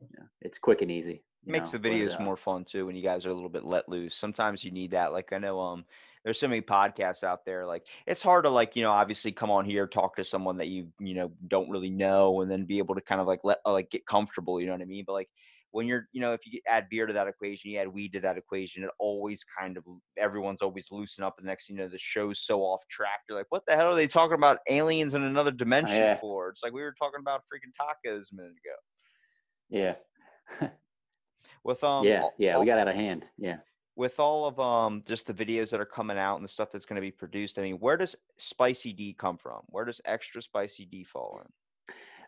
you 0.00 0.08
know, 0.18 0.26
it's 0.42 0.58
quick 0.58 0.82
and 0.82 0.90
easy. 0.90 1.22
makes 1.46 1.72
know, 1.72 1.78
the 1.78 1.88
but, 1.88 1.92
videos 1.92 2.20
uh, 2.20 2.24
more 2.24 2.36
fun 2.36 2.64
too 2.64 2.86
when 2.86 2.96
you 2.96 3.02
guys 3.02 3.24
are 3.24 3.30
a 3.30 3.34
little 3.34 3.48
bit 3.48 3.64
let 3.64 3.88
loose 3.88 4.14
sometimes 4.14 4.64
you 4.64 4.70
need 4.70 4.90
that 4.90 5.12
like 5.12 5.32
i 5.32 5.38
know 5.38 5.60
um 5.60 5.84
there's 6.24 6.38
so 6.38 6.48
many 6.48 6.60
podcasts 6.60 7.22
out 7.22 7.44
there 7.46 7.64
like 7.64 7.86
it's 8.06 8.22
hard 8.22 8.44
to 8.44 8.50
like 8.50 8.74
you 8.76 8.82
know 8.82 8.90
obviously 8.90 9.32
come 9.32 9.50
on 9.50 9.64
here 9.64 9.86
talk 9.86 10.16
to 10.16 10.24
someone 10.24 10.58
that 10.58 10.66
you 10.66 10.88
you 10.98 11.14
know 11.14 11.30
don't 11.46 11.70
really 11.70 11.90
know 11.90 12.40
and 12.40 12.50
then 12.50 12.64
be 12.64 12.78
able 12.78 12.94
to 12.94 13.00
kind 13.00 13.20
of 13.20 13.26
like 13.26 13.40
let 13.44 13.58
like 13.64 13.88
get 13.88 14.04
comfortable 14.04 14.60
you 14.60 14.66
know 14.66 14.72
what 14.72 14.82
i 14.82 14.84
mean 14.84 15.04
but 15.06 15.12
like 15.12 15.28
when 15.72 15.86
you're 15.86 16.08
you 16.12 16.20
know 16.20 16.32
if 16.32 16.40
you 16.46 16.60
add 16.66 16.88
beer 16.88 17.06
to 17.06 17.12
that 17.12 17.26
equation 17.28 17.70
you 17.70 17.78
add 17.78 17.88
weed 17.88 18.12
to 18.12 18.20
that 18.20 18.38
equation 18.38 18.82
it 18.84 18.90
always 18.98 19.44
kind 19.58 19.76
of 19.76 19.84
everyone's 20.16 20.62
always 20.62 20.86
loosen 20.90 21.22
up 21.24 21.34
and 21.38 21.46
next 21.46 21.66
thing 21.66 21.76
you 21.76 21.82
know 21.82 21.88
the 21.88 21.98
show's 21.98 22.40
so 22.40 22.60
off 22.60 22.80
track 22.88 23.20
you're 23.28 23.36
like 23.36 23.46
what 23.50 23.62
the 23.66 23.74
hell 23.76 23.92
are 23.92 23.94
they 23.94 24.06
talking 24.06 24.34
about 24.34 24.58
aliens 24.68 25.14
in 25.14 25.22
another 25.22 25.50
dimension 25.50 25.96
yeah. 25.96 26.14
for 26.14 26.48
it's 26.48 26.62
like 26.62 26.72
we 26.72 26.80
were 26.80 26.94
talking 26.98 27.20
about 27.20 27.42
freaking 27.42 27.72
tacos 27.78 28.26
a 28.32 28.34
minute 28.34 28.52
ago 28.52 29.96
Yeah, 30.60 30.68
with 31.64 31.82
um 31.84 32.04
yeah, 32.06 32.22
yeah. 32.38 32.54
all- 32.54 32.60
We 32.60 32.66
got 32.66 32.78
out 32.78 32.88
of 32.88 32.94
hand. 32.94 33.24
Yeah. 33.36 33.58
with 33.96 34.18
all 34.20 34.46
of 34.46 34.58
um 34.60 35.02
just 35.06 35.26
the 35.26 35.34
videos 35.34 35.70
that 35.70 35.80
are 35.80 35.84
coming 35.86 36.18
out 36.18 36.36
and 36.36 36.44
the 36.44 36.48
stuff 36.48 36.70
that's 36.72 36.86
going 36.86 36.96
to 36.96 37.00
be 37.02 37.10
produced 37.10 37.58
i 37.58 37.62
mean 37.62 37.76
where 37.76 37.96
does 37.96 38.16
spicy 38.38 38.92
d 38.92 39.12
come 39.18 39.36
from 39.36 39.60
where 39.68 39.84
does 39.84 40.00
extra 40.04 40.40
spicy 40.40 40.84
d 40.86 41.04
fall 41.04 41.40
in 41.44 41.52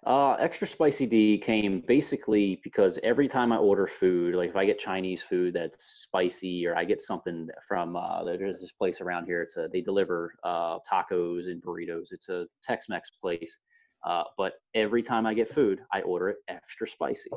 Uh, 0.06 0.32
extra 0.40 0.66
spicy 0.66 1.04
D 1.04 1.36
came 1.36 1.82
basically 1.86 2.58
because 2.64 2.98
every 3.02 3.28
time 3.28 3.52
I 3.52 3.58
order 3.58 3.86
food, 3.86 4.34
like 4.34 4.48
if 4.48 4.56
I 4.56 4.64
get 4.64 4.78
Chinese 4.78 5.22
food 5.28 5.52
that's 5.54 5.84
spicy, 6.02 6.66
or 6.66 6.74
I 6.74 6.84
get 6.84 7.02
something 7.02 7.48
from 7.68 7.96
uh, 7.96 8.24
there's 8.24 8.60
this 8.60 8.72
place 8.72 9.02
around 9.02 9.26
here. 9.26 9.42
It's 9.42 9.58
a 9.58 9.68
they 9.70 9.82
deliver 9.82 10.34
uh, 10.42 10.78
tacos 10.90 11.50
and 11.50 11.62
burritos. 11.62 12.06
It's 12.12 12.30
a 12.30 12.46
Tex-Mex 12.64 13.10
place. 13.20 13.58
Uh, 14.06 14.24
but 14.38 14.54
every 14.74 15.02
time 15.02 15.26
I 15.26 15.34
get 15.34 15.52
food, 15.52 15.80
I 15.92 16.00
order 16.00 16.30
it 16.30 16.38
extra 16.48 16.88
spicy. 16.88 17.28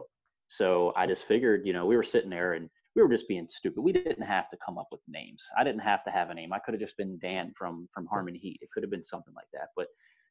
So 0.47 0.93
I 0.95 1.05
just 1.05 1.25
figured, 1.27 1.63
you 1.65 1.73
know, 1.73 1.85
we 1.85 1.97
were 1.97 2.03
sitting 2.03 2.29
there 2.29 2.53
and 2.53 2.69
we 2.95 3.01
were 3.01 3.09
just 3.09 3.27
being 3.27 3.47
stupid. 3.49 3.81
We 3.81 3.91
didn't 3.91 4.21
have 4.21 4.47
to 4.49 4.57
come 4.65 4.77
up 4.77 4.87
with 4.89 5.01
names. 5.07 5.43
I 5.57 5.65
didn't 5.65 5.81
have 5.81 6.03
to 6.05 6.11
have 6.11 6.29
a 6.29 6.33
name. 6.33 6.53
I 6.53 6.59
could 6.59 6.75
have 6.75 6.81
just 6.81 6.95
been 6.95 7.19
Dan 7.19 7.51
from 7.57 7.89
from 7.93 8.05
Harmon 8.05 8.35
Heat. 8.35 8.59
It 8.61 8.69
could 8.71 8.83
have 8.83 8.91
been 8.91 9.03
something 9.03 9.33
like 9.33 9.47
that. 9.51 9.69
But 9.75 9.87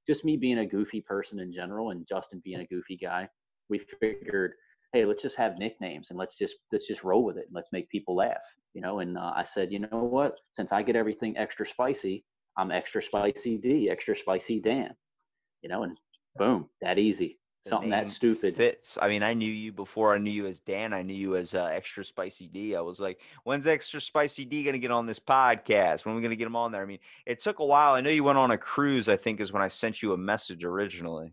just 0.07 0.25
me 0.25 0.37
being 0.37 0.59
a 0.59 0.67
goofy 0.67 1.01
person 1.01 1.41
in 1.41 1.53
general 1.53 1.91
and 1.91 2.07
Justen 2.07 2.43
being 2.43 2.61
a 2.61 2.67
goofy 2.67 2.97
guy, 2.97 3.29
we 3.69 3.81
figured, 4.01 4.53
hey, 4.93 5.05
let's 5.05 5.23
just 5.23 5.37
have 5.37 5.59
nicknames 5.59 6.11
and 6.11 6.19
let's 6.19 6.37
just 6.37 6.57
let's 6.73 6.87
just 6.87 7.05
roll 7.05 7.25
with 7.25 7.37
it 7.37 7.47
and 7.47 7.55
let's 7.55 7.73
make 7.73 7.89
people 7.89 8.17
laugh, 8.17 8.43
you 8.75 8.83
know. 8.83 9.01
And 9.01 9.17
uh, 9.17 9.33
I 9.35 9.45
said, 9.45 9.73
you 9.73 9.79
know 9.81 10.05
what? 10.11 10.39
Since 10.53 10.73
I 10.73 10.83
get 10.83 10.97
everything 10.97 11.37
extra 11.37 11.67
spicy, 11.67 12.25
I'm 12.57 12.71
extra 12.71 13.03
spicy 13.03 13.59
D, 13.59 13.91
extra 13.91 14.17
spicy 14.17 14.61
Dan, 14.61 14.95
you 15.63 15.69
know. 15.69 15.85
And 15.85 15.99
boom, 16.37 16.69
that 16.81 16.99
easy. 16.99 17.39
Something 17.65 17.91
that 17.91 18.09
stupid. 18.09 18.57
fits 18.57 18.99
i 19.01 19.09
mean 19.09 19.23
i 19.23 19.33
knew 19.33 19.51
you 19.51 19.71
before 19.71 20.15
i 20.15 20.19
knew 20.19 20.33
you 20.33 20.47
as 20.47 20.59
dan 20.59 20.93
i 20.93 21.01
knew 21.01 21.15
you 21.15 21.37
as 21.37 21.55
uh, 21.55 21.67
extra 21.67 22.05
spicy 22.05 22.49
d 22.49 22.75
i 22.75 22.81
was 22.81 22.99
like 22.99 23.21
when's 23.45 23.69
extra 23.69 24.01
spicy 24.01 24.45
d 24.45 24.65
going 24.65 24.73
to 24.73 24.81
get 24.81 24.91
on 24.91 25.07
this 25.07 25.21
podcast 25.21 26.05
when 26.05 26.13
are 26.13 26.17
we 26.17 26.23
going 26.23 26.31
to 26.31 26.37
get 26.37 26.49
him 26.49 26.57
on 26.57 26.73
there 26.73 26.83
i 26.83 26.85
mean 26.85 26.99
it 27.25 27.39
took 27.39 27.61
a 27.61 27.65
while 27.65 27.95
i 27.95 28.01
know 28.01 28.11
you 28.11 28.25
went 28.25 28.37
on 28.37 28.51
a 28.51 28.59
cruise 28.59 29.09
i 29.09 29.17
think 29.17 29.41
is 29.41 29.53
when 29.53 29.63
i 29.63 29.69
sent 29.69 30.03
you 30.03 30.13
a 30.13 30.17
message 30.17 30.65
originally 30.65 31.33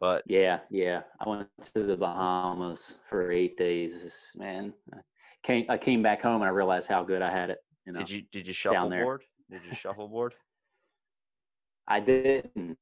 but 0.00 0.22
Yeah, 0.26 0.60
yeah. 0.70 1.02
I 1.20 1.28
went 1.28 1.48
to 1.74 1.82
the 1.82 1.96
Bahamas 1.96 2.94
for 3.08 3.32
eight 3.32 3.56
days. 3.56 4.04
Man, 4.36 4.72
I 4.92 4.98
came 5.42 5.66
I 5.68 5.76
came 5.76 6.02
back 6.02 6.22
home 6.22 6.36
and 6.36 6.44
I 6.44 6.50
realized 6.50 6.86
how 6.86 7.02
good 7.02 7.22
I 7.22 7.30
had 7.30 7.50
it. 7.50 7.58
You 7.86 7.92
know, 7.92 8.00
did 8.00 8.10
you 8.10 8.22
did 8.32 8.46
you 8.46 8.54
shuffleboard 8.54 9.22
did 9.50 9.60
you 9.68 9.74
shuffleboard 9.74 10.34
I 11.88 12.00
didn't. 12.00 12.78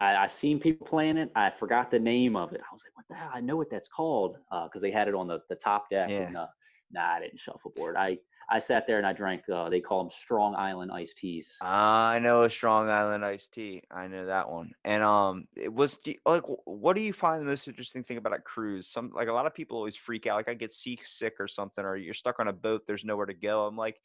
I, 0.00 0.16
I 0.16 0.28
seen 0.28 0.60
people 0.60 0.86
playing 0.86 1.16
it. 1.16 1.30
I 1.34 1.50
forgot 1.50 1.90
the 1.90 1.98
name 1.98 2.36
of 2.36 2.52
it. 2.52 2.60
I 2.60 2.72
was 2.72 2.82
like, 2.84 2.96
what 2.96 3.06
the 3.08 3.14
hell? 3.14 3.30
I 3.32 3.40
know 3.40 3.56
what 3.56 3.70
that's 3.70 3.88
called 3.88 4.36
because 4.50 4.82
they 4.82 4.90
had 4.90 5.08
it 5.08 5.14
on 5.14 5.26
the, 5.26 5.40
the 5.48 5.56
top 5.56 5.90
deck. 5.90 6.10
Yeah. 6.10 6.26
And, 6.26 6.36
uh, 6.36 6.46
nah, 6.92 7.14
I 7.14 7.20
didn't 7.20 7.40
shuffleboard. 7.40 7.96
I 7.96 8.18
I 8.48 8.60
sat 8.60 8.86
there 8.86 8.98
and 8.98 9.06
I 9.06 9.12
drank. 9.12 9.42
Uh, 9.48 9.68
they 9.68 9.80
call 9.80 10.04
them 10.04 10.12
Strong 10.12 10.54
Island 10.54 10.92
iced 10.92 11.18
teas. 11.18 11.52
I 11.60 12.20
know 12.20 12.44
a 12.44 12.50
Strong 12.50 12.88
Island 12.88 13.24
iced 13.24 13.52
tea. 13.52 13.82
I 13.90 14.06
know 14.06 14.26
that 14.26 14.48
one. 14.48 14.70
And 14.84 15.02
um, 15.02 15.48
it 15.56 15.72
was 15.72 15.98
like, 16.24 16.44
what 16.64 16.94
do 16.94 17.02
you 17.02 17.12
find 17.12 17.40
the 17.40 17.46
most 17.46 17.66
interesting 17.66 18.04
thing 18.04 18.18
about 18.18 18.34
a 18.34 18.38
cruise? 18.38 18.86
Some 18.86 19.10
like 19.12 19.26
a 19.26 19.32
lot 19.32 19.46
of 19.46 19.54
people 19.54 19.76
always 19.76 19.96
freak 19.96 20.28
out. 20.28 20.36
Like 20.36 20.48
I 20.48 20.54
get 20.54 20.72
seasick 20.72 21.34
or 21.40 21.48
something, 21.48 21.84
or 21.84 21.96
you're 21.96 22.14
stuck 22.14 22.38
on 22.38 22.46
a 22.46 22.52
boat. 22.52 22.82
There's 22.86 23.04
nowhere 23.04 23.26
to 23.26 23.34
go. 23.34 23.66
I'm 23.66 23.76
like, 23.76 24.00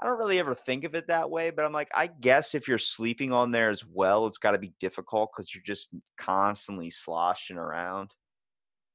I 0.00 0.06
don't 0.06 0.18
really 0.18 0.38
ever 0.38 0.54
think 0.54 0.84
of 0.84 0.94
it 0.94 1.06
that 1.08 1.30
way. 1.30 1.50
But 1.50 1.64
I'm 1.64 1.72
like, 1.72 1.90
I 1.94 2.08
guess 2.08 2.54
if 2.54 2.68
you're 2.68 2.78
sleeping 2.78 3.32
on 3.32 3.50
there 3.50 3.70
as 3.70 3.84
well, 3.84 4.26
it's 4.26 4.38
got 4.38 4.52
to 4.52 4.58
be 4.58 4.72
difficult 4.80 5.30
because 5.34 5.54
you're 5.54 5.62
just 5.64 5.90
constantly 6.18 6.90
sloshing 6.90 7.56
around. 7.56 8.10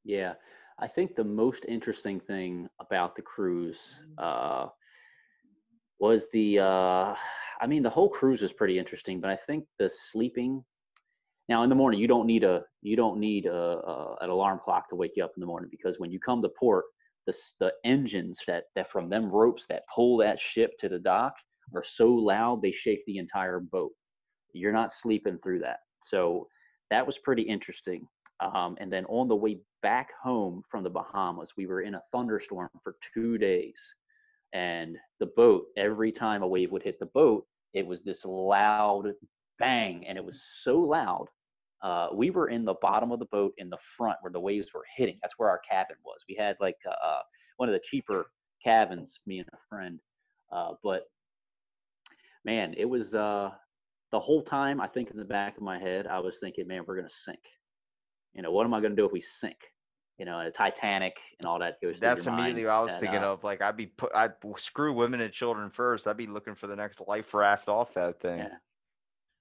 Yeah, 0.03 0.33
I 0.79 0.87
think 0.87 1.15
the 1.15 1.23
most 1.23 1.65
interesting 1.67 2.19
thing 2.19 2.67
about 2.79 3.15
the 3.15 3.21
cruise 3.21 3.79
uh, 4.17 4.67
was 5.99 6.25
the. 6.33 6.59
Uh, 6.59 7.15
I 7.61 7.67
mean, 7.67 7.83
the 7.83 7.89
whole 7.89 8.09
cruise 8.09 8.41
was 8.41 8.53
pretty 8.53 8.79
interesting, 8.79 9.19
but 9.19 9.29
I 9.29 9.35
think 9.35 9.65
the 9.77 9.89
sleeping. 10.11 10.63
Now, 11.49 11.63
in 11.63 11.69
the 11.69 11.75
morning, 11.75 11.99
you 11.99 12.07
don't 12.07 12.27
need 12.27 12.43
a 12.43 12.63
you 12.81 12.95
don't 12.95 13.19
need 13.19 13.45
a, 13.45 13.53
a 13.53 14.17
an 14.21 14.29
alarm 14.29 14.59
clock 14.59 14.89
to 14.89 14.95
wake 14.95 15.13
you 15.15 15.23
up 15.23 15.31
in 15.35 15.41
the 15.41 15.47
morning 15.47 15.69
because 15.71 15.99
when 15.99 16.11
you 16.11 16.19
come 16.19 16.41
to 16.41 16.49
port, 16.49 16.85
the 17.29 17.65
the 17.65 17.73
engines 17.83 18.39
that 18.47 18.65
that 18.75 18.89
from 18.91 19.09
them 19.09 19.29
ropes 19.29 19.65
that 19.67 19.83
pull 19.93 20.17
that 20.17 20.39
ship 20.39 20.71
to 20.79 20.89
the 20.89 20.99
dock 20.99 21.33
are 21.75 21.83
so 21.83 22.09
loud 22.09 22.61
they 22.61 22.71
shake 22.71 23.05
the 23.05 23.17
entire 23.17 23.59
boat. 23.59 23.91
You're 24.53 24.73
not 24.73 24.93
sleeping 24.93 25.37
through 25.43 25.59
that, 25.59 25.79
so 26.01 26.47
that 26.89 27.05
was 27.05 27.17
pretty 27.19 27.43
interesting. 27.43 28.07
Um, 28.41 28.77
and 28.79 28.91
then 28.91 29.05
on 29.05 29.27
the 29.27 29.35
way 29.35 29.59
back 29.81 30.09
home 30.21 30.63
from 30.69 30.83
the 30.83 30.89
Bahamas, 30.89 31.53
we 31.57 31.67
were 31.67 31.81
in 31.81 31.95
a 31.95 32.01
thunderstorm 32.11 32.69
for 32.83 32.95
two 33.13 33.37
days. 33.37 33.79
And 34.53 34.97
the 35.19 35.27
boat, 35.35 35.65
every 35.77 36.11
time 36.11 36.41
a 36.41 36.47
wave 36.47 36.71
would 36.71 36.83
hit 36.83 36.99
the 36.99 37.05
boat, 37.07 37.45
it 37.73 37.85
was 37.85 38.01
this 38.01 38.25
loud 38.25 39.13
bang. 39.59 40.07
And 40.07 40.17
it 40.17 40.23
was 40.23 40.41
so 40.63 40.79
loud. 40.79 41.27
Uh, 41.81 42.09
we 42.13 42.29
were 42.29 42.49
in 42.49 42.65
the 42.65 42.75
bottom 42.81 43.11
of 43.11 43.19
the 43.19 43.25
boat 43.25 43.53
in 43.57 43.69
the 43.69 43.77
front 43.97 44.17
where 44.21 44.31
the 44.31 44.39
waves 44.39 44.67
were 44.73 44.83
hitting. 44.97 45.17
That's 45.21 45.35
where 45.37 45.49
our 45.49 45.61
cabin 45.69 45.95
was. 46.05 46.23
We 46.27 46.35
had 46.35 46.57
like 46.59 46.77
uh, 46.87 47.21
one 47.57 47.69
of 47.69 47.73
the 47.73 47.81
cheaper 47.83 48.31
cabins, 48.63 49.19
me 49.25 49.39
and 49.39 49.47
a 49.53 49.57
friend. 49.69 49.99
Uh, 50.51 50.73
but 50.83 51.03
man, 52.43 52.73
it 52.77 52.85
was 52.85 53.15
uh, 53.15 53.51
the 54.11 54.19
whole 54.19 54.41
time, 54.41 54.81
I 54.81 54.87
think 54.87 55.11
in 55.11 55.17
the 55.17 55.25
back 55.25 55.57
of 55.57 55.63
my 55.63 55.79
head, 55.79 56.07
I 56.07 56.19
was 56.19 56.37
thinking, 56.39 56.67
man, 56.67 56.83
we're 56.85 56.95
going 56.95 57.07
to 57.07 57.13
sink 57.25 57.39
you 58.33 58.41
know, 58.41 58.51
what 58.51 58.65
am 58.65 58.73
I 58.73 58.79
going 58.79 58.91
to 58.91 58.95
do 58.95 59.05
if 59.05 59.11
we 59.11 59.21
sink? 59.21 59.57
You 60.17 60.25
know, 60.25 60.39
a 60.39 60.51
Titanic 60.51 61.17
and 61.39 61.47
all 61.47 61.59
that 61.59 61.81
goes. 61.81 61.99
That's 61.99 62.27
immediately 62.27 62.65
what 62.65 62.73
I 62.73 62.81
was 62.81 62.91
And, 62.91 63.01
thinking 63.01 63.23
uh, 63.23 63.33
of. 63.33 63.43
Like 63.43 63.61
I'd 63.61 63.77
be 63.77 63.87
put, 63.87 64.11
I'd 64.13 64.33
screw 64.57 64.93
women 64.93 65.21
and 65.21 65.31
children 65.31 65.69
first. 65.69 66.07
I'd 66.07 66.17
be 66.17 66.27
looking 66.27 66.55
for 66.55 66.67
the 66.67 66.75
next 66.75 67.01
life 67.07 67.33
raft 67.33 67.69
off 67.69 67.93
that 67.93 68.19
thing. 68.19 68.39
Yeah. 68.39 68.49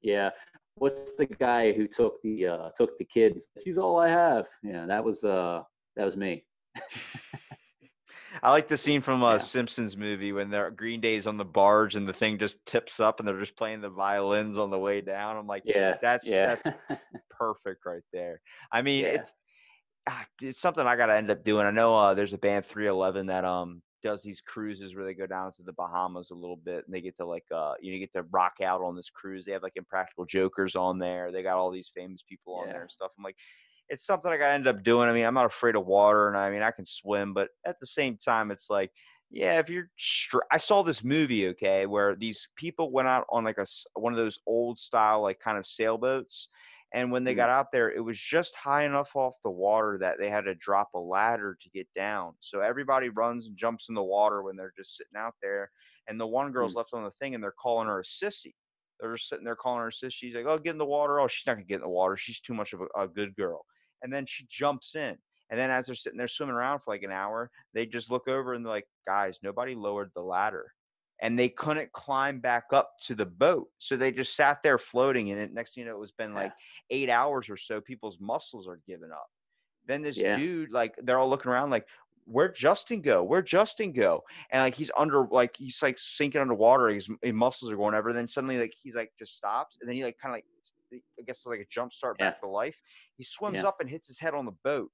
Yeah. 0.01 0.31
What's 0.79 1.13
the 1.17 1.27
guy 1.27 1.73
who 1.73 1.87
took 1.89 2.21
the 2.23 2.47
uh 2.47 2.71
took 2.77 2.97
the 2.99 3.05
kids? 3.05 3.49
She's 3.63 3.79
all 3.79 3.99
I 3.99 4.09
have. 4.09 4.47
Yeah, 4.63 4.87
that 4.87 5.05
was 5.05 5.25
uh 5.25 5.63
that 5.97 6.05
was 6.05 6.17
me. 6.17 6.45
I 8.43 8.51
like 8.53 8.69
the 8.69 8.77
scene 8.77 9.01
from 9.01 9.23
a 9.23 9.33
Yeah. 9.33 9.39
Simpsons 9.39 9.97
movie 9.97 10.33
when 10.33 10.51
they're 10.51 10.71
Green 10.71 11.01
Day's 11.01 11.27
on 11.27 11.37
the 11.39 11.45
barge 11.45 11.97
and 11.97 12.07
the 12.07 12.13
thing 12.13 12.39
just 12.39 12.65
tips 12.67 13.01
up 13.01 13.19
and 13.19 13.27
they're 13.29 13.41
just 13.41 13.57
playing 13.57 13.81
the 13.81 13.89
violins 13.89 14.59
on 14.59 14.71
the 14.71 14.79
way 14.79 15.01
down. 15.01 15.37
I'm 15.37 15.47
like, 15.47 15.63
Yeah. 15.65 15.97
that's 16.01 16.29
yeah. 16.29 16.55
that's 16.55 16.69
perfect 17.31 17.85
right 17.85 18.03
there. 18.13 18.41
I 18.71 18.83
mean, 18.83 19.05
Yeah. 19.05 19.11
it's 19.11 19.35
ah, 20.09 20.25
it's 20.41 20.61
something 20.61 20.87
I 20.87 20.95
gotta 20.97 21.17
end 21.17 21.31
up 21.31 21.43
doing. 21.43 21.67
I 21.67 21.71
know 21.71 21.97
uh, 21.97 22.15
there's 22.15 22.33
a 22.33 22.39
band 22.39 22.65
311 22.67 23.27
that 23.27 23.45
um 23.45 23.83
does 24.03 24.23
these 24.23 24.41
cruises 24.41 24.95
where 24.95 25.05
they 25.05 25.15
go 25.15 25.27
down 25.27 25.53
to 25.53 25.63
the 25.63 25.73
Bahamas 25.73 26.31
a 26.31 26.35
little 26.35 26.57
bit 26.57 26.85
and 26.87 26.95
they 26.95 27.01
get 27.01 27.17
to 27.19 27.27
like 27.27 27.47
uh 27.53 27.75
you 27.81 27.93
know 27.93 27.99
get 27.99 28.13
to 28.13 28.23
rock 28.31 28.55
out 28.63 28.83
on 28.83 28.97
this 28.97 29.11
cruise. 29.11 29.45
They 29.45 29.53
have 29.53 29.63
like 29.63 29.77
Impractical 29.77 30.25
Jokers 30.27 30.77
on 30.77 30.99
there. 30.99 31.33
They 31.33 31.43
got 31.43 31.59
all 31.59 31.71
these 31.71 31.91
famous 31.95 32.23
people 32.23 32.55
on 32.57 32.69
Yeah. 32.69 32.73
there 32.73 32.83
and 32.83 32.91
stuff. 32.91 33.13
I'm 33.19 33.25
like, 33.25 33.37
it's 33.89 34.05
something 34.05 34.31
I 34.31 34.37
gotta 34.37 34.53
end 34.53 34.67
up 34.67 34.83
doing. 34.83 35.09
I 35.09 35.13
mean, 35.13 35.25
I'm 35.25 35.35
not 35.35 35.47
afraid 35.47 35.77
of 35.77 35.87
water 35.87 36.29
and 36.29 36.37
I 36.37 36.51
mean 36.51 36.63
I 36.63 36.71
can 36.71 36.85
swim, 36.85 37.33
but 37.35 37.51
at 37.65 37.81
the 37.81 37.87
same 37.87 38.17
time, 38.17 38.51
it's 38.51 38.69
like 38.71 38.93
Yeah, 39.31 39.59
if 39.59 39.69
you're, 39.71 39.91
str- 39.99 40.49
I 40.51 40.57
saw 40.59 40.83
this 40.83 41.05
movie, 41.05 41.49
okay, 41.49 41.87
where 41.87 42.15
these 42.17 42.49
people 42.57 42.91
went 42.91 43.09
out 43.09 43.27
on 43.31 43.45
like 43.45 43.59
a 43.59 43.67
one 43.95 44.13
of 44.13 44.17
those 44.17 44.39
old 44.47 44.79
style 44.79 45.23
like 45.23 45.39
kind 45.41 45.59
of 45.59 45.67
sailboats, 45.67 46.49
and 46.93 47.13
when 47.13 47.25
they 47.25 47.35
Mhm. 47.35 47.37
got 47.37 47.51
out 47.51 47.73
there, 47.73 47.91
it 47.91 48.01
was 48.01 48.19
just 48.19 48.57
high 48.57 48.85
enough 48.85 49.15
off 49.17 49.35
the 49.45 49.51
water 49.51 49.99
that 50.01 50.19
they 50.19 50.31
had 50.31 50.45
to 50.47 50.55
drop 50.55 50.91
a 50.95 50.99
ladder 50.99 51.57
to 51.61 51.71
get 51.71 51.93
down. 51.93 52.37
So 52.41 52.61
everybody 52.61 53.09
runs 53.11 53.47
and 53.47 53.57
jumps 53.57 53.89
in 53.89 53.95
the 53.95 54.03
water 54.03 54.43
when 54.43 54.57
they're 54.57 54.73
just 54.77 54.97
sitting 54.97 55.17
out 55.17 55.35
there, 55.43 55.71
and 56.07 56.21
the 56.21 56.27
one 56.27 56.53
girl's 56.53 56.75
left 56.77 56.91
on 56.95 57.05
the 57.05 57.11
thing, 57.13 57.35
and 57.35 57.43
they're 57.45 57.53
calling 57.53 57.89
her 57.89 58.01
a 58.01 58.05
sissy. 58.05 58.55
They're 59.01 59.15
just 59.15 59.29
sitting 59.29 59.45
there 59.45 59.57
calling 59.57 59.81
her 59.81 59.89
a 59.89 59.91
sissy. 59.91 60.13
She's 60.13 60.35
like, 60.35 60.47
"Oh, 60.47 60.59
get 60.59 60.73
in 60.73 60.79
the 60.79 60.85
water." 60.87 61.21
Oh, 61.21 61.29
she's 61.29 61.47
not 61.47 61.55
gonna 61.55 61.65
get 61.67 61.77
in 61.77 61.81
the 61.83 61.89
water. 61.89 62.17
She's 62.17 62.41
too 62.41 62.55
much 62.55 62.73
of 62.73 62.81
a, 62.81 62.87
a 62.97 63.09
good 63.09 63.37
girl. 63.37 63.65
And 64.03 64.13
then 64.13 64.27
she 64.27 64.47
jumps 64.51 64.95
in. 64.95 65.19
And 65.51 65.59
then 65.59 65.71
as 65.71 65.87
they're 65.87 65.95
sitting 65.95 66.19
there 66.19 66.29
swimming 66.29 66.55
around 66.55 66.81
for 66.81 66.93
like 66.95 67.03
an 67.03 67.11
hour, 67.13 67.51
they 67.73 67.87
just 67.87 68.11
look 68.11 68.29
over 68.29 68.53
and 68.55 68.65
they're 68.65 68.73
like, 68.73 68.89
guys, 69.07 69.39
nobody 69.43 69.75
lowered 69.75 70.11
the 70.15 70.23
ladder. 70.23 70.75
And 71.21 71.39
they 71.39 71.49
couldn't 71.49 71.91
climb 71.93 72.41
back 72.41 72.65
up 72.73 72.93
to 73.03 73.15
the 73.15 73.27
boat. 73.27 73.69
So 73.79 73.97
they 73.97 74.13
just 74.13 74.37
sat 74.37 74.63
there 74.63 74.79
floating. 74.79 75.31
And 75.33 75.41
it, 75.41 75.53
next 75.53 75.75
thing 75.75 75.83
you 75.85 75.91
know, 75.91 75.97
it 75.97 76.01
was 76.01 76.13
been 76.13 76.31
Yeah. 76.33 76.43
like 76.45 76.53
eight 76.91 77.11
hours 77.11 77.51
or 77.51 77.57
so. 77.57 77.81
People's 77.81 78.19
muscles 78.21 78.69
are 78.69 78.81
giving 78.87 79.11
up. 79.11 79.29
Then 79.87 80.03
this 80.03 80.17
Yeah. 80.17 80.37
dude, 80.37 80.71
like, 80.71 80.95
they're 81.03 81.19
all 81.19 81.29
looking 81.29 81.51
around, 81.51 81.71
like, 81.71 81.89
where'd 82.27 82.55
Justin 82.55 83.01
go? 83.01 83.25
Where'd 83.25 83.47
Justin 83.47 83.91
go? 83.93 84.23
And 84.51 84.63
like 84.63 84.75
he's 84.75 84.91
under, 84.97 85.27
like 85.29 85.57
he's 85.57 85.83
like 85.83 85.99
sinking 85.99 86.41
underwater. 86.43 86.89
His, 86.91 87.09
his 87.23 87.33
muscles 87.33 87.73
are 87.73 87.77
going 87.77 87.95
over. 87.95 88.13
Then 88.13 88.29
suddenly, 88.29 88.59
like 88.59 88.75
he's 88.81 88.95
like 88.95 89.11
just 89.19 89.37
stops, 89.37 89.79
and 89.81 89.89
then 89.89 89.97
he 89.97 90.05
like 90.05 90.19
kind 90.19 90.35
of 90.35 90.43
like 90.93 91.03
I 91.19 91.23
guess 91.23 91.47
like 91.47 91.61
a 91.61 91.67
jump 91.71 91.93
start 91.93 92.19
back 92.19 92.41
to 92.41 92.47
life. 92.47 92.79
He 93.17 93.25
swims 93.25 93.63
Yeah. 93.63 93.69
up 93.69 93.81
and 93.81 93.89
hits 93.89 94.09
his 94.09 94.19
head 94.19 94.35
on 94.35 94.45
the 94.45 94.53
boat. 94.63 94.91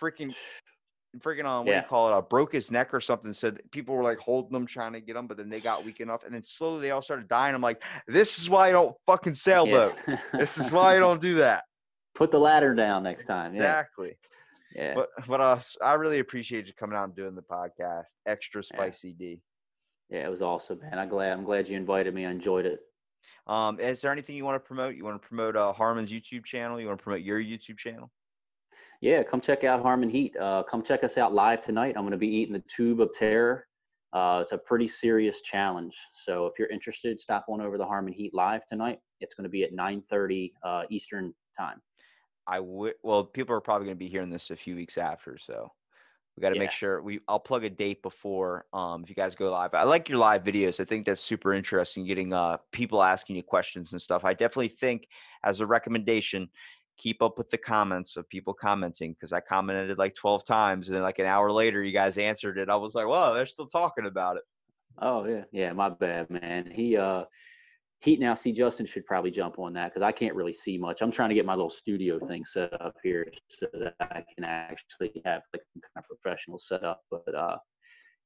Freaking, 0.00 0.34
freaking 1.20 1.44
on 1.44 1.64
what 1.64 1.72
do 1.72 1.76
you 1.76 1.82
call 1.88 2.08
it? 2.08 2.12
Uh, 2.12 2.20
broke 2.20 2.52
his 2.52 2.70
neck 2.70 2.92
or 2.94 3.00
something. 3.00 3.32
So 3.32 3.52
people 3.70 3.94
were 3.94 4.02
like 4.02 4.18
holding 4.18 4.54
him, 4.54 4.66
trying 4.66 4.92
to 4.94 5.00
get 5.00 5.16
him, 5.16 5.26
but 5.26 5.36
then 5.36 5.48
they 5.48 5.60
got 5.60 5.84
weak 5.84 6.00
enough, 6.00 6.24
and 6.24 6.34
then 6.34 6.44
slowly 6.44 6.80
they 6.82 6.90
all 6.90 7.02
started 7.02 7.28
dying. 7.28 7.54
I'm 7.54 7.60
like, 7.62 7.82
this 8.06 8.38
is 8.38 8.48
why 8.50 8.68
you 8.68 8.72
don't 8.74 8.96
fucking 9.06 9.34
sailboat. 9.34 9.94
Yeah. 10.08 10.18
This 10.38 10.58
is 10.58 10.70
why 10.72 10.94
you 10.94 11.00
don't 11.00 11.20
do 11.20 11.36
that. 11.36 11.64
Put 12.14 12.30
the 12.30 12.38
ladder 12.38 12.74
down 12.74 13.02
next 13.02 13.24
time. 13.26 13.54
Yeah. 13.54 13.62
Exactly. 13.62 14.18
Yeah. 14.74 14.94
But 14.94 15.08
but 15.28 15.40
uh, 15.40 15.58
I 15.82 15.94
really 15.94 16.18
appreciate 16.18 16.66
you 16.66 16.72
coming 16.74 16.96
out 16.96 17.04
and 17.04 17.14
doing 17.16 17.34
the 17.34 17.42
podcast. 17.42 18.14
Extra 18.26 18.62
Yeah. 18.62 18.76
spicy 18.76 19.12
D. 19.12 19.40
yeah, 20.10 20.26
it 20.26 20.30
was 20.30 20.42
awesome, 20.42 20.80
man. 20.80 20.98
I'm 20.98 21.08
glad 21.08 21.32
I'm 21.32 21.44
glad 21.44 21.68
you 21.68 21.76
invited 21.76 22.14
me. 22.14 22.26
I 22.26 22.30
enjoyed 22.30 22.66
it. 22.66 22.80
Um, 23.46 23.78
is 23.78 24.00
there 24.00 24.10
anything 24.12 24.36
you 24.36 24.44
want 24.44 24.56
to 24.56 24.66
promote? 24.66 24.94
You 24.96 25.04
want 25.04 25.20
to 25.20 25.28
promote 25.28 25.54
uh, 25.56 25.72
Harmon's 25.72 26.10
YouTube 26.10 26.44
channel? 26.44 26.80
You 26.80 26.86
want 26.88 26.98
to 26.98 27.02
promote 27.02 27.20
your 27.22 27.38
YouTube 27.40 27.78
channel? 27.78 28.10
Yeah, 29.04 29.22
come 29.22 29.42
check 29.42 29.64
out 29.64 29.82
Harmon 29.82 30.08
Heat. 30.08 30.34
Uh, 30.34 30.62
come 30.62 30.82
check 30.82 31.04
us 31.04 31.18
out 31.18 31.34
live 31.34 31.62
tonight. 31.62 31.92
I'm 31.94 32.04
going 32.04 32.12
to 32.12 32.16
be 32.16 32.26
eating 32.26 32.54
the 32.54 32.62
Tube 32.74 33.02
of 33.02 33.10
Terror. 33.12 33.66
Uh, 34.14 34.38
it's 34.40 34.52
a 34.52 34.56
pretty 34.56 34.88
serious 34.88 35.42
challenge. 35.42 35.94
So 36.24 36.46
if 36.46 36.54
you're 36.58 36.70
interested, 36.70 37.20
stop 37.20 37.44
on 37.50 37.60
over 37.60 37.76
to 37.76 37.84
Harmon 37.84 38.14
Heat 38.14 38.32
live 38.32 38.66
tonight. 38.66 39.00
It's 39.20 39.34
going 39.34 39.44
to 39.44 39.50
be 39.50 39.62
at 39.62 39.74
9:30 39.74 40.52
uh, 40.64 40.82
Eastern 40.88 41.34
time. 41.54 41.82
I 42.46 42.60
would. 42.60 42.94
Well, 43.02 43.24
people 43.24 43.54
are 43.54 43.60
probably 43.60 43.84
going 43.84 43.96
to 43.96 44.02
be 44.02 44.08
hearing 44.08 44.30
this 44.30 44.48
a 44.48 44.56
few 44.56 44.74
weeks 44.74 44.96
after, 44.96 45.36
so 45.36 45.70
we 46.34 46.40
got 46.40 46.54
to 46.54 46.58
make 46.58 46.70
sure 46.70 47.02
we. 47.02 47.20
I'll 47.28 47.38
plug 47.38 47.64
a 47.64 47.70
date 47.70 48.02
before. 48.02 48.64
Um, 48.72 49.02
if 49.02 49.10
you 49.10 49.14
guys 49.14 49.34
go 49.34 49.50
live, 49.50 49.74
I 49.74 49.82
like 49.82 50.08
your 50.08 50.16
live 50.16 50.44
videos. 50.44 50.80
I 50.80 50.84
think 50.84 51.04
that's 51.04 51.22
super 51.22 51.52
interesting. 51.52 52.06
Getting 52.06 52.32
uh 52.32 52.56
people 52.72 53.02
asking 53.02 53.36
you 53.36 53.42
questions 53.42 53.92
and 53.92 54.00
stuff. 54.00 54.24
I 54.24 54.32
definitely 54.32 54.68
think 54.68 55.08
as 55.44 55.60
a 55.60 55.66
recommendation, 55.66 56.48
keep 56.96 57.22
up 57.22 57.38
with 57.38 57.50
the 57.50 57.58
comments 57.58 58.16
of 58.16 58.28
people 58.28 58.54
commenting 58.54 59.12
because 59.12 59.32
I 59.32 59.40
commented 59.40 59.98
like 59.98 60.14
twelve 60.14 60.44
times, 60.44 60.88
and 60.88 60.96
then 60.96 61.02
like 61.02 61.18
an 61.18 61.26
hour 61.26 61.50
later, 61.50 61.82
you 61.82 61.92
guys 61.92 62.18
answered 62.18 62.58
it. 62.58 62.68
I 62.68 62.76
was 62.76 62.94
like, 62.94 63.06
whoa, 63.06 63.34
they're 63.34 63.46
still 63.46 63.66
talking 63.66 64.06
about 64.06 64.36
it. 64.36 64.42
Oh 64.98 65.26
yeah, 65.26 65.44
yeah. 65.52 65.72
My 65.72 65.88
bad, 65.88 66.30
man. 66.30 66.70
He 66.70 66.96
uh, 66.96 67.24
Heat 68.04 68.20
now. 68.20 68.34
See, 68.34 68.54
Justen 68.54 68.86
should 68.86 69.06
probably 69.06 69.30
jump 69.30 69.58
on 69.58 69.72
that 69.72 69.94
because 69.94 70.02
I 70.02 70.12
can't 70.12 70.34
really 70.34 70.52
see 70.52 70.76
much. 70.76 71.00
I'm 71.00 71.10
trying 71.10 71.30
to 71.30 71.34
get 71.34 71.46
my 71.46 71.54
little 71.54 71.70
studio 71.70 72.18
thing 72.18 72.44
set 72.44 72.78
up 72.82 72.94
here 73.02 73.26
so 73.48 73.66
that 73.72 73.94
I 73.98 74.22
can 74.34 74.44
actually 74.44 75.22
have 75.24 75.40
like 75.54 75.62
some 75.72 75.80
kind 75.80 76.04
of 76.04 76.04
professional 76.04 76.58
setup. 76.58 77.00
But 77.10 77.34
uh, 77.34 77.56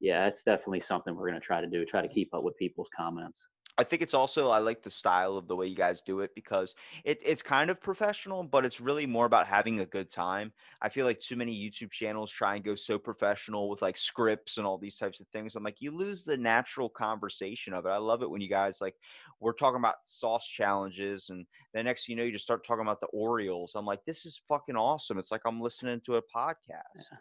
yeah, 0.01 0.27
it's 0.27 0.43
definitely 0.43 0.81
something 0.81 1.15
we're 1.15 1.29
gonna 1.29 1.39
try 1.39 1.61
to 1.61 1.69
do. 1.69 1.85
Try 1.85 2.03
to 2.03 2.09
keep 2.09 2.35
up 2.35 2.43
with 2.43 2.57
people's 2.57 2.91
comments. 2.97 3.47
I 3.79 3.85
think 3.85 4.03
it's 4.03 4.15
also 4.15 4.51
I 4.51 4.59
like 4.59 4.83
the 4.83 4.91
style 4.91 5.37
of 5.37 5.47
the 5.47 5.55
way 5.55 5.67
you 5.69 5.77
guys 5.77 6.01
do 6.01 6.21
it 6.21 6.35
because 6.35 6.75
it, 7.05 7.21
it's 7.25 7.43
kind 7.43 7.71
of 7.71 7.81
professional, 7.81 8.43
but 8.43 8.67
it's 8.67 8.81
really 8.81 9.07
more 9.07 9.25
about 9.25 9.47
having 9.47 9.79
a 9.79 9.87
good 9.87 10.11
time. 10.11 10.53
I 10.83 10.89
feel 10.89 11.07
like 11.07 11.21
too 11.21 11.37
many 11.37 11.55
YouTube 11.55 11.93
channels 11.93 12.29
try 12.29 12.57
and 12.57 12.65
go 12.65 12.75
so 12.75 12.99
professional 12.99 13.69
with 13.69 13.81
like 13.81 13.97
scripts 13.97 14.59
and 14.59 14.67
all 14.67 14.79
these 14.79 14.97
types 14.97 15.21
of 15.21 15.29
things. 15.29 15.55
I'm 15.55 15.63
like, 15.63 15.81
you 15.81 15.93
lose 15.93 16.25
the 16.25 16.37
natural 16.37 16.89
conversation 16.89 17.73
of 17.73 17.87
it. 17.87 17.91
I 17.91 17.99
love 17.99 18.23
it 18.23 18.31
when 18.31 18.41
you 18.41 18.49
guys 18.49 18.81
like 18.81 18.97
we're 19.39 19.53
talking 19.53 19.79
about 19.79 19.97
sauce 20.05 20.47
challenges, 20.47 21.31
and 21.31 21.47
the 21.73 21.83
next 21.83 22.07
thing 22.07 22.17
you 22.17 22.21
know, 22.21 22.27
you 22.27 22.33
just 22.33 22.45
start 22.45 22.67
talking 22.67 22.83
about 22.83 23.01
the 23.01 23.07
Orioles. 23.09 23.75
I'm 23.77 23.87
like, 23.87 24.05
this 24.05 24.27
is 24.27 24.41
fucking 24.49 24.77
awesome. 24.77 25.19
It's 25.19 25.31
like 25.31 25.43
I'm 25.47 25.61
listening 25.61 26.01
to 26.07 26.17
a 26.17 26.23
podcast. 26.23 26.59
Yeah, 26.97 27.19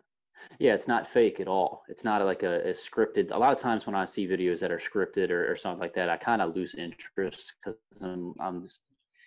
it's 0.60 0.88
not 0.88 1.08
fake 1.08 1.39
at 1.39 1.48
all. 1.48 1.84
It's 1.88 2.04
not 2.04 2.24
like 2.26 2.43
a, 2.43 2.70
a 2.70 2.74
scripted. 2.74 3.32
A 3.32 3.38
lot 3.38 3.54
of 3.54 3.60
times 3.60 3.86
when 3.86 3.95
I 3.95 4.06
see 4.06 4.28
videos 4.28 4.60
that 4.60 4.72
are 4.72 4.80
scripted 4.80 5.30
or, 5.30 5.52
or 5.52 5.58
something 5.58 5.80
like 5.80 5.93
that, 5.95 6.10
I 6.10 6.18
kind 6.18 6.41
of 6.41 6.56
lose 6.56 6.76
interest 6.76 7.54
because 7.64 7.78
I'm 8.02 8.34
I'm 8.39 8.62
just, 8.64 8.82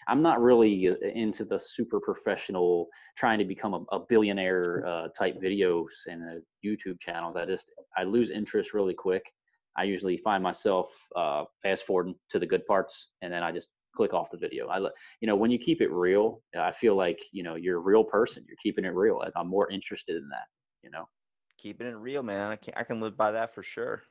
I'm 0.08 0.22
not 0.22 0.40
really 0.40 0.88
uh, 0.88 0.94
into 1.14 1.44
the 1.44 1.58
super 1.58 2.00
professional 2.00 2.88
trying 3.16 3.38
to 3.38 3.44
become 3.44 3.74
a, 3.74 3.96
a 3.96 4.00
billionaire 4.08 4.84
uh, 4.86 5.08
type 5.16 5.40
videos 5.40 5.88
and 6.06 6.22
uh, 6.22 6.40
YouTube 6.64 7.00
channels. 7.00 7.36
I 7.36 7.44
just 7.44 7.70
I 7.96 8.04
lose 8.04 8.30
interest 8.30 8.74
really 8.74 8.94
quick. 8.94 9.24
I 9.76 9.84
usually 9.84 10.16
find 10.16 10.42
myself 10.42 10.90
uh, 11.14 11.44
fast 11.62 11.86
forwarding 11.86 12.16
to 12.30 12.38
the 12.38 12.46
good 12.46 12.66
parts, 12.66 13.10
and 13.22 13.32
then 13.32 13.42
I 13.42 13.52
just 13.52 13.68
click 13.94 14.14
off 14.14 14.30
the 14.30 14.38
video. 14.38 14.68
I 14.68 14.78
you 14.78 15.26
know 15.28 15.36
when 15.36 15.50
you 15.50 15.58
keep 15.58 15.80
it 15.80 15.90
real, 15.92 16.42
I 16.58 16.72
feel 16.72 16.96
like 16.96 17.20
you 17.32 17.42
know 17.42 17.54
you're 17.54 17.78
a 17.78 17.82
real 17.82 18.04
person. 18.04 18.44
You're 18.48 18.56
keeping 18.62 18.84
it 18.84 18.94
real. 18.94 19.22
I'm 19.36 19.48
more 19.48 19.70
interested 19.70 20.16
in 20.16 20.28
that. 20.30 20.46
You 20.82 20.90
know. 20.90 21.08
keeping 21.58 21.86
it 21.86 21.96
real, 21.96 22.22
man. 22.22 22.50
I 22.50 22.56
can 22.56 22.74
I 22.76 22.84
can 22.84 23.00
live 23.00 23.16
by 23.16 23.32
that 23.32 23.54
for 23.54 23.62
sure. 23.62 24.02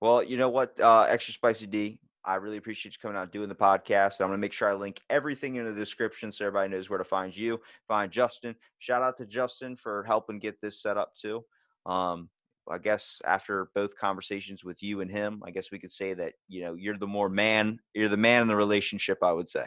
Well, 0.00 0.22
you 0.22 0.36
know 0.36 0.48
what, 0.48 0.80
uh, 0.80 1.06
extra 1.08 1.34
spicy 1.34 1.66
D. 1.66 2.00
I 2.24 2.34
really 2.36 2.58
appreciate 2.58 2.94
you 2.94 2.98
coming 3.00 3.16
out 3.16 3.32
doing 3.32 3.48
the 3.48 3.54
podcast. 3.54 4.20
I'm 4.20 4.28
gonna 4.28 4.38
make 4.38 4.52
sure 4.52 4.70
I 4.70 4.74
link 4.74 5.00
everything 5.08 5.56
in 5.56 5.64
the 5.64 5.72
description 5.72 6.30
so 6.32 6.46
everybody 6.46 6.70
knows 6.70 6.90
where 6.90 6.98
to 6.98 7.04
find 7.04 7.34
you, 7.36 7.60
find 7.88 8.12
Justen. 8.12 8.54
Shout 8.78 9.02
out 9.02 9.16
to 9.18 9.26
Justen 9.26 9.78
for 9.78 10.04
helping 10.04 10.38
get 10.38 10.60
this 10.60 10.82
set 10.82 10.96
up 10.96 11.14
too. 11.14 11.44
Um, 11.86 12.28
I 12.70 12.78
guess 12.78 13.20
after 13.24 13.70
both 13.74 13.96
conversations 13.96 14.64
with 14.64 14.82
you 14.82 15.00
and 15.00 15.10
him, 15.10 15.42
I 15.44 15.50
guess 15.50 15.70
we 15.70 15.78
could 15.78 15.90
say 15.90 16.14
that 16.14 16.34
you 16.48 16.62
know 16.62 16.74
you're 16.74 16.98
the 16.98 17.06
more 17.06 17.28
man, 17.28 17.78
you're 17.94 18.08
the 18.08 18.16
man 18.16 18.42
in 18.42 18.48
the 18.48 18.56
relationship. 18.56 19.18
I 19.22 19.32
would 19.32 19.48
say. 19.48 19.64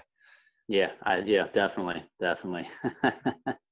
Yeah, 0.67 0.91
I 1.03 1.17
yeah, 1.19 1.47
definitely, 1.53 2.03
definitely. 2.19 2.67